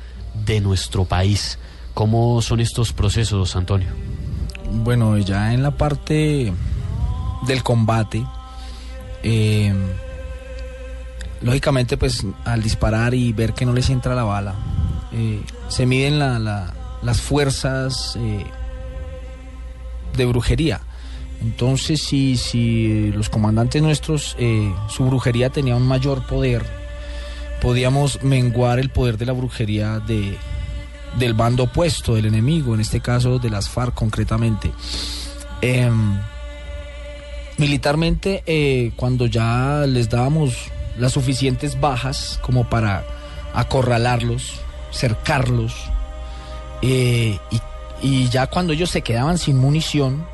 de 0.46 0.60
nuestro 0.62 1.06
país. 1.06 1.58
¿Cómo 1.94 2.42
son 2.42 2.60
estos 2.60 2.92
procesos, 2.92 3.56
Antonio? 3.56 3.90
Bueno, 4.72 5.18
ya 5.20 5.54
en 5.54 5.62
la 5.62 5.72
parte 5.72 6.52
del 7.46 7.64
combate, 7.64 8.26
eh, 9.22 9.74
lógicamente 11.42 11.98
pues 11.98 12.26
al 12.46 12.64
disparar 12.64 13.14
y 13.14 13.32
ver 13.34 13.54
que 13.54 13.66
no 13.66 13.74
les 13.74 13.90
entra 13.90 14.16
la 14.16 14.24
bala, 14.24 14.56
eh, 15.14 15.40
se 15.70 15.86
miden 15.86 16.20
la- 16.20 16.40
la- 16.40 16.74
las 17.02 17.22
fuerzas 17.22 18.16
eh, 18.18 18.46
de 20.16 20.26
brujería. 20.26 20.82
Entonces, 21.42 22.02
si, 22.02 22.38
si 22.38 23.12
los 23.12 23.30
comandantes 23.30 23.82
nuestros, 23.82 24.36
eh, 24.40 24.74
su 24.90 25.04
brujería 25.06 25.50
tenía 25.50 25.76
un 25.76 25.86
mayor 25.88 26.26
poder, 26.26 26.64
podíamos 27.62 28.24
menguar 28.24 28.80
el 28.80 28.90
poder 28.90 29.18
de 29.18 29.26
la 29.26 29.34
brujería 29.34 30.00
de, 30.00 30.38
del 31.20 31.34
bando 31.34 31.64
opuesto, 31.64 32.16
del 32.16 32.26
enemigo, 32.28 32.74
en 32.74 32.80
este 32.82 33.02
caso 33.02 33.40
de 33.40 33.50
las 33.50 33.68
FARC 33.70 33.94
concretamente. 33.94 34.72
Em, 35.62 36.18
militarmente, 37.58 38.44
eh, 38.46 38.92
cuando 38.96 39.26
ya 39.26 39.86
les 39.88 40.10
dábamos 40.10 40.56
las 40.98 41.12
suficientes 41.14 41.80
bajas 41.80 42.40
como 42.42 42.70
para 42.70 43.04
acorralarlos, 43.54 44.62
cercarlos, 44.94 45.74
eh, 46.82 47.38
y, 47.52 47.62
y 48.02 48.30
ya 48.30 48.48
cuando 48.48 48.74
ellos 48.74 48.90
se 48.90 49.02
quedaban 49.02 49.38
sin 49.38 49.58
munición, 49.58 50.26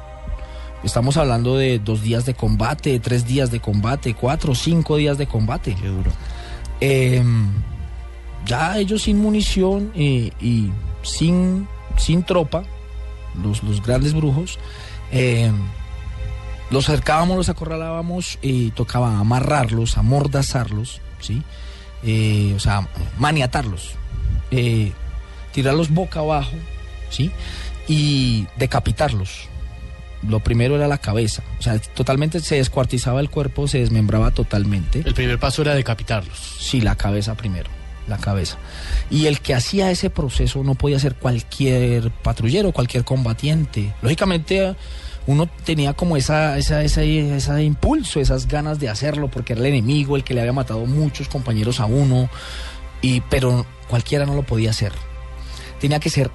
estamos 0.84 1.18
hablando 1.18 1.58
de 1.58 1.80
dos 1.80 2.02
días 2.02 2.26
de 2.26 2.34
combate, 2.34 3.00
tres 3.00 3.26
días 3.26 3.52
de 3.52 3.60
combate, 3.60 4.14
cuatro, 4.14 4.54
cinco 4.56 4.98
días 4.98 5.18
de 5.18 5.28
combate. 5.28 5.76
Qué 5.76 5.88
duro. 5.88 6.12
Eh, 6.82 7.24
ya 8.46 8.78
ellos 8.78 9.04
sin 9.04 9.20
munición 9.20 9.92
eh, 9.96 10.32
y 10.40 10.72
sin, 11.04 11.68
sin 11.98 12.24
tropa, 12.24 12.64
los, 13.42 13.64
los 13.64 13.84
grandes 13.84 14.14
brujos, 14.14 14.58
eh, 15.12 15.52
los 16.72 16.86
cercábamos, 16.86 17.38
los 17.38 17.50
acorralábamos 17.50 18.40
y 18.42 18.72
tocaba 18.72 19.20
amarrarlos, 19.20 19.98
amordazarlos, 19.98 21.02
¿sí? 21.20 21.44
Eh, 22.04 22.54
o 22.56 22.60
sea, 22.60 22.88
maniatarlos, 23.18 23.96
eh, 24.52 24.92
tirarlos 25.52 25.90
boca 25.90 26.20
abajo, 26.20 26.54
¿sí? 27.10 27.32
Y 27.88 28.48
decapitarlos. 28.58 29.48
Lo 30.28 30.42
primero 30.42 30.76
era 30.76 30.88
la 30.88 30.98
cabeza, 30.98 31.44
o 31.60 31.62
sea, 31.62 31.80
totalmente 31.80 32.42
se 32.42 32.56
descuartizaba 32.56 33.22
el 33.22 33.30
cuerpo, 33.30 33.70
se 33.70 33.80
desmembraba 33.80 34.32
totalmente. 34.32 35.02
El 35.06 35.14
primer 35.14 35.40
paso 35.40 35.62
era 35.62 35.74
decapitarlos. 35.76 36.38
Sí, 36.60 36.82
la 36.82 36.96
cabeza 36.96 37.36
primero, 37.36 37.70
la 38.06 38.18
cabeza. 38.18 38.58
Y 39.10 39.28
el 39.28 39.40
que 39.40 39.56
hacía 39.56 39.92
ese 39.92 40.10
proceso 40.10 40.62
no 40.62 40.76
podía 40.76 41.00
ser 41.00 41.16
cualquier 41.16 42.12
patrullero, 42.12 42.74
cualquier 42.74 43.06
combatiente. 43.06 43.94
Lógicamente 44.02 44.76
uno 45.26 45.48
tenía 45.64 45.94
como 45.94 46.18
esa, 46.18 46.58
esa, 46.58 46.84
esa, 46.84 47.04
ese 47.04 47.64
impulso, 47.64 48.20
esas 48.20 48.48
ganas 48.48 48.80
de 48.80 48.90
hacerlo, 48.90 49.30
porque 49.30 49.54
era 49.54 49.62
el 49.62 49.68
enemigo, 49.68 50.18
el 50.18 50.26
que 50.26 50.34
le 50.34 50.42
había 50.42 50.54
matado 50.54 50.86
muchos 50.86 51.30
compañeros 51.30 51.80
a 51.80 51.86
uno, 51.86 52.30
y, 53.02 53.22
pero 53.22 53.66
cualquiera 53.90 54.26
no 54.26 54.36
lo 54.36 54.44
podía 54.44 54.70
hacer. 54.70 54.94
Tenía 55.80 56.00
que 56.00 56.10
ser 56.10 56.32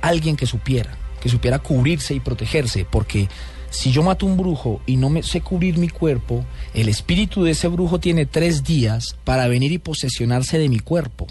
alguien 0.00 0.36
que 0.36 0.46
supiera, 0.46 0.96
que 1.20 1.28
supiera 1.28 1.58
cubrirse 1.58 2.14
y 2.14 2.20
protegerse, 2.20 2.86
porque 2.88 3.28
si 3.70 3.92
yo 3.92 4.02
mato 4.02 4.26
un 4.26 4.36
brujo 4.36 4.80
y 4.86 4.96
no 4.96 5.10
me 5.10 5.22
sé 5.22 5.40
cubrir 5.40 5.78
mi 5.78 5.88
cuerpo, 5.88 6.44
el 6.74 6.88
espíritu 6.88 7.44
de 7.44 7.52
ese 7.52 7.68
brujo 7.68 7.98
tiene 8.00 8.26
tres 8.26 8.64
días 8.64 9.16
para 9.24 9.48
venir 9.48 9.72
y 9.72 9.78
posesionarse 9.78 10.58
de 10.58 10.68
mi 10.68 10.78
cuerpo. 10.78 11.26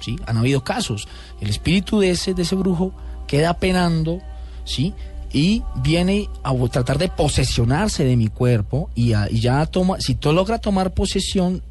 ¿Sí? 0.00 0.16
Han 0.26 0.36
habido 0.36 0.64
casos. 0.64 1.08
El 1.40 1.48
espíritu 1.48 2.00
de 2.00 2.10
ese, 2.10 2.34
de 2.34 2.42
ese 2.42 2.56
brujo 2.56 2.92
queda 3.26 3.54
penando, 3.54 4.20
¿sí? 4.64 4.92
Y 5.32 5.62
viene 5.76 6.28
a 6.42 6.54
tratar 6.68 6.98
de 6.98 7.08
posesionarse 7.08 8.04
de 8.04 8.16
mi 8.16 8.28
cuerpo 8.28 8.90
y, 8.94 9.14
ya 9.32 9.66
toma, 9.66 9.96
si 10.00 10.14
tú 10.14 10.32
logra 10.32 10.58
tomar 10.58 10.92
posesión, 10.92 11.62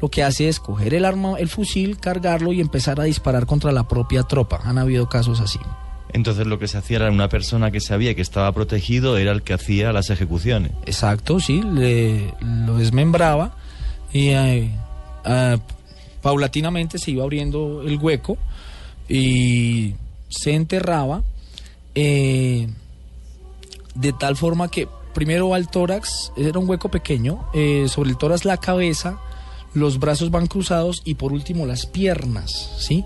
lo 0.00 0.08
que 0.08 0.22
hace 0.22 0.48
es 0.48 0.60
coger 0.60 0.94
el 0.94 1.04
arma, 1.04 1.38
el 1.38 1.48
fusil, 1.48 1.98
cargarlo 1.98 2.52
y 2.52 2.60
empezar 2.60 3.00
a 3.00 3.04
disparar 3.04 3.46
contra 3.46 3.72
la 3.72 3.86
propia 3.86 4.22
tropa. 4.22 4.60
Han 4.64 4.78
habido 4.78 5.08
casos 5.08 5.40
así. 5.40 5.58
Entonces 6.12 6.46
lo 6.46 6.58
que 6.58 6.68
se 6.68 6.78
hacía 6.78 6.96
era 6.96 7.10
una 7.10 7.28
persona 7.28 7.70
que 7.70 7.80
sabía 7.80 8.14
que 8.14 8.22
estaba 8.22 8.50
protegido, 8.52 9.16
era 9.16 9.32
el 9.32 9.42
que 9.42 9.52
hacía 9.52 9.92
las 9.92 10.10
ejecuciones. 10.10 10.72
Exacto, 10.86 11.38
sí, 11.38 11.62
le, 11.62 12.34
lo 12.40 12.78
desmembraba 12.78 13.54
y 14.12 14.28
eh, 14.28 14.70
eh, 15.24 15.58
paulatinamente 16.22 16.98
se 16.98 17.12
iba 17.12 17.22
abriendo 17.22 17.82
el 17.82 17.96
hueco 17.98 18.38
y 19.08 19.94
se 20.28 20.54
enterraba 20.54 21.22
eh, 21.94 22.68
de 23.94 24.12
tal 24.12 24.36
forma 24.36 24.68
que 24.68 24.88
primero 25.14 25.50
va 25.50 25.58
el 25.58 25.68
tórax, 25.68 26.32
era 26.36 26.58
un 26.58 26.68
hueco 26.68 26.88
pequeño, 26.88 27.46
sobre 27.88 28.10
el 28.10 28.16
tórax 28.16 28.44
la 28.44 28.56
cabeza, 28.56 29.18
los 29.74 29.98
brazos 29.98 30.30
van 30.30 30.46
cruzados 30.46 31.02
y 31.04 31.14
por 31.14 31.32
último 31.32 31.66
las 31.66 31.86
piernas, 31.86 32.70
¿sí? 32.78 33.04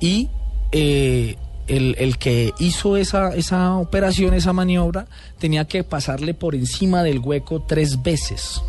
Y 0.00 0.28
eh, 0.72 1.36
el, 1.66 1.96
el 1.98 2.18
que 2.18 2.52
hizo 2.58 2.96
esa, 2.96 3.34
esa 3.34 3.76
operación, 3.76 4.34
esa 4.34 4.52
maniobra, 4.52 5.06
tenía 5.38 5.66
que 5.66 5.84
pasarle 5.84 6.34
por 6.34 6.54
encima 6.54 7.02
del 7.02 7.18
hueco 7.18 7.62
tres 7.62 8.02
veces. 8.02 8.62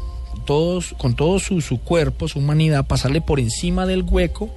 Todos, 0.45 0.95
con 0.97 1.15
todo 1.15 1.39
su, 1.39 1.61
su 1.61 1.79
cuerpo, 1.79 2.27
su 2.27 2.39
humanidad, 2.39 2.87
pasarle 2.87 3.21
por 3.21 3.39
encima 3.39 3.85
del 3.85 4.03
hueco 4.03 4.49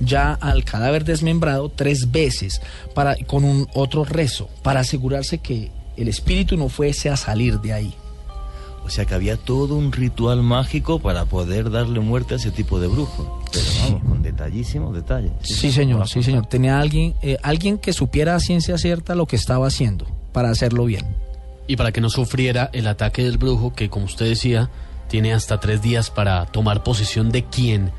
ya 0.00 0.32
al 0.34 0.64
cadáver 0.64 1.04
desmembrado 1.04 1.68
tres 1.68 2.10
veces 2.10 2.60
para, 2.94 3.16
con 3.26 3.44
un 3.44 3.68
otro 3.74 4.04
rezo 4.04 4.48
para 4.62 4.80
asegurarse 4.80 5.38
que 5.38 5.70
el 5.96 6.08
espíritu 6.08 6.56
no 6.56 6.68
fuese 6.68 7.10
a 7.10 7.16
salir 7.16 7.60
de 7.60 7.72
ahí. 7.72 7.94
O 8.84 8.90
sea 8.90 9.04
que 9.04 9.14
había 9.14 9.36
todo 9.36 9.76
un 9.76 9.92
ritual 9.92 10.42
mágico 10.42 10.98
para 10.98 11.24
poder 11.24 11.70
darle 11.70 12.00
muerte 12.00 12.34
a 12.34 12.36
ese 12.36 12.50
tipo 12.50 12.80
de 12.80 12.88
brujo. 12.88 13.42
Pero 13.52 13.64
vamos, 13.80 14.02
con 14.02 14.22
detallísimos 14.22 14.94
detalles. 14.94 15.32
Sí, 15.42 15.70
señor, 15.70 16.08
sí, 16.08 16.22
señor. 16.22 16.46
Tenía 16.46 16.80
alguien, 16.80 17.14
eh, 17.22 17.36
alguien 17.42 17.78
que 17.78 17.92
supiera 17.92 18.34
a 18.34 18.40
ciencia 18.40 18.76
cierta 18.78 19.14
lo 19.14 19.26
que 19.26 19.36
estaba 19.36 19.66
haciendo 19.66 20.06
para 20.32 20.50
hacerlo 20.50 20.84
bien. 20.84 21.16
Y 21.68 21.76
para 21.76 21.92
que 21.92 22.00
no 22.00 22.10
sufriera 22.10 22.70
el 22.72 22.88
ataque 22.88 23.22
del 23.22 23.38
brujo, 23.38 23.72
que 23.72 23.88
como 23.88 24.06
usted 24.06 24.26
decía, 24.26 24.70
tiene 25.08 25.32
hasta 25.32 25.60
tres 25.60 25.80
días 25.80 26.10
para 26.10 26.46
tomar 26.46 26.82
posesión 26.82 27.30
de 27.30 27.44
quien 27.44 27.92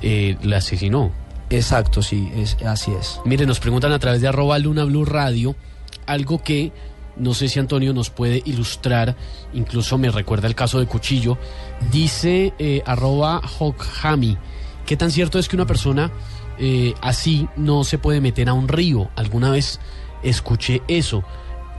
eh, 0.00 0.36
le 0.42 0.56
asesinó. 0.56 1.12
Exacto, 1.50 2.00
sí, 2.00 2.30
es, 2.34 2.56
así 2.64 2.92
es. 2.92 3.20
Mire, 3.26 3.44
nos 3.44 3.60
preguntan 3.60 3.92
a 3.92 3.98
través 3.98 4.22
de 4.22 4.28
arroba 4.28 4.58
Luna 4.58 4.84
Blue 4.84 5.04
Radio 5.04 5.54
algo 6.06 6.42
que 6.42 6.72
no 7.16 7.34
sé 7.34 7.48
si 7.48 7.58
Antonio 7.58 7.92
nos 7.92 8.10
puede 8.10 8.42
ilustrar, 8.44 9.16
incluso 9.52 9.98
me 9.98 10.10
recuerda 10.10 10.48
el 10.48 10.54
caso 10.54 10.78
de 10.80 10.86
Cuchillo. 10.86 11.38
Dice 11.90 12.54
eh, 12.58 12.82
arroba 12.86 13.40
Hokhami, 13.58 14.36
¿qué 14.86 14.96
tan 14.96 15.10
cierto 15.10 15.38
es 15.38 15.48
que 15.48 15.56
una 15.56 15.66
persona 15.66 16.10
eh, 16.58 16.94
así 17.00 17.48
no 17.56 17.84
se 17.84 17.98
puede 17.98 18.20
meter 18.20 18.48
a 18.48 18.54
un 18.54 18.68
río? 18.68 19.10
Alguna 19.16 19.50
vez 19.50 19.80
escuché 20.22 20.82
eso. 20.88 21.22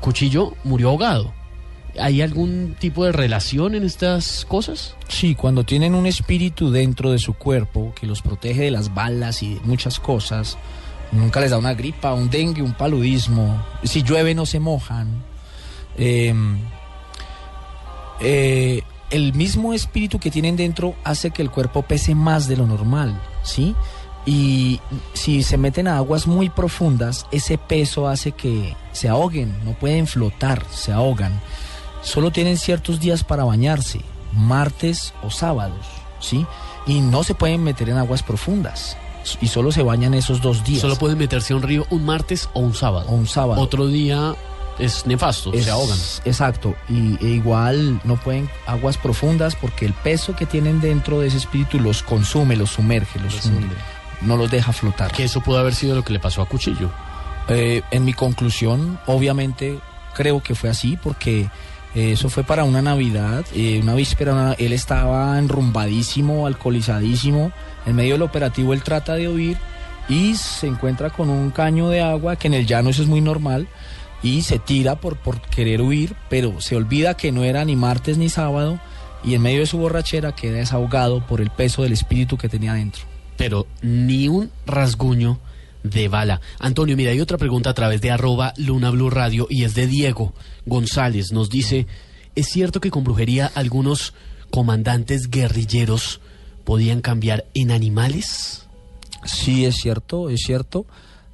Cuchillo 0.02 0.56
murió 0.64 0.90
ahogado. 0.90 1.34
¿Hay 2.00 2.22
algún 2.22 2.76
tipo 2.80 3.06
de 3.06 3.12
relación 3.12 3.76
en 3.76 3.84
estas 3.84 4.46
cosas? 4.46 4.96
Sí, 5.08 5.36
cuando 5.36 5.64
tienen 5.64 5.94
un 5.94 6.08
espíritu 6.08 6.72
dentro 6.72 7.12
de 7.12 7.20
su 7.20 7.34
cuerpo 7.34 7.94
que 7.96 8.08
los 8.08 8.22
protege 8.24 8.64
de 8.64 8.72
las 8.72 8.94
balas 8.96 9.44
y 9.44 9.56
de 9.56 9.62
muchas 9.62 10.00
cosas, 10.00 10.58
nunca 11.14 11.40
les 11.40 11.52
da 11.52 11.58
una 11.58 11.74
gripa, 11.74 12.14
un 12.14 12.30
dengue, 12.30 12.62
un 12.62 12.74
paludismo. 12.74 13.64
Si 13.84 14.04
llueve 14.04 14.36
no 14.36 14.46
se 14.46 14.60
mojan. 14.60 15.24
Eh, 15.98 16.34
eh, 18.20 18.82
el 19.10 19.34
mismo 19.34 19.74
espíritu 19.74 20.20
que 20.20 20.32
tienen 20.32 20.56
dentro 20.56 20.96
hace 21.04 21.32
que 21.32 21.42
el 21.42 21.52
cuerpo 21.52 21.84
pese 21.84 22.16
más 22.16 22.48
de 22.48 22.58
lo 22.58 22.66
normal, 22.66 23.20
¿sí? 23.44 23.76
Y 24.26 24.80
si 25.14 25.44
se 25.44 25.58
meten 25.58 25.88
a 25.88 25.98
aguas 25.98 26.26
muy 26.26 26.50
profundas, 26.50 27.28
ese 27.32 27.58
peso 27.58 28.08
hace 28.08 28.32
que 28.32 28.76
se 28.92 29.10
ahoguen, 29.10 29.54
no 29.66 29.74
pueden 29.74 30.08
flotar, 30.08 30.66
se 30.72 30.94
ahogan. 30.94 31.40
Solo 32.02 32.32
tienen 32.32 32.58
ciertos 32.58 33.00
días 33.00 33.24
para 33.24 33.44
bañarse, 33.44 34.02
martes 34.32 35.14
o 35.24 35.30
sábados, 35.30 35.86
¿sí? 36.20 36.46
Y 36.88 37.02
no 37.02 37.24
se 37.24 37.36
pueden 37.36 37.64
meter 37.64 37.90
en 37.90 37.98
aguas 37.98 38.24
profundas. 38.24 38.98
Y 39.42 39.48
solo 39.48 39.72
se 39.72 39.84
bañan 39.84 40.14
esos 40.14 40.42
dos 40.42 40.64
días. 40.64 40.82
Solo 40.82 40.96
pueden 40.98 41.18
meterse 41.18 41.54
a 41.54 41.56
un 41.56 41.62
río 41.64 41.86
un 41.90 42.06
martes 42.06 42.50
o 42.54 42.60
un 42.60 42.74
sábado. 42.74 43.06
O 43.10 43.14
un 43.16 43.28
sábado. 43.28 43.62
Otro 43.62 43.88
día 43.88 44.36
es 44.80 45.06
nefasto, 45.06 45.54
Es- 45.54 45.66
se 45.66 45.72
ahogan. 45.72 45.98
Exacto, 46.26 46.76
y 46.90 47.16
e 47.24 47.30
igual 47.30 48.02
no 48.04 48.16
pueden 48.18 48.50
aguas 48.66 48.98
profundas 48.98 49.56
porque 49.56 49.86
el 49.86 49.94
peso 49.94 50.36
que 50.36 50.46
tienen 50.46 50.82
dentro 50.82 51.20
de 51.20 51.28
ese 51.28 51.38
espíritu 51.38 51.80
los 51.80 52.02
consume, 52.04 52.56
los 52.56 52.72
sumerge, 52.72 53.20
los 53.20 53.46
hunde, 53.46 53.76
no 54.22 54.36
los 54.36 54.50
deja 54.50 54.74
flotar. 54.74 55.12
Que 55.12 55.26
eso 55.26 55.42
pudo 55.42 55.60
haber 55.60 55.76
sido 55.76 55.96
lo 55.96 56.04
que 56.04 56.12
le 56.14 56.20
pasó 56.20 56.42
a 56.42 56.48
Cuchillo. 56.48 56.90
Eh, 57.50 57.82
en 57.92 58.04
mi 58.06 58.14
conclusión, 58.14 59.00
obviamente 59.06 59.80
creo 60.16 60.42
que 60.42 60.56
fue 60.56 60.70
así 60.70 60.98
porque 61.02 61.50
eh, 61.96 62.14
eso 62.14 62.30
fue 62.30 62.44
para 62.44 62.64
una 62.64 62.82
Navidad, 62.82 63.46
eh, 63.54 63.80
una 63.84 63.94
víspera, 63.94 64.34
una- 64.34 64.54
él 64.54 64.74
estaba 64.74 65.38
enrumbadísimo, 65.38 66.48
alcoholizadísimo, 66.48 67.52
en 67.86 67.96
medio 67.96 68.14
del 68.14 68.22
operativo 68.22 68.74
él 68.74 68.84
trata 68.84 69.16
de 69.16 69.28
huir 69.28 69.58
y 70.10 70.36
se 70.36 70.68
encuentra 70.68 71.10
con 71.10 71.30
un 71.30 71.52
caño 71.52 71.90
de 71.90 72.02
agua, 72.02 72.36
que 72.36 72.48
en 72.48 72.54
el 72.54 72.66
llano 72.66 72.90
eso 72.90 73.02
es 73.02 73.08
muy 73.08 73.22
normal, 73.22 73.68
y 74.22 74.42
se 74.42 74.60
tira 74.60 74.96
por, 74.96 75.18
por 75.18 75.42
querer 75.42 75.82
huir, 75.82 76.16
pero 76.30 76.62
se 76.62 76.76
olvida 76.76 77.16
que 77.16 77.32
no 77.32 77.44
era 77.44 77.64
ni 77.66 77.76
martes 77.76 78.18
ni 78.18 78.30
sábado, 78.30 78.80
y 79.24 79.36
en 79.36 79.42
medio 79.42 79.62
de 79.62 79.66
su 79.66 79.78
borrachera 79.78 80.34
queda 80.34 80.58
desahogado 80.58 81.26
por 81.26 81.42
el 81.42 81.50
peso 81.50 81.84
del 81.84 81.94
espíritu 81.94 82.38
que 82.38 82.50
tenía 82.50 82.74
dentro. 82.74 83.04
Pero 83.38 83.68
ni 83.82 84.28
un 84.28 84.52
rasguño 84.66 85.40
de 85.84 86.08
bala. 86.08 86.42
Antonio, 86.60 86.96
mira, 86.96 87.12
hay 87.12 87.22
otra 87.22 87.38
pregunta 87.38 87.70
a 87.70 87.74
través 87.74 88.02
de 88.02 88.12
arroba 88.12 88.54
Luna 88.58 88.90
Blue 88.90 89.10
Radio 89.10 89.48
y 89.50 89.64
es 89.64 89.76
de 89.76 89.88
Diego 89.88 90.34
González. 90.66 91.32
Nos 91.32 91.50
dice, 91.50 91.88
¿es 92.36 92.48
cierto 92.48 92.80
que 92.80 92.92
con 92.92 93.04
brujería 93.04 93.52
algunos 93.56 94.14
comandantes 94.50 95.30
guerrilleros 95.30 96.22
podían 96.64 97.02
cambiar 97.02 97.46
en 97.54 97.72
animales? 97.72 98.68
Sí, 99.26 99.66
es 99.66 99.76
cierto, 99.76 100.30
es 100.30 100.42
cierto. 100.42 100.86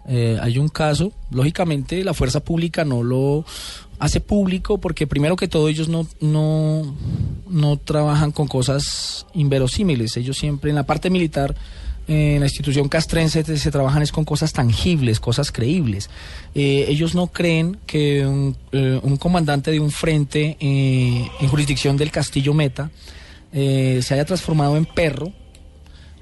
Eh, 0.08 0.38
hay 0.42 0.58
un 0.58 0.70
caso, 0.70 1.12
lógicamente 1.30 2.04
la 2.04 2.14
fuerza 2.14 2.40
pública 2.40 2.84
no 2.84 3.04
lo 3.04 3.46
hace 4.00 4.22
público 4.22 4.80
porque 4.80 5.06
primero 5.06 5.36
que 5.36 5.48
todo 5.48 5.68
ellos 5.68 5.90
no, 5.90 6.08
no, 6.22 6.96
no 7.50 7.78
trabajan 7.78 8.32
con 8.32 8.48
cosas 8.48 9.26
inverosímiles. 9.34 10.18
Ellos 10.18 10.38
siempre 10.38 10.70
en 10.70 10.76
la 10.76 10.86
parte 10.86 11.10
militar 11.10 11.56
en 12.10 12.40
la 12.40 12.48
institución 12.48 12.90
castrense 12.90 13.44
se, 13.58 13.72
trabajan 13.72 14.02
es 14.02 14.12
con 14.12 14.26
cosas 14.26 14.52
tangibles, 14.52 15.20
cosas 15.20 15.52
creíbles. 15.52 16.10
Eh, 16.56 16.86
ellos 16.88 17.14
no 17.14 17.28
creen 17.28 17.78
que 17.86 18.26
un, 18.26 18.58
eh, 18.72 19.00
comandante 19.20 19.70
de 19.70 19.80
un 19.80 19.92
frente 19.92 20.58
eh, 20.60 21.28
en 21.40 21.48
jurisdicción 21.48 21.98
del 21.98 22.10
Castillo 22.12 22.54
Meta 22.56 22.90
eh, 23.54 24.00
se 24.04 24.14
haya 24.14 24.26
transformado 24.26 24.78
en 24.78 24.86
perro, 24.86 25.32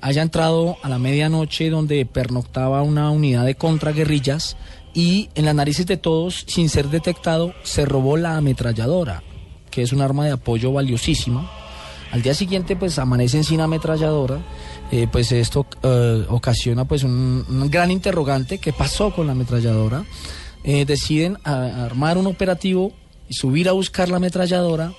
haya 0.01 0.21
entrado 0.21 0.77
a 0.83 0.89
la 0.89 0.99
medianoche 0.99 1.69
donde 1.69 2.05
pernoctaba 2.05 2.81
una 2.83 3.09
unidad 3.11 3.45
de 3.45 3.55
contraguerrillas 3.55 4.57
y 4.93 5.29
en 5.35 5.45
las 5.45 5.55
narices 5.55 5.85
de 5.85 5.97
todos, 5.97 6.43
sin 6.47 6.69
ser 6.69 6.89
detectado, 6.89 7.53
se 7.63 7.85
robó 7.85 8.17
la 8.17 8.37
ametralladora, 8.37 9.23
que 9.69 9.81
es 9.83 9.93
un 9.93 10.01
arma 10.01 10.25
de 10.25 10.31
apoyo 10.31 10.71
valiosísima. 10.71 11.51
Al 12.11 12.21
día 12.21 12.33
siguiente, 12.33 12.75
pues 12.75 12.97
amanecen 12.99 13.43
sin 13.43 13.59
ametralladora. 13.59 14.39
Eh, 14.91 15.07
pues 15.11 15.31
esto 15.33 15.67
eh, 15.83 16.25
ocasiona 16.29 16.85
pues 16.85 17.03
un, 17.03 17.67
gran 17.69 17.91
interrogante. 17.91 18.59
¿Qué 18.59 18.71
pasó 18.71 19.13
con 19.13 19.27
la 19.27 19.33
ametralladora? 19.33 20.05
Eh, 20.63 20.85
deciden 20.85 21.37
a- 21.43 21.85
armar 21.85 22.17
un 22.17 22.25
operativo 22.27 22.93
y 23.27 23.33
subir 23.33 23.67
a 23.67 23.73
buscar 23.73 24.09
la 24.09 24.17
ametralladora 24.17 24.93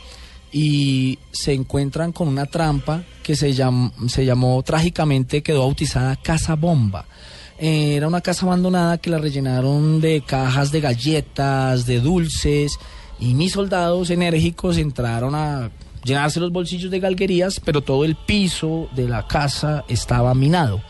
y 0.53 1.19
se 1.31 1.53
encuentran 1.53 2.13
con 2.13 2.29
una 2.29 2.47
trampa 2.47 3.03
que 3.23 3.37
se, 3.37 3.53
llam- 3.53 3.93
se 4.09 4.25
llamó 4.25 4.63
trágicamente, 4.63 5.43
quedó 5.43 5.61
bautizada 5.61 6.17
Casa 6.17 6.55
Bomba. 6.55 7.07
Eh, 7.59 7.97
era 7.97 8.07
una 8.09 8.21
casa 8.21 8.47
abandonada 8.47 8.99
que 8.99 9.11
la 9.11 9.19
rellenaron 9.19 10.01
de 10.01 10.23
cajas 10.23 10.71
de 10.71 10.81
galletas, 10.81 11.87
de 11.87 12.01
dulces, 12.01 12.79
y 13.21 13.35
mis 13.35 13.53
soldados 13.53 14.11
enérgicos 14.11 14.79
entraron 14.79 15.35
a 15.35 15.71
llenarse 16.05 16.39
los 16.39 16.53
bolsillos 16.53 16.91
de 16.91 17.01
galguerías, 17.01 17.61
pero 17.61 17.83
todo 17.83 18.05
el 18.05 18.15
piso 18.15 18.89
de 18.95 19.09
la 19.09 19.27
casa 19.27 19.85
estaba 19.89 20.33
minado. 20.35 20.81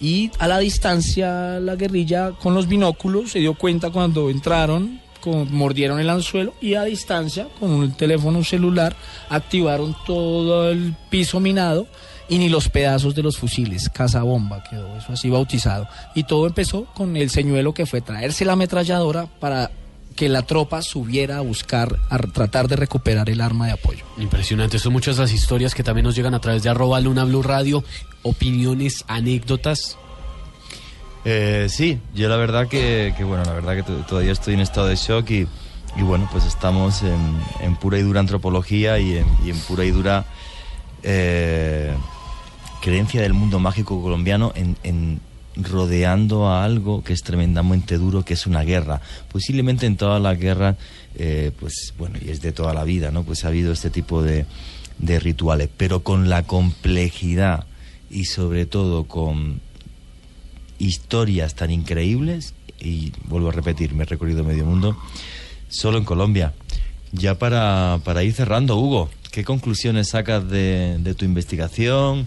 Y 0.00 0.30
a 0.38 0.48
la 0.48 0.58
distancia 0.58 1.58
la 1.60 1.76
guerrilla 1.76 2.32
con 2.32 2.52
los 2.54 2.66
binóculos 2.68 3.30
se 3.32 3.38
dio 3.38 3.54
cuenta 3.54 3.90
cuando 3.90 4.28
entraron, 4.28 5.00
mordieron 5.50 6.00
el 6.00 6.10
anzuelo 6.10 6.54
y 6.60 6.74
a 6.74 6.84
distancia 6.84 7.48
con 7.58 7.70
un 7.70 7.92
teléfono 7.92 8.42
celular 8.44 8.94
activaron 9.28 9.96
todo 10.06 10.70
el 10.70 10.94
piso 11.10 11.40
minado 11.40 11.86
y 12.28 12.38
ni 12.38 12.48
los 12.48 12.68
pedazos 12.68 13.14
de 13.14 13.22
los 13.22 13.38
fusiles, 13.38 13.88
casa 13.88 14.22
bomba 14.22 14.62
quedó 14.62 14.96
eso 14.96 15.12
así 15.12 15.30
bautizado. 15.30 15.88
Y 16.14 16.24
todo 16.24 16.46
empezó 16.46 16.84
con 16.94 17.16
el 17.16 17.30
señuelo 17.30 17.72
que 17.72 17.86
fue 17.86 18.00
traerse 18.00 18.44
la 18.44 18.52
ametralladora 18.52 19.26
para 19.26 19.70
que 20.14 20.28
la 20.28 20.42
tropa 20.42 20.82
subiera 20.82 21.38
a 21.38 21.42
buscar, 21.42 21.96
a 22.10 22.18
tratar 22.18 22.66
de 22.66 22.74
recuperar 22.74 23.30
el 23.30 23.40
arma 23.40 23.66
de 23.66 23.72
apoyo. 23.72 24.04
Impresionante, 24.18 24.78
son 24.80 24.92
muchas 24.92 25.16
las 25.16 25.32
historias 25.32 25.74
que 25.76 25.84
también 25.84 26.04
nos 26.04 26.16
llegan 26.16 26.34
a 26.34 26.40
través 26.40 26.64
de 26.64 26.68
arroba 26.68 27.00
Luna 27.00 27.24
Blue 27.24 27.42
Radio, 27.42 27.84
opiniones, 28.22 29.04
anécdotas. 29.06 29.96
Eh, 31.24 31.66
sí, 31.68 31.98
yo 32.14 32.28
la 32.28 32.36
verdad 32.36 32.68
que, 32.68 33.12
bueno, 33.20 33.44
la 33.44 33.52
verdad 33.52 33.76
que 33.76 33.82
to- 33.82 34.04
todavía 34.06 34.32
estoy 34.32 34.54
en 34.54 34.60
estado 34.60 34.86
de 34.86 34.96
shock 34.96 35.30
y, 35.30 35.46
bueno, 36.02 36.28
pues 36.30 36.44
estamos 36.44 37.02
en, 37.02 37.76
pura 37.76 37.98
y 37.98 38.02
dura 38.02 38.20
antropología 38.20 38.98
y 38.98 39.18
en, 39.18 39.58
pura 39.66 39.84
y 39.84 39.90
dura 39.90 40.24
eh, 41.02 41.92
creencia 42.80 43.20
del 43.20 43.34
mundo 43.34 43.58
mágico 43.58 44.00
colombiano 44.00 44.52
en, 44.54 45.20
rodeando 45.56 46.46
a 46.46 46.62
algo 46.62 47.02
que 47.02 47.12
es 47.12 47.22
tremendamente 47.22 47.98
duro, 47.98 48.24
que 48.24 48.34
es 48.34 48.46
una 48.46 48.62
guerra. 48.62 49.00
Posiblemente 49.30 49.86
en 49.86 49.96
todas 49.96 50.22
las 50.22 50.38
guerras, 50.38 50.76
eh, 51.16 51.50
pues 51.58 51.94
bueno, 51.98 52.16
y 52.24 52.30
es 52.30 52.40
de 52.40 52.52
toda 52.52 52.72
la 52.72 52.84
vida, 52.84 53.10
¿no? 53.10 53.24
Pues 53.24 53.44
ha 53.44 53.48
habido 53.48 53.72
este 53.72 53.90
tipo 53.90 54.22
de, 54.22 54.46
de 54.98 55.18
rituales, 55.18 55.68
pero 55.76 56.04
con 56.04 56.28
la 56.28 56.44
complejidad 56.44 57.64
y 58.08 58.26
sobre 58.26 58.66
todo 58.66 59.04
con 59.04 59.60
historias 60.78 61.54
tan 61.54 61.70
increíbles, 61.70 62.54
y 62.80 63.12
vuelvo 63.24 63.48
a 63.48 63.52
repetir, 63.52 63.94
me 63.94 64.04
he 64.04 64.06
recorrido 64.06 64.44
medio 64.44 64.64
mundo, 64.64 64.96
solo 65.68 65.98
en 65.98 66.04
Colombia. 66.04 66.54
Ya 67.12 67.38
para, 67.38 68.00
para 68.04 68.22
ir 68.22 68.32
cerrando, 68.32 68.76
Hugo, 68.76 69.08
¿qué 69.30 69.44
conclusiones 69.44 70.08
sacas 70.08 70.48
de, 70.48 70.98
de 70.98 71.14
tu 71.14 71.24
investigación? 71.24 72.26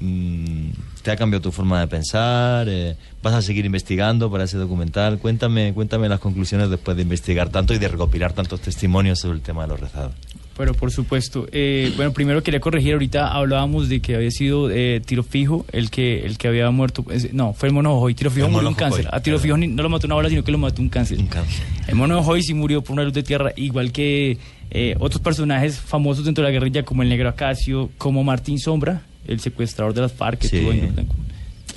Mm, 0.00 0.70
¿Te 1.02 1.10
ha 1.10 1.16
cambiado 1.16 1.42
tu 1.42 1.52
forma 1.52 1.80
de 1.80 1.86
pensar? 1.86 2.66
Eh, 2.68 2.96
¿Vas 3.22 3.34
a 3.34 3.42
seguir 3.42 3.66
investigando 3.66 4.30
para 4.30 4.44
ese 4.44 4.56
documental? 4.56 5.18
Cuéntame, 5.18 5.74
cuéntame 5.74 6.08
las 6.08 6.20
conclusiones 6.20 6.70
después 6.70 6.96
de 6.96 7.02
investigar 7.02 7.50
tanto 7.50 7.74
y 7.74 7.78
de 7.78 7.88
recopilar 7.88 8.32
tantos 8.32 8.60
testimonios 8.60 9.18
sobre 9.18 9.36
el 9.36 9.42
tema 9.42 9.62
de 9.62 9.68
los 9.68 9.80
rezados. 9.80 10.14
Pero 10.56 10.72
por 10.74 10.92
supuesto. 10.92 11.48
Eh, 11.50 11.92
bueno, 11.96 12.12
primero 12.12 12.40
quería 12.44 12.60
corregir, 12.60 12.92
ahorita 12.92 13.28
hablábamos 13.32 13.88
de 13.88 14.00
que 14.00 14.14
había 14.14 14.30
sido 14.30 14.70
eh, 14.70 15.02
tiro 15.04 15.24
fijo 15.24 15.66
el 15.72 15.90
que 15.90 16.24
el 16.24 16.38
que 16.38 16.46
había 16.46 16.70
muerto. 16.70 17.04
es- 17.10 17.32
No, 17.34 17.52
fue 17.54 17.68
el 17.68 17.74
mono 17.74 17.90
Jojoy. 17.94 18.14
Tiro 18.14 18.30
fijo 18.30 18.46
El 18.46 18.52
murió 18.52 18.68
un 18.68 18.74
cáncer. 18.76 19.08
A 19.10 19.20
tiro 19.20 19.38
fijo 19.40 19.56
ni- 19.56 19.66
no 19.66 19.82
lo 19.82 19.88
mató 19.88 20.06
una 20.06 20.14
bala, 20.14 20.28
sino 20.28 20.44
que 20.44 20.52
lo 20.52 20.58
mató 20.58 20.80
un 20.80 20.88
cáncer. 20.88 21.18
Un 21.18 21.26
cáncer. 21.26 21.64
El 21.88 21.96
mono 21.96 22.16
Jojoy 22.22 22.42
sí 22.42 22.54
murió 22.54 22.82
por 22.82 22.92
una 22.92 23.02
luz 23.02 23.12
de 23.12 23.24
tierra, 23.24 23.52
igual 23.56 23.90
que 23.90 24.38
eh, 24.70 24.94
otros 25.00 25.20
personajes 25.20 25.78
famosos 25.78 26.24
dentro 26.24 26.44
de 26.44 26.50
la 26.50 26.52
guerrilla, 26.52 26.84
como 26.84 27.02
el 27.02 27.08
negro 27.08 27.28
Acacio, 27.28 27.90
como 27.98 28.22
Martín 28.24 28.58
Sombra, 28.60 29.02
el 29.26 29.40
secuestrador 29.40 29.92
de 29.92 30.02
las 30.02 30.12
FARC 30.12 30.38
que 30.40 30.48
Sí. 30.48 30.56
estuvo 30.58 30.72
en 30.72 31.08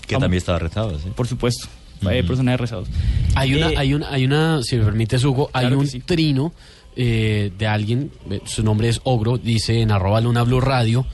Que 0.08 0.16
también 0.18 0.38
estaba 0.38 0.60
rezado, 0.60 0.98
¿sí? 1.00 1.10
Por 1.16 1.28
supuesto, 1.28 1.68
eh, 2.10 2.24
personajes 2.24 2.62
rezados. 2.62 2.88
Hay 3.36 3.54
una, 3.56 3.72
Eh, 3.72 3.76
hay 3.78 3.94
una, 3.94 4.10
hay 4.10 4.24
una, 4.26 4.62
si 4.64 4.78
me 4.78 4.86
permites, 4.86 5.24
Hugo, 5.24 5.50
hay 5.54 5.66
Claro 5.66 5.80
un 5.80 5.88
sí. 5.88 6.00
trino 6.00 6.54
eh, 6.98 7.52
de 7.58 7.68
alguien, 7.68 8.12
eh, 8.30 8.42
su 8.46 8.64
nombre 8.64 8.90
es 8.90 9.00
Ogro, 9.06 9.38
dice 9.38 9.82
en 9.82 9.92
arroba 9.92 10.20
Luna 10.20 10.44
Blue 10.44 10.60
Radio, 10.60 11.06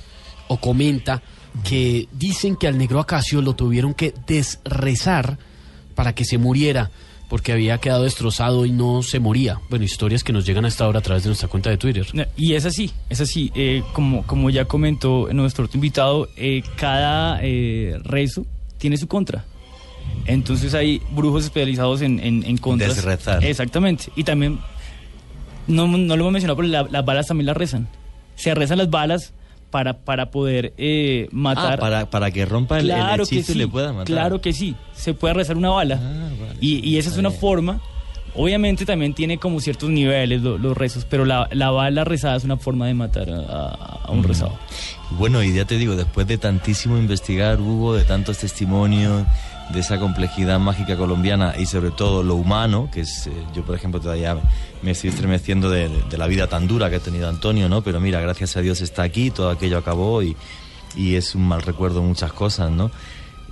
o 0.48 0.58
comenta 0.58 1.22
que 1.64 2.08
dicen 2.12 2.56
que 2.56 2.68
al 2.68 2.78
negro 2.78 3.00
Acacio 3.00 3.42
lo 3.42 3.54
tuvieron 3.54 3.94
que 3.94 4.14
desrezar 4.26 5.38
para 5.94 6.16
que 6.16 6.26
se 6.26 6.40
muriera, 6.40 6.90
porque 7.30 7.52
había 7.52 7.78
quedado 7.80 8.04
destrozado 8.04 8.66
y 8.66 8.72
no 8.72 9.04
se 9.04 9.20
moría. 9.20 9.60
Bueno, 9.70 9.86
historias 9.86 10.24
que 10.24 10.34
nos 10.34 10.46
llegan 10.46 10.66
hasta 10.66 10.86
ahora 10.86 11.00
a 11.00 11.02
través 11.02 11.24
de 11.24 11.30
nuestra 11.30 11.48
cuenta 11.48 11.70
de 11.70 11.78
Twitter. 11.78 12.06
Y 12.38 12.54
es 12.54 12.66
así, 12.66 12.92
es 13.10 13.22
así. 13.22 13.52
eh, 13.56 13.84
como, 13.94 14.24
como 14.26 14.50
ya 14.50 14.66
comentó 14.66 15.30
nuestro 15.32 15.66
otro 15.66 15.78
invitado, 15.78 16.28
eh, 16.38 16.64
cada 16.76 17.40
eh, 17.44 18.00
rezo 18.04 18.46
tiene 18.78 18.98
su 18.98 19.08
contra. 19.08 19.46
Entonces 20.26 20.74
hay 20.74 21.02
brujos 21.12 21.44
especializados 21.46 22.02
en, 22.02 22.20
en, 22.20 22.44
en 22.44 22.58
contras. 22.58 22.96
Desrezar. 22.96 23.44
Exactamente. 23.44 24.06
Y 24.16 24.24
también, 24.24 24.60
no, 25.68 25.88
no 25.88 26.16
lo 26.16 26.24
hemos 26.24 26.34
mencionado, 26.34 26.58
pero 26.58 26.68
la- 26.68 26.88
las 26.90 27.06
balas 27.06 27.28
también 27.28 27.46
las 27.48 27.58
rezan. 27.58 27.88
Se 28.36 28.54
rezan 28.56 28.78
las 28.80 28.90
balas 28.90 29.34
para, 29.70 30.00
para 30.00 30.30
poder 30.32 30.74
eh, 30.78 31.28
matar. 31.32 31.74
Ah, 31.76 31.78
para, 31.82 32.10
para 32.10 32.32
que 32.32 32.46
rompa 32.46 32.80
el, 32.80 32.90
el 32.90 32.96
claro 32.96 33.26
que 33.26 33.36
hechizo 33.36 33.54
sí, 33.54 33.58
y 33.58 33.62
le 33.62 33.68
pueda 33.68 33.88
matar. 33.94 34.02
Ah, 34.04 34.06
Claro 34.06 34.42
que 34.42 34.54
sí, 34.54 34.76
se 34.94 35.14
puede 35.14 35.34
rezar 35.34 35.58
una 35.58 35.70
bala. 35.70 36.00
y, 36.62 36.88
y 36.88 36.98
esa 36.98 37.10
es 37.10 37.18
una 37.18 37.32
forma. 37.32 37.82
Obviamente 38.36 38.84
también 38.84 39.14
tiene 39.14 39.38
como 39.38 39.60
ciertos 39.60 39.90
niveles 39.92 40.42
lo- 40.42 40.58
los 40.58 40.76
rezos, 40.76 41.06
pero 41.08 41.24
la, 41.24 41.48
la 41.52 41.70
bala 41.70 42.04
rezada 42.04 42.36
es 42.36 42.44
una 42.44 42.58
forma 42.58 42.88
de 42.88 42.96
matar 42.96 43.30
a 43.30 44.10
un 44.10 44.22
Mm. 44.22 44.24
rezado. 44.24 44.58
Bueno, 45.12 45.44
y 45.44 45.54
ya 45.54 45.66
te 45.66 45.78
digo, 45.78 45.96
después 45.96 46.26
de 46.26 46.40
tantísimo 46.40 46.98
investigar, 46.98 47.62
Hugo, 47.62 47.94
de 47.96 48.04
tantos 48.06 48.40
testimonios, 48.40 49.24
de 49.74 49.80
esa 49.80 50.00
complejidad 50.00 50.60
mágica 50.60 50.96
colombiana 50.96 51.54
y 51.58 51.66
sobre 51.66 51.92
todo 51.92 52.24
lo 52.24 52.36
humano, 52.36 52.90
que 52.94 53.02
es, 53.02 53.28
eh, 53.28 53.32
yo 53.56 53.64
por 53.64 53.76
ejemplo 53.76 54.00
todavía 54.00 54.38
me 54.82 54.92
estoy 54.92 55.10
estremeciendo 55.10 55.70
de, 55.70 55.90
de 55.90 56.18
la 56.18 56.28
vida 56.28 56.48
tan 56.48 56.68
dura 56.68 56.90
que 56.90 56.98
ha 56.98 57.00
tenido 57.00 57.28
Antonio, 57.28 57.68
¿no? 57.70 57.82
Pero 57.82 58.00
mira, 58.00 58.22
gracias 58.22 58.56
a 58.56 58.62
Dios 58.62 58.82
está 58.82 59.04
aquí, 59.04 59.32
todo 59.32 59.50
aquello 59.50 59.78
acabó 59.78 60.22
y, 60.24 60.36
y 60.96 61.16
es 61.16 61.36
un 61.36 61.48
mal 61.48 61.62
recuerdo 61.62 62.02
muchas 62.04 62.32
cosas, 62.34 62.70
¿no? 62.72 62.92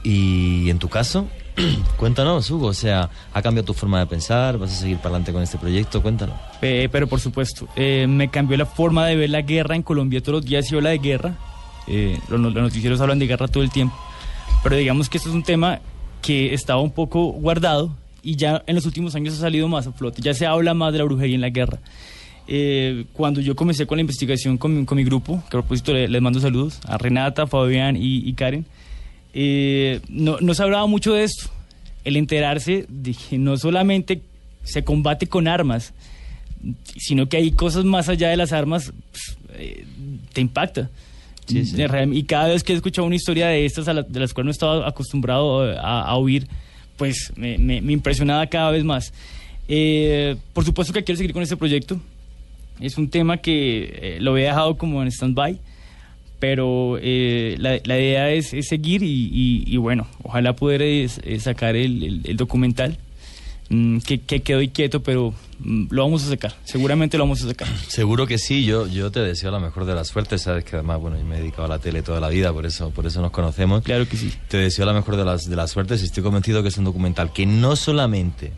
Y 0.03 0.69
en 0.69 0.79
tu 0.79 0.89
caso, 0.89 1.27
cuéntanos, 1.97 2.49
Hugo, 2.49 2.67
o 2.67 2.73
sea, 2.73 3.09
¿ha 3.33 3.41
cambiado 3.41 3.65
tu 3.65 3.73
forma 3.73 3.99
de 3.99 4.07
pensar? 4.07 4.57
¿Vas 4.57 4.71
a 4.71 4.75
seguir 4.75 4.97
para 4.97 5.09
adelante 5.09 5.33
con 5.33 5.43
este 5.43 5.57
proyecto? 5.57 6.01
Cuéntanos. 6.01 6.35
Eh, 6.61 6.89
pero 6.91 7.07
por 7.07 7.19
supuesto, 7.19 7.67
eh, 7.75 8.05
me 8.07 8.29
cambió 8.29 8.57
la 8.57 8.65
forma 8.65 9.05
de 9.07 9.15
ver 9.15 9.29
la 9.29 9.41
guerra 9.41 9.75
en 9.75 9.83
Colombia. 9.83 10.21
Todos 10.21 10.37
los 10.41 10.45
días 10.45 10.67
se 10.67 10.75
habla 10.75 10.89
de 10.91 10.97
guerra. 10.99 11.35
eh, 11.87 12.19
los, 12.29 12.39
los 12.39 12.53
noticieros 12.53 12.99
hablan 13.01 13.19
de 13.19 13.27
guerra 13.27 13.47
todo 13.47 13.63
el 13.63 13.69
tiempo. 13.71 13.95
Pero 14.63 14.75
digamos 14.75 15.09
que 15.09 15.17
esto 15.17 15.29
es 15.29 15.35
un 15.35 15.43
tema 15.43 15.79
que 16.21 16.53
estaba 16.53 16.81
un 16.81 16.91
poco 16.91 17.25
guardado 17.31 17.95
y 18.23 18.35
ya 18.35 18.63
en 18.67 18.75
los 18.75 18.85
últimos 18.85 19.15
años 19.15 19.33
ha 19.35 19.37
salido 19.37 19.67
más 19.67 19.87
a 19.87 19.91
flote. 19.91 20.21
Ya 20.21 20.33
se 20.33 20.45
habla 20.45 20.73
más 20.73 20.91
de 20.93 20.99
la 20.99 21.05
brujería 21.05 21.35
en 21.35 21.41
la 21.41 21.49
guerra. 21.49 21.79
Eh, 22.47 23.05
cuando 23.13 23.39
yo 23.41 23.55
comencé 23.55 23.85
con 23.85 23.97
la 23.97 24.01
investigación 24.01 24.57
con 24.57 24.77
mi, 24.77 24.85
con 24.85 24.97
mi 24.97 25.03
grupo, 25.03 25.41
que 25.49 25.57
a 25.57 25.61
propósito 25.61 25.93
le- 25.93 26.07
les 26.07 26.21
mando 26.21 26.39
saludos 26.39 26.79
a 26.87 26.97
Renata, 26.97 27.47
Fabián 27.47 27.95
y, 27.95 28.17
y 28.27 28.33
Karen, 28.33 28.65
eh, 29.33 30.01
no, 30.09 30.37
no 30.41 30.53
se 30.53 30.63
hablaba 30.63 30.85
mucho 30.87 31.13
de 31.13 31.23
esto. 31.23 31.49
El 32.03 32.17
enterarse 32.17 32.85
de 32.89 33.13
que 33.13 33.37
no 33.37 33.57
solamente 33.57 34.21
se 34.63 34.83
combate 34.83 35.27
con 35.27 35.47
armas, 35.47 35.93
sino 36.97 37.27
que 37.29 37.37
hay 37.37 37.51
cosas 37.51 37.85
más 37.85 38.09
allá 38.09 38.29
de 38.29 38.37
las 38.37 38.51
armas, 38.53 38.91
pues, 39.11 39.37
eh, 39.53 39.85
te 40.33 40.41
impacta. 40.41 40.89
Sí, 41.47 41.65
sí. 41.65 41.75
De 41.75 41.87
real- 41.87 42.13
Y 42.15 42.23
cada 42.23 42.47
vez 42.49 42.63
que 42.63 42.73
he 42.73 42.75
escuchado 42.75 43.05
una 43.07 43.15
historia 43.15 43.47
de 43.47 43.65
estas, 43.65 43.87
a 43.87 43.93
la- 43.93 44.03
de 44.03 44.19
las 44.19 44.33
cuales 44.33 44.45
no 44.45 44.51
estaba 44.51 44.87
acostumbrado 44.87 45.69
eh, 45.71 45.75
a, 45.77 46.01
a 46.03 46.15
oír, 46.15 46.47
pues 46.97 47.33
me, 47.35 47.57
me- 47.57 47.81
me 47.81 47.93
impresionaba 47.93 48.45
cada 48.47 48.71
vez 48.71 48.83
más. 48.83 49.11
Eh, 49.67 50.35
por 50.53 50.63
supuesto 50.65 50.93
que 50.93 51.03
quiero 51.03 51.17
seguir 51.17 51.33
con 51.33 51.43
este 51.43 51.57
proyecto. 51.57 51.99
Es 52.79 52.97
un 52.97 53.09
tema 53.09 53.37
que 53.37 54.15
eh, 54.15 54.17
lo 54.21 54.31
había 54.31 54.47
dejado 54.47 54.77
como 54.77 55.01
en 55.01 55.09
stand-by, 55.11 55.59
pero 56.39 56.97
eh, 57.01 57.55
la, 57.59 57.79
la 57.83 57.99
idea 57.99 58.31
es, 58.31 58.53
es 58.53 58.67
seguir 58.67 59.03
y, 59.03 59.29
y- 59.31 59.63
y 59.67 59.77
bueno, 59.77 60.07
ojalá 60.23 60.55
poder 60.55 60.81
eh, 60.81 61.03
s- 61.03 61.21
eh, 61.23 61.39
sacar 61.39 61.75
el, 61.75 62.03
el- 62.03 62.21
el 62.23 62.37
documental 62.37 62.91
mm, 62.91 63.10
que, 64.05 64.19
que 64.19 64.41
quedó 64.41 64.59
quieto, 64.73 65.01
pero 65.01 65.33
mm, 65.59 65.85
lo 65.89 66.03
vamos 66.03 66.25
a 66.25 66.29
sacar, 66.29 66.53
seguramente 66.65 67.17
lo 67.17 67.23
vamos 67.23 67.41
a 67.43 67.47
sacar. 67.47 67.67
Seguro 67.87 68.27
que 68.27 68.37
sí, 68.37 68.65
yo, 68.65 68.87
yo 68.87 69.11
te 69.11 69.21
deseo 69.21 69.49
la 69.49 69.59
mejor 69.59 69.85
de 69.85 69.95
las 69.95 70.09
suertes, 70.09 70.41
sabes 70.41 70.65
que 70.65 70.75
además, 70.75 70.99
bueno, 70.99 71.17
yo 71.17 71.23
me 71.23 71.37
he 71.37 71.39
dedicado 71.39 71.65
a 71.65 71.67
la 71.69 71.79
tele 71.79 72.01
toda 72.01 72.19
la 72.19 72.29
vida, 72.29 72.51
por 72.51 72.65
eso, 72.65 72.89
por 72.89 73.05
eso 73.05 73.21
nos 73.21 73.31
conocemos. 73.31 73.83
Claro 73.83 74.07
que 74.07 74.17
sí. 74.17 74.33
Te 74.49 74.57
deseo 74.57 74.85
la 74.85 74.93
mejor 74.93 75.15
de 75.15 75.23
las, 75.23 75.49
de 75.49 75.55
las 75.55 75.71
suertes 75.71 76.01
y 76.01 76.05
estoy 76.05 76.21
convencido 76.21 76.61
que 76.61 76.69
es 76.69 76.77
un 76.77 76.83
documental 76.83 77.31
que 77.31 77.45
no 77.45 77.75
solamente 77.75 78.51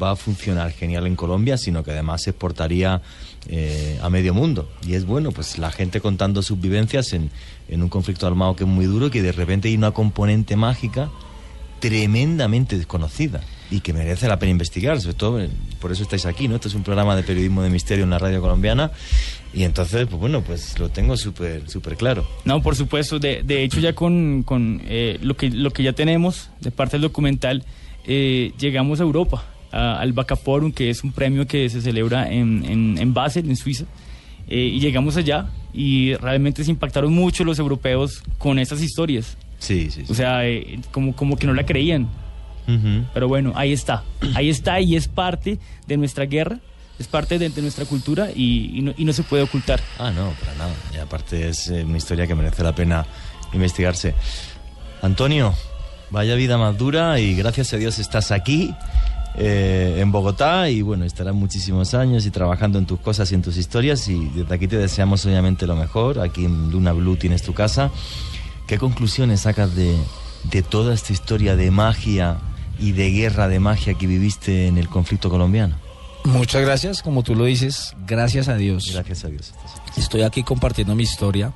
va 0.00 0.12
a 0.12 0.16
funcionar 0.16 0.72
genial 0.72 1.06
en 1.06 1.16
Colombia, 1.16 1.58
sino 1.58 1.84
que 1.84 1.90
además 1.90 2.22
se 2.22 2.30
exportaría 2.30 3.02
eh, 3.48 3.98
a 4.02 4.08
medio 4.08 4.32
mundo. 4.32 4.70
Y 4.86 4.94
es 4.94 5.04
bueno, 5.04 5.32
pues 5.32 5.58
la 5.58 5.70
gente 5.70 6.00
contando 6.00 6.42
sus 6.42 6.58
vivencias 6.58 7.12
en, 7.12 7.30
en 7.68 7.82
un 7.82 7.88
conflicto 7.90 8.26
armado 8.26 8.56
que 8.56 8.64
es 8.64 8.70
muy 8.70 8.86
duro 8.86 9.10
que 9.10 9.22
de 9.22 9.32
repente 9.32 9.68
hay 9.68 9.76
una 9.76 9.92
componente 9.92 10.56
mágica 10.56 11.10
tremendamente 11.78 12.78
desconocida 12.78 13.42
y 13.70 13.80
que 13.80 13.92
merece 13.92 14.28
la 14.28 14.38
pena 14.38 14.52
investigar, 14.52 15.00
sobre 15.00 15.14
todo 15.14 15.40
eh, 15.40 15.48
por 15.80 15.90
eso 15.92 16.02
estáis 16.02 16.24
aquí, 16.26 16.46
¿no? 16.48 16.54
Este 16.56 16.68
es 16.68 16.74
un 16.74 16.82
programa 16.84 17.16
de 17.16 17.22
periodismo 17.22 17.62
de 17.62 17.70
misterio 17.70 18.04
en 18.04 18.10
la 18.10 18.18
radio 18.18 18.40
colombiana 18.40 18.92
y 19.52 19.64
entonces, 19.64 20.06
pues 20.06 20.20
bueno, 20.20 20.42
pues 20.42 20.78
lo 20.78 20.88
tengo 20.90 21.16
súper 21.16 21.68
súper 21.68 21.96
claro. 21.96 22.26
No, 22.44 22.62
por 22.62 22.76
supuesto. 22.76 23.18
De, 23.18 23.42
de 23.42 23.64
hecho, 23.64 23.80
ya 23.80 23.94
con, 23.94 24.42
con, 24.44 24.82
eh, 24.86 25.18
lo, 25.22 25.36
que, 25.36 25.50
lo 25.50 25.72
que 25.72 25.82
ya 25.82 25.92
tenemos 25.94 26.50
de 26.60 26.70
parte 26.70 26.92
del 26.96 27.02
documental, 27.02 27.64
eh, 28.06 28.52
llegamos 28.58 29.00
a 29.00 29.02
Europa, 29.04 29.44
a- 29.72 29.98
al 29.98 30.12
Bacaporum, 30.12 30.72
que 30.72 30.90
es 30.90 31.02
un 31.02 31.12
premio 31.12 31.46
que 31.46 31.68
se 31.70 31.80
celebra 31.80 32.30
en, 32.30 32.64
en, 32.64 32.98
en 32.98 33.14
Basel, 33.14 33.48
en 33.48 33.56
Suiza. 33.56 33.84
Eh, 34.48 34.70
y 34.74 34.78
llegamos 34.78 35.16
allá 35.16 35.48
y 35.74 36.14
realmente 36.14 36.62
se 36.62 36.70
impactaron 36.70 37.12
mucho 37.12 37.42
los 37.42 37.58
europeos 37.58 38.22
con 38.38 38.58
estas 38.60 38.80
historias. 38.80 39.36
Sí, 39.58 39.90
sí. 39.90 40.04
O 40.08 40.14
sea, 40.14 40.46
eh, 40.46 40.78
como, 40.92 41.16
como 41.16 41.36
que 41.36 41.46
no 41.48 41.54
la 41.54 41.66
creían. 41.66 42.08
Pero 43.14 43.28
bueno, 43.28 43.52
ahí 43.54 43.72
está. 43.72 44.02
Ahí 44.34 44.50
está 44.50 44.80
y 44.80 44.96
es 44.96 45.08
parte 45.08 45.58
de 45.86 45.96
nuestra 45.96 46.24
guerra, 46.26 46.58
es 46.98 47.06
parte 47.06 47.38
de, 47.38 47.48
de 47.50 47.62
nuestra 47.62 47.84
cultura 47.84 48.28
y, 48.34 48.78
y 48.78 48.82
no, 48.82 48.92
y 48.96 49.04
no 49.04 49.12
se 49.12 49.22
puede 49.22 49.42
ocultar. 49.42 49.80
Ah, 49.98 50.10
no, 50.10 50.30
para 50.40 50.54
nada. 50.54 50.74
Y 50.94 50.98
aparte 50.98 51.48
es 51.48 51.68
eh, 51.68 51.84
una 51.84 51.96
historia 51.98 52.26
que 52.26 52.34
merece 52.34 52.62
la 52.62 52.74
pena 52.74 53.06
investigarse. 53.52 54.14
Antonio, 55.02 55.54
vaya 56.10 56.34
vida 56.34 56.58
más 56.58 56.76
dura 56.76 57.20
y 57.20 57.34
gracias 57.36 57.72
a 57.72 57.76
Dios 57.76 57.98
estás 57.98 58.30
aquí. 58.32 58.74
eh, 59.38 59.98
en 60.00 60.10
Bogotá 60.12 60.70
y 60.70 60.80
bueno, 60.80 61.04
estarás 61.04 61.34
muchísimos 61.34 61.92
años 61.92 62.24
y 62.24 62.30
trabajando 62.30 62.78
en 62.78 62.86
tus 62.86 62.98
cosas 63.00 63.30
y 63.30 63.34
en 63.34 63.42
tus 63.42 63.58
historias 63.58 64.08
y 64.08 64.30
desde 64.34 64.54
aquí 64.54 64.66
te 64.66 64.78
deseamos 64.78 65.26
obviamente 65.26 65.66
lo 65.66 65.76
mejor. 65.76 66.20
Aquí 66.20 66.46
en 66.46 66.70
Luna 66.70 66.92
Blue 66.92 67.16
tienes 67.16 67.42
tu 67.42 67.52
casa. 67.52 67.90
¿Qué 68.66 68.78
conclusiones 68.78 69.42
sacas 69.42 69.76
de, 69.76 69.94
de 70.44 70.62
toda 70.62 70.94
esta 70.94 71.12
historia 71.12 71.54
de 71.54 71.70
magia 71.70 72.38
y 72.78 72.92
de 72.92 73.10
guerra 73.10 73.48
de 73.48 73.60
magia 73.60 73.94
que 73.94 74.06
viviste 74.06 74.66
en 74.66 74.78
el 74.78 74.88
conflicto 74.88 75.30
colombiano? 75.30 75.76
Muchas 76.24 76.62
gracias, 76.62 77.02
como 77.02 77.22
tú 77.22 77.34
lo 77.36 77.44
dices, 77.44 77.94
gracias 78.06 78.48
a 78.48 78.56
Dios. 78.56 78.90
Gracias 78.92 79.24
a 79.24 79.28
Dios. 79.28 79.54
Estoy 79.96 80.22
aquí 80.22 80.42
compartiendo 80.42 80.94
mi 80.96 81.04
historia. 81.04 81.52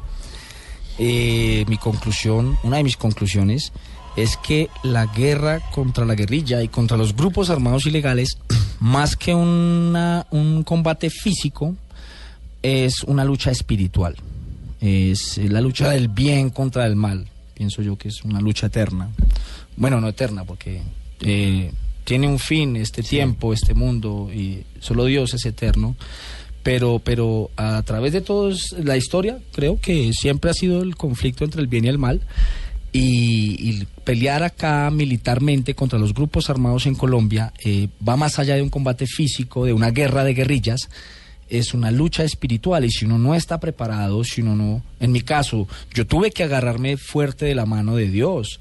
Eh, 0.99 1.65
mi 1.69 1.77
conclusión, 1.79 2.59
una 2.63 2.77
de 2.77 2.85
mis 2.85 2.97
conclusiones, 2.97 3.73
es 4.17 4.37
que 4.37 4.69
la 4.83 5.07
guerra 5.07 5.61
contra 5.73 6.05
la 6.05 6.15
guerrilla 6.15 6.63
y 6.63 6.69
contra 6.69 6.97
los 6.97 7.17
grupos 7.17 7.49
armados 7.51 7.87
ilegales, 7.87 8.39
más 8.81 9.17
que 9.17 9.35
una- 9.35 10.27
un 10.31 10.63
combate 10.63 11.11
físico, 11.11 11.75
es 12.63 13.03
una 13.05 13.25
lucha 13.25 13.51
espiritual. 13.51 14.17
Es 14.81 15.37
la 15.39 15.61
lucha 15.61 15.91
del 15.91 16.09
bien 16.09 16.51
contra 16.51 16.87
el 16.87 16.97
mal. 16.97 17.27
Pienso 17.55 17.83
yo 17.83 17.97
que 17.97 18.09
es 18.09 18.23
una 18.25 18.41
lucha 18.41 18.67
eterna. 18.67 19.11
Bueno, 19.77 20.01
no 20.01 20.09
eterna, 20.09 20.45
porque 20.45 20.81
eh, 21.21 21.73
tiene 22.05 22.29
un 22.29 22.39
fin 22.39 22.77
este 22.77 23.03
tiempo, 23.03 23.53
este 23.53 23.75
mundo, 23.75 24.31
y 24.35 24.65
solo 24.81 25.05
Dios 25.05 25.35
es 25.35 25.45
eterno. 25.47 25.97
Pero, 26.63 27.01
pero 27.03 27.51
a 27.57 27.83
través 27.83 28.13
de 28.13 28.21
toda 28.21 28.55
la 28.83 28.97
historia, 28.97 29.39
creo 29.53 29.81
que 29.81 30.13
siempre 30.13 30.51
ha 30.51 30.55
sido 30.55 30.83
el 30.83 30.95
conflicto 30.95 31.45
entre 31.45 31.63
el 31.63 31.69
bien 31.69 31.87
y 31.87 31.89
el 31.89 31.99
mal. 31.99 32.21
Y, 32.93 33.57
y 33.71 33.87
pelear 34.03 34.43
acá 34.43 34.91
militarmente 34.91 35.75
contra 35.75 36.01
los 36.01 36.13
grupos 36.13 36.51
armados 36.51 36.87
en 36.87 36.97
Colombia 36.97 37.53
eh, 37.65 37.87
va 38.07 38.17
más 38.17 38.41
allá 38.41 38.57
de 38.57 38.63
un 38.63 38.69
combate 38.69 39.07
físico, 39.07 39.65
de 39.65 39.73
una 39.73 39.93
guerra 39.93 40.25
de 40.25 40.35
guerrillas, 40.35 40.89
es 41.49 41.75
una 41.75 41.93
lucha 41.93 42.25
espiritual 42.25 42.85
y 42.85 42.91
si 42.91 43.05
uno 43.05 43.19
no 43.19 43.37
está 43.37 43.61
preparado, 43.61 44.25
si 44.25 44.41
uno 44.41 44.57
no, 44.57 44.83
en 44.99 45.13
mi 45.13 45.21
caso, 45.21 45.69
yo 45.95 46.07
tuve 46.07 46.33
que 46.33 46.45
agarrarme 46.45 46.97
fuerte 46.97 47.45
de 47.45 47.55
la 47.55 47.67
mano 47.67 47.95
de 47.95 48.09
Dios. 48.09 48.61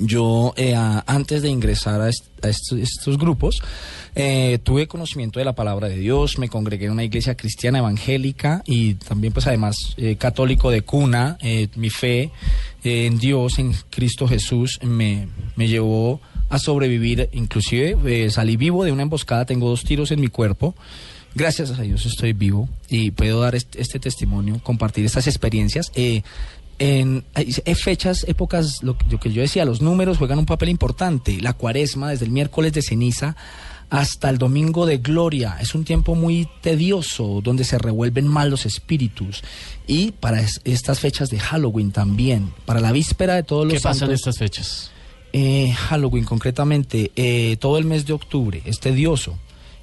Yo 0.00 0.52
eh, 0.56 0.74
antes 1.06 1.42
de 1.42 1.48
ingresar 1.48 2.00
a, 2.00 2.08
est- 2.10 2.44
estos, 2.44 3.16
grupos 3.18 3.62
eh, 4.14 4.58
tuve 4.62 4.86
conocimiento 4.86 5.38
de 5.38 5.44
la 5.46 5.54
palabra 5.54 5.88
de 5.88 5.96
Dios, 5.96 6.38
me 6.38 6.48
congregué 6.48 6.86
en 6.86 6.92
una 6.92 7.04
iglesia 7.04 7.36
cristiana 7.36 7.78
evangélica 7.78 8.62
y 8.66 8.94
también 8.94 9.32
pues 9.32 9.46
además 9.46 9.76
eh, 9.96 10.16
católico 10.16 10.70
de 10.70 10.82
cuna. 10.82 11.38
Eh, 11.40 11.68
mi 11.76 11.88
fe 11.90 12.30
eh, 12.84 13.06
en 13.06 13.18
Dios, 13.18 13.58
en 13.58 13.72
Cristo 13.90 14.28
Jesús, 14.28 14.78
me, 14.82 15.28
me 15.56 15.68
llevó 15.68 16.20
a 16.50 16.58
sobrevivir. 16.58 17.28
Inclusive 17.32 18.30
salí 18.30 18.56
vivo 18.56 18.84
de 18.84 18.92
una 18.92 19.02
emboscada, 19.02 19.46
tengo 19.46 19.68
dos 19.70 19.84
tiros 19.84 20.10
en 20.10 20.20
mi 20.20 20.28
cuerpo. 20.28 20.74
Gracias 21.34 21.70
a 21.70 21.82
Dios 21.82 22.04
estoy 22.06 22.32
vivo 22.32 22.68
y 22.88 23.10
puedo 23.10 23.40
dar 23.40 23.54
este, 23.54 23.80
este 23.80 24.00
testimonio, 24.00 24.60
compartir 24.62 25.04
estas 25.04 25.26
experiencias. 25.26 25.92
Eh, 25.94 26.22
en 26.78 27.24
fechas, 27.76 28.24
épocas, 28.28 28.82
lo, 28.82 28.96
que- 28.96 29.06
lo 29.10 29.18
que 29.20 29.32
yo 29.32 29.42
decía, 29.42 29.64
los 29.64 29.80
números 29.82 30.18
juegan 30.18 30.38
un 30.38 30.46
papel 30.46 30.68
importante. 30.68 31.40
La 31.40 31.52
cuaresma, 31.52 32.10
desde 32.10 32.24
el 32.26 32.30
miércoles 32.30 32.72
de 32.72 32.82
ceniza 32.82 33.36
hasta 33.90 34.28
el 34.28 34.36
domingo 34.38 34.84
de 34.84 34.98
gloria, 34.98 35.56
es 35.60 35.74
un 35.74 35.84
tiempo 35.84 36.14
muy 36.14 36.46
tedioso 36.60 37.40
donde 37.42 37.64
se 37.64 37.78
revuelven 37.78 38.26
mal 38.26 38.50
los 38.50 38.66
espíritus. 38.66 39.42
Y 39.86 40.12
para 40.12 40.40
es- 40.40 40.60
estas 40.64 41.00
fechas 41.00 41.30
de 41.30 41.38
Halloween 41.40 41.90
también, 41.90 42.52
para 42.66 42.80
la 42.80 42.92
víspera 42.92 43.34
de 43.34 43.42
todos 43.44 43.64
los 43.64 43.72
¿Qué 43.74 43.80
pasa 43.80 44.04
en 44.04 44.10
santos- 44.10 44.14
estas 44.20 44.38
fechas? 44.38 44.90
eh, 45.32 45.72
Halloween 45.72 46.24
concretamente, 46.24 47.12
eh, 47.16 47.56
todo 47.60 47.78
el 47.78 47.84
mes 47.86 48.06
de 48.06 48.12
octubre, 48.12 48.62
es 48.64 48.78
tedioso. 48.80 49.38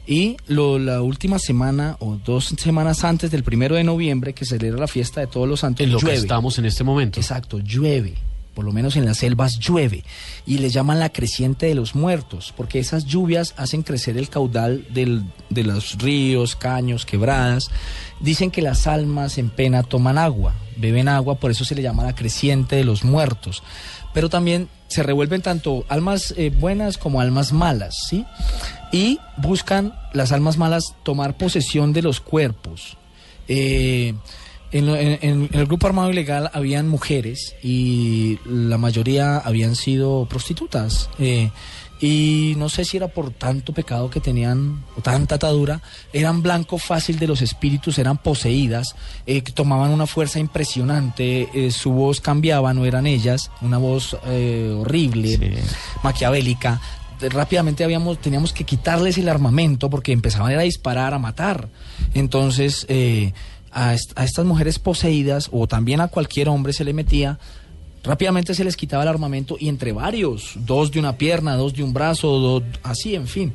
Y 0.07 0.37
lo- 0.47 0.77
la 0.77 1.01
última 1.01 1.39
semana 1.39 1.97
o 1.99 2.17
dos 2.23 2.53
semanas 2.57 3.03
antes 3.03 3.31
del 3.31 3.43
primero 3.43 3.75
de 3.75 3.83
noviembre, 3.83 4.33
que 4.33 4.45
se 4.45 4.57
celebra 4.57 4.81
la 4.81 4.87
fiesta 4.87 5.21
de 5.21 5.27
todos 5.27 5.47
los 5.47 5.61
santos, 5.61 5.83
En 5.83 5.91
lo 5.91 5.99
que 5.99 6.13
estamos 6.13 6.59
en 6.59 6.65
este 6.65 6.83
momento. 6.83 7.19
Exacto, 7.19 7.59
llueve. 7.59 8.13
Por 8.53 8.63
lo 8.63 8.71
menos 8.71 8.95
en 8.95 9.03
las 9.05 9.17
selvas 9.17 9.59
llueve. 9.59 10.03
Y 10.45 10.59
le 10.59 10.69
llaman 10.69 10.99
la 10.99 11.09
creciente 11.11 11.65
de 11.65 11.75
los 11.75 11.93
muertos, 11.93 12.53
porque 12.55 12.79
esas 12.79 13.05
lluvias 13.05 13.53
hacen 13.57 13.83
crecer 13.83 14.17
el 14.17 14.29
caudal 14.29 14.85
del- 14.93 15.23
de 15.49 15.63
los 15.63 15.97
ríos, 15.97 16.55
caños, 16.55 17.05
quebradas. 17.05 17.69
Dicen 18.21 18.51
que 18.51 18.61
las 18.61 18.87
almas 18.87 19.37
en 19.39 19.49
pena 19.49 19.83
toman 19.83 20.17
agua, 20.17 20.53
beben 20.77 21.09
agua, 21.09 21.35
por 21.35 21.51
eso 21.51 21.65
se 21.65 21.75
le 21.75 21.81
llama 21.81 22.03
la 22.05 22.15
creciente 22.15 22.77
de 22.77 22.85
los 22.85 23.03
muertos. 23.03 23.61
Pero 24.13 24.29
también 24.29 24.69
se 24.87 25.03
revuelven 25.03 25.41
tanto 25.41 25.85
almas 25.89 26.33
eh, 26.37 26.51
buenas 26.51 26.97
como 26.97 27.21
almas 27.21 27.53
malas, 27.53 27.95
¿sí? 28.09 28.25
Y 28.91 29.19
buscan 29.37 29.93
las 30.13 30.31
almas 30.31 30.57
malas 30.57 30.95
tomar 31.03 31.35
posesión 31.35 31.93
de 31.93 32.01
los 32.01 32.21
cuerpos. 32.21 32.97
Eh, 33.47 34.13
en, 34.71 35.49
el 35.53 35.65
grupo 35.67 35.87
armado 35.87 36.11
ilegal 36.11 36.49
habían 36.53 36.89
mujeres 36.89 37.55
y 37.63 38.39
la 38.45 38.77
mayoría 38.77 39.37
habían 39.37 39.75
sido 39.75 40.25
prostitutas. 40.29 41.09
Eh, 41.17 41.49
y 42.01 42.53
no 42.57 42.67
sé 42.69 42.83
si 42.85 42.97
era 42.97 43.07
por 43.07 43.31
tanto 43.31 43.73
pecado 43.73 44.09
que 44.09 44.19
tenían, 44.19 44.83
o 44.97 45.01
tanta 45.01 45.35
atadura, 45.35 45.81
eran 46.11 46.41
blanco 46.41 46.77
fácil 46.77 47.17
de 47.19 47.27
los 47.27 47.41
espíritus, 47.41 47.97
eran 47.97 48.17
poseídas, 48.17 48.95
eh, 49.25 49.41
que 49.41 49.51
tomaban 49.51 49.91
una 49.91 50.05
fuerza 50.05 50.39
impresionante, 50.39 51.49
eh, 51.53 51.71
su 51.71 51.91
voz 51.91 52.19
cambiaba, 52.21 52.73
no 52.73 52.85
eran 52.85 53.07
ellas, 53.07 53.49
una 53.61 53.77
voz 53.77 54.17
eh, 54.27 54.75
horrible, 54.77 55.37
maquiavélica. 56.03 56.81
Rápidamente 57.21 57.83
habíamos, 57.85 58.19
teníamos 58.19 58.51
que 58.51 58.65
quitarles 58.65 59.17
el 59.17 59.29
armamento 59.29 59.89
porque 59.89 60.11
empezaban 60.11 60.53
a 60.53 60.61
disparar, 60.61 61.13
a 61.13 61.19
matar. 61.19 61.69
Entonces, 62.13 62.85
eh, 62.89 63.31
a, 63.71 63.93
est- 63.93 64.11
a 64.17 64.25
estas 64.25 64.45
mujeres 64.45 64.79
poseídas, 64.79 65.49
o 65.51 65.65
también 65.65 66.01
a 66.01 66.09
cualquier 66.09 66.49
hombre 66.49 66.73
se 66.73 66.83
le 66.83 66.93
metía, 66.93 67.39
rápidamente 68.05 68.53
se 68.53 68.63
les 68.63 68.77
quitaba 68.77 69.03
el 69.03 69.09
armamento 69.09 69.57
y 69.59 69.67
entre 69.69 69.91
varios, 69.91 70.53
dos 70.55 70.91
de 70.91 70.99
una 70.99 71.17
pierna, 71.17 71.55
dos 71.57 71.73
de 71.73 71.83
un 71.83 71.93
brazo, 71.93 72.63
así, 72.83 73.15
en 73.15 73.27
fin. 73.27 73.53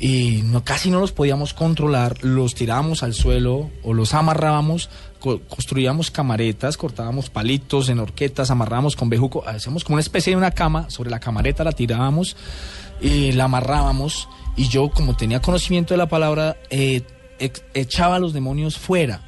Y 0.00 0.42
no, 0.44 0.64
casi 0.64 0.90
no 0.90 1.00
los 1.00 1.12
podíamos 1.12 1.54
controlar, 1.54 2.22
los 2.24 2.54
tirábamos 2.54 3.02
al 3.02 3.14
suelo 3.14 3.70
o 3.82 3.94
los 3.94 4.12
amarrábamos, 4.14 4.90
co- 5.20 5.40
construíamos 5.48 6.10
camaretas, 6.10 6.76
cortábamos 6.76 7.30
palitos 7.30 7.88
en 7.88 8.00
horquetas, 8.00 8.50
amarrábamos 8.50 8.96
con 8.96 9.08
bejuco, 9.08 9.46
hacíamos 9.46 9.84
como 9.84 9.94
una 9.94 10.02
especie 10.02 10.32
de 10.32 10.36
una 10.36 10.50
cama, 10.50 10.90
sobre 10.90 11.10
la 11.10 11.20
camareta 11.20 11.64
la 11.64 11.72
tirábamos 11.72 12.36
y 13.00 13.32
la 13.32 13.44
amarrábamos 13.44 14.28
y 14.56 14.68
yo 14.68 14.90
como 14.90 15.16
tenía 15.16 15.40
conocimiento 15.40 15.94
de 15.94 15.98
la 15.98 16.08
palabra, 16.08 16.56
eh, 16.70 17.02
echaba 17.74 18.16
a 18.16 18.18
los 18.18 18.32
demonios 18.32 18.78
fuera. 18.78 19.22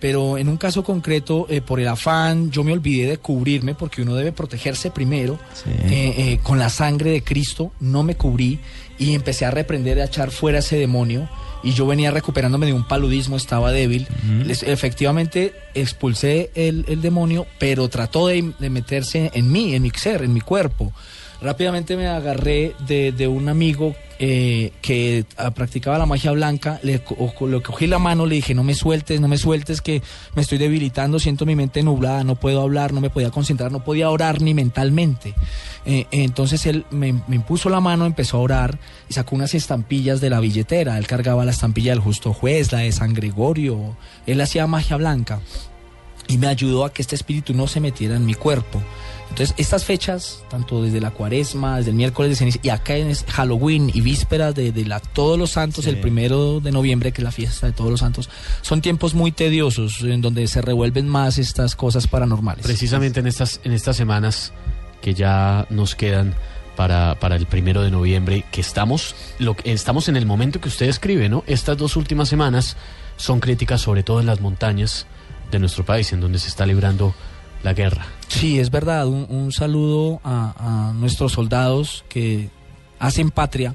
Pero 0.00 0.36
en 0.38 0.48
un 0.48 0.56
caso 0.58 0.84
concreto, 0.84 1.46
eh, 1.48 1.60
por 1.60 1.80
el 1.80 1.88
afán, 1.88 2.50
yo 2.50 2.62
me 2.64 2.72
olvidé 2.72 3.08
de 3.08 3.16
cubrirme 3.18 3.74
porque 3.74 4.02
uno 4.02 4.14
debe 4.14 4.32
protegerse 4.32 4.90
primero 4.90 5.38
eh, 5.66 6.14
eh, 6.18 6.38
con 6.42 6.58
la 6.58 6.68
sangre 6.68 7.10
de 7.10 7.22
Cristo. 7.22 7.72
No 7.80 8.02
me 8.02 8.14
cubrí 8.16 8.58
y 8.98 9.14
empecé 9.14 9.44
a 9.46 9.50
reprender, 9.50 10.00
a 10.00 10.04
echar 10.04 10.30
fuera 10.30 10.58
ese 10.58 10.76
demonio. 10.76 11.28
Y 11.62 11.72
yo 11.72 11.86
venía 11.86 12.10
recuperándome 12.10 12.66
de 12.66 12.74
un 12.74 12.86
paludismo, 12.86 13.36
estaba 13.36 13.72
débil. 13.72 14.06
Les- 14.44 14.62
efectivamente 14.62 15.52
expulsé 15.74 16.50
el, 16.54 16.84
el 16.88 17.00
demonio, 17.00 17.46
pero 17.58 17.88
trató 17.88 18.28
de, 18.28 18.52
de 18.58 18.70
meterse 18.70 19.30
en 19.34 19.50
mí, 19.50 19.74
en 19.74 19.82
mi 19.82 19.90
ser, 19.90 20.22
en 20.22 20.32
mi 20.32 20.40
cuerpo. 20.42 20.92
Rápidamente 21.40 21.96
me 21.96 22.06
agarré 22.06 22.74
de, 22.86 23.28
un 23.28 23.48
amigo 23.48 23.94
eh, 24.18 24.72
que 24.80 25.26
ah, 25.36 25.50
practicaba 25.50 25.98
la 25.98 26.06
magia 26.06 26.32
blanca, 26.32 26.80
le 26.82 27.02
cogí 27.02 27.86
la 27.86 27.98
mano, 27.98 28.24
le 28.24 28.36
dije, 28.36 28.54
no 28.54 28.62
me 28.62 28.74
sueltes, 28.74 29.20
no 29.20 29.28
me 29.28 29.36
sueltes, 29.36 29.82
que 29.82 30.02
me 30.34 30.42
estoy 30.42 30.56
debilitando, 30.56 31.18
siento 31.18 31.44
mi 31.44 31.54
mente 31.54 31.82
nublada, 31.82 32.24
no 32.24 32.36
puedo 32.36 32.62
hablar, 32.62 32.94
no 32.94 33.02
me 33.02 33.10
podía 33.10 33.30
concentrar, 33.30 33.70
no 33.70 33.84
podía 33.84 34.08
orar 34.08 34.40
ni 34.40 34.54
mentalmente. 34.54 35.34
Eh, 35.84 36.06
entonces 36.10 36.64
él 36.64 36.86
me, 36.90 37.12
me 37.12 37.36
impuso 37.36 37.68
la 37.68 37.80
mano, 37.80 38.06
empezó 38.06 38.38
a 38.38 38.40
orar 38.40 38.78
y 39.08 39.12
sacó 39.12 39.36
unas 39.36 39.54
estampillas 39.54 40.20
de 40.22 40.30
la 40.30 40.40
billetera. 40.40 40.96
Él 40.96 41.06
cargaba 41.06 41.44
la 41.44 41.50
estampilla 41.50 41.92
del 41.92 42.00
justo 42.00 42.32
juez, 42.32 42.72
la 42.72 42.78
de 42.78 42.92
San 42.92 43.12
Gregorio, 43.12 43.96
él 44.26 44.40
hacía 44.40 44.66
magia 44.66 44.96
blanca 44.96 45.40
y 46.28 46.38
me 46.38 46.46
ayudó 46.46 46.84
a 46.84 46.92
que 46.92 47.02
este 47.02 47.14
espíritu 47.14 47.54
no 47.54 47.66
se 47.66 47.80
metiera 47.80 48.16
en 48.16 48.26
mi 48.26 48.34
cuerpo. 48.34 48.82
Entonces, 49.30 49.54
estas 49.58 49.84
fechas, 49.84 50.44
tanto 50.48 50.82
desde 50.82 51.00
la 51.00 51.10
cuaresma, 51.10 51.76
desde 51.78 51.90
el 51.90 51.96
miércoles 51.96 52.30
de 52.30 52.36
ceniza, 52.36 52.58
y 52.62 52.70
acá 52.70 52.96
en 52.96 53.12
Halloween 53.14 53.90
y 53.92 54.00
vísperas 54.00 54.54
de, 54.54 54.72
de 54.72 54.84
la 54.86 55.00
Todos 55.00 55.38
los 55.38 55.50
Santos, 55.50 55.84
Sí. 55.84 55.90
el 55.90 56.00
primero 56.00 56.60
de 56.60 56.72
noviembre, 56.72 57.12
que 57.12 57.20
es 57.20 57.24
la 57.24 57.32
fiesta 57.32 57.66
de 57.66 57.72
Todos 57.72 57.90
los 57.90 58.00
Santos, 58.00 58.30
son 58.62 58.80
tiempos 58.80 59.14
muy 59.14 59.32
tediosos 59.32 60.00
en 60.02 60.22
donde 60.22 60.46
se 60.46 60.62
revuelven 60.62 61.08
más 61.08 61.38
estas 61.38 61.76
cosas 61.76 62.06
paranormales. 62.06 62.64
Precisamente 62.64 63.20
en 63.20 63.26
estas, 63.26 63.60
en 63.64 63.72
estas 63.72 63.96
semanas 63.96 64.52
que 65.02 65.12
ya 65.12 65.66
nos 65.70 65.94
quedan 65.94 66.34
para, 66.76 67.16
para 67.20 67.36
el 67.36 67.46
primero 67.46 67.82
de 67.82 67.90
noviembre, 67.90 68.44
que 68.50 68.60
estamos, 68.60 69.14
lo, 69.38 69.56
estamos 69.64 70.08
en 70.08 70.16
el 70.16 70.24
momento 70.26 70.60
que 70.60 70.68
usted 70.68 70.86
escribe, 70.88 71.28
¿no? 71.28 71.42
Estas 71.46 71.76
dos 71.76 71.96
últimas 71.96 72.28
semanas 72.28 72.76
son 73.16 73.40
críticas 73.40 73.80
sobre 73.82 74.02
todo 74.02 74.20
en 74.20 74.26
las 74.26 74.40
montañas 74.40 75.06
de 75.50 75.58
nuestro 75.58 75.84
país, 75.84 76.12
en 76.12 76.20
donde 76.20 76.38
se 76.38 76.48
está 76.48 76.64
librando 76.66 77.14
la 77.66 77.74
guerra. 77.74 78.06
Sí, 78.28 78.60
es 78.60 78.70
verdad. 78.70 79.08
Un, 79.08 79.26
un 79.28 79.50
saludo 79.50 80.20
a, 80.22 80.90
a 80.90 80.92
nuestros 80.92 81.32
soldados 81.32 82.04
que 82.08 82.48
hacen 83.00 83.30
patria. 83.30 83.74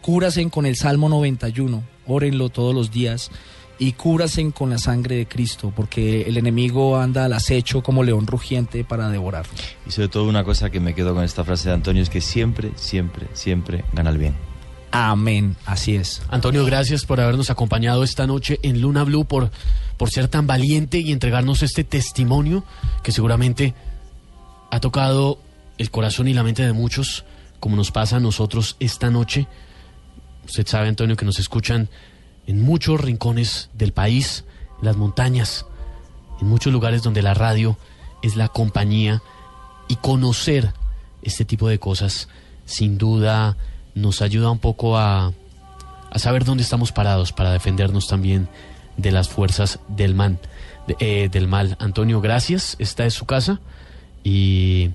Cúrasen 0.00 0.50
con 0.50 0.66
el 0.66 0.76
Salmo 0.76 1.08
91. 1.08 1.82
Órenlo 2.06 2.48
todos 2.48 2.72
los 2.72 2.92
días. 2.92 3.32
Y 3.76 3.94
cúrasen 3.94 4.52
con 4.52 4.70
la 4.70 4.78
sangre 4.78 5.16
de 5.16 5.26
Cristo, 5.26 5.72
porque 5.74 6.22
el 6.22 6.36
enemigo 6.36 6.96
anda 6.96 7.24
al 7.24 7.32
acecho 7.32 7.82
como 7.82 8.04
león 8.04 8.24
rugiente 8.28 8.84
para 8.84 9.08
devorar. 9.08 9.46
Y 9.84 9.90
sobre 9.90 10.06
todo 10.06 10.28
una 10.28 10.44
cosa 10.44 10.70
que 10.70 10.78
me 10.78 10.94
quedo 10.94 11.12
con 11.12 11.24
esta 11.24 11.42
frase 11.42 11.70
de 11.70 11.74
Antonio 11.74 12.00
es 12.04 12.08
que 12.08 12.20
siempre, 12.20 12.70
siempre, 12.76 13.26
siempre 13.32 13.84
gana 13.92 14.10
el 14.10 14.18
bien. 14.18 14.34
Amén, 14.96 15.56
así 15.66 15.96
es. 15.96 16.22
Antonio, 16.28 16.64
gracias 16.64 17.04
por 17.04 17.20
habernos 17.20 17.50
acompañado 17.50 18.04
esta 18.04 18.28
noche 18.28 18.60
en 18.62 18.80
Luna 18.80 19.02
Blue, 19.02 19.24
por, 19.24 19.50
por 19.96 20.08
ser 20.08 20.28
tan 20.28 20.46
valiente 20.46 21.00
y 21.00 21.10
entregarnos 21.10 21.64
este 21.64 21.82
testimonio 21.82 22.62
que 23.02 23.10
seguramente 23.10 23.74
ha 24.70 24.78
tocado 24.78 25.40
el 25.78 25.90
corazón 25.90 26.28
y 26.28 26.32
la 26.32 26.44
mente 26.44 26.64
de 26.64 26.72
muchos, 26.72 27.24
como 27.58 27.74
nos 27.74 27.90
pasa 27.90 28.18
a 28.18 28.20
nosotros 28.20 28.76
esta 28.78 29.10
noche. 29.10 29.48
Usted 30.46 30.64
sabe, 30.64 30.86
Antonio, 30.86 31.16
que 31.16 31.24
nos 31.24 31.40
escuchan 31.40 31.88
en 32.46 32.62
muchos 32.62 33.00
rincones 33.00 33.70
del 33.72 33.92
país, 33.92 34.44
en 34.78 34.84
las 34.84 34.96
montañas, 34.96 35.66
en 36.40 36.46
muchos 36.46 36.72
lugares 36.72 37.02
donde 37.02 37.22
la 37.22 37.34
radio 37.34 37.76
es 38.22 38.36
la 38.36 38.46
compañía 38.46 39.24
y 39.88 39.96
conocer 39.96 40.72
este 41.22 41.44
tipo 41.44 41.66
de 41.66 41.80
cosas 41.80 42.28
sin 42.64 42.96
duda 42.96 43.56
nos 43.94 44.22
ayuda 44.22 44.50
un 44.50 44.58
poco 44.58 44.98
a, 44.98 45.32
a 46.10 46.18
saber 46.18 46.44
dónde 46.44 46.62
estamos 46.62 46.92
parados 46.92 47.32
para 47.32 47.52
defendernos 47.52 48.06
también 48.08 48.48
de 48.96 49.12
las 49.12 49.28
fuerzas 49.28 49.78
del, 49.88 50.14
man, 50.14 50.38
de- 50.86 50.96
eh, 51.00 51.28
del 51.30 51.48
mal. 51.48 51.76
Antonio, 51.80 52.20
gracias. 52.20 52.76
Esta 52.78 53.04
es 53.06 53.14
su 53.14 53.24
casa 53.26 53.60
y, 54.22 54.90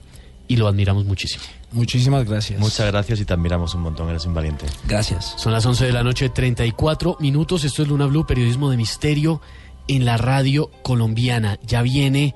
y 0.48 0.56
lo 0.58 0.68
admiramos 0.68 1.06
muchísimo. 1.06 1.44
Muchísimas 1.72 2.26
gracias. 2.26 2.60
Muchas 2.60 2.88
gracias 2.88 3.20
y 3.20 3.26
te 3.26 3.34
admiramos 3.34 3.76
un 3.76 3.82
montón, 3.82 4.10
eres 4.10 4.26
un 4.26 4.34
valiente. 4.34 4.66
Gracias. 4.88 5.36
Son 5.38 5.54
las 5.54 5.66
11 5.66 5.86
de 5.86 5.92
la 5.92 6.02
noche, 6.04 6.30
34 6.30 7.18
minutos. 7.20 7.64
Esto 7.64 7.84
es 7.84 7.88
Luna 7.90 8.08
Blue, 8.08 8.26
periodismo 8.26 8.72
de 8.72 8.78
misterio 8.78 9.40
en 9.88 10.04
la 10.06 10.18
radio 10.18 10.72
colombiana. 10.82 11.60
Ya 11.64 11.84
viene 11.84 12.34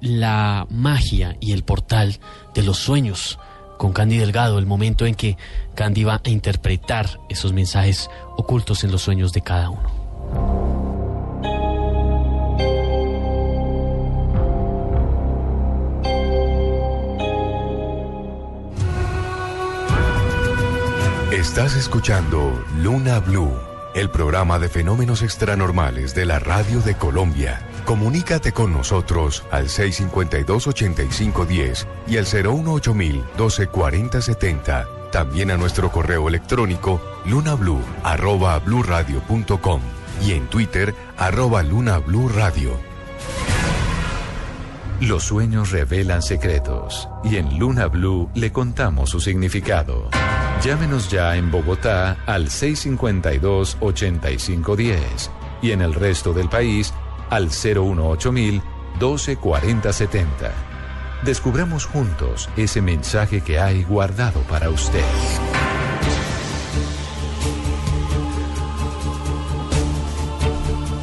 la 0.00 0.66
magia 0.70 1.36
y 1.40 1.52
el 1.52 1.62
portal 1.64 2.18
de 2.54 2.62
los 2.62 2.78
sueños 2.78 3.38
con 3.78 3.92
Candy 3.94 4.18
Delgado, 4.18 4.58
el 4.58 4.66
momento 4.66 5.06
en 5.06 5.14
que 5.14 5.38
Candy 5.74 6.04
va 6.04 6.20
a 6.22 6.28
interpretar 6.28 7.18
esos 7.30 7.54
mensajes 7.54 8.10
ocultos 8.36 8.84
en 8.84 8.92
los 8.92 9.00
sueños 9.00 9.32
de 9.32 9.40
cada 9.40 9.70
uno. 9.70 9.98
Estás 21.32 21.76
escuchando 21.76 22.64
Luna 22.78 23.20
Blue, 23.20 23.52
el 23.94 24.10
programa 24.10 24.58
de 24.58 24.68
fenómenos 24.68 25.22
extranormales 25.22 26.14
de 26.14 26.26
la 26.26 26.38
radio 26.38 26.80
de 26.80 26.96
Colombia. 26.96 27.60
Comunícate 27.88 28.52
con 28.52 28.72
nosotros 28.74 29.42
al 29.50 29.68
652-8510 29.68 31.86
y 32.06 32.18
al 32.18 32.26
018-124070. 32.26 35.10
También 35.10 35.50
a 35.50 35.56
nuestro 35.56 35.90
correo 35.90 36.28
electrónico 36.28 37.00
bluradio.com 38.66 39.80
y 40.22 40.32
en 40.32 40.46
Twitter 40.48 40.94
arroba 41.16 41.62
lunabluradio. 41.62 42.72
Los 45.00 45.22
sueños 45.22 45.70
revelan 45.70 46.20
secretos 46.20 47.08
y 47.24 47.36
en 47.36 47.58
Luna 47.58 47.86
Blue 47.86 48.28
le 48.34 48.52
contamos 48.52 49.08
su 49.08 49.18
significado. 49.18 50.10
Llámenos 50.62 51.10
ya 51.10 51.36
en 51.36 51.50
Bogotá 51.50 52.18
al 52.26 52.50
652-8510 52.50 55.30
y 55.62 55.70
en 55.70 55.80
el 55.80 55.94
resto 55.94 56.34
del 56.34 56.50
país 56.50 56.92
al 57.30 57.50
018-124070. 57.50 60.26
Descubramos 61.24 61.86
juntos 61.86 62.48
ese 62.56 62.80
mensaje 62.80 63.40
que 63.40 63.58
hay 63.58 63.82
guardado 63.82 64.40
para 64.42 64.70
usted. 64.70 65.02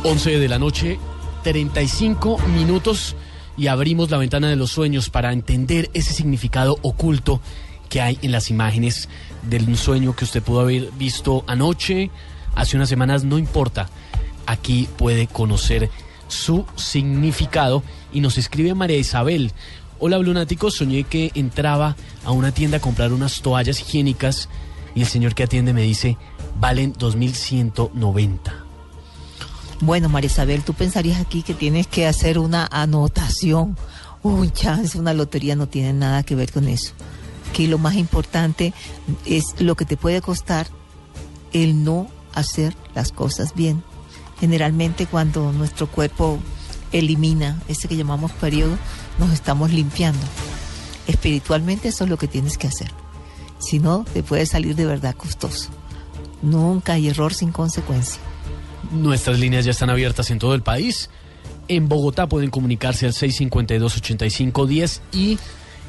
Once 0.03 0.37
de 0.37 0.47
la 0.47 0.59
noche, 0.59 0.99
35 1.43 2.37
minutos 2.55 3.17
y 3.57 3.67
abrimos 3.67 4.11
la 4.11 4.17
ventana 4.17 4.49
de 4.49 4.55
los 4.55 4.71
sueños 4.71 5.09
para 5.09 5.33
entender 5.33 5.89
ese 5.93 6.13
significado 6.13 6.77
oculto 6.81 7.41
que 7.89 8.01
hay 8.01 8.19
en 8.21 8.31
las 8.31 8.49
imágenes 8.49 9.09
del 9.41 9.77
sueño 9.77 10.15
que 10.15 10.25
usted 10.25 10.43
pudo 10.43 10.61
haber 10.61 10.91
visto 10.91 11.43
anoche, 11.47 12.11
hace 12.55 12.77
unas 12.77 12.89
semanas, 12.89 13.23
no 13.23 13.37
importa. 13.37 13.89
Aquí 14.45 14.87
puede 14.97 15.27
conocer 15.27 15.89
su 16.27 16.65
significado 16.75 17.83
y 18.11 18.21
nos 18.21 18.37
escribe 18.37 18.73
María 18.73 18.97
Isabel. 18.97 19.51
Hola, 19.99 20.17
Blunáticos, 20.17 20.75
soñé 20.75 21.03
que 21.03 21.31
entraba 21.35 21.95
a 22.23 22.31
una 22.31 22.51
tienda 22.51 22.77
a 22.77 22.81
comprar 22.81 23.13
unas 23.13 23.41
toallas 23.41 23.79
higiénicas 23.79 24.49
y 24.93 25.01
el 25.01 25.07
señor 25.07 25.35
que 25.35 25.43
atiende 25.43 25.73
me 25.73 25.81
dice, 25.81 26.17
valen 26.59 26.93
2.190. 26.93 28.37
Bueno, 29.81 30.09
María 30.09 30.27
Isabel, 30.27 30.63
tú 30.63 30.73
pensarías 30.73 31.19
aquí 31.19 31.43
que 31.43 31.53
tienes 31.53 31.87
que 31.87 32.07
hacer 32.07 32.39
una 32.39 32.67
anotación. 32.71 33.77
Un 34.23 34.51
chance, 34.51 34.97
una 34.97 35.13
lotería 35.13 35.55
no 35.55 35.67
tiene 35.67 35.93
nada 35.93 36.23
que 36.23 36.35
ver 36.35 36.51
con 36.51 36.67
eso. 36.67 36.93
Aquí 37.49 37.67
lo 37.67 37.77
más 37.77 37.95
importante 37.95 38.73
es 39.25 39.43
lo 39.59 39.75
que 39.75 39.85
te 39.85 39.97
puede 39.97 40.21
costar 40.21 40.67
el 41.53 41.83
no 41.83 42.07
hacer 42.33 42.75
las 42.95 43.11
cosas 43.11 43.53
bien. 43.53 43.83
Generalmente 44.39 45.05
cuando 45.05 45.51
nuestro 45.51 45.87
cuerpo 45.87 46.39
elimina 46.91 47.61
ese 47.67 47.87
que 47.87 47.95
llamamos 47.95 48.31
periodo, 48.33 48.77
nos 49.19 49.31
estamos 49.31 49.71
limpiando. 49.71 50.25
Espiritualmente 51.07 51.89
eso 51.89 52.03
es 52.03 52.09
lo 52.09 52.17
que 52.17 52.27
tienes 52.27 52.57
que 52.57 52.67
hacer. 52.67 52.91
Si 53.59 53.79
no, 53.79 54.05
te 54.13 54.23
puede 54.23 54.45
salir 54.45 54.75
de 54.75 54.85
verdad 54.85 55.15
costoso. 55.15 55.69
Nunca 56.41 56.93
hay 56.93 57.07
error 57.07 57.33
sin 57.33 57.51
consecuencia. 57.51 58.19
Nuestras 58.91 59.39
líneas 59.39 59.65
ya 59.65 59.71
están 59.71 59.89
abiertas 59.89 60.29
en 60.31 60.39
todo 60.39 60.53
el 60.53 60.61
país. 60.61 61.09
En 61.67 61.89
Bogotá 61.89 62.27
pueden 62.27 62.51
comunicarse 62.51 63.07
al 63.07 63.13
652-8510 63.13 65.01
y 65.11 65.39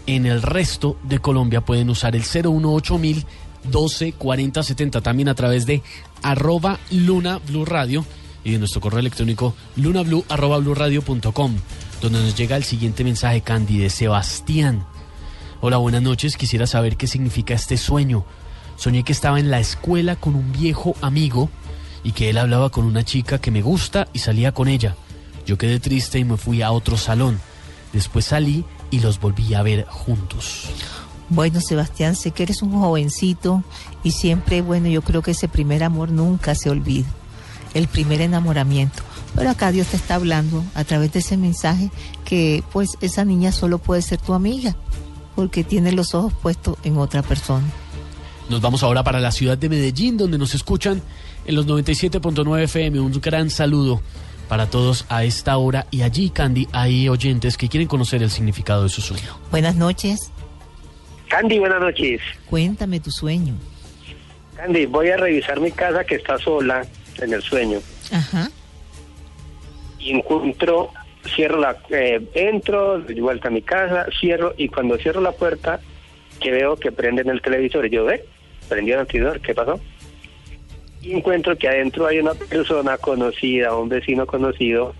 en 0.07 0.25
el 0.25 0.41
resto 0.41 0.97
de 1.03 1.19
Colombia 1.19 1.61
pueden 1.61 1.91
usar 1.91 2.17
el 2.17 2.23
018 2.23 2.99
12 3.65 4.13
40 4.13 4.63
70 4.63 5.01
también 5.01 5.29
a 5.29 5.35
través 5.35 5.67
de 5.67 5.83
arroba 6.23 6.79
Luna 6.91 7.39
Blue 7.39 7.65
Radio 7.65 8.05
y 8.47 8.53
de 8.53 8.59
nuestro 8.59 8.81
correo 8.81 9.01
electrónico 9.01 9.57
lunablu.com, 9.75 11.57
donde 12.01 12.21
nos 12.21 12.37
llega 12.37 12.57
el 12.57 12.63
siguiente 12.63 13.03
mensaje, 13.03 13.41
Candy, 13.41 13.79
de 13.79 13.91
Sebastián. 13.91 14.87
Hola, 15.61 15.79
buenas 15.79 16.03
noches. 16.03 16.37
Quisiera 16.37 16.69
saber 16.69 16.97
qué 16.97 17.09
significa 17.09 17.55
este 17.55 17.77
sueño. 17.77 18.25
Soñé 18.77 19.03
que 19.03 19.11
estaba 19.11 19.41
en 19.41 19.51
la 19.51 19.59
escuela 19.59 20.15
con 20.15 20.37
un 20.37 20.53
viejo 20.53 20.95
amigo 21.01 21.51
y 22.05 22.13
que 22.13 22.31
él 22.31 22.39
hablaba 22.39 22.71
con 22.71 22.85
una 22.85 23.05
chica 23.05 23.41
que 23.41 23.51
me 23.51 23.63
gusta 23.63 24.07
y 24.13 24.21
salía 24.21 24.53
con 24.53 24.69
ella. 24.69 24.95
Yo 25.45 25.59
quedé 25.59 25.81
triste 25.81 26.21
y 26.21 26.25
me 26.25 26.37
fui 26.37 26.63
a 26.63 26.71
otro 26.71 26.97
salón. 26.97 27.41
Después 27.93 28.27
salí 28.27 28.65
y 28.93 29.01
los 29.01 29.19
volví 29.19 29.55
a 29.55 29.63
ver 29.63 29.87
juntos. 29.87 30.71
Bueno, 31.31 31.61
Sebastián, 31.61 32.15
sé 32.15 32.31
que 32.31 32.45
eres 32.45 32.63
un 32.63 32.71
jovencito 32.71 33.65
y 34.05 34.13
siempre, 34.13 34.63
bueno, 34.63 34.87
yo 34.87 35.03
creo 35.03 35.23
que 35.23 35.33
ese 35.33 35.49
primer 35.49 35.83
amor 35.83 36.13
nunca 36.13 36.55
se 36.55 36.71
olvida, 36.71 37.09
el 37.77 37.89
primer 37.89 38.21
enamoramiento. 38.21 39.03
Pero 39.35 39.51
acá 39.51 39.71
Dios 39.71 39.89
te 39.89 39.97
está 39.97 40.15
hablando 40.15 40.65
a 40.75 40.85
través 40.85 41.13
de 41.13 41.19
ese 41.19 41.37
mensaje 41.37 41.91
que 42.25 42.63
pues 42.73 42.97
esa 43.01 43.25
niña 43.25 43.53
solo 43.53 43.79
puede 43.79 44.03
ser 44.03 44.19
tu 44.19 44.33
amiga, 44.33 44.77
porque 45.35 45.63
tiene 45.63 45.93
los 45.93 46.15
ojos 46.15 46.33
puestos 46.33 46.79
en 46.85 46.97
otra 46.97 47.23
persona. 47.23 47.67
Nos 48.49 48.61
vamos 48.61 48.83
ahora 48.83 49.03
para 49.03 49.21
la 49.21 49.33
ciudad 49.33 49.59
de 49.59 49.69
Medellín, 49.69 50.17
donde 50.17 50.39
nos 50.39 50.55
escuchan 50.55 51.03
en 51.45 51.55
los 51.55 51.67
97.9 51.67 52.63
FM. 52.63 53.01
Un 53.01 53.21
gran 53.21 53.51
saludo 53.51 54.01
para 54.49 54.67
todos 54.67 55.05
a 55.09 55.25
esta 55.25 55.57
hora. 55.57 55.87
Y 55.91 56.03
allí, 56.03 56.31
Candy, 56.31 56.69
hay 56.73 57.09
oyentes 57.09 57.57
que 57.57 57.69
quieren 57.69 57.89
conocer 57.89 58.23
el 58.23 58.31
significado 58.31 58.85
de 58.85 58.89
su 58.89 59.03
sueño. 59.03 59.39
Buenas 59.51 59.75
noches. 59.77 60.33
Candy, 61.29 61.59
buenas 61.59 61.81
noches. 61.81 62.21
Cuéntame 62.49 63.01
tu 63.01 63.11
sueño. 63.11 63.55
Candy, 64.57 64.87
voy 64.87 65.11
a 65.11 65.17
revisar 65.17 65.61
mi 65.61 65.73
casa 65.73 66.05
que 66.05 66.15
está 66.15 66.39
sola 66.39 66.87
en 67.21 67.33
el 67.33 67.43
sueño. 67.43 67.81
Ajá. 68.13 68.51
Y 69.99 70.13
encuentro, 70.13 70.91
cierro 71.35 71.59
la, 71.59 71.77
eh, 71.91 72.21
entro, 72.35 73.01
doy 73.01 73.21
vuelta 73.21 73.49
a 73.49 73.51
mi 73.51 73.63
casa, 73.63 74.07
cierro 74.21 74.55
y 74.57 74.69
cuando 74.69 74.97
cierro 74.99 75.21
la 75.21 75.33
puerta, 75.33 75.81
que 76.41 76.51
veo 76.51 76.77
que 76.77 76.93
prenden 76.93 77.29
el 77.29 77.43
televisor 77.43 77.87
y 77.87 77.91
yo 77.91 78.05
ve, 78.05 78.25
prendió 78.69 79.01
el 79.01 79.07
televisor, 79.07 79.41
¿qué 79.41 79.55
pasó? 79.55 79.81
Y 81.03 81.13
encuentro 81.13 81.57
que 81.57 81.69
adentro 81.69 82.07
hay 82.07 82.19
una 82.19 82.35
persona 82.35 82.99
conocida, 82.99 83.77
un 83.77 83.89
vecino 83.89 84.27
conocido, 84.27 84.95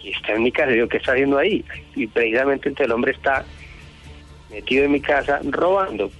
que 0.00 0.10
está 0.10 0.32
en 0.32 0.42
mi 0.42 0.52
casa. 0.52 0.70
Y 0.70 0.74
digo, 0.74 0.88
¿qué 0.88 0.96
está 0.96 1.12
haciendo 1.12 1.38
ahí? 1.38 1.64
Y 1.94 2.06
precisamente 2.06 2.72
el 2.78 2.92
hombre 2.92 3.12
está 3.12 3.44
metido 4.50 4.84
en 4.84 4.92
mi 4.92 5.00
casa 5.00 5.40
robando. 5.44 6.10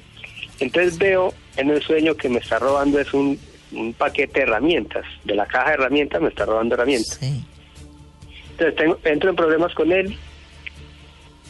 Entonces 0.60 0.98
veo 0.98 1.34
en 1.56 1.70
el 1.70 1.82
sueño 1.82 2.14
que 2.14 2.28
me 2.28 2.38
está 2.38 2.58
robando 2.58 3.00
es 3.00 3.12
un, 3.12 3.38
un 3.72 3.92
paquete 3.92 4.40
de 4.40 4.46
herramientas. 4.46 5.04
De 5.24 5.34
la 5.34 5.46
caja 5.46 5.68
de 5.68 5.74
herramientas 5.74 6.20
me 6.20 6.28
está 6.28 6.44
robando 6.44 6.74
herramientas. 6.74 7.18
Entonces 7.22 8.76
tengo, 8.76 8.98
entro 9.04 9.30
en 9.30 9.36
problemas 9.36 9.74
con 9.74 9.92
él, 9.92 10.16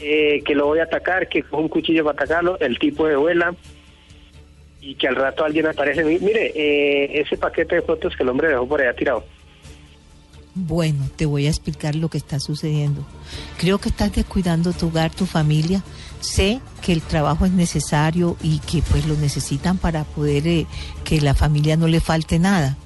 eh, 0.01 0.43
que 0.45 0.55
lo 0.55 0.67
voy 0.67 0.81
a 0.81 0.85
atacar, 0.85 1.29
que 1.29 1.43
cojo 1.43 1.63
un 1.63 1.69
cuchillo 1.69 2.05
para 2.05 2.15
atacarlo, 2.15 2.59
el 2.61 2.79
tipo 2.79 3.07
de 3.07 3.17
vuela 3.17 3.55
y 4.81 4.97
que 4.97 5.07
al 5.07 5.15
rato 5.15 5.45
alguien 5.45 5.67
aparece 5.67 6.03
mire, 6.05 6.53
eh, 6.55 7.21
ese 7.21 7.37
paquete 7.37 7.77
de 7.77 7.83
fotos 7.83 8.17
que 8.17 8.23
el 8.25 8.29
hombre 8.29 8.49
dejó 8.49 8.67
por 8.67 8.81
allá 8.81 8.95
tirado. 8.95 9.25
Bueno, 10.55 11.09
te 11.17 11.25
voy 11.25 11.47
a 11.47 11.51
explicar 11.51 11.95
lo 11.95 12.09
que 12.09 12.19
está 12.19 12.39
sucediendo. 12.39 13.07
Creo 13.59 13.79
que 13.79 13.89
estás 13.89 14.13
descuidando 14.13 14.73
tu 14.73 14.89
hogar, 14.89 15.11
tu 15.11 15.25
familia. 15.25 15.83
Sé 16.23 16.61
que 16.83 16.93
el 16.93 17.03
trabajo 17.03 17.45
es 17.45 17.53
necesario 17.53 18.37
y 18.43 18.61
que 18.61 18.81
pues 18.81 19.07
lo 19.07 19.17
necesitan 19.17 19.77
para 19.77 20.05
poder 20.05 20.47
eh, 20.47 20.67
que 21.03 21.21
la 21.21 21.35
familia 21.35 21.77
no 21.77 21.89
le 21.89 22.01
falte 22.01 22.39
nada. 22.39 22.77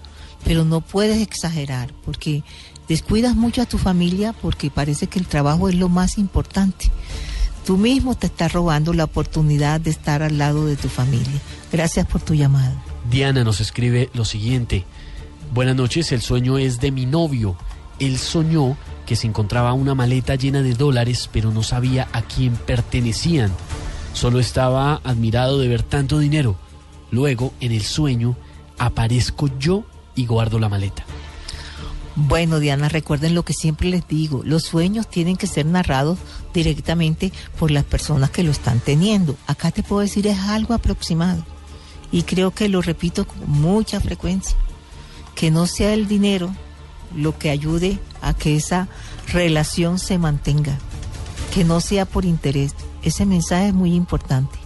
Pero 0.42 0.64
no 0.64 0.80
puedes 0.80 1.20
exagerar 1.20 1.92
porque 2.04 2.42
descuidas 2.88 3.36
mucho 3.36 3.60
a 3.60 3.66
tu 3.66 3.76
familia 3.76 4.32
porque 4.32 4.70
parece 4.70 5.06
que 5.06 5.18
el 5.18 5.26
trabajo 5.26 5.68
es 5.68 5.74
lo 5.74 5.90
más 5.90 6.16
importante. 6.16 6.90
Tú 7.66 7.76
mismo 7.76 8.14
te 8.14 8.28
estás 8.28 8.54
robando 8.54 8.94
la 8.94 9.04
oportunidad 9.04 9.82
de 9.82 9.90
estar 9.90 10.22
al 10.22 10.38
lado 10.38 10.64
de 10.64 10.76
tu 10.76 10.88
familia. 10.88 11.40
Gracias 11.70 12.06
por 12.06 12.22
tu 12.22 12.34
llamada. 12.34 12.74
Diana 13.10 13.44
nos 13.44 13.60
escribe 13.60 14.08
lo 14.14 14.24
siguiente. 14.24 14.86
Buenas 15.52 15.76
noches, 15.76 16.10
el 16.10 16.22
sueño 16.22 16.56
es 16.56 16.80
de 16.80 16.90
mi 16.90 17.04
novio. 17.04 17.54
Él 17.98 18.18
soñó 18.18 18.78
que 19.06 19.16
se 19.16 19.26
encontraba 19.26 19.72
una 19.72 19.94
maleta 19.94 20.34
llena 20.34 20.62
de 20.62 20.74
dólares, 20.74 21.30
pero 21.32 21.52
no 21.52 21.62
sabía 21.62 22.08
a 22.12 22.22
quién 22.22 22.56
pertenecían. 22.56 23.52
Solo 24.12 24.40
estaba 24.40 25.00
admirado 25.04 25.58
de 25.58 25.68
ver 25.68 25.82
tanto 25.82 26.18
dinero. 26.18 26.56
Luego, 27.10 27.54
en 27.60 27.72
el 27.72 27.82
sueño, 27.82 28.36
aparezco 28.78 29.48
yo 29.58 29.84
y 30.14 30.26
guardo 30.26 30.58
la 30.58 30.68
maleta. 30.68 31.04
Bueno, 32.16 32.60
Diana, 32.60 32.88
recuerden 32.88 33.34
lo 33.34 33.44
que 33.44 33.52
siempre 33.52 33.90
les 33.90 34.08
digo, 34.08 34.40
los 34.42 34.62
sueños 34.62 35.06
tienen 35.06 35.36
que 35.36 35.46
ser 35.46 35.66
narrados 35.66 36.18
directamente 36.54 37.30
por 37.58 37.70
las 37.70 37.84
personas 37.84 38.30
que 38.30 38.42
lo 38.42 38.50
están 38.50 38.80
teniendo. 38.80 39.36
Acá 39.46 39.70
te 39.70 39.82
puedo 39.82 40.00
decir 40.00 40.26
es 40.26 40.38
algo 40.38 40.72
aproximado 40.72 41.44
y 42.10 42.22
creo 42.22 42.52
que 42.52 42.70
lo 42.70 42.80
repito 42.80 43.26
con 43.26 43.50
mucha 43.50 44.00
frecuencia, 44.00 44.56
que 45.34 45.50
no 45.50 45.66
sea 45.66 45.92
el 45.92 46.08
dinero 46.08 46.54
lo 47.14 47.38
que 47.38 47.50
ayude 47.50 47.98
a 48.22 48.34
que 48.34 48.56
esa 48.56 48.88
relación 49.32 49.98
se 49.98 50.18
mantenga, 50.18 50.78
que 51.54 51.64
no 51.64 51.80
sea 51.80 52.04
por 52.04 52.24
interés. 52.24 52.74
Ese 53.02 53.26
mensaje 53.26 53.68
es 53.68 53.74
muy 53.74 53.94
importante. 53.94 54.58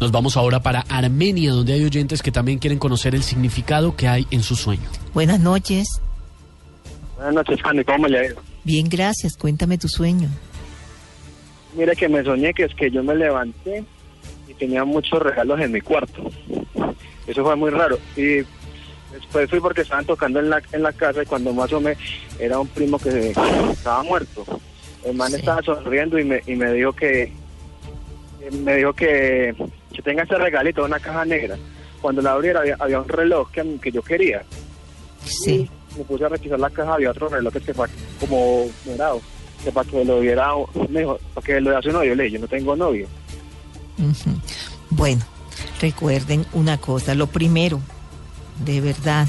Nos 0.00 0.10
vamos 0.10 0.36
ahora 0.36 0.60
para 0.60 0.80
Armenia, 0.88 1.52
donde 1.52 1.72
hay 1.72 1.84
oyentes 1.84 2.22
que 2.22 2.32
también 2.32 2.58
quieren 2.58 2.78
conocer 2.78 3.14
el 3.14 3.22
significado 3.22 3.96
que 3.96 4.08
hay 4.08 4.26
en 4.30 4.42
su 4.42 4.56
sueño. 4.56 4.88
Buenas 5.12 5.40
noches. 5.40 5.86
Buenas 7.16 7.34
noches, 7.34 7.62
Candy, 7.62 7.84
¿cómo 7.84 8.08
le 8.08 8.18
ha 8.18 8.26
ido? 8.26 8.36
Bien, 8.64 8.88
gracias. 8.88 9.36
Cuéntame 9.36 9.78
tu 9.78 9.88
sueño. 9.88 10.28
Mire 11.76 11.94
que 11.96 12.08
me 12.08 12.22
soñé 12.24 12.52
que 12.52 12.64
es 12.64 12.74
que 12.74 12.90
yo 12.90 13.02
me 13.02 13.14
levanté 13.14 13.84
y 14.48 14.54
tenía 14.54 14.84
muchos 14.84 15.20
regalos 15.20 15.60
en 15.60 15.72
mi 15.72 15.80
cuarto. 15.80 16.30
Eso 17.26 17.42
fue 17.44 17.56
muy 17.56 17.70
raro. 17.70 17.98
Y 18.16 18.42
después 19.14 19.48
fui 19.48 19.60
porque 19.60 19.82
estaban 19.82 20.04
tocando 20.04 20.40
en 20.40 20.50
la, 20.50 20.62
en 20.72 20.82
la 20.82 20.92
casa 20.92 21.22
y 21.22 21.26
cuando 21.26 21.52
más 21.52 21.72
o 21.72 21.80
menos 21.80 22.02
era 22.38 22.58
un 22.58 22.68
primo 22.68 22.98
que 22.98 23.30
estaba 23.70 24.02
muerto. 24.02 24.44
El 25.04 25.14
man 25.14 25.34
estaba 25.34 25.62
sonriendo 25.62 26.18
y 26.18 26.24
me, 26.24 26.42
y 26.46 26.56
me 26.56 26.72
dijo 26.72 26.92
que, 26.92 27.32
me 28.52 28.76
dijo 28.76 28.92
que, 28.92 29.54
que 29.92 30.02
tenga 30.02 30.22
ese 30.22 30.36
regalito, 30.36 30.84
una 30.84 31.00
caja 31.00 31.24
negra. 31.24 31.56
Cuando 32.00 32.22
la 32.22 32.32
abriera 32.32 32.60
había, 32.60 32.76
había 32.78 33.00
un 33.00 33.08
reloj 33.08 33.50
que, 33.50 33.78
que 33.80 33.92
yo 33.92 34.02
quería. 34.02 34.42
Sí. 35.24 35.70
Y 35.94 35.98
me 35.98 36.04
puse 36.04 36.24
a 36.24 36.28
requisar 36.28 36.58
la 36.58 36.70
caja, 36.70 36.94
había 36.94 37.10
otro 37.10 37.28
reloj 37.28 37.52
que 37.52 37.74
fue 37.74 37.86
como 38.20 38.66
morado. 38.84 39.20
Que 39.62 39.72
para 39.72 39.88
que 39.88 40.04
lo 40.04 40.20
viera, 40.20 40.52
me 40.90 41.00
dijo, 41.00 41.18
para 41.32 41.46
que 41.46 41.60
lo 41.60 41.70
vea 41.70 41.82
su 41.82 41.90
novio, 41.90 42.14
le 42.14 42.24
dije, 42.24 42.34
yo 42.34 42.40
no 42.40 42.48
tengo 42.48 42.76
novio. 42.76 43.06
Bueno, 44.90 45.22
recuerden 45.80 46.44
una 46.52 46.78
cosa, 46.78 47.14
lo 47.14 47.26
primero, 47.26 47.80
de 48.64 48.80
verdad, 48.80 49.26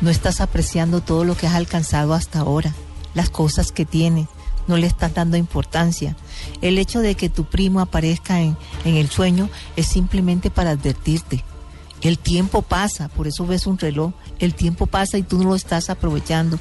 no 0.00 0.10
estás 0.10 0.40
apreciando 0.40 1.00
todo 1.00 1.24
lo 1.24 1.36
que 1.36 1.46
has 1.46 1.54
alcanzado 1.54 2.14
hasta 2.14 2.40
ahora, 2.40 2.74
las 3.14 3.30
cosas 3.30 3.72
que 3.72 3.84
tienes, 3.84 4.26
no 4.66 4.76
le 4.76 4.86
estás 4.86 5.14
dando 5.14 5.36
importancia. 5.36 6.16
El 6.62 6.78
hecho 6.78 7.00
de 7.00 7.14
que 7.14 7.28
tu 7.28 7.44
primo 7.44 7.80
aparezca 7.80 8.40
en, 8.40 8.56
en 8.84 8.96
el 8.96 9.10
sueño 9.10 9.50
es 9.76 9.86
simplemente 9.86 10.50
para 10.50 10.70
advertirte. 10.70 11.44
El 12.00 12.18
tiempo 12.18 12.62
pasa, 12.62 13.08
por 13.08 13.26
eso 13.26 13.46
ves 13.46 13.66
un 13.66 13.78
reloj, 13.78 14.12
el 14.38 14.54
tiempo 14.54 14.86
pasa 14.86 15.16
y 15.16 15.22
tú 15.22 15.38
no 15.38 15.50
lo 15.50 15.54
estás 15.54 15.90
aprovechando. 15.90 16.58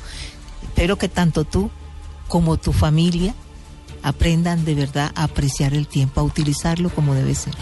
Espero 0.63 0.97
que 0.97 1.09
tanto 1.09 1.43
tú 1.43 1.69
como 2.27 2.57
tu 2.57 2.71
familia 2.71 3.35
aprendan 4.03 4.65
de 4.65 4.75
verdad 4.75 5.11
a 5.15 5.23
apreciar 5.23 5.73
el 5.73 5.87
tiempo, 5.87 6.21
a 6.21 6.23
utilizarlo 6.23 6.89
como 6.89 7.13
debe 7.13 7.35
ser. 7.35 7.55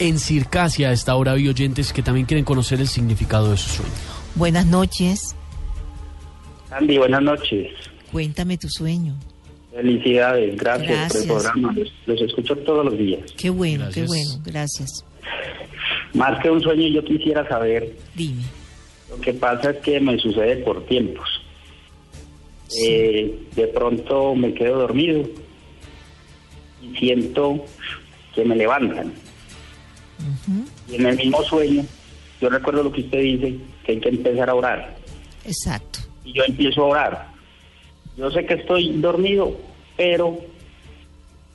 En 0.00 0.18
Circasia, 0.18 0.88
a 0.88 0.92
esta 0.92 1.14
hora 1.14 1.32
hay 1.32 1.46
oyentes 1.48 1.92
que 1.92 2.02
también 2.02 2.26
quieren 2.26 2.44
conocer 2.44 2.80
el 2.80 2.88
significado 2.88 3.50
de 3.50 3.56
su 3.58 3.68
sueño. 3.68 3.92
Buenas 4.34 4.66
noches, 4.66 5.36
Andy, 6.70 6.98
buenas 6.98 7.22
noches. 7.22 7.68
cuéntame 8.10 8.56
tu 8.56 8.68
sueño. 8.68 9.14
Felicidades, 9.74 10.56
gracias, 10.56 10.88
Gracias. 10.88 11.24
por 11.26 11.36
el 11.36 11.42
programa. 11.42 11.72
Los, 11.74 11.92
los 12.06 12.20
escucho 12.22 12.56
todos 12.58 12.84
los 12.86 12.98
días. 12.98 13.20
Qué 13.36 13.50
bueno, 13.50 13.88
qué 13.92 14.04
bueno, 14.04 14.30
gracias. 14.44 15.04
Más 16.14 16.40
que 16.42 16.50
un 16.50 16.60
sueño, 16.62 16.88
yo 16.88 17.04
quisiera 17.04 17.46
saber. 17.48 17.96
Dime. 18.14 18.42
Lo 19.10 19.20
que 19.20 19.34
pasa 19.34 19.70
es 19.70 19.76
que 19.78 20.00
me 20.00 20.18
sucede 20.18 20.56
por 20.58 20.84
tiempos. 20.86 21.28
Eh, 22.86 23.38
de 23.54 23.66
pronto 23.68 24.34
me 24.34 24.54
quedo 24.54 24.78
dormido 24.78 25.22
y 26.82 26.96
siento 26.96 27.64
que 28.34 28.44
me 28.44 28.56
levantan. 28.56 29.12
Y 30.88 30.96
en 30.96 31.06
el 31.06 31.16
mismo 31.16 31.42
sueño, 31.42 31.84
yo 32.40 32.48
recuerdo 32.48 32.82
lo 32.82 32.92
que 32.92 33.02
usted 33.02 33.20
dice, 33.20 33.56
que 33.84 33.92
hay 33.92 34.00
que 34.00 34.08
empezar 34.08 34.50
a 34.50 34.54
orar. 34.54 34.96
Exacto. 35.44 36.00
y 36.24 36.32
yo 36.32 36.44
empiezo 36.44 36.82
a 36.82 36.86
orar. 36.86 37.28
Yo 38.16 38.30
sé 38.30 38.44
que 38.44 38.54
estoy 38.54 38.92
dormido, 39.00 39.56
pero 39.96 40.38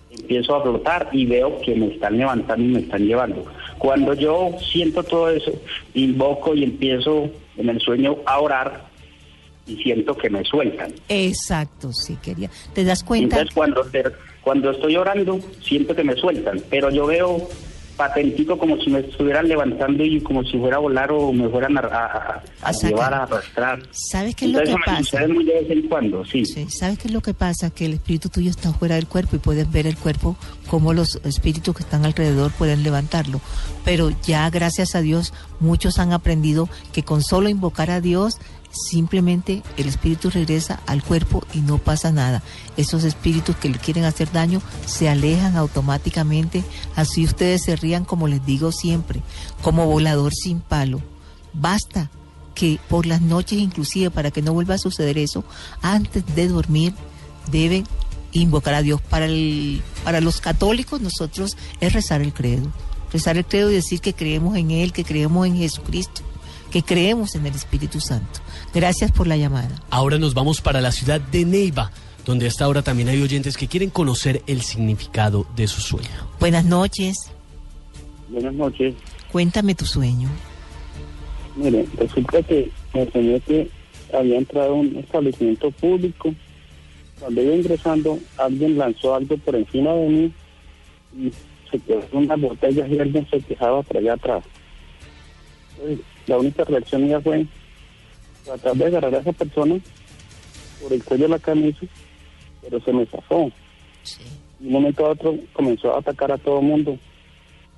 empiezo 0.09 0.55
a 0.55 0.63
flotar 0.63 1.09
y 1.11 1.25
veo 1.25 1.61
que 1.61 1.75
me 1.75 1.87
están 1.87 2.17
levantando 2.17 2.63
y 2.63 2.67
me 2.67 2.79
están 2.79 3.05
llevando. 3.05 3.45
Cuando 3.77 4.13
yo 4.13 4.51
siento 4.71 5.03
todo 5.03 5.29
eso, 5.29 5.51
invoco 5.93 6.55
y 6.55 6.63
empiezo 6.63 7.29
en 7.57 7.69
el 7.69 7.79
sueño 7.79 8.17
a 8.25 8.39
orar, 8.39 8.85
y 9.67 9.77
siento 9.77 10.15
que 10.15 10.29
me 10.29 10.43
sueltan. 10.43 10.93
Exacto, 11.09 11.91
sí, 11.91 12.17
quería. 12.21 12.49
¿Te 12.73 12.83
das 12.83 13.03
cuenta? 13.03 13.39
Entonces 13.39 13.55
cuando, 13.55 13.83
cuando 14.41 14.71
estoy 14.71 14.95
orando, 14.95 15.39
siento 15.61 15.95
que 15.95 16.03
me 16.03 16.15
sueltan, 16.15 16.61
pero 16.69 16.91
yo 16.91 17.07
veo 17.07 17.49
patentito 17.95 18.57
como 18.57 18.77
si 18.77 18.89
me 18.89 18.99
estuvieran 18.99 19.47
levantando 19.47 20.03
y 20.03 20.21
como 20.21 20.43
si 20.43 20.57
fuera 20.57 20.77
a 20.77 20.79
volar 20.79 21.11
o 21.11 21.31
me 21.31 21.47
fueran 21.49 21.77
a, 21.77 21.81
a- 21.81 22.43
a 22.61 22.71
llevar 22.71 23.13
a 23.13 23.23
arrastrar. 23.23 23.79
¿Sabes 23.91 24.35
qué 24.35 24.45
es 24.45 24.51
lo 24.51 24.59
Entonces 24.59 24.85
que 24.85 24.91
eso 25.01 25.17
me 25.17 25.21
pasa? 25.21 25.33
muy 25.33 25.45
de 25.45 25.53
vez 25.53 25.69
en 25.71 25.87
cuando, 25.87 26.25
sí. 26.25 26.45
¿Sabes 26.45 26.97
qué 26.99 27.07
es 27.07 27.13
lo 27.13 27.21
que 27.21 27.33
pasa? 27.33 27.69
Que 27.69 27.85
el 27.85 27.93
espíritu 27.93 28.29
tuyo 28.29 28.49
está 28.49 28.73
fuera 28.73 28.95
del 28.95 29.07
cuerpo 29.07 29.35
y 29.35 29.39
puedes 29.39 29.71
ver 29.71 29.87
el 29.87 29.97
cuerpo 29.97 30.35
como 30.67 30.93
los 30.93 31.19
espíritus 31.23 31.75
que 31.75 31.83
están 31.83 32.05
alrededor 32.05 32.51
pueden 32.51 32.83
levantarlo. 32.83 33.39
Pero 33.83 34.09
ya 34.25 34.49
gracias 34.49 34.95
a 34.95 35.01
Dios 35.01 35.33
muchos 35.59 35.99
han 35.99 36.11
aprendido 36.13 36.69
que 36.91 37.03
con 37.03 37.21
solo 37.21 37.49
invocar 37.49 37.91
a 37.91 38.01
Dios 38.01 38.39
simplemente 38.75 39.63
el 39.77 39.87
espíritu 39.87 40.29
regresa 40.29 40.81
al 40.85 41.03
cuerpo 41.03 41.43
y 41.53 41.59
no 41.59 41.77
pasa 41.77 42.11
nada. 42.11 42.43
Esos 42.77 43.03
espíritus 43.03 43.55
que 43.55 43.69
le 43.69 43.79
quieren 43.79 44.03
hacer 44.03 44.31
daño 44.31 44.61
se 44.85 45.09
alejan 45.09 45.55
automáticamente. 45.55 46.63
Así 46.95 47.25
ustedes 47.25 47.63
se 47.63 47.75
rían 47.75 48.05
como 48.05 48.27
les 48.27 48.45
digo 48.45 48.71
siempre, 48.71 49.21
como 49.61 49.85
volador 49.87 50.33
sin 50.33 50.59
palo. 50.59 51.01
Basta 51.53 52.09
que 52.53 52.79
por 52.89 53.05
las 53.05 53.21
noches 53.21 53.59
inclusive 53.59 54.11
para 54.11 54.31
que 54.31 54.41
no 54.41 54.53
vuelva 54.53 54.75
a 54.75 54.79
suceder 54.79 55.17
eso, 55.17 55.43
antes 55.81 56.23
de 56.35 56.47
dormir 56.47 56.93
deben 57.51 57.85
invocar 58.31 58.73
a 58.73 58.81
Dios. 58.81 59.01
Para, 59.01 59.25
el, 59.25 59.81
para 60.03 60.21
los 60.21 60.41
católicos 60.41 61.01
nosotros 61.01 61.57
es 61.79 61.93
rezar 61.93 62.21
el 62.21 62.33
credo. 62.33 62.71
Rezar 63.11 63.37
el 63.37 63.45
credo 63.45 63.71
y 63.71 63.75
decir 63.75 64.01
que 64.01 64.13
creemos 64.13 64.57
en 64.57 64.71
Él, 64.71 64.91
que 64.91 65.05
creemos 65.05 65.47
en 65.47 65.57
Jesucristo, 65.57 66.21
que 66.75 66.83
creemos 66.83 67.35
en 67.35 67.45
el 67.45 67.55
Espíritu 67.55 68.01
Santo. 68.01 68.41
Gracias 68.73 69.09
por 69.09 69.27
la 69.27 69.37
llamada. 69.37 69.81
Ahora 69.91 70.17
nos 70.17 70.33
vamos 70.33 70.59
para 70.59 70.81
la 70.81 70.91
ciudad 70.91 71.21
de 71.21 71.45
Neiva, 71.45 71.89
donde 72.25 72.47
hasta 72.47 72.65
ahora 72.65 72.81
también 72.81 73.07
hay 73.07 73.21
oyentes 73.21 73.55
que 73.55 73.69
quieren 73.69 73.89
conocer 73.89 74.41
el 74.45 74.61
significado 74.61 75.47
de 75.55 75.67
su 75.67 75.79
sueño. 75.79 76.09
Buenas 76.37 76.65
noches, 76.65 77.31
Buenas 78.27 78.53
noches. 78.55 78.93
cuéntame 79.31 79.73
tu 79.73 79.85
sueño. 79.85 80.27
Mire, 81.55 81.85
resulta 81.97 82.43
que 82.43 82.69
me 82.93 83.09
soñé 83.09 83.39
que 83.39 83.69
había 84.13 84.37
entrado 84.37 84.71
a 84.71 84.73
un 84.73 84.97
establecimiento 84.97 85.71
público. 85.71 86.35
Cuando 87.21 87.41
iba 87.41 87.55
ingresando, 87.55 88.19
alguien 88.37 88.77
lanzó 88.77 89.15
algo 89.15 89.37
por 89.37 89.55
encima 89.55 89.93
de 89.93 90.09
mí 90.09 90.33
y 91.17 91.31
se 91.71 91.79
quedó 91.79 92.01
en 92.11 92.17
unas 92.17 92.41
botellas 92.41 92.89
y 92.91 92.99
alguien 92.99 93.25
se 93.29 93.39
quejaba 93.39 93.81
por 93.81 93.95
allá 93.95 94.15
atrás. 94.15 94.43
Entonces, 95.77 96.05
la 96.27 96.37
única 96.37 96.63
reacción 96.63 97.03
mía 97.03 97.21
fue 97.21 97.45
tratar 98.43 98.75
de 98.75 98.85
agarrar 98.85 99.15
a 99.15 99.19
esa 99.19 99.33
persona 99.33 99.79
por 100.81 100.93
el 100.93 101.03
cuello 101.03 101.23
de 101.23 101.29
la 101.29 101.39
camisa, 101.39 101.85
pero 102.61 102.79
se 102.81 102.93
me 102.93 103.05
zafó. 103.05 103.51
De 104.59 104.67
un 104.67 104.73
momento 104.73 105.05
a 105.05 105.09
otro 105.09 105.37
comenzó 105.53 105.93
a 105.93 105.99
atacar 105.99 106.31
a 106.31 106.37
todo 106.37 106.59
el 106.59 106.65
mundo 106.65 106.97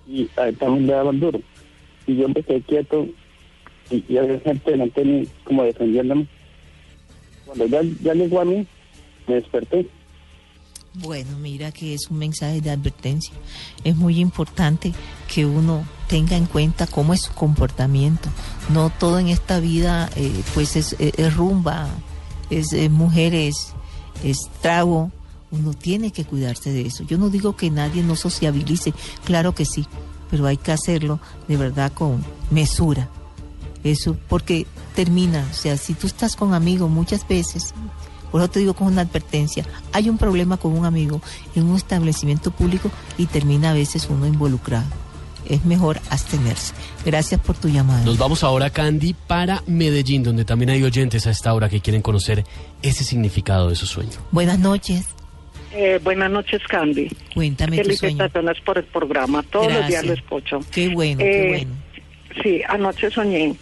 y 0.07 0.29
a 0.37 0.47
él 0.47 0.57
también 0.57 0.87
le 0.87 0.93
daban 0.93 1.19
duro. 1.19 1.41
Y 2.05 2.15
yo 2.15 2.27
quedé 2.33 2.61
quieto 2.61 3.07
y, 3.89 4.03
y 4.07 4.17
había 4.17 4.39
gente 4.39 4.71
delante 4.71 5.03
de 5.03 5.07
mí 5.07 5.27
como 5.43 5.63
defendiéndome. 5.63 6.27
Cuando 7.45 7.65
ya, 7.65 7.81
ya 8.01 8.13
llegó 8.13 8.41
a 8.41 8.45
mí, 8.45 8.65
me 9.27 9.35
desperté. 9.35 9.87
Bueno, 10.93 11.37
mira 11.37 11.71
que 11.71 11.93
es 11.93 12.09
un 12.09 12.17
mensaje 12.17 12.61
de 12.61 12.71
advertencia. 12.71 13.33
Es 13.83 13.95
muy 13.95 14.19
importante 14.19 14.93
que 15.33 15.45
uno 15.45 15.85
tenga 16.07 16.35
en 16.37 16.45
cuenta 16.45 16.87
cómo 16.87 17.13
es 17.13 17.21
su 17.21 17.33
comportamiento. 17.33 18.29
No 18.69 18.89
todo 18.89 19.19
en 19.19 19.27
esta 19.27 19.59
vida 19.59 20.09
eh, 20.15 20.43
pues 20.53 20.75
es, 20.75 20.95
es- 20.99 21.13
es 21.17 21.35
rumba, 21.35 21.87
es, 22.49 22.73
eh, 22.73 22.89
mujeres, 22.89 23.73
es 24.23 24.37
trago. 24.61 25.11
Uno 25.51 25.73
tiene 25.73 26.11
que 26.11 26.25
cuidarse 26.25 26.71
de 26.71 26.81
eso. 26.87 27.03
Yo 27.03 27.17
no 27.17 27.29
digo 27.29 27.55
que 27.55 27.69
nadie 27.71 28.03
no 28.03 28.15
sociabilice, 28.17 28.93
claro 29.23 29.55
que 29.55 29.63
sí, 29.65 29.85
pero 30.29 30.45
hay 30.45 30.57
que 30.57 30.71
hacerlo 30.73 31.19
de 31.47 31.55
verdad 31.57 31.91
con 31.93 32.23
mesura. 32.51 33.09
Eso, 33.83 34.17
porque 34.27 34.65
termina, 34.95 35.45
o 35.49 35.53
sea, 35.53 35.77
si 35.77 35.93
tú 35.93 36.07
estás 36.07 36.35
con 36.35 36.53
amigos 36.53 36.89
muchas 36.89 37.25
veces, 37.25 37.73
por 38.31 38.41
eso 38.41 38.49
te 38.49 38.59
digo 38.59 38.73
con 38.73 38.87
una 38.87 39.01
advertencia, 39.03 39.65
hay 39.93 40.09
un 40.09 40.17
problema 40.17 40.57
con 40.57 40.77
un 40.77 40.83
amigo 40.85 41.21
en 41.55 41.63
un 41.65 41.77
establecimiento 41.77 42.51
público 42.51 42.91
y 43.17 43.27
termina 43.27 43.69
a 43.69 43.73
veces 43.73 44.07
uno 44.09 44.25
involucrado. 44.27 44.85
Es 45.49 45.65
mejor 45.65 45.99
abstenerse. 46.09 46.73
Gracias 47.05 47.39
por 47.41 47.55
tu 47.57 47.69
llamada. 47.69 48.03
Nos 48.05 48.17
vamos 48.17 48.43
ahora, 48.43 48.69
Candy, 48.69 49.13
para 49.27 49.63
Medellín, 49.67 50.23
donde 50.23 50.45
también 50.45 50.69
hay 50.69 50.83
oyentes 50.83 51.25
a 51.27 51.31
esta 51.31 51.53
hora 51.53 51.69
que 51.69 51.79
quieren 51.81 52.01
conocer 52.01 52.43
ese 52.81 53.03
significado 53.03 53.69
de 53.69 53.75
su 53.75 53.85
sueño. 53.85 54.11
Buenas 54.31 54.59
noches. 54.59 55.07
Eh, 55.73 55.99
buenas 56.03 56.31
noches, 56.31 56.61
Candy. 56.67 57.07
Cuéntame 57.33 57.77
tu 57.77 57.83
sueño. 57.83 58.17
Felicitaciones 58.17 58.59
por 58.61 58.77
el 58.77 58.85
programa. 58.85 59.43
Todos 59.43 59.65
los 59.67 59.87
días 59.87 60.03
Gracias. 60.03 60.05
lo 60.05 60.13
escucho. 60.13 60.59
Qué 60.71 60.89
bueno, 60.89 61.19
qué 61.19 61.45
Eh, 61.45 61.49
bueno. 61.49 61.71
Sí, 62.43 62.61
anoche 62.67 63.09
soñé 63.11 63.55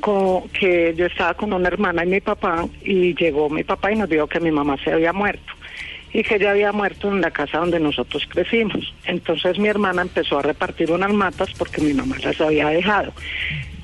con, 0.00 0.48
que 0.48 0.94
yo 0.96 1.06
estaba 1.06 1.34
con 1.34 1.52
una 1.52 1.68
hermana 1.68 2.04
y 2.04 2.08
mi 2.08 2.20
papá 2.20 2.66
y 2.84 3.14
llegó 3.14 3.48
mi 3.50 3.62
papá 3.62 3.92
y 3.92 3.96
nos 3.96 4.08
dijo 4.08 4.26
que 4.26 4.40
mi 4.40 4.50
mamá 4.50 4.76
se 4.82 4.92
había 4.92 5.12
muerto 5.12 5.52
y 6.12 6.22
que 6.22 6.36
ella 6.36 6.50
había 6.50 6.72
muerto 6.72 7.10
en 7.10 7.20
la 7.20 7.30
casa 7.30 7.58
donde 7.58 7.80
nosotros 7.80 8.26
crecimos. 8.28 8.94
Entonces 9.04 9.58
mi 9.58 9.68
hermana 9.68 10.02
empezó 10.02 10.38
a 10.38 10.42
repartir 10.42 10.90
unas 10.90 11.12
matas 11.12 11.50
porque 11.56 11.80
mi 11.80 11.94
mamá 11.94 12.16
las 12.22 12.40
había 12.40 12.68
dejado. 12.68 13.12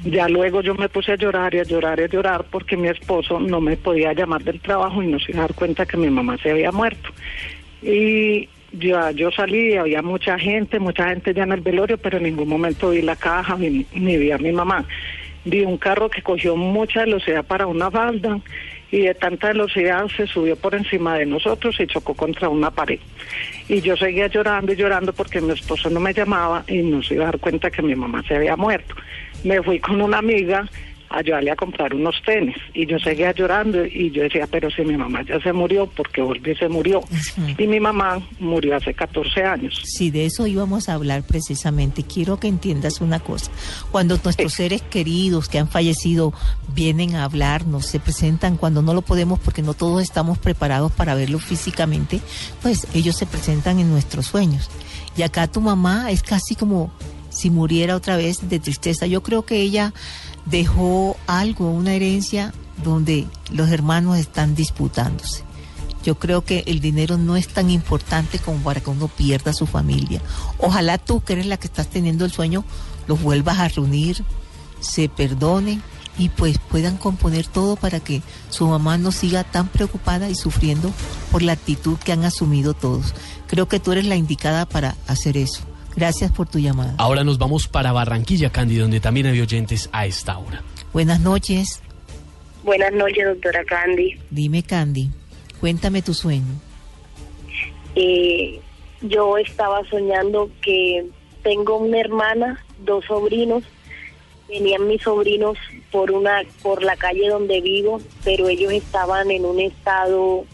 Ya 0.05 0.29
luego 0.29 0.61
yo 0.61 0.75
me 0.75 0.89
puse 0.89 1.13
a 1.13 1.17
llorar 1.17 1.55
y 1.55 1.59
a 1.59 1.65
llorar 1.65 1.99
y 1.99 2.05
a 2.05 2.09
llorar 2.09 2.45
porque 2.51 2.77
mi 2.77 2.89
esposo 2.89 3.41
no 3.41 3.61
me 3.61 3.77
podía 3.77 4.13
llamar 4.13 4.43
del 4.45 4.61
trabajo 4.61 5.03
y 5.03 5.07
no 5.07 5.19
se 5.19 5.33
iba 5.33 5.41
a 5.41 5.47
dar 5.49 5.55
cuenta 5.55 5.87
que 5.87 5.97
mi 5.97 6.11
mamá 6.11 6.37
se 6.39 6.51
había 6.51 6.71
muerto. 6.71 7.11
Y 7.83 8.49
ya 8.73 9.11
yo 9.13 9.31
salí, 9.31 9.77
había 9.77 10.03
mucha 10.03 10.39
gente, 10.39 10.79
mucha 10.79 11.09
gente 11.09 11.35
ya 11.35 11.45
en 11.45 11.53
el 11.53 11.63
velorio, 11.63 11.99
pero 11.99 12.19
en 12.19 12.25
ningún 12.25 12.49
momento 12.49 12.91
vi 12.91 13.03
la 13.03 13.17
caja 13.17 13.57
ni, 13.57 13.87
ni 13.95 14.17
vi 14.19 14.31
a 14.31 14.39
mi 14.39 14.53
mamá. 14.53 14.85
Vi 15.45 15.63
un 15.63 15.79
carro 15.79 16.11
que 16.11 16.23
cogió 16.23 16.57
mucha 16.57 17.01
velocidad 17.05 17.45
para 17.45 17.67
una 17.67 17.91
falda 17.91 18.39
y 18.91 19.03
de 19.03 19.15
tanta 19.15 19.49
velocidad 19.49 20.07
se 20.17 20.27
subió 20.27 20.57
por 20.57 20.75
encima 20.75 21.17
de 21.17 21.27
nosotros 21.27 21.77
y 21.79 21.87
chocó 21.87 22.15
contra 22.15 22.49
una 22.49 22.71
pared. 22.71 23.01
Y 23.69 23.81
yo 23.81 23.97
seguía 23.97 24.29
llorando 24.29 24.73
y 24.73 24.77
llorando 24.77 25.13
porque 25.13 25.41
mi 25.41 25.53
esposo 25.53 25.91
no 25.91 26.01
me 26.01 26.15
llamaba 26.15 26.65
y 26.67 26.79
no 26.79 27.03
se 27.03 27.15
iba 27.15 27.25
a 27.25 27.27
dar 27.27 27.39
cuenta 27.39 27.71
que 27.71 27.83
mi 27.83 27.95
mamá 27.95 28.23
se 28.27 28.37
había 28.37 28.57
muerto. 28.57 28.95
Me 29.45 29.63
fui 29.63 29.79
con 29.79 30.01
una 30.01 30.19
amiga 30.19 30.69
ayudarle 31.11 31.51
a 31.51 31.57
comprar 31.57 31.95
unos 31.95 32.17
tenis 32.25 32.57
y 32.75 32.87
yo 32.87 32.99
seguía 32.99 33.33
llorando 33.33 33.85
y 33.85 34.11
yo 34.11 34.23
decía, 34.23 34.47
pero 34.51 34.71
si 34.71 34.83
mi 34.83 34.97
mamá 34.97 35.23
ya 35.23 35.41
se 35.41 35.53
murió, 35.53 35.87
porque 35.87 36.21
volvió 36.21 36.53
y 36.53 36.57
se 36.57 36.69
murió. 36.69 37.01
Y 37.57 37.67
mi 37.67 37.81
mamá 37.81 38.21
murió 38.39 38.77
hace 38.77 38.95
14 38.95 39.43
años. 39.43 39.81
Sí, 39.85 40.11
de 40.11 40.27
eso 40.27 40.47
íbamos 40.47 40.89
a 40.89 40.95
hablar 40.95 41.23
precisamente. 41.23 42.03
Quiero 42.03 42.39
que 42.39 42.49
entiendas 42.49 43.01
una 43.01 43.21
cosa. 43.21 43.51
Cuando 43.91 44.19
nuestros 44.23 44.53
seres 44.53 44.83
queridos 44.83 45.49
que 45.49 45.59
han 45.59 45.69
fallecido 45.69 46.33
vienen 46.75 47.15
a 47.15 47.25
hablarnos, 47.25 47.87
se 47.87 48.01
presentan 48.01 48.57
cuando 48.57 48.83
no 48.83 48.95
lo 48.95 49.03
podemos 49.03 49.39
porque 49.39 49.63
no 49.63 49.75
todos 49.75 50.03
estamos 50.03 50.39
preparados 50.39 50.93
para 50.93 51.15
verlo 51.15 51.39
físicamente, 51.39 52.21
pues 52.63 52.87
ellos 52.95 53.17
se 53.17 53.27
presentan 53.27 53.79
en 53.79 53.91
nuestros 53.91 54.27
sueños. 54.27 54.71
Y 55.17 55.23
acá 55.23 55.47
tu 55.47 55.61
mamá 55.61 56.11
es 56.11 56.23
casi 56.23 56.55
como 56.55 56.93
si 57.31 57.51
muriera 57.51 57.97
otra 57.97 58.17
vez 58.17 58.49
de 58.49 58.59
tristeza. 58.59 59.07
Yo 59.07 59.23
creo 59.23 59.45
que 59.45 59.61
ella 59.61 59.93
dejó 60.51 61.17
algo, 61.27 61.71
una 61.71 61.95
herencia 61.95 62.53
donde 62.83 63.27
los 63.51 63.71
hermanos 63.71 64.19
están 64.19 64.55
disputándose. 64.55 65.45
Yo 66.05 66.19
creo 66.19 66.45
que 66.45 66.63
el 66.67 66.81
dinero 66.81 67.19
no 67.19 67.37
es 67.37 67.49
tan 67.49 67.71
importante 67.71 68.39
como 68.39 68.59
para 68.59 68.81
que 68.81 68.91
uno 68.91 69.09
pierda 69.09 69.53
su 69.53 69.67
familia. 69.67 70.23
Ojalá 70.59 70.97
tú, 70.97 71.21
que 71.23 71.35
eres 71.35 71.47
la 71.47 71.57
que 71.57 71.67
estás 71.67 71.89
teniendo 71.89 72.25
el 72.25 72.31
sueño, 72.31 72.65
los 73.07 73.21
vuelvas 73.21 73.59
a 73.59 73.69
reunir, 73.69 74.25
se 74.81 75.09
perdonen 75.09 75.83
y 76.17 76.29
pues 76.31 76.59
puedan 76.59 76.97
componer 76.97 77.47
todo 77.47 77.77
para 77.77 78.01
que 78.01 78.23
su 78.49 78.67
mamá 78.67 78.99
no 78.99 79.13
siga 79.13 79.45
tan 79.45 79.69
preocupada 79.69 80.29
y 80.29 80.35
sufriendo 80.35 80.93
por 81.31 81.43
la 81.43 81.53
actitud 81.53 81.99
que 81.99 82.13
han 82.13 82.25
asumido 82.25 82.75
todos. 82.75 83.15
Creo 83.47 83.69
que 83.69 83.81
tú 83.81 83.93
eres 83.93 84.07
la 84.07 84.17
indicada 84.17 84.67
para 84.67 84.97
hacer 85.07 85.37
eso. 85.37 85.61
Gracias 85.99 86.31
por 86.31 86.49
tu 86.49 86.61
llamada. 86.61 86.95
Ahora 86.97 87.25
nos 87.25 87.39
vamos 87.39 87.67
para 87.67 87.91
Barranquilla, 87.91 88.51
Candy, 88.51 88.77
donde 88.77 89.01
también 89.01 89.27
hay 89.27 89.41
oyentes 89.41 89.91
a 89.91 90.07
esta 90.07 90.39
hora. 90.39 90.63
Buenas 90.93 91.19
noches. 91.19 91.83
Buenas 92.63 92.93
noches, 92.93 93.27
doctora 93.27 93.65
Candy. 93.65 94.17
Dime, 94.31 94.63
Candy, 94.63 95.11
cuéntame 95.59 96.01
tu 96.01 96.15
sueño. 96.15 96.55
Eh, 97.97 98.61
yo 99.01 99.39
estaba 99.39 99.85
soñando 99.91 100.49
que 100.63 101.05
tengo 101.43 101.79
una 101.79 101.99
hermana, 101.99 102.65
dos 102.85 103.05
sobrinos. 103.07 103.65
Venían 104.49 104.87
mis 104.87 105.03
sobrinos 105.03 105.59
por 105.91 106.13
una 106.13 106.43
por 106.63 106.85
la 106.85 106.95
calle 106.95 107.29
donde 107.29 107.61
vivo, 107.61 108.01
pero 108.23 108.49
ellos 108.49 108.73
estaban 108.73 109.33
en 109.33 109.45
un 109.45 109.59
estado, 109.59 110.45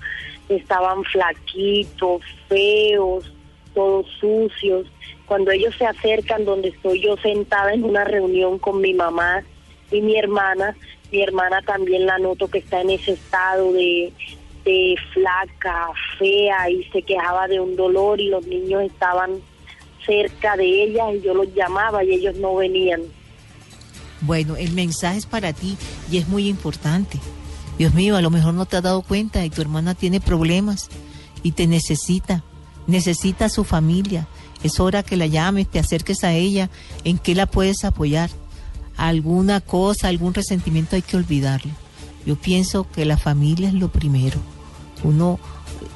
estaban 0.48 1.04
flaquitos, 1.04 2.22
feos, 2.48 3.30
todos 3.74 4.06
sucios. 4.18 4.86
Cuando 5.26 5.50
ellos 5.50 5.74
se 5.78 5.86
acercan 5.86 6.44
donde 6.44 6.68
estoy 6.68 7.00
yo 7.00 7.16
sentada 7.16 7.72
en 7.72 7.84
una 7.84 8.04
reunión 8.04 8.58
con 8.58 8.80
mi 8.80 8.94
mamá, 8.94 9.42
Y 9.90 10.00
mi 10.00 10.16
hermana, 10.16 10.74
mi 11.12 11.22
hermana 11.22 11.60
también 11.62 12.06
la 12.06 12.18
noto 12.18 12.48
que 12.48 12.58
está 12.58 12.80
en 12.80 12.90
ese 12.90 13.12
estado 13.12 13.72
de, 13.72 14.12
de 14.64 14.96
flaca, 15.12 15.88
fea 16.18 16.70
y 16.70 16.84
se 16.84 17.02
quejaba 17.02 17.46
de 17.46 17.60
un 17.60 17.76
dolor 17.76 18.20
y 18.20 18.28
los 18.28 18.46
niños 18.46 18.82
estaban 18.82 19.40
cerca 20.04 20.56
de 20.56 20.84
ella 20.84 21.12
y 21.12 21.20
yo 21.22 21.34
los 21.34 21.54
llamaba 21.54 22.02
y 22.02 22.12
ellos 22.12 22.36
no 22.36 22.56
venían. 22.56 23.02
Bueno, 24.20 24.56
el 24.56 24.72
mensaje 24.72 25.18
es 25.18 25.26
para 25.26 25.52
ti 25.52 25.76
y 26.10 26.18
es 26.18 26.28
muy 26.28 26.48
importante. 26.48 27.18
Dios 27.78 27.92
mío, 27.94 28.16
a 28.16 28.22
lo 28.22 28.30
mejor 28.30 28.54
no 28.54 28.66
te 28.66 28.76
has 28.76 28.82
dado 28.82 29.02
cuenta 29.02 29.44
y 29.44 29.50
tu 29.50 29.60
hermana 29.60 29.94
tiene 29.94 30.20
problemas 30.20 30.88
y 31.42 31.52
te 31.52 31.66
necesita, 31.66 32.42
necesita 32.86 33.46
a 33.46 33.50
su 33.50 33.64
familia. 33.64 34.26
Es 34.64 34.80
hora 34.80 35.02
que 35.02 35.16
la 35.16 35.26
llames, 35.26 35.68
te 35.68 35.78
acerques 35.78 36.24
a 36.24 36.32
ella, 36.32 36.70
en 37.04 37.18
qué 37.18 37.34
la 37.34 37.46
puedes 37.46 37.84
apoyar. 37.84 38.30
Alguna 38.96 39.60
cosa, 39.60 40.08
algún 40.08 40.34
resentimiento 40.34 40.96
hay 40.96 41.02
que 41.02 41.16
olvidarlo. 41.16 41.70
Yo 42.26 42.36
pienso 42.36 42.90
que 42.90 43.04
la 43.04 43.18
familia 43.18 43.68
es 43.68 43.74
lo 43.74 43.88
primero. 43.88 44.40
Uno 45.02 45.38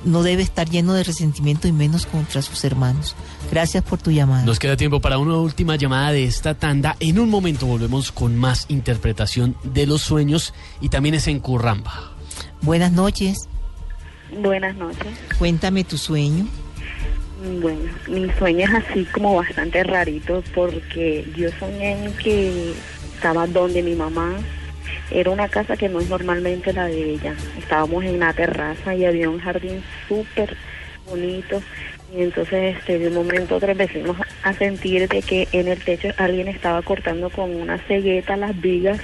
no 0.05 0.23
debe 0.23 0.43
estar 0.43 0.69
lleno 0.69 0.93
de 0.93 1.03
resentimiento 1.03 1.66
y 1.66 1.73
menos 1.73 2.05
contra 2.07 2.43
sus 2.43 2.62
hermanos. 2.65 3.16
Gracias 3.51 3.82
por 3.82 3.99
tu 3.99 4.11
llamada. 4.11 4.45
Nos 4.45 4.59
queda 4.59 4.77
tiempo 4.77 5.01
para 5.01 5.19
una 5.19 5.36
última 5.36 5.77
llamada 5.77 6.12
de 6.12 6.24
esta 6.24 6.55
tanda. 6.55 6.97
En 7.01 7.19
un 7.19 7.31
momento 7.31 7.66
volvemos 7.66 8.12
con 8.12 8.36
más 8.36 8.66
interpretación 8.69 9.57
de 9.65 9.86
los 9.86 10.03
sueños 10.03 10.53
y 10.81 10.90
también 10.90 11.15
es 11.15 11.27
en 11.27 11.40
Curramba. 11.40 12.12
Buenas 12.61 12.93
noches. 12.93 13.49
Buenas 14.43 14.77
noches. 14.77 15.07
Cuéntame 15.39 15.85
tu 15.85 15.97
sueño. 15.97 16.47
Bueno, 17.40 17.93
mi 18.09 18.28
sueño 18.32 18.65
es 18.65 18.74
así 18.74 19.05
como 19.05 19.36
bastante 19.36 19.85
rarito 19.85 20.43
porque 20.56 21.24
yo 21.36 21.48
soñé 21.52 21.97
que 22.20 22.73
estaba 23.15 23.47
donde 23.47 23.81
mi 23.81 23.94
mamá. 23.94 24.35
Era 25.12 25.31
una 25.31 25.48
casa 25.48 25.77
que 25.77 25.89
no 25.89 26.01
es 26.01 26.09
normalmente 26.09 26.73
la 26.73 26.86
de 26.86 27.12
ella. 27.12 27.35
Estábamos 27.56 28.02
en 28.02 28.16
una 28.16 28.32
terraza 28.32 28.93
y 28.93 29.05
había 29.05 29.31
un 29.31 29.39
jardín 29.39 29.85
súper 30.09 30.56
bonito. 31.09 31.62
Y 32.12 32.23
entonces 32.23 32.77
este, 32.77 32.98
de 32.98 33.06
un 33.06 33.15
momento 33.15 33.55
a 33.55 33.59
otro 33.59 33.70
empecimos 33.70 34.16
a 34.43 34.52
sentir 34.55 35.06
de 35.09 35.23
que 35.23 35.47
en 35.52 35.69
el 35.69 35.78
techo 35.78 36.09
alguien 36.16 36.48
estaba 36.48 36.82
cortando 36.82 37.31
con 37.31 37.55
una 37.55 37.78
cegueta 37.78 38.36
las 38.36 38.60
vigas. 38.60 38.98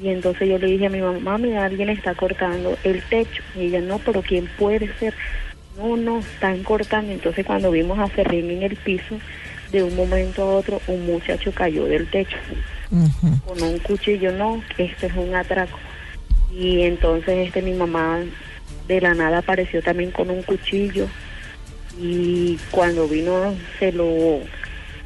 Y 0.00 0.08
entonces 0.08 0.48
yo 0.48 0.56
le 0.56 0.66
dije 0.66 0.86
a 0.86 0.90
mi 0.90 1.02
mamá, 1.02 1.36
mira, 1.36 1.66
alguien 1.66 1.90
está 1.90 2.14
cortando 2.14 2.78
el 2.84 3.02
techo. 3.02 3.42
Y 3.54 3.66
ella, 3.66 3.82
no, 3.82 3.98
pero 3.98 4.22
¿quién 4.22 4.48
puede 4.58 4.90
ser? 4.98 5.12
No, 5.78 5.96
no, 5.96 6.18
están 6.18 6.62
cortando. 6.64 7.12
Entonces 7.12 7.46
cuando 7.46 7.70
vimos 7.70 7.98
a 7.98 8.08
Ferrín 8.08 8.50
en 8.50 8.64
el 8.64 8.76
piso, 8.76 9.18
de 9.72 9.82
un 9.82 9.94
momento 9.96 10.42
a 10.42 10.56
otro 10.56 10.80
un 10.88 11.06
muchacho 11.06 11.52
cayó 11.52 11.84
del 11.84 12.08
techo 12.10 12.36
con 13.46 13.62
un 13.62 13.78
cuchillo. 13.78 14.32
No, 14.32 14.62
esto 14.76 15.06
es 15.06 15.14
un 15.14 15.34
atraco. 15.34 15.78
Y 16.52 16.82
entonces 16.82 17.46
este 17.46 17.62
mi 17.62 17.72
mamá 17.72 18.20
de 18.88 19.00
la 19.00 19.14
nada 19.14 19.38
apareció 19.38 19.82
también 19.82 20.10
con 20.10 20.30
un 20.30 20.42
cuchillo 20.42 21.06
y 22.00 22.58
cuando 22.70 23.06
vino 23.06 23.54
se 23.78 23.92
lo 23.92 24.40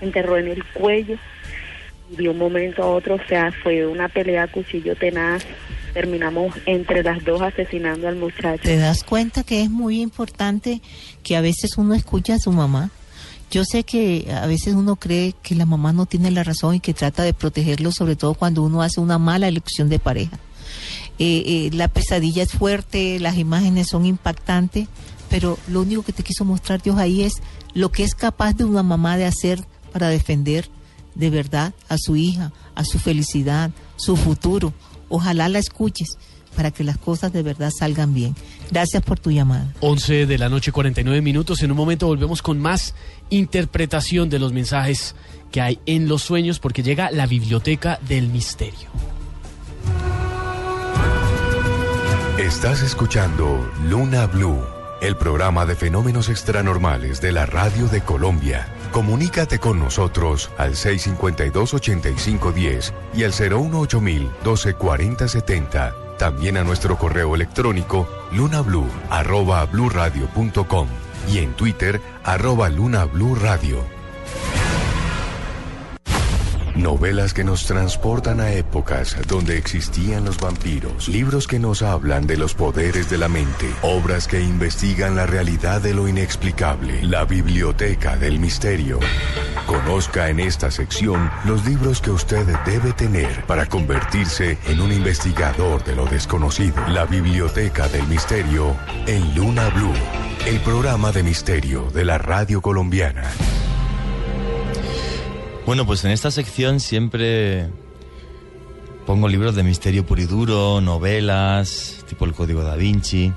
enterró 0.00 0.36
en 0.38 0.48
el 0.48 0.64
cuello 0.64 1.16
y 2.10 2.16
de 2.16 2.28
un 2.28 2.38
momento 2.38 2.82
a 2.82 2.86
otro, 2.86 3.14
o 3.14 3.26
sea, 3.28 3.50
fue 3.62 3.86
una 3.86 4.08
pelea 4.08 4.46
cuchillo 4.46 4.94
tenaz. 4.94 5.44
Terminamos 5.92 6.54
entre 6.66 7.02
las 7.02 7.24
dos 7.24 7.42
asesinando 7.42 8.08
al 8.08 8.16
muchacho. 8.16 8.62
¿Te 8.62 8.76
das 8.76 9.04
cuenta 9.04 9.42
que 9.42 9.62
es 9.62 9.70
muy 9.70 10.00
importante 10.00 10.80
que 11.22 11.36
a 11.36 11.40
veces 11.40 11.76
uno 11.76 11.94
escucha 11.94 12.34
a 12.34 12.38
su 12.38 12.52
mamá? 12.52 12.90
Yo 13.50 13.64
sé 13.64 13.84
que 13.84 14.32
a 14.34 14.46
veces 14.46 14.74
uno 14.74 14.96
cree 14.96 15.34
que 15.42 15.54
la 15.54 15.66
mamá 15.66 15.92
no 15.92 16.06
tiene 16.06 16.30
la 16.30 16.42
razón 16.42 16.76
y 16.76 16.80
que 16.80 16.94
trata 16.94 17.22
de 17.22 17.34
protegerlo, 17.34 17.92
sobre 17.92 18.16
todo 18.16 18.32
cuando 18.32 18.62
uno 18.62 18.80
hace 18.80 18.98
una 19.00 19.18
mala 19.18 19.46
elección 19.46 19.90
de 19.90 19.98
pareja. 19.98 20.38
Eh, 21.18 21.42
eh, 21.46 21.70
la 21.74 21.88
pesadilla 21.88 22.42
es 22.42 22.52
fuerte, 22.52 23.20
las 23.20 23.36
imágenes 23.36 23.88
son 23.90 24.06
impactantes, 24.06 24.88
pero 25.28 25.58
lo 25.68 25.82
único 25.82 26.02
que 26.02 26.14
te 26.14 26.22
quiso 26.22 26.46
mostrar 26.46 26.80
Dios 26.80 26.96
ahí 26.96 27.22
es 27.22 27.34
lo 27.74 27.92
que 27.92 28.04
es 28.04 28.14
capaz 28.14 28.54
de 28.54 28.64
una 28.64 28.82
mamá 28.82 29.18
de 29.18 29.26
hacer 29.26 29.62
para 29.92 30.08
defender 30.08 30.68
de 31.14 31.30
verdad 31.30 31.74
a 31.88 31.96
su 31.98 32.16
hija, 32.16 32.52
a 32.74 32.84
su 32.84 32.98
felicidad, 32.98 33.70
su 33.96 34.16
futuro. 34.16 34.72
Ojalá 35.12 35.50
la 35.50 35.58
escuches 35.58 36.16
para 36.56 36.70
que 36.70 36.84
las 36.84 36.96
cosas 36.96 37.34
de 37.34 37.42
verdad 37.42 37.70
salgan 37.70 38.14
bien. 38.14 38.34
Gracias 38.70 39.02
por 39.02 39.20
tu 39.20 39.30
llamada. 39.30 39.70
11 39.80 40.24
de 40.24 40.38
la 40.38 40.48
noche, 40.48 40.72
49 40.72 41.20
minutos. 41.20 41.62
En 41.62 41.70
un 41.70 41.76
momento 41.76 42.06
volvemos 42.06 42.40
con 42.40 42.58
más 42.58 42.94
interpretación 43.28 44.30
de 44.30 44.38
los 44.38 44.54
mensajes 44.54 45.14
que 45.50 45.60
hay 45.60 45.78
en 45.84 46.08
los 46.08 46.22
sueños 46.22 46.58
porque 46.60 46.82
llega 46.82 47.10
la 47.10 47.26
biblioteca 47.26 48.00
del 48.08 48.28
misterio. 48.28 48.88
Estás 52.38 52.82
escuchando 52.82 53.70
Luna 53.90 54.26
Blue, 54.26 54.64
el 55.02 55.16
programa 55.16 55.66
de 55.66 55.76
fenómenos 55.76 56.30
extranormales 56.30 57.20
de 57.20 57.32
la 57.32 57.44
radio 57.44 57.86
de 57.88 58.00
Colombia. 58.00 58.66
Comunícate 58.92 59.58
con 59.58 59.78
nosotros 59.78 60.50
al 60.58 60.74
652-8510 60.74 62.92
y 63.14 63.24
al 63.24 63.32
018-124070. 63.32 65.94
También 66.18 66.58
a 66.58 66.62
nuestro 66.62 66.98
correo 66.98 67.34
electrónico 67.34 68.06
lunablue 68.32 68.84
arroba 69.08 69.64
bluradio.com 69.64 70.88
y 71.32 71.38
en 71.38 71.54
Twitter 71.54 72.02
arroba 72.22 72.68
lunabluradio. 72.68 73.78
Novelas 76.74 77.34
que 77.34 77.44
nos 77.44 77.66
transportan 77.66 78.40
a 78.40 78.52
épocas 78.52 79.16
donde 79.28 79.58
existían 79.58 80.24
los 80.24 80.38
vampiros, 80.38 81.06
libros 81.08 81.46
que 81.46 81.58
nos 81.58 81.82
hablan 81.82 82.26
de 82.26 82.38
los 82.38 82.54
poderes 82.54 83.10
de 83.10 83.18
la 83.18 83.28
mente, 83.28 83.70
obras 83.82 84.26
que 84.26 84.40
investigan 84.40 85.14
la 85.14 85.26
realidad 85.26 85.82
de 85.82 85.92
lo 85.92 86.08
inexplicable, 86.08 87.02
la 87.02 87.26
biblioteca 87.26 88.16
del 88.16 88.38
misterio. 88.38 89.00
Conozca 89.66 90.30
en 90.30 90.40
esta 90.40 90.70
sección 90.70 91.30
los 91.44 91.64
libros 91.66 92.00
que 92.00 92.10
usted 92.10 92.46
debe 92.64 92.92
tener 92.92 93.44
para 93.44 93.66
convertirse 93.66 94.56
en 94.66 94.80
un 94.80 94.92
investigador 94.92 95.84
de 95.84 95.94
lo 95.94 96.06
desconocido. 96.06 96.76
La 96.88 97.04
biblioteca 97.04 97.86
del 97.88 98.06
misterio 98.06 98.76
en 99.06 99.34
Luna 99.34 99.68
Blue, 99.70 99.92
el 100.46 100.58
programa 100.60 101.12
de 101.12 101.22
misterio 101.22 101.90
de 101.90 102.06
la 102.06 102.16
radio 102.16 102.62
colombiana. 102.62 103.30
Bueno, 105.64 105.86
pues 105.86 106.04
en 106.04 106.10
esta 106.10 106.32
sección 106.32 106.80
siempre 106.80 107.68
pongo 109.06 109.28
libros 109.28 109.54
de 109.54 109.62
misterio 109.62 110.04
puro 110.04 110.20
y 110.20 110.26
duro, 110.26 110.80
novelas, 110.80 112.04
tipo 112.08 112.24
El 112.24 112.32
Código 112.32 112.64
da 112.64 112.74
Vinci. 112.74 113.32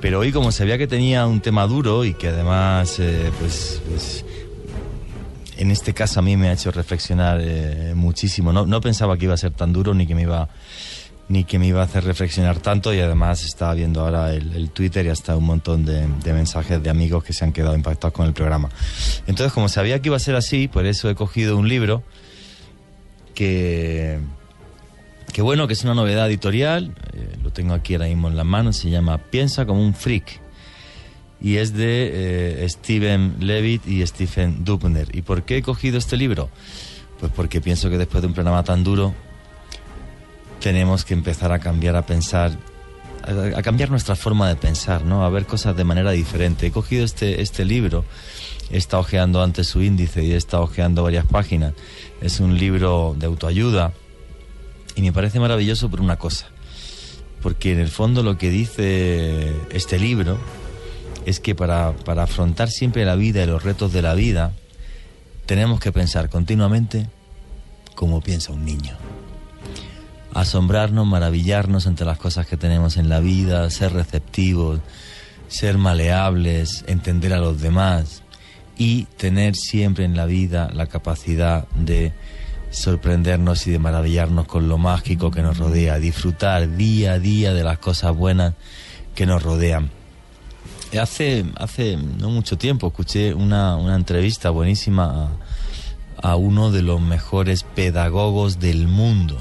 Pero 0.00 0.20
hoy 0.20 0.32
como 0.32 0.50
sabía 0.50 0.78
que 0.78 0.86
tenía 0.86 1.26
un 1.26 1.40
tema 1.42 1.66
duro 1.66 2.06
y 2.06 2.14
que 2.14 2.28
además, 2.28 2.98
eh, 3.00 3.30
pues, 3.38 3.82
pues, 3.88 4.24
en 5.58 5.70
este 5.70 5.92
caso 5.92 6.20
a 6.20 6.22
mí 6.22 6.38
me 6.38 6.48
ha 6.48 6.54
hecho 6.54 6.70
reflexionar 6.70 7.38
eh, 7.42 7.92
muchísimo. 7.94 8.50
No, 8.52 8.64
no 8.64 8.80
pensaba 8.80 9.18
que 9.18 9.26
iba 9.26 9.34
a 9.34 9.38
ser 9.38 9.52
tan 9.52 9.74
duro 9.74 9.92
ni 9.92 10.06
que 10.06 10.14
me 10.14 10.22
iba 10.22 10.48
ni 11.28 11.44
que 11.44 11.58
me 11.58 11.66
iba 11.66 11.80
a 11.80 11.84
hacer 11.84 12.04
reflexionar 12.04 12.60
tanto 12.60 12.94
y 12.94 13.00
además 13.00 13.44
estaba 13.44 13.74
viendo 13.74 14.00
ahora 14.00 14.32
el, 14.32 14.70
Twitter 14.70 15.06
y 15.06 15.08
hasta 15.08 15.36
un 15.36 15.44
montón 15.44 15.84
de, 15.84 16.06
mensajes 16.32 16.82
de 16.82 16.90
amigos 16.90 17.24
que 17.24 17.32
se 17.32 17.44
han 17.44 17.52
quedado 17.52 17.74
impactados 17.74 18.14
con 18.14 18.26
el 18.26 18.32
programa. 18.32 18.68
Entonces, 19.26 19.52
como 19.52 19.68
sabía 19.68 20.00
que 20.00 20.08
iba 20.08 20.16
a 20.16 20.20
ser 20.20 20.36
así, 20.36 20.68
por 20.68 20.86
eso 20.86 21.10
he 21.10 21.14
cogido 21.14 21.56
un 21.56 21.68
libro 21.68 22.02
que, 23.34 24.20
bueno, 25.38 25.66
que 25.66 25.72
es 25.72 25.82
una 25.82 25.94
novedad 25.94 26.28
editorial, 26.28 26.94
eh, 27.12 27.36
lo 27.42 27.50
tengo 27.50 27.74
aquí 27.74 27.94
ahora 27.94 28.06
mismo 28.06 28.28
en 28.28 28.36
las 28.36 28.46
manos, 28.46 28.76
se 28.76 28.90
llama 28.90 29.18
Piensa 29.18 29.66
como 29.66 29.82
un 29.82 29.94
freak 29.94 30.40
y 31.40 31.56
es 31.56 31.74
de 31.74 32.64
eh, 32.64 32.68
Steven 32.68 33.36
Levitt 33.40 33.86
y 33.86 34.06
Stephen 34.06 34.64
Dubner. 34.64 35.14
¿Y 35.14 35.22
por 35.22 35.42
qué 35.44 35.58
he 35.58 35.62
cogido 35.62 35.98
este 35.98 36.16
libro? 36.16 36.48
Pues 37.20 37.32
porque 37.32 37.60
pienso 37.60 37.90
que 37.90 37.98
después 37.98 38.22
de 38.22 38.28
un 38.28 38.34
programa 38.34 38.62
tan 38.62 38.84
duro 38.84 39.14
tenemos 40.60 41.04
que 41.04 41.14
empezar 41.14 41.52
a 41.52 41.58
cambiar, 41.58 41.96
a 41.96 42.06
pensar, 42.06 42.56
a, 43.22 43.62
cambiar 43.62 43.90
nuestra 43.90 44.16
forma 44.16 44.48
de 44.48 44.56
pensar, 44.56 45.04
¿no? 45.04 45.24
A 45.24 45.30
ver 45.30 45.46
cosas 45.46 45.76
de 45.76 45.84
manera 45.84 46.10
diferente. 46.12 46.66
He 46.66 46.70
cogido 46.70 47.04
este, 47.04 47.42
este 47.42 47.64
libro, 47.64 48.04
he 48.70 48.76
estado 48.76 49.00
ojeando 49.02 49.42
antes 49.42 49.68
su 49.68 49.82
índice 49.82 50.24
y 50.24 50.32
he 50.32 50.36
estado 50.36 50.64
ojeando 50.64 51.02
varias 51.02 51.26
páginas. 51.26 51.74
Es 52.20 52.40
un 52.40 52.58
libro 52.58 53.14
de 53.18 53.26
autoayuda 53.26 53.92
y 54.94 55.02
me 55.02 55.12
parece 55.12 55.40
maravilloso 55.40 55.90
por 55.90 56.00
una 56.00 56.16
cosa. 56.16 56.48
Porque 57.42 57.72
en 57.72 57.80
el 57.80 57.88
fondo 57.88 58.22
lo 58.22 58.38
que 58.38 58.50
dice 58.50 59.52
este 59.70 59.98
libro 59.98 60.38
es 61.26 61.38
que 61.38 61.54
para, 61.54 61.92
para 61.92 62.24
afrontar 62.24 62.70
siempre 62.70 63.04
la 63.04 63.14
vida 63.14 63.42
y 63.42 63.46
los 63.46 63.62
retos 63.62 63.92
de 63.92 64.02
la 64.02 64.14
vida, 64.14 64.52
tenemos 65.44 65.78
que 65.78 65.92
pensar 65.92 66.28
continuamente 66.28 67.08
como 67.94 68.20
piensa 68.20 68.52
un 68.52 68.64
niño 68.64 68.96
asombrarnos, 70.36 71.06
maravillarnos 71.06 71.86
ante 71.86 72.04
las 72.04 72.18
cosas 72.18 72.46
que 72.46 72.58
tenemos 72.58 72.98
en 72.98 73.08
la 73.08 73.20
vida, 73.20 73.68
ser 73.70 73.94
receptivos, 73.94 74.80
ser 75.48 75.78
maleables, 75.78 76.84
entender 76.86 77.32
a 77.32 77.38
los 77.38 77.60
demás 77.60 78.22
y 78.76 79.04
tener 79.16 79.56
siempre 79.56 80.04
en 80.04 80.14
la 80.14 80.26
vida 80.26 80.70
la 80.74 80.88
capacidad 80.88 81.66
de 81.68 82.12
sorprendernos 82.70 83.66
y 83.66 83.70
de 83.70 83.78
maravillarnos 83.78 84.46
con 84.46 84.68
lo 84.68 84.76
mágico 84.76 85.30
que 85.30 85.40
nos 85.40 85.56
rodea, 85.56 85.98
disfrutar 85.98 86.76
día 86.76 87.12
a 87.12 87.18
día 87.18 87.54
de 87.54 87.64
las 87.64 87.78
cosas 87.78 88.14
buenas 88.14 88.52
que 89.14 89.24
nos 89.24 89.42
rodean. 89.42 89.90
Hace, 91.00 91.46
hace 91.56 91.96
no 91.96 92.28
mucho 92.28 92.58
tiempo 92.58 92.88
escuché 92.88 93.32
una, 93.32 93.76
una 93.76 93.94
entrevista 93.94 94.50
buenísima 94.50 95.30
a, 96.22 96.28
a 96.30 96.36
uno 96.36 96.70
de 96.70 96.82
los 96.82 97.00
mejores 97.00 97.62
pedagogos 97.62 98.60
del 98.60 98.86
mundo. 98.86 99.40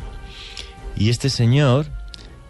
Y 0.98 1.10
este 1.10 1.30
señor, 1.30 1.88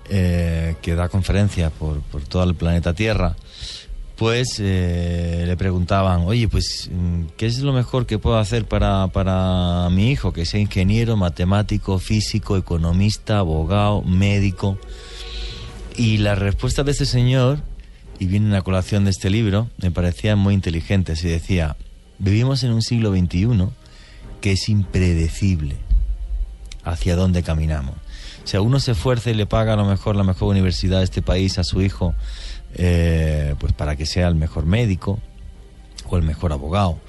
eh, 0.09 0.75
que 0.81 0.95
da 0.95 1.09
conferencias 1.09 1.71
por, 1.71 2.01
por 2.01 2.21
todo 2.23 2.43
el 2.43 2.55
planeta 2.55 2.93
Tierra, 2.93 3.35
pues 4.15 4.59
eh, 4.59 5.43
le 5.45 5.57
preguntaban, 5.57 6.21
oye, 6.25 6.47
pues, 6.47 6.89
mm, 6.91 7.25
¿qué 7.37 7.47
es 7.47 7.59
lo 7.59 7.73
mejor 7.73 8.05
que 8.05 8.17
puedo 8.17 8.37
hacer 8.37 8.65
para, 8.65 9.07
para 9.07 9.89
mi 9.89 10.11
hijo? 10.11 10.31
Que 10.31 10.45
sea 10.45 10.59
ingeniero, 10.59 11.17
matemático, 11.17 11.99
físico, 11.99 12.55
economista, 12.55 13.39
abogado, 13.39 14.01
médico. 14.03 14.77
Y 15.97 16.17
la 16.17 16.35
respuesta 16.35 16.83
de 16.83 16.91
ese 16.91 17.05
señor, 17.05 17.59
y 18.19 18.27
viene 18.27 18.47
en 18.47 18.53
la 18.53 18.61
colación 18.61 19.03
de 19.03 19.11
este 19.11 19.29
libro, 19.29 19.69
me 19.77 19.91
parecía 19.91 20.35
muy 20.35 20.53
inteligente. 20.53 21.15
Se 21.15 21.27
decía, 21.27 21.75
vivimos 22.17 22.63
en 22.63 22.71
un 22.71 22.81
siglo 22.81 23.11
XXI 23.11 23.67
que 24.39 24.53
es 24.53 24.69
impredecible 24.69 25.75
hacia 26.83 27.15
dónde 27.15 27.43
caminamos. 27.43 27.95
Sea, 28.45 28.61
uno 28.61 28.79
se 28.79 28.91
esfuerza 28.91 29.31
y 29.31 29.33
le 29.33 29.47
paga 29.47 29.73
a 29.73 29.75
lo 29.75 29.85
mejor 29.85 30.15
la 30.15 30.23
mejor 30.23 30.49
universidad 30.49 30.99
de 30.99 31.03
este 31.03 31.21
país 31.21 31.57
a 31.57 31.63
su 31.63 31.81
hijo, 31.81 32.13
eh, 32.75 33.55
pues 33.59 33.73
para 33.73 33.95
que 33.95 34.05
sea 34.05 34.27
el 34.27 34.35
mejor 34.35 34.65
médico, 34.65 35.19
o 36.07 36.15
el 36.15 36.23
mejor 36.23 36.53
abogado, 36.53 36.99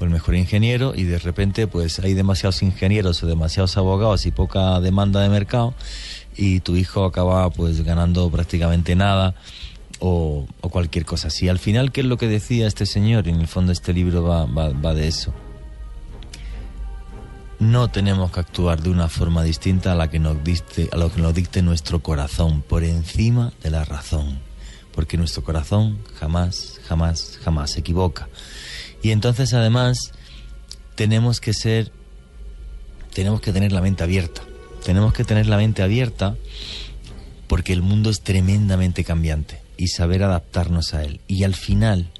o 0.00 0.04
el 0.04 0.10
mejor 0.10 0.36
ingeniero, 0.36 0.94
y 0.94 1.02
de 1.02 1.18
repente 1.18 1.66
pues 1.66 1.98
hay 1.98 2.14
demasiados 2.14 2.62
ingenieros 2.62 3.22
o 3.24 3.26
demasiados 3.26 3.76
abogados 3.76 4.24
y 4.24 4.30
poca 4.30 4.80
demanda 4.80 5.20
de 5.20 5.28
mercado, 5.28 5.74
y 6.36 6.60
tu 6.60 6.76
hijo 6.76 7.04
acaba 7.04 7.50
pues 7.50 7.82
ganando 7.82 8.30
prácticamente 8.30 8.94
nada. 8.94 9.34
O, 10.00 10.46
o 10.60 10.68
cualquier 10.70 11.06
cosa 11.06 11.28
así. 11.28 11.48
Al 11.48 11.60
final, 11.60 11.92
¿qué 11.92 12.00
es 12.00 12.06
lo 12.06 12.18
que 12.18 12.26
decía 12.26 12.66
este 12.66 12.84
señor? 12.84 13.28
En 13.28 13.40
el 13.40 13.46
fondo 13.46 13.72
este 13.72 13.94
libro 13.94 14.24
va, 14.24 14.44
va, 14.44 14.70
va 14.70 14.92
de 14.92 15.06
eso 15.06 15.32
no 17.58 17.88
tenemos 17.88 18.30
que 18.30 18.40
actuar 18.40 18.82
de 18.82 18.90
una 18.90 19.08
forma 19.08 19.42
distinta 19.42 19.92
a 19.92 19.94
la 19.94 20.10
que 20.10 20.18
nos 20.18 20.42
dicte, 20.42 20.88
a 20.92 20.96
lo 20.96 21.12
que 21.12 21.20
nos 21.20 21.34
dicte 21.34 21.62
nuestro 21.62 22.00
corazón, 22.00 22.62
por 22.62 22.84
encima 22.84 23.52
de 23.62 23.70
la 23.70 23.84
razón, 23.84 24.40
porque 24.92 25.16
nuestro 25.16 25.42
corazón 25.42 25.98
jamás, 26.18 26.80
jamás, 26.88 27.38
jamás 27.42 27.72
se 27.72 27.80
equivoca. 27.80 28.28
Y 29.02 29.10
entonces 29.10 29.52
además 29.54 30.12
tenemos 30.94 31.40
que 31.40 31.52
ser, 31.52 31.92
tenemos 33.12 33.40
que 33.40 33.52
tener 33.52 33.72
la 33.72 33.80
mente 33.80 34.02
abierta, 34.02 34.42
tenemos 34.84 35.12
que 35.12 35.24
tener 35.24 35.46
la 35.46 35.56
mente 35.56 35.82
abierta 35.82 36.36
porque 37.46 37.72
el 37.72 37.82
mundo 37.82 38.10
es 38.10 38.20
tremendamente 38.20 39.04
cambiante 39.04 39.60
y 39.76 39.88
saber 39.88 40.22
adaptarnos 40.22 40.94
a 40.94 41.04
él. 41.04 41.20
Y 41.28 41.44
al 41.44 41.54
final, 41.54 42.10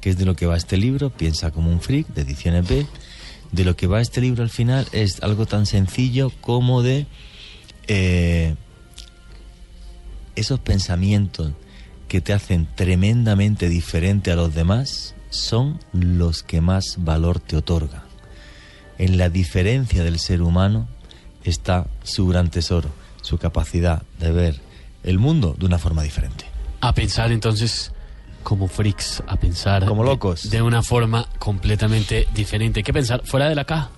que 0.00 0.10
es 0.10 0.18
de 0.18 0.24
lo 0.24 0.36
que 0.36 0.46
va 0.46 0.56
este 0.56 0.76
libro, 0.76 1.10
Piensa 1.10 1.50
como 1.50 1.70
un 1.70 1.80
freak, 1.80 2.08
de 2.08 2.22
Ediciones 2.22 2.68
B, 2.68 2.86
de 3.52 3.64
lo 3.64 3.76
que 3.76 3.86
va 3.86 4.00
este 4.00 4.20
libro 4.20 4.42
al 4.42 4.50
final 4.50 4.86
es 4.92 5.22
algo 5.22 5.46
tan 5.46 5.66
sencillo 5.66 6.30
como 6.40 6.82
de 6.82 7.06
eh, 7.86 8.54
esos 10.34 10.60
pensamientos 10.60 11.52
que 12.08 12.20
te 12.20 12.32
hacen 12.32 12.68
tremendamente 12.74 13.68
diferente 13.68 14.30
a 14.30 14.36
los 14.36 14.54
demás 14.54 15.14
son 15.30 15.80
los 15.92 16.42
que 16.42 16.60
más 16.60 16.96
valor 16.98 17.40
te 17.40 17.56
otorgan. 17.56 18.02
En 18.98 19.18
la 19.18 19.28
diferencia 19.28 20.04
del 20.04 20.18
ser 20.18 20.42
humano 20.42 20.88
está 21.44 21.86
su 22.02 22.26
gran 22.26 22.50
tesoro, 22.50 22.90
su 23.22 23.38
capacidad 23.38 24.02
de 24.18 24.32
ver 24.32 24.60
el 25.02 25.18
mundo 25.18 25.54
de 25.58 25.66
una 25.66 25.78
forma 25.78 26.02
diferente. 26.02 26.46
A 26.80 26.92
pensar 26.94 27.32
entonces 27.32 27.92
como 28.46 28.68
freaks, 28.68 29.24
a 29.26 29.36
pensar 29.38 29.84
Como 29.86 30.04
de- 30.04 30.10
locos. 30.10 30.50
de, 30.50 30.62
una 30.62 30.80
forma 30.80 31.26
completamente 31.40 32.28
diferente. 32.32 32.84
¿Qué 32.84 32.92
pensar? 32.92 33.22
Fuera 33.24 33.48
de 33.48 33.56
la 33.56 33.64
caja. 33.64 33.90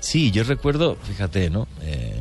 Sí, 0.00 0.32
yo 0.32 0.42
recuerdo, 0.42 0.96
fíjate, 1.04 1.48
¿no? 1.48 1.68
Eh, 1.80 2.20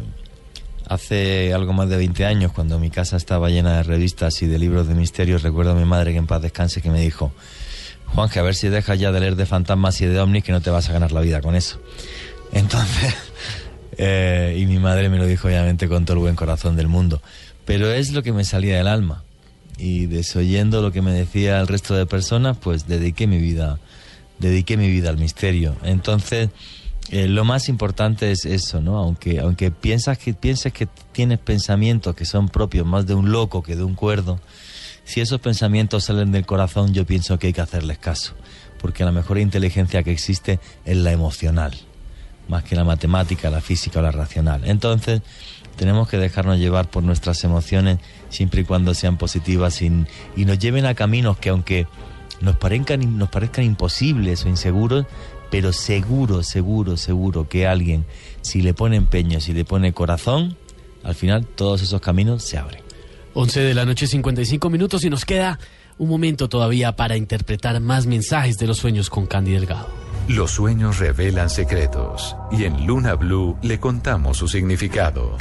hace 0.88 1.52
algo 1.52 1.74
más 1.74 1.90
de 1.90 1.98
20 1.98 2.28
años, 2.28 2.52
cuando 2.52 2.78
mi 2.78 2.92
casa 2.92 3.18
estaba 3.18 3.50
llena 3.50 3.78
de 3.78 3.82
revistas 3.84 4.40
y 4.44 4.46
de 4.46 4.60
libros 4.60 4.88
de 4.88 4.94
misterios, 4.94 5.42
recuerdo 5.42 5.72
a 5.72 5.74
mi 5.74 5.84
madre 5.84 6.12
que 6.12 6.20
en 6.20 6.28
paz 6.28 6.44
descanse 6.44 6.80
que 6.80 6.92
me 6.92 7.02
dijo, 7.02 7.32
Juan, 8.14 8.30
que 8.30 8.38
a 8.38 8.44
ver 8.44 8.54
si 8.54 8.70
dejas 8.70 9.00
ya 9.00 9.12
de 9.12 9.22
leer 9.22 9.36
de 9.36 9.48
fantasmas 9.48 10.00
y 10.02 10.06
de 10.06 10.20
ovnis 10.20 10.44
que 10.44 10.52
no 10.52 10.62
te 10.62 10.70
vas 10.70 10.88
a 10.90 10.94
ganar 10.94 11.12
la 11.12 11.22
vida 11.22 11.42
con 11.42 11.56
eso. 11.56 11.82
Entonces, 12.54 13.16
eh, 13.98 14.58
y 14.60 14.68
mi 14.68 14.78
madre 14.78 15.10
me 15.10 15.18
lo 15.18 15.26
dijo 15.26 15.48
obviamente 15.48 15.88
con 15.88 16.06
todo 16.06 16.18
el 16.18 16.20
buen 16.20 16.36
corazón 16.36 16.76
del 16.76 16.88
mundo, 16.88 17.20
pero 17.66 17.92
es 17.92 18.12
lo 18.12 18.22
que 18.22 18.32
me 18.32 18.44
salía 18.44 18.78
del 18.78 18.88
alma. 18.88 19.23
Y 19.78 20.06
desoyendo 20.06 20.82
lo 20.82 20.92
que 20.92 21.02
me 21.02 21.12
decía 21.12 21.60
el 21.60 21.68
resto 21.68 21.96
de 21.96 22.06
personas, 22.06 22.58
pues 22.58 22.88
dediqué 22.88 23.28
mi 23.28 23.40
vida, 23.40 23.80
dediqué 24.40 24.78
mi 24.78 24.90
vida 24.90 25.10
al 25.10 25.18
misterio. 25.18 25.76
Entonces, 25.84 26.50
eh, 27.10 27.28
lo 27.28 27.44
más 27.44 27.70
importante 27.70 28.32
es 28.32 28.46
eso, 28.46 28.82
¿no? 28.82 28.98
Aunque, 28.98 29.40
aunque 29.40 29.72
piensas 29.72 30.18
que, 30.18 30.34
pienses 30.34 30.72
que 30.74 30.88
tienes 31.12 31.40
pensamientos 31.40 32.16
que 32.16 32.26
son 32.26 32.50
propios 32.50 32.86
más 32.86 33.06
de 33.06 33.14
un 33.14 33.32
loco 33.32 33.62
que 33.62 33.76
de 33.76 33.84
un 33.84 33.96
cuerdo, 33.96 34.40
si 35.04 35.20
esos 35.22 35.42
pensamientos 35.42 36.06
salen 36.06 36.32
del 36.32 36.46
corazón, 36.46 36.94
yo 36.94 37.06
pienso 37.06 37.38
que 37.38 37.48
hay 37.48 37.54
que 37.54 37.62
hacerles 37.62 37.98
caso, 37.98 38.36
porque 38.80 39.04
la 39.04 39.12
mejor 39.12 39.38
inteligencia 39.38 40.02
que 40.04 40.12
existe 40.12 40.60
es 40.86 40.98
la 40.98 41.12
emocional, 41.12 41.74
más 42.48 42.64
que 42.64 42.76
la 42.76 42.86
matemática, 42.86 43.50
la 43.50 43.62
física 43.62 44.00
o 44.00 44.02
la 44.02 44.12
racional. 44.12 44.62
Entonces, 44.66 45.22
tenemos 45.76 46.08
que 46.08 46.18
dejarnos 46.18 46.58
llevar 46.58 46.90
por 46.90 47.04
nuestras 47.04 47.44
emociones 47.44 48.00
siempre 48.34 48.62
y 48.62 48.64
cuando 48.66 48.94
sean 48.94 49.18
positivas 49.18 49.82
y, 49.82 49.90
nos 49.90 50.60
lleven 50.60 50.86
a 50.86 50.96
caminos 50.96 51.38
que 51.38 51.50
aunque 51.50 51.88
nos 52.42 52.58
parezcan, 52.58 53.18
nos 53.18 53.30
parezcan 53.30 53.64
imposibles 53.64 54.44
o 54.46 54.50
inseguros, 54.50 55.06
pero 55.50 55.72
seguro, 55.72 56.44
seguro, 56.44 56.98
seguro 56.98 57.48
que 57.48 57.68
alguien, 57.68 58.06
si 58.42 58.62
le 58.62 58.74
pone 58.74 58.98
empeño, 58.98 59.40
si 59.40 59.54
le 59.54 59.66
pone 59.66 59.94
corazón, 59.94 60.58
al 61.04 61.16
final 61.16 61.46
todos 61.46 61.82
esos 61.82 62.02
caminos 62.02 62.44
se 62.44 62.58
abren. 62.58 62.82
11 63.36 63.60
de 63.62 63.74
la 63.74 63.86
noche, 63.86 64.08
55 64.08 64.70
minutos 64.70 65.04
y 65.04 65.10
nos 65.10 65.26
queda 65.26 65.60
un 65.98 66.10
momento 66.10 66.50
todavía 66.50 66.96
para 66.96 67.18
interpretar 67.18 67.80
más 67.80 68.06
mensajes 68.06 68.58
de 68.58 68.68
los 68.68 68.78
sueños 68.78 69.10
con 69.10 69.26
Candy 69.26 69.52
Delgado. 69.52 70.03
Los 70.28 70.52
sueños 70.52 71.00
revelan 71.00 71.50
secretos 71.50 72.38
y 72.50 72.64
en 72.64 72.88
Luna 72.88 73.16
Blue 73.16 73.58
le 73.62 73.82
contamos 73.82 74.38
su 74.38 74.48
significado. 74.48 75.36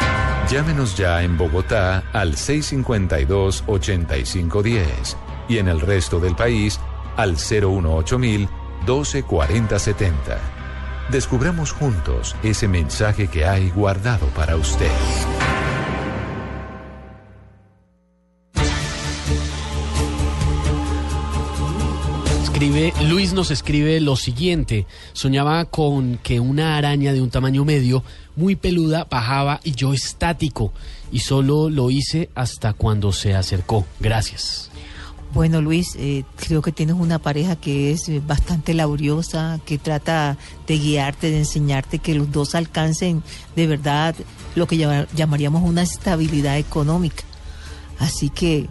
Llámenos 0.50 0.96
ya 0.96 1.22
en 1.22 1.38
Bogotá 1.38 2.02
al 2.12 2.34
652-8510 2.34 5.16
y 5.48 5.58
en 5.58 5.68
el 5.68 5.80
resto 5.80 6.18
del 6.18 6.34
país 6.34 6.80
al 7.16 7.36
018-124070. 7.36 10.10
Descubramos 11.10 11.70
juntos 11.72 12.34
ese 12.42 12.66
mensaje 12.66 13.28
que 13.28 13.46
hay 13.46 13.70
guardado 13.70 14.26
para 14.28 14.56
usted. 14.56 14.90
Luis 22.70 23.32
nos 23.32 23.50
escribe 23.50 24.00
lo 24.00 24.14
siguiente. 24.14 24.86
Soñaba 25.14 25.64
con 25.64 26.18
que 26.22 26.38
una 26.38 26.76
araña 26.76 27.12
de 27.12 27.20
un 27.20 27.28
tamaño 27.30 27.64
medio, 27.64 28.04
muy 28.36 28.54
peluda, 28.54 29.04
bajaba 29.10 29.60
y 29.64 29.72
yo 29.72 29.92
estático. 29.92 30.72
Y 31.10 31.18
solo 31.20 31.68
lo 31.70 31.90
hice 31.90 32.30
hasta 32.36 32.72
cuando 32.72 33.12
se 33.12 33.34
acercó. 33.34 33.84
Gracias. 33.98 34.70
Bueno, 35.34 35.60
Luis, 35.60 35.96
eh, 35.98 36.24
creo 36.36 36.62
que 36.62 36.70
tienes 36.70 36.94
una 36.94 37.18
pareja 37.18 37.56
que 37.56 37.90
es 37.90 38.08
eh, 38.08 38.22
bastante 38.24 38.74
laboriosa, 38.74 39.58
que 39.66 39.78
trata 39.78 40.36
de 40.68 40.78
guiarte, 40.78 41.30
de 41.30 41.38
enseñarte 41.38 41.98
que 41.98 42.14
los 42.14 42.30
dos 42.30 42.54
alcancen 42.54 43.24
de 43.56 43.66
verdad 43.66 44.14
lo 44.54 44.66
que 44.68 44.76
llama- 44.76 45.08
llamaríamos 45.16 45.62
una 45.68 45.82
estabilidad 45.82 46.58
económica. 46.58 47.24
Así 47.98 48.28
que 48.28 48.58
eh, 48.58 48.68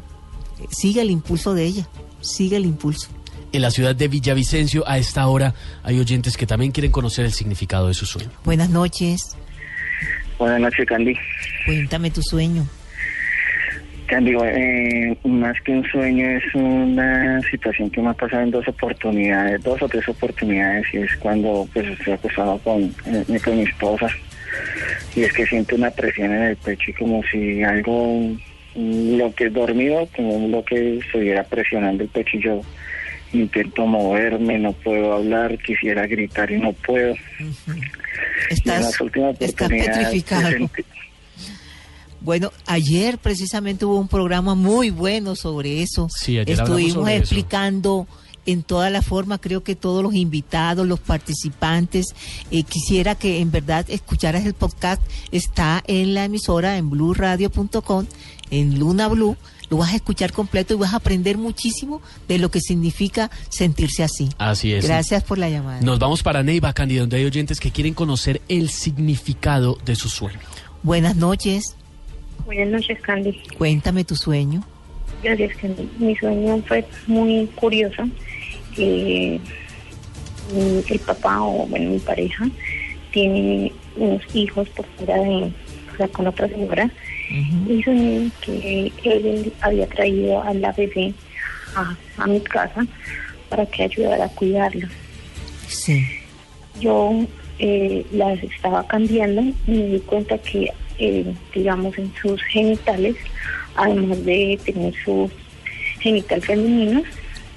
sigue 0.69 1.01
el 1.01 1.09
impulso 1.11 1.53
de 1.55 1.65
ella, 1.65 1.89
sigue 2.21 2.55
el 2.57 2.65
impulso. 2.65 3.07
En 3.53 3.61
la 3.61 3.69
ciudad 3.69 3.93
de 3.95 4.07
Villavicencio, 4.07 4.87
a 4.87 4.97
esta 4.97 5.27
hora, 5.27 5.53
hay 5.83 5.99
oyentes 5.99 6.37
que 6.37 6.45
también 6.45 6.71
quieren 6.71 6.91
conocer 6.91 7.25
el 7.25 7.33
significado 7.33 7.87
de 7.89 7.93
su 7.93 8.05
sueño. 8.05 8.31
Buenas 8.45 8.69
noches, 8.69 9.37
Buenas 10.39 10.61
noches, 10.61 10.87
Candy. 10.87 11.15
cuéntame 11.65 12.09
tu 12.09 12.21
sueño. 12.23 12.65
Candy, 14.07 14.31
eh, 14.31 15.17
más 15.25 15.55
que 15.61 15.71
un 15.71 15.85
sueño 15.91 16.27
es 16.29 16.43
una 16.55 17.39
situación 17.51 17.89
que 17.91 18.01
me 18.01 18.09
ha 18.09 18.13
pasado 18.13 18.41
en 18.43 18.51
dos 18.51 18.67
oportunidades, 18.67 19.61
dos 19.63 19.81
o 19.81 19.87
tres 19.87 20.07
oportunidades, 20.09 20.85
y 20.93 20.97
es 20.97 21.15
cuando 21.17 21.67
pues 21.73 21.85
estoy 21.87 22.13
acostado 22.13 22.57
con, 22.59 22.83
eh, 23.05 23.39
con 23.43 23.57
mi 23.57 23.63
esposa, 23.63 24.07
y 25.15 25.23
es 25.23 25.33
que 25.33 25.45
siento 25.45 25.75
una 25.75 25.91
presión 25.91 26.33
en 26.33 26.41
el 26.43 26.55
pecho 26.55 26.89
y 26.89 26.93
como 26.93 27.21
si 27.31 27.63
algo, 27.63 28.31
lo 28.75 29.35
que 29.35 29.45
es 29.45 29.53
dormido, 29.53 30.07
como 30.15 30.47
lo 30.47 30.63
que 30.65 30.97
estuviera 30.97 31.43
presionando 31.43 32.03
el 32.03 32.09
pecho 32.09 32.37
y 32.37 32.43
yo 32.43 32.61
intento 33.33 33.85
moverme, 33.85 34.59
no 34.59 34.73
puedo 34.73 35.13
hablar, 35.13 35.57
quisiera 35.59 36.07
gritar 36.07 36.51
y 36.51 36.59
no 36.59 36.73
puedo. 36.73 37.15
Estás, 38.49 38.99
estás 39.39 39.69
petrificado. 39.69 40.69
Bueno, 42.21 42.51
ayer 42.67 43.17
precisamente 43.17 43.85
hubo 43.85 43.99
un 43.99 44.07
programa 44.07 44.53
muy 44.53 44.91
bueno 44.91 45.35
sobre 45.35 45.81
eso. 45.81 46.07
Sí, 46.15 46.37
ayer 46.37 46.59
Estuvimos 46.59 46.93
sobre 46.93 47.15
eso. 47.15 47.23
explicando 47.23 48.07
en 48.45 48.63
toda 48.63 48.89
la 48.89 49.01
forma, 49.01 49.39
creo 49.39 49.63
que 49.63 49.75
todos 49.75 50.03
los 50.03 50.13
invitados, 50.13 50.87
los 50.87 50.99
participantes, 50.99 52.07
eh, 52.51 52.63
quisiera 52.63 53.15
que 53.15 53.39
en 53.39 53.51
verdad 53.51 53.85
escucharas 53.89 54.45
el 54.45 54.53
podcast, 54.53 55.01
está 55.31 55.83
en 55.87 56.13
la 56.13 56.25
emisora 56.25 56.77
en 56.77 56.89
blueradio.com, 56.89 58.05
en 58.49 58.79
Luna 58.79 59.07
Blue, 59.07 59.37
lo 59.71 59.77
vas 59.77 59.93
a 59.93 59.95
escuchar 59.95 60.33
completo 60.33 60.73
y 60.73 60.77
vas 60.77 60.93
a 60.93 60.97
aprender 60.97 61.37
muchísimo 61.37 62.01
de 62.27 62.37
lo 62.37 62.51
que 62.51 62.59
significa 62.59 63.31
sentirse 63.47 64.03
así. 64.03 64.27
Así 64.37 64.73
es. 64.73 64.85
Gracias 64.85 65.23
por 65.23 65.37
la 65.37 65.49
llamada. 65.49 65.79
Nos 65.81 65.97
vamos 65.97 66.21
para 66.21 66.43
Neiva, 66.43 66.73
Candido, 66.73 67.03
donde 67.03 67.17
hay 67.17 67.25
oyentes 67.25 67.61
que 67.61 67.71
quieren 67.71 67.93
conocer 67.93 68.41
el 68.49 68.69
significado 68.69 69.77
de 69.85 69.95
su 69.95 70.09
sueño. 70.09 70.39
Buenas 70.83 71.15
noches, 71.15 71.77
Buenas 72.45 72.67
noches, 72.67 72.99
Candy. 73.01 73.39
cuéntame 73.57 74.03
tu 74.03 74.15
sueño. 74.15 74.61
Gracias, 75.23 75.55
Candy. 75.55 75.89
Mi 75.99 76.17
sueño 76.17 76.61
fue 76.67 76.85
muy 77.07 77.45
curioso. 77.55 78.03
Eh, 78.77 79.39
el 80.53 80.99
papá, 80.99 81.41
o 81.41 81.65
bueno, 81.67 81.91
mi 81.91 81.99
pareja, 81.99 82.45
tiene 83.11 83.71
unos 83.95 84.21
hijos 84.33 84.67
por 84.69 84.85
fuera 84.97 85.15
de, 85.15 85.53
o 85.93 85.97
sea, 85.97 86.09
con 86.09 86.27
otra 86.27 86.49
señora. 86.49 86.91
Y 87.31 87.81
soñé 87.83 88.29
que 88.41 88.91
él 89.03 89.53
había 89.61 89.87
traído 89.87 90.43
a 90.43 90.53
la 90.53 90.71
bebé 90.73 91.13
a, 91.75 91.95
a 92.17 92.27
mi 92.27 92.41
casa 92.41 92.85
para 93.49 93.65
que 93.65 93.83
ayudara 93.83 94.25
a 94.25 94.29
cuidarla. 94.29 94.89
Sí. 95.67 96.05
Yo 96.79 97.25
eh, 97.59 98.05
las 98.11 98.41
estaba 98.43 98.85
cambiando 98.87 99.41
y 99.67 99.71
me 99.71 99.85
di 99.85 99.99
cuenta 99.99 100.37
que, 100.39 100.71
eh, 100.99 101.33
digamos, 101.53 101.97
en 101.97 102.11
sus 102.21 102.41
genitales, 102.43 103.15
además 103.75 104.25
de 104.25 104.59
tener 104.65 104.93
sus 105.05 105.31
genital 105.99 106.41
femeninos, 106.41 107.03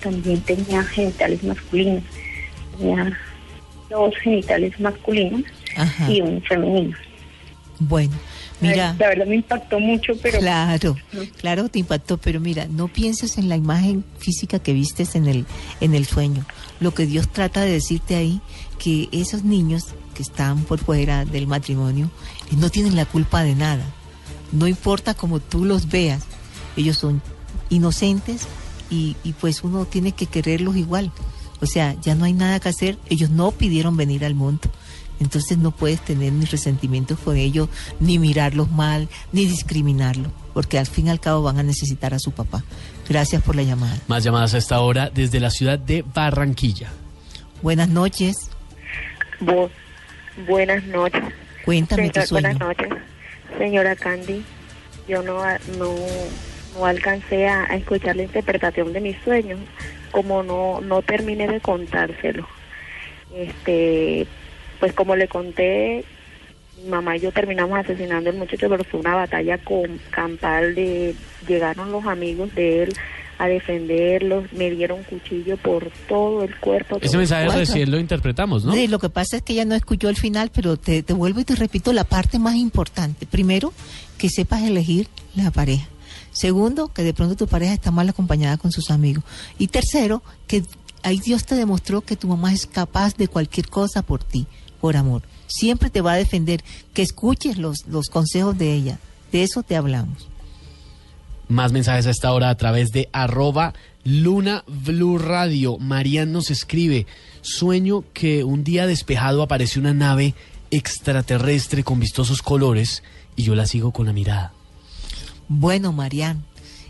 también 0.00 0.40
tenía 0.42 0.82
genitales 0.84 1.42
masculinos. 1.42 2.04
Tenía 2.78 3.18
dos 3.88 4.14
genitales 4.18 4.78
masculinos 4.78 5.42
Ajá. 5.76 6.10
y 6.10 6.20
un 6.20 6.42
femenino. 6.42 6.96
Bueno, 7.78 8.12
mira. 8.60 8.96
La 8.98 9.08
verdad 9.08 9.26
me 9.26 9.36
impactó 9.36 9.80
mucho, 9.80 10.14
pero... 10.22 10.38
Claro, 10.38 10.96
claro 11.40 11.68
te 11.68 11.78
impactó, 11.78 12.18
pero 12.18 12.40
mira, 12.40 12.66
no 12.68 12.88
pienses 12.88 13.38
en 13.38 13.48
la 13.48 13.56
imagen 13.56 14.04
física 14.18 14.58
que 14.58 14.72
vistes 14.72 15.14
en 15.14 15.26
el, 15.26 15.46
en 15.80 15.94
el 15.94 16.06
sueño. 16.06 16.44
Lo 16.80 16.94
que 16.94 17.06
Dios 17.06 17.28
trata 17.28 17.62
de 17.62 17.72
decirte 17.72 18.16
ahí, 18.16 18.40
que 18.78 19.08
esos 19.12 19.44
niños 19.44 19.86
que 20.14 20.22
están 20.22 20.64
por 20.64 20.78
fuera 20.78 21.24
del 21.24 21.46
matrimonio 21.46 22.10
eh, 22.50 22.56
no 22.56 22.70
tienen 22.70 22.96
la 22.96 23.06
culpa 23.06 23.42
de 23.42 23.54
nada. 23.54 23.84
No 24.52 24.68
importa 24.68 25.14
cómo 25.14 25.40
tú 25.40 25.64
los 25.64 25.88
veas, 25.88 26.24
ellos 26.76 26.96
son 26.96 27.22
inocentes 27.70 28.46
y, 28.90 29.16
y 29.24 29.32
pues 29.32 29.64
uno 29.64 29.84
tiene 29.84 30.12
que 30.12 30.26
quererlos 30.26 30.76
igual. 30.76 31.10
O 31.60 31.66
sea, 31.66 31.96
ya 32.00 32.14
no 32.14 32.24
hay 32.24 32.32
nada 32.32 32.60
que 32.60 32.68
hacer, 32.68 32.98
ellos 33.08 33.30
no 33.30 33.50
pidieron 33.50 33.96
venir 33.96 34.24
al 34.24 34.34
mundo. 34.34 34.70
Entonces 35.20 35.58
no 35.58 35.70
puedes 35.70 36.00
tener 36.00 36.32
ni 36.32 36.44
resentimientos 36.44 37.18
con 37.20 37.36
ellos, 37.36 37.68
ni 38.00 38.18
mirarlos 38.18 38.70
mal, 38.70 39.08
ni 39.32 39.46
discriminarlos, 39.46 40.32
porque 40.52 40.78
al 40.78 40.86
fin 40.86 41.06
y 41.06 41.10
al 41.10 41.20
cabo 41.20 41.42
van 41.42 41.58
a 41.58 41.62
necesitar 41.62 42.12
a 42.14 42.18
su 42.18 42.32
papá. 42.32 42.62
Gracias 43.08 43.42
por 43.42 43.54
la 43.56 43.62
llamada. 43.62 43.96
Más 44.08 44.24
llamadas 44.24 44.54
a 44.54 44.58
esta 44.58 44.80
hora 44.80 45.10
desde 45.14 45.40
la 45.40 45.50
ciudad 45.50 45.78
de 45.78 46.04
Barranquilla. 46.14 46.88
Buenas 47.62 47.88
noches. 47.88 48.50
Bu- 49.40 49.70
buenas 50.46 50.84
noches. 50.84 51.22
Cuéntame 51.64 52.10
tu 52.10 52.20
Señor- 52.20 52.26
sueño. 52.28 52.58
Buenas 52.58 52.68
noches, 52.78 52.88
señora 53.58 53.96
Candy. 53.96 54.42
Yo 55.08 55.22
no, 55.22 55.38
no, 55.78 55.94
no 56.78 56.84
alcancé 56.86 57.46
a, 57.46 57.64
a 57.70 57.76
escuchar 57.76 58.16
la 58.16 58.22
interpretación 58.24 58.92
de 58.92 59.00
mis 59.00 59.16
sueños, 59.22 59.60
como 60.10 60.42
no, 60.42 60.80
no 60.80 61.02
terminé 61.02 61.46
de 61.46 61.60
contárselo. 61.60 62.46
Este, 63.34 64.26
pues 64.80 64.92
como 64.92 65.16
le 65.16 65.28
conté, 65.28 66.04
mi 66.82 66.90
mamá 66.90 67.16
y 67.16 67.20
yo 67.20 67.32
terminamos 67.32 67.78
asesinando 67.78 68.30
al 68.30 68.36
muchacho, 68.36 68.68
pero 68.68 68.84
fue 68.84 69.00
una 69.00 69.14
batalla 69.14 69.58
con 69.58 69.98
campal 70.10 70.74
de 70.74 71.14
llegaron 71.46 71.92
los 71.92 72.04
amigos 72.06 72.54
de 72.54 72.84
él 72.84 72.94
a 73.38 73.46
defenderlos, 73.46 74.52
me 74.52 74.70
dieron 74.70 75.02
cuchillo 75.02 75.56
por 75.56 75.90
todo 76.08 76.44
el 76.44 76.54
cuerpo. 76.56 76.98
Ese 77.00 77.16
mensaje 77.16 77.48
recién 77.48 77.90
lo 77.90 77.98
interpretamos, 77.98 78.64
¿no? 78.64 78.72
Sí, 78.72 78.86
lo 78.86 78.98
que 78.98 79.08
pasa 79.08 79.36
es 79.36 79.42
que 79.42 79.54
ella 79.54 79.64
no 79.64 79.74
escuchó 79.74 80.08
el 80.08 80.16
final, 80.16 80.50
pero 80.54 80.76
te, 80.76 81.02
te 81.02 81.12
vuelvo 81.12 81.40
y 81.40 81.44
te 81.44 81.56
repito 81.56 81.92
la 81.92 82.04
parte 82.04 82.38
más 82.38 82.54
importante. 82.54 83.26
Primero, 83.26 83.72
que 84.18 84.28
sepas 84.28 84.62
elegir 84.62 85.08
la 85.34 85.50
pareja. 85.50 85.88
Segundo, 86.32 86.92
que 86.92 87.02
de 87.02 87.14
pronto 87.14 87.36
tu 87.36 87.46
pareja 87.46 87.74
está 87.74 87.90
mal 87.90 88.08
acompañada 88.08 88.56
con 88.56 88.72
sus 88.72 88.90
amigos. 88.90 89.24
Y 89.58 89.68
tercero, 89.68 90.22
que 90.46 90.62
ahí 91.02 91.18
Dios 91.18 91.44
te 91.44 91.54
demostró 91.54 92.00
que 92.00 92.16
tu 92.16 92.28
mamá 92.28 92.52
es 92.52 92.66
capaz 92.66 93.16
de 93.16 93.28
cualquier 93.28 93.68
cosa 93.68 94.02
por 94.02 94.24
ti, 94.24 94.46
por 94.84 94.98
amor. 94.98 95.22
Siempre 95.46 95.88
te 95.88 96.02
va 96.02 96.12
a 96.12 96.16
defender, 96.16 96.62
que 96.92 97.00
escuches 97.00 97.56
los, 97.56 97.86
los 97.86 98.08
consejos 98.08 98.58
de 98.58 98.74
ella. 98.74 98.98
De 99.32 99.42
eso 99.42 99.62
te 99.62 99.76
hablamos. 99.76 100.28
Más 101.48 101.72
mensajes 101.72 102.06
a 102.06 102.10
esta 102.10 102.30
hora 102.34 102.50
a 102.50 102.56
través 102.58 102.90
de 102.90 103.08
arroba 103.10 103.72
Luna 104.04 104.62
Blue 104.66 105.16
Radio. 105.16 105.78
Marian 105.78 106.32
nos 106.32 106.50
escribe, 106.50 107.06
sueño 107.40 108.04
que 108.12 108.44
un 108.44 108.62
día 108.62 108.86
despejado 108.86 109.42
aparece 109.42 109.80
una 109.80 109.94
nave 109.94 110.34
extraterrestre 110.70 111.82
con 111.82 111.98
vistosos 111.98 112.42
colores 112.42 113.02
y 113.36 113.44
yo 113.44 113.54
la 113.54 113.64
sigo 113.64 113.90
con 113.90 114.04
la 114.04 114.12
mirada. 114.12 114.52
Bueno, 115.48 115.94
Marian, 115.94 116.44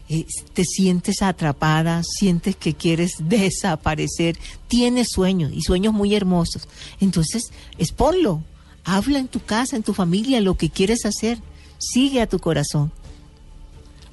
eh, 0.09 0.27
te 0.53 0.65
sientes 0.65 1.23
atrapada, 1.23 2.03
sientes 2.03 2.57
que 2.57 2.75
quieres 2.75 3.13
desaparecer, 3.21 4.37
tienes 4.69 5.09
sueños 5.11 5.53
y 5.55 5.63
sueños 5.63 5.95
muy 5.95 6.15
hermosos. 6.15 6.69
Entonces, 7.01 7.53
exponlo, 7.79 8.43
habla 8.85 9.19
en 9.19 9.29
tu 9.29 9.41
casa, 9.41 9.77
en 9.77 9.83
tu 9.83 9.95
familia, 9.95 10.41
lo 10.41 10.57
que 10.57 10.71
quieres 10.71 11.05
hacer, 11.07 11.39
sigue 11.79 12.21
a 12.21 12.29
tu 12.29 12.39
corazón. 12.39 12.93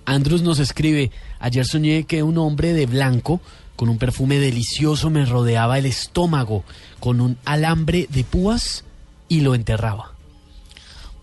Andrus 0.05 0.41
nos 0.41 0.59
escribe, 0.59 1.11
ayer 1.39 1.65
soñé 1.65 2.05
que 2.05 2.23
un 2.23 2.37
hombre 2.37 2.73
de 2.73 2.85
blanco 2.85 3.39
con 3.75 3.89
un 3.89 3.97
perfume 3.97 4.39
delicioso 4.39 5.09
me 5.09 5.25
rodeaba 5.25 5.77
el 5.77 5.85
estómago 5.85 6.63
con 6.99 7.21
un 7.21 7.37
alambre 7.45 8.07
de 8.09 8.23
púas 8.23 8.83
y 9.27 9.41
lo 9.41 9.55
enterraba. 9.55 10.13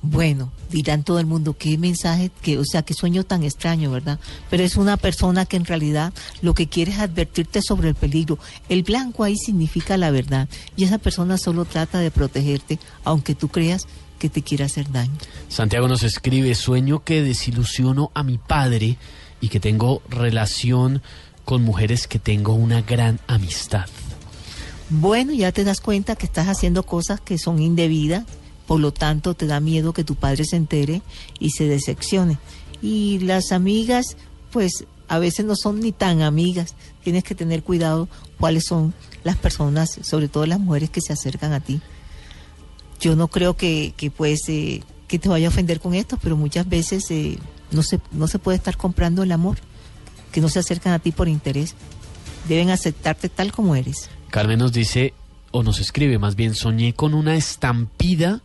Bueno, 0.00 0.52
dirán 0.70 1.02
todo 1.02 1.18
el 1.18 1.26
mundo, 1.26 1.56
qué 1.58 1.76
mensaje, 1.76 2.30
que, 2.40 2.58
o 2.58 2.64
sea, 2.64 2.82
qué 2.82 2.94
sueño 2.94 3.24
tan 3.24 3.42
extraño, 3.42 3.90
¿verdad? 3.90 4.20
Pero 4.48 4.62
es 4.62 4.76
una 4.76 4.96
persona 4.96 5.44
que 5.44 5.56
en 5.56 5.64
realidad 5.64 6.12
lo 6.40 6.54
que 6.54 6.68
quiere 6.68 6.92
es 6.92 6.98
advertirte 7.00 7.62
sobre 7.62 7.88
el 7.88 7.94
peligro. 7.96 8.38
El 8.68 8.84
blanco 8.84 9.24
ahí 9.24 9.36
significa 9.36 9.96
la 9.96 10.10
verdad 10.10 10.48
y 10.76 10.84
esa 10.84 10.98
persona 10.98 11.36
solo 11.36 11.64
trata 11.64 11.98
de 11.98 12.12
protegerte, 12.12 12.78
aunque 13.04 13.34
tú 13.34 13.48
creas 13.48 13.86
que 14.20 14.28
te 14.28 14.42
quiere 14.42 14.64
hacer 14.64 14.90
daño. 14.90 15.16
Santiago 15.48 15.88
nos 15.88 16.02
escribe, 16.02 16.54
sueño 16.54 17.02
que 17.02 17.22
desilusiono 17.22 18.10
a 18.14 18.22
mi 18.22 18.38
padre 18.38 18.98
y 19.40 19.48
que 19.48 19.60
tengo 19.60 20.02
relación 20.08 21.02
con 21.44 21.62
mujeres 21.62 22.06
que 22.06 22.18
tengo 22.18 22.52
una 22.52 22.82
gran 22.82 23.20
amistad. 23.26 23.86
Bueno, 24.90 25.32
ya 25.32 25.52
te 25.52 25.64
das 25.64 25.80
cuenta 25.80 26.16
que 26.16 26.26
estás 26.26 26.48
haciendo 26.48 26.82
cosas 26.82 27.20
que 27.20 27.38
son 27.38 27.60
indebidas, 27.60 28.24
por 28.68 28.80
lo 28.80 28.92
tanto 28.92 29.32
te 29.32 29.46
da 29.46 29.60
miedo 29.60 29.94
que 29.94 30.04
tu 30.04 30.14
padre 30.14 30.44
se 30.44 30.56
entere 30.56 31.00
y 31.40 31.50
se 31.50 31.66
decepcione. 31.66 32.38
Y 32.82 33.18
las 33.20 33.50
amigas, 33.50 34.18
pues 34.52 34.84
a 35.08 35.18
veces 35.18 35.46
no 35.46 35.56
son 35.56 35.80
ni 35.80 35.90
tan 35.90 36.20
amigas. 36.20 36.74
Tienes 37.02 37.24
que 37.24 37.34
tener 37.34 37.62
cuidado 37.62 38.10
cuáles 38.38 38.66
son 38.66 38.92
las 39.24 39.36
personas, 39.36 39.98
sobre 40.02 40.28
todo 40.28 40.44
las 40.44 40.60
mujeres 40.60 40.90
que 40.90 41.00
se 41.00 41.14
acercan 41.14 41.54
a 41.54 41.60
ti. 41.60 41.80
Yo 43.00 43.16
no 43.16 43.28
creo 43.28 43.56
que, 43.56 43.94
que 43.96 44.10
pues, 44.10 44.40
eh, 44.48 44.82
que 45.08 45.18
te 45.18 45.30
vaya 45.30 45.46
a 45.46 45.50
ofender 45.50 45.80
con 45.80 45.94
esto, 45.94 46.18
pero 46.22 46.36
muchas 46.36 46.68
veces 46.68 47.10
eh, 47.10 47.38
no, 47.70 47.82
se, 47.82 48.00
no 48.12 48.28
se 48.28 48.38
puede 48.38 48.58
estar 48.58 48.76
comprando 48.76 49.22
el 49.22 49.32
amor, 49.32 49.56
que 50.30 50.42
no 50.42 50.50
se 50.50 50.58
acercan 50.58 50.92
a 50.92 50.98
ti 50.98 51.10
por 51.10 51.26
interés. 51.26 51.74
Deben 52.46 52.68
aceptarte 52.68 53.30
tal 53.30 53.50
como 53.50 53.74
eres. 53.76 54.10
Carmen 54.28 54.58
nos 54.58 54.72
dice, 54.72 55.14
o 55.52 55.62
nos 55.62 55.80
escribe 55.80 56.18
más 56.18 56.36
bien, 56.36 56.54
soñé 56.54 56.92
con 56.92 57.14
una 57.14 57.34
estampida 57.34 58.42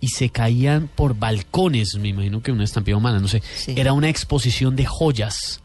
y 0.00 0.08
se 0.08 0.28
caían 0.28 0.88
por 0.94 1.18
balcones, 1.18 1.94
me 1.96 2.08
imagino 2.08 2.42
que 2.42 2.52
una 2.52 2.64
estampida 2.64 2.96
humana, 2.96 3.20
no 3.20 3.28
sé. 3.28 3.42
Era 3.68 3.92
una 3.92 4.08
exposición 4.08 4.76
de 4.76 4.84
joyas. 4.84 5.60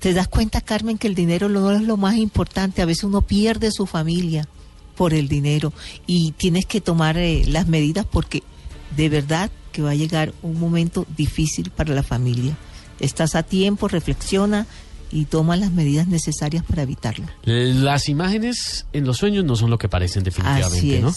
¿Te 0.00 0.12
das 0.12 0.28
cuenta, 0.28 0.60
Carmen, 0.60 0.98
que 0.98 1.08
el 1.08 1.14
dinero 1.14 1.48
no 1.48 1.70
es 1.72 1.82
lo 1.82 1.96
más 1.96 2.16
importante? 2.16 2.82
A 2.82 2.84
veces 2.86 3.04
uno 3.04 3.22
pierde 3.22 3.70
su 3.72 3.86
familia 3.86 4.46
por 4.96 5.14
el 5.14 5.28
dinero 5.28 5.72
y 6.06 6.32
tienes 6.32 6.66
que 6.66 6.80
tomar 6.80 7.16
eh, 7.16 7.44
las 7.46 7.68
medidas 7.68 8.04
porque 8.04 8.42
de 8.96 9.08
verdad 9.08 9.50
que 9.72 9.82
va 9.82 9.90
a 9.90 9.94
llegar 9.94 10.32
un 10.42 10.58
momento 10.58 11.06
difícil 11.16 11.70
para 11.70 11.94
la 11.94 12.02
familia. 12.02 12.56
Estás 13.00 13.34
a 13.34 13.44
tiempo, 13.44 13.86
reflexiona 13.86 14.66
y 15.10 15.24
toma 15.26 15.56
las 15.56 15.72
medidas 15.72 16.06
necesarias 16.06 16.64
para 16.64 16.82
evitarlo. 16.82 17.26
Las 17.44 18.08
imágenes 18.08 18.86
en 18.92 19.04
los 19.04 19.18
sueños 19.18 19.44
no 19.44 19.56
son 19.56 19.70
lo 19.70 19.78
que 19.78 19.88
parecen 19.88 20.24
definitivamente, 20.24 20.98
Así 20.98 20.98
¿no? 21.00 21.14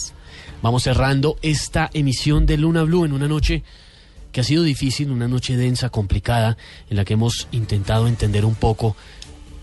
Vamos 0.62 0.84
cerrando 0.84 1.38
esta 1.42 1.90
emisión 1.94 2.46
de 2.46 2.58
Luna 2.58 2.84
Blue 2.84 3.04
en 3.04 3.14
una 3.14 3.28
noche 3.28 3.64
que 4.32 4.42
ha 4.42 4.44
sido 4.44 4.64
difícil, 4.64 5.10
una 5.10 5.28
noche 5.28 5.58
densa, 5.58 5.90
complicada, 5.90 6.56
en 6.90 6.98
la 6.98 7.06
que 7.06 7.14
hemos 7.14 7.48
intentado 7.52 8.08
entender 8.08 8.46
un 8.46 8.54
poco 8.54 8.96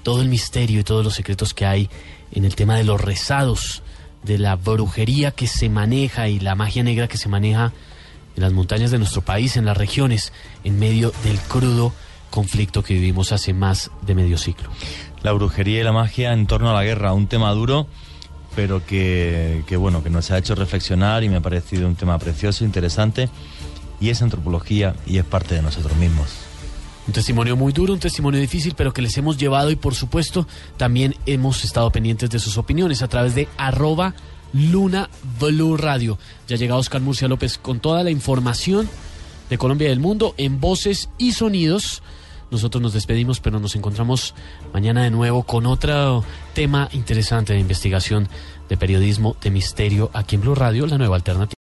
todo 0.03 0.23
el 0.23 0.29
misterio 0.29 0.81
y 0.81 0.85
todos 0.85 1.05
los 1.05 1.15
secretos 1.15 1.55
que 1.55 1.67
hay 1.67 1.89
en 2.33 2.45
el 2.45 2.57
tema 2.57 2.77
de 2.77 2.85
los 2.85 3.01
rezados, 3.01 3.83
de 4.25 4.39
la 4.39 4.57
brujería 4.57 5.31
que 5.31 5.47
se 5.47 5.69
maneja 5.69 6.29
y 6.29 6.41
la 6.41 6.57
magia 6.57 6.83
negra 6.83 7.07
que 7.07 7.17
se 7.17 7.29
maneja 7.29 7.73
en 8.35 8.43
las 8.43 8.53
montañas 8.53 8.91
de 8.91 8.99
nuestro 8.99 9.23
país, 9.23 9.57
en 9.57 9.65
las 9.65 9.77
regiones, 9.77 10.33
en 10.65 10.79
medio 10.81 11.13
del 11.23 11.39
crudo 11.39 11.93
conflicto 12.31 12.83
que 12.83 12.95
vivimos 12.95 13.31
hace 13.33 13.55
más 13.55 13.91
de 14.03 14.15
medio 14.17 14.37
siglo. 14.37 14.69
La 15.23 15.33
brujería 15.33 15.81
y 15.81 15.85
la 15.85 15.93
magia 15.93 16.33
en 16.33 16.47
torno 16.47 16.71
a 16.71 16.75
la 16.75 16.85
guerra, 16.85 17.13
un 17.13 17.29
tema 17.29 17.53
duro, 17.53 17.87
pero 18.55 18.85
que, 18.85 19.63
que, 19.67 19.77
bueno, 19.77 20.03
que 20.03 20.11
nos 20.11 20.31
ha 20.31 20.39
hecho 20.39 20.55
reflexionar 20.55 21.25
y 21.25 21.29
me 21.29 21.37
ha 21.37 21.41
parecido 21.41 21.87
un 21.87 21.97
tema 21.97 22.19
precioso, 22.19 22.65
interesante, 22.65 23.29
y 24.01 24.11
es 24.11 24.23
antropología 24.23 24.95
y 25.07 25.19
es 25.19 25.25
parte 25.25 25.55
de 25.55 25.63
nosotros 25.63 25.97
mismos. 25.97 26.29
Un 27.07 27.15
testimonio 27.15 27.57
muy 27.57 27.73
duro, 27.73 27.95
un 27.95 28.01
testimonio 28.01 28.39
difícil, 28.39 28.75
pero 28.77 28.93
que 28.93 29.01
les 29.01 29.17
hemos 29.17 29.39
llevado 29.39 29.71
y 29.71 29.77
por 29.77 29.95
supuesto 29.95 30.47
también 30.77 31.15
hemos 31.25 31.65
estado 31.65 31.91
pendientes 31.91 32.29
de 32.29 32.39
sus 32.39 32.59
opiniones 32.59 33.01
a 33.01 33.09
través 33.09 33.35
de 33.35 33.49
arroba 33.57 34.15
Luna 34.53 35.09
Blue 35.41 35.79
Radio. 35.79 36.19
Ya 36.47 36.57
llega 36.57 36.77
Oscar 36.77 37.01
Murcia 37.01 37.27
López 37.27 37.57
con 37.57 37.81
toda 37.81 38.03
la 38.03 38.11
información 38.11 38.89
de 39.49 39.57
Colombia 39.57 39.87
y 39.87 39.89
del 39.89 40.01
mundo 40.01 40.35
en 40.37 40.61
voces 40.61 41.09
y 41.17 41.33
sonidos. 41.33 42.03
Nosotros 42.51 42.83
nos 42.83 42.93
despedimos, 42.93 43.41
pero 43.41 43.61
nos 43.61 43.77
encontramos 43.77 44.35
mañana 44.73 45.03
de 45.03 45.11
nuevo 45.11 45.43
con 45.43 45.67
otro 45.67 46.25
tema 46.55 46.89
interesante 46.93 47.53
de 47.53 47.61
investigación, 47.61 48.29
de 48.69 48.77
periodismo, 48.77 49.37
de 49.43 49.51
misterio 49.51 50.11
aquí 50.13 50.37
en 50.37 50.43
Blue 50.43 50.55
Radio, 50.55 50.87
la 50.87 50.99
nueva 50.99 51.17
alternativa. 51.17 51.57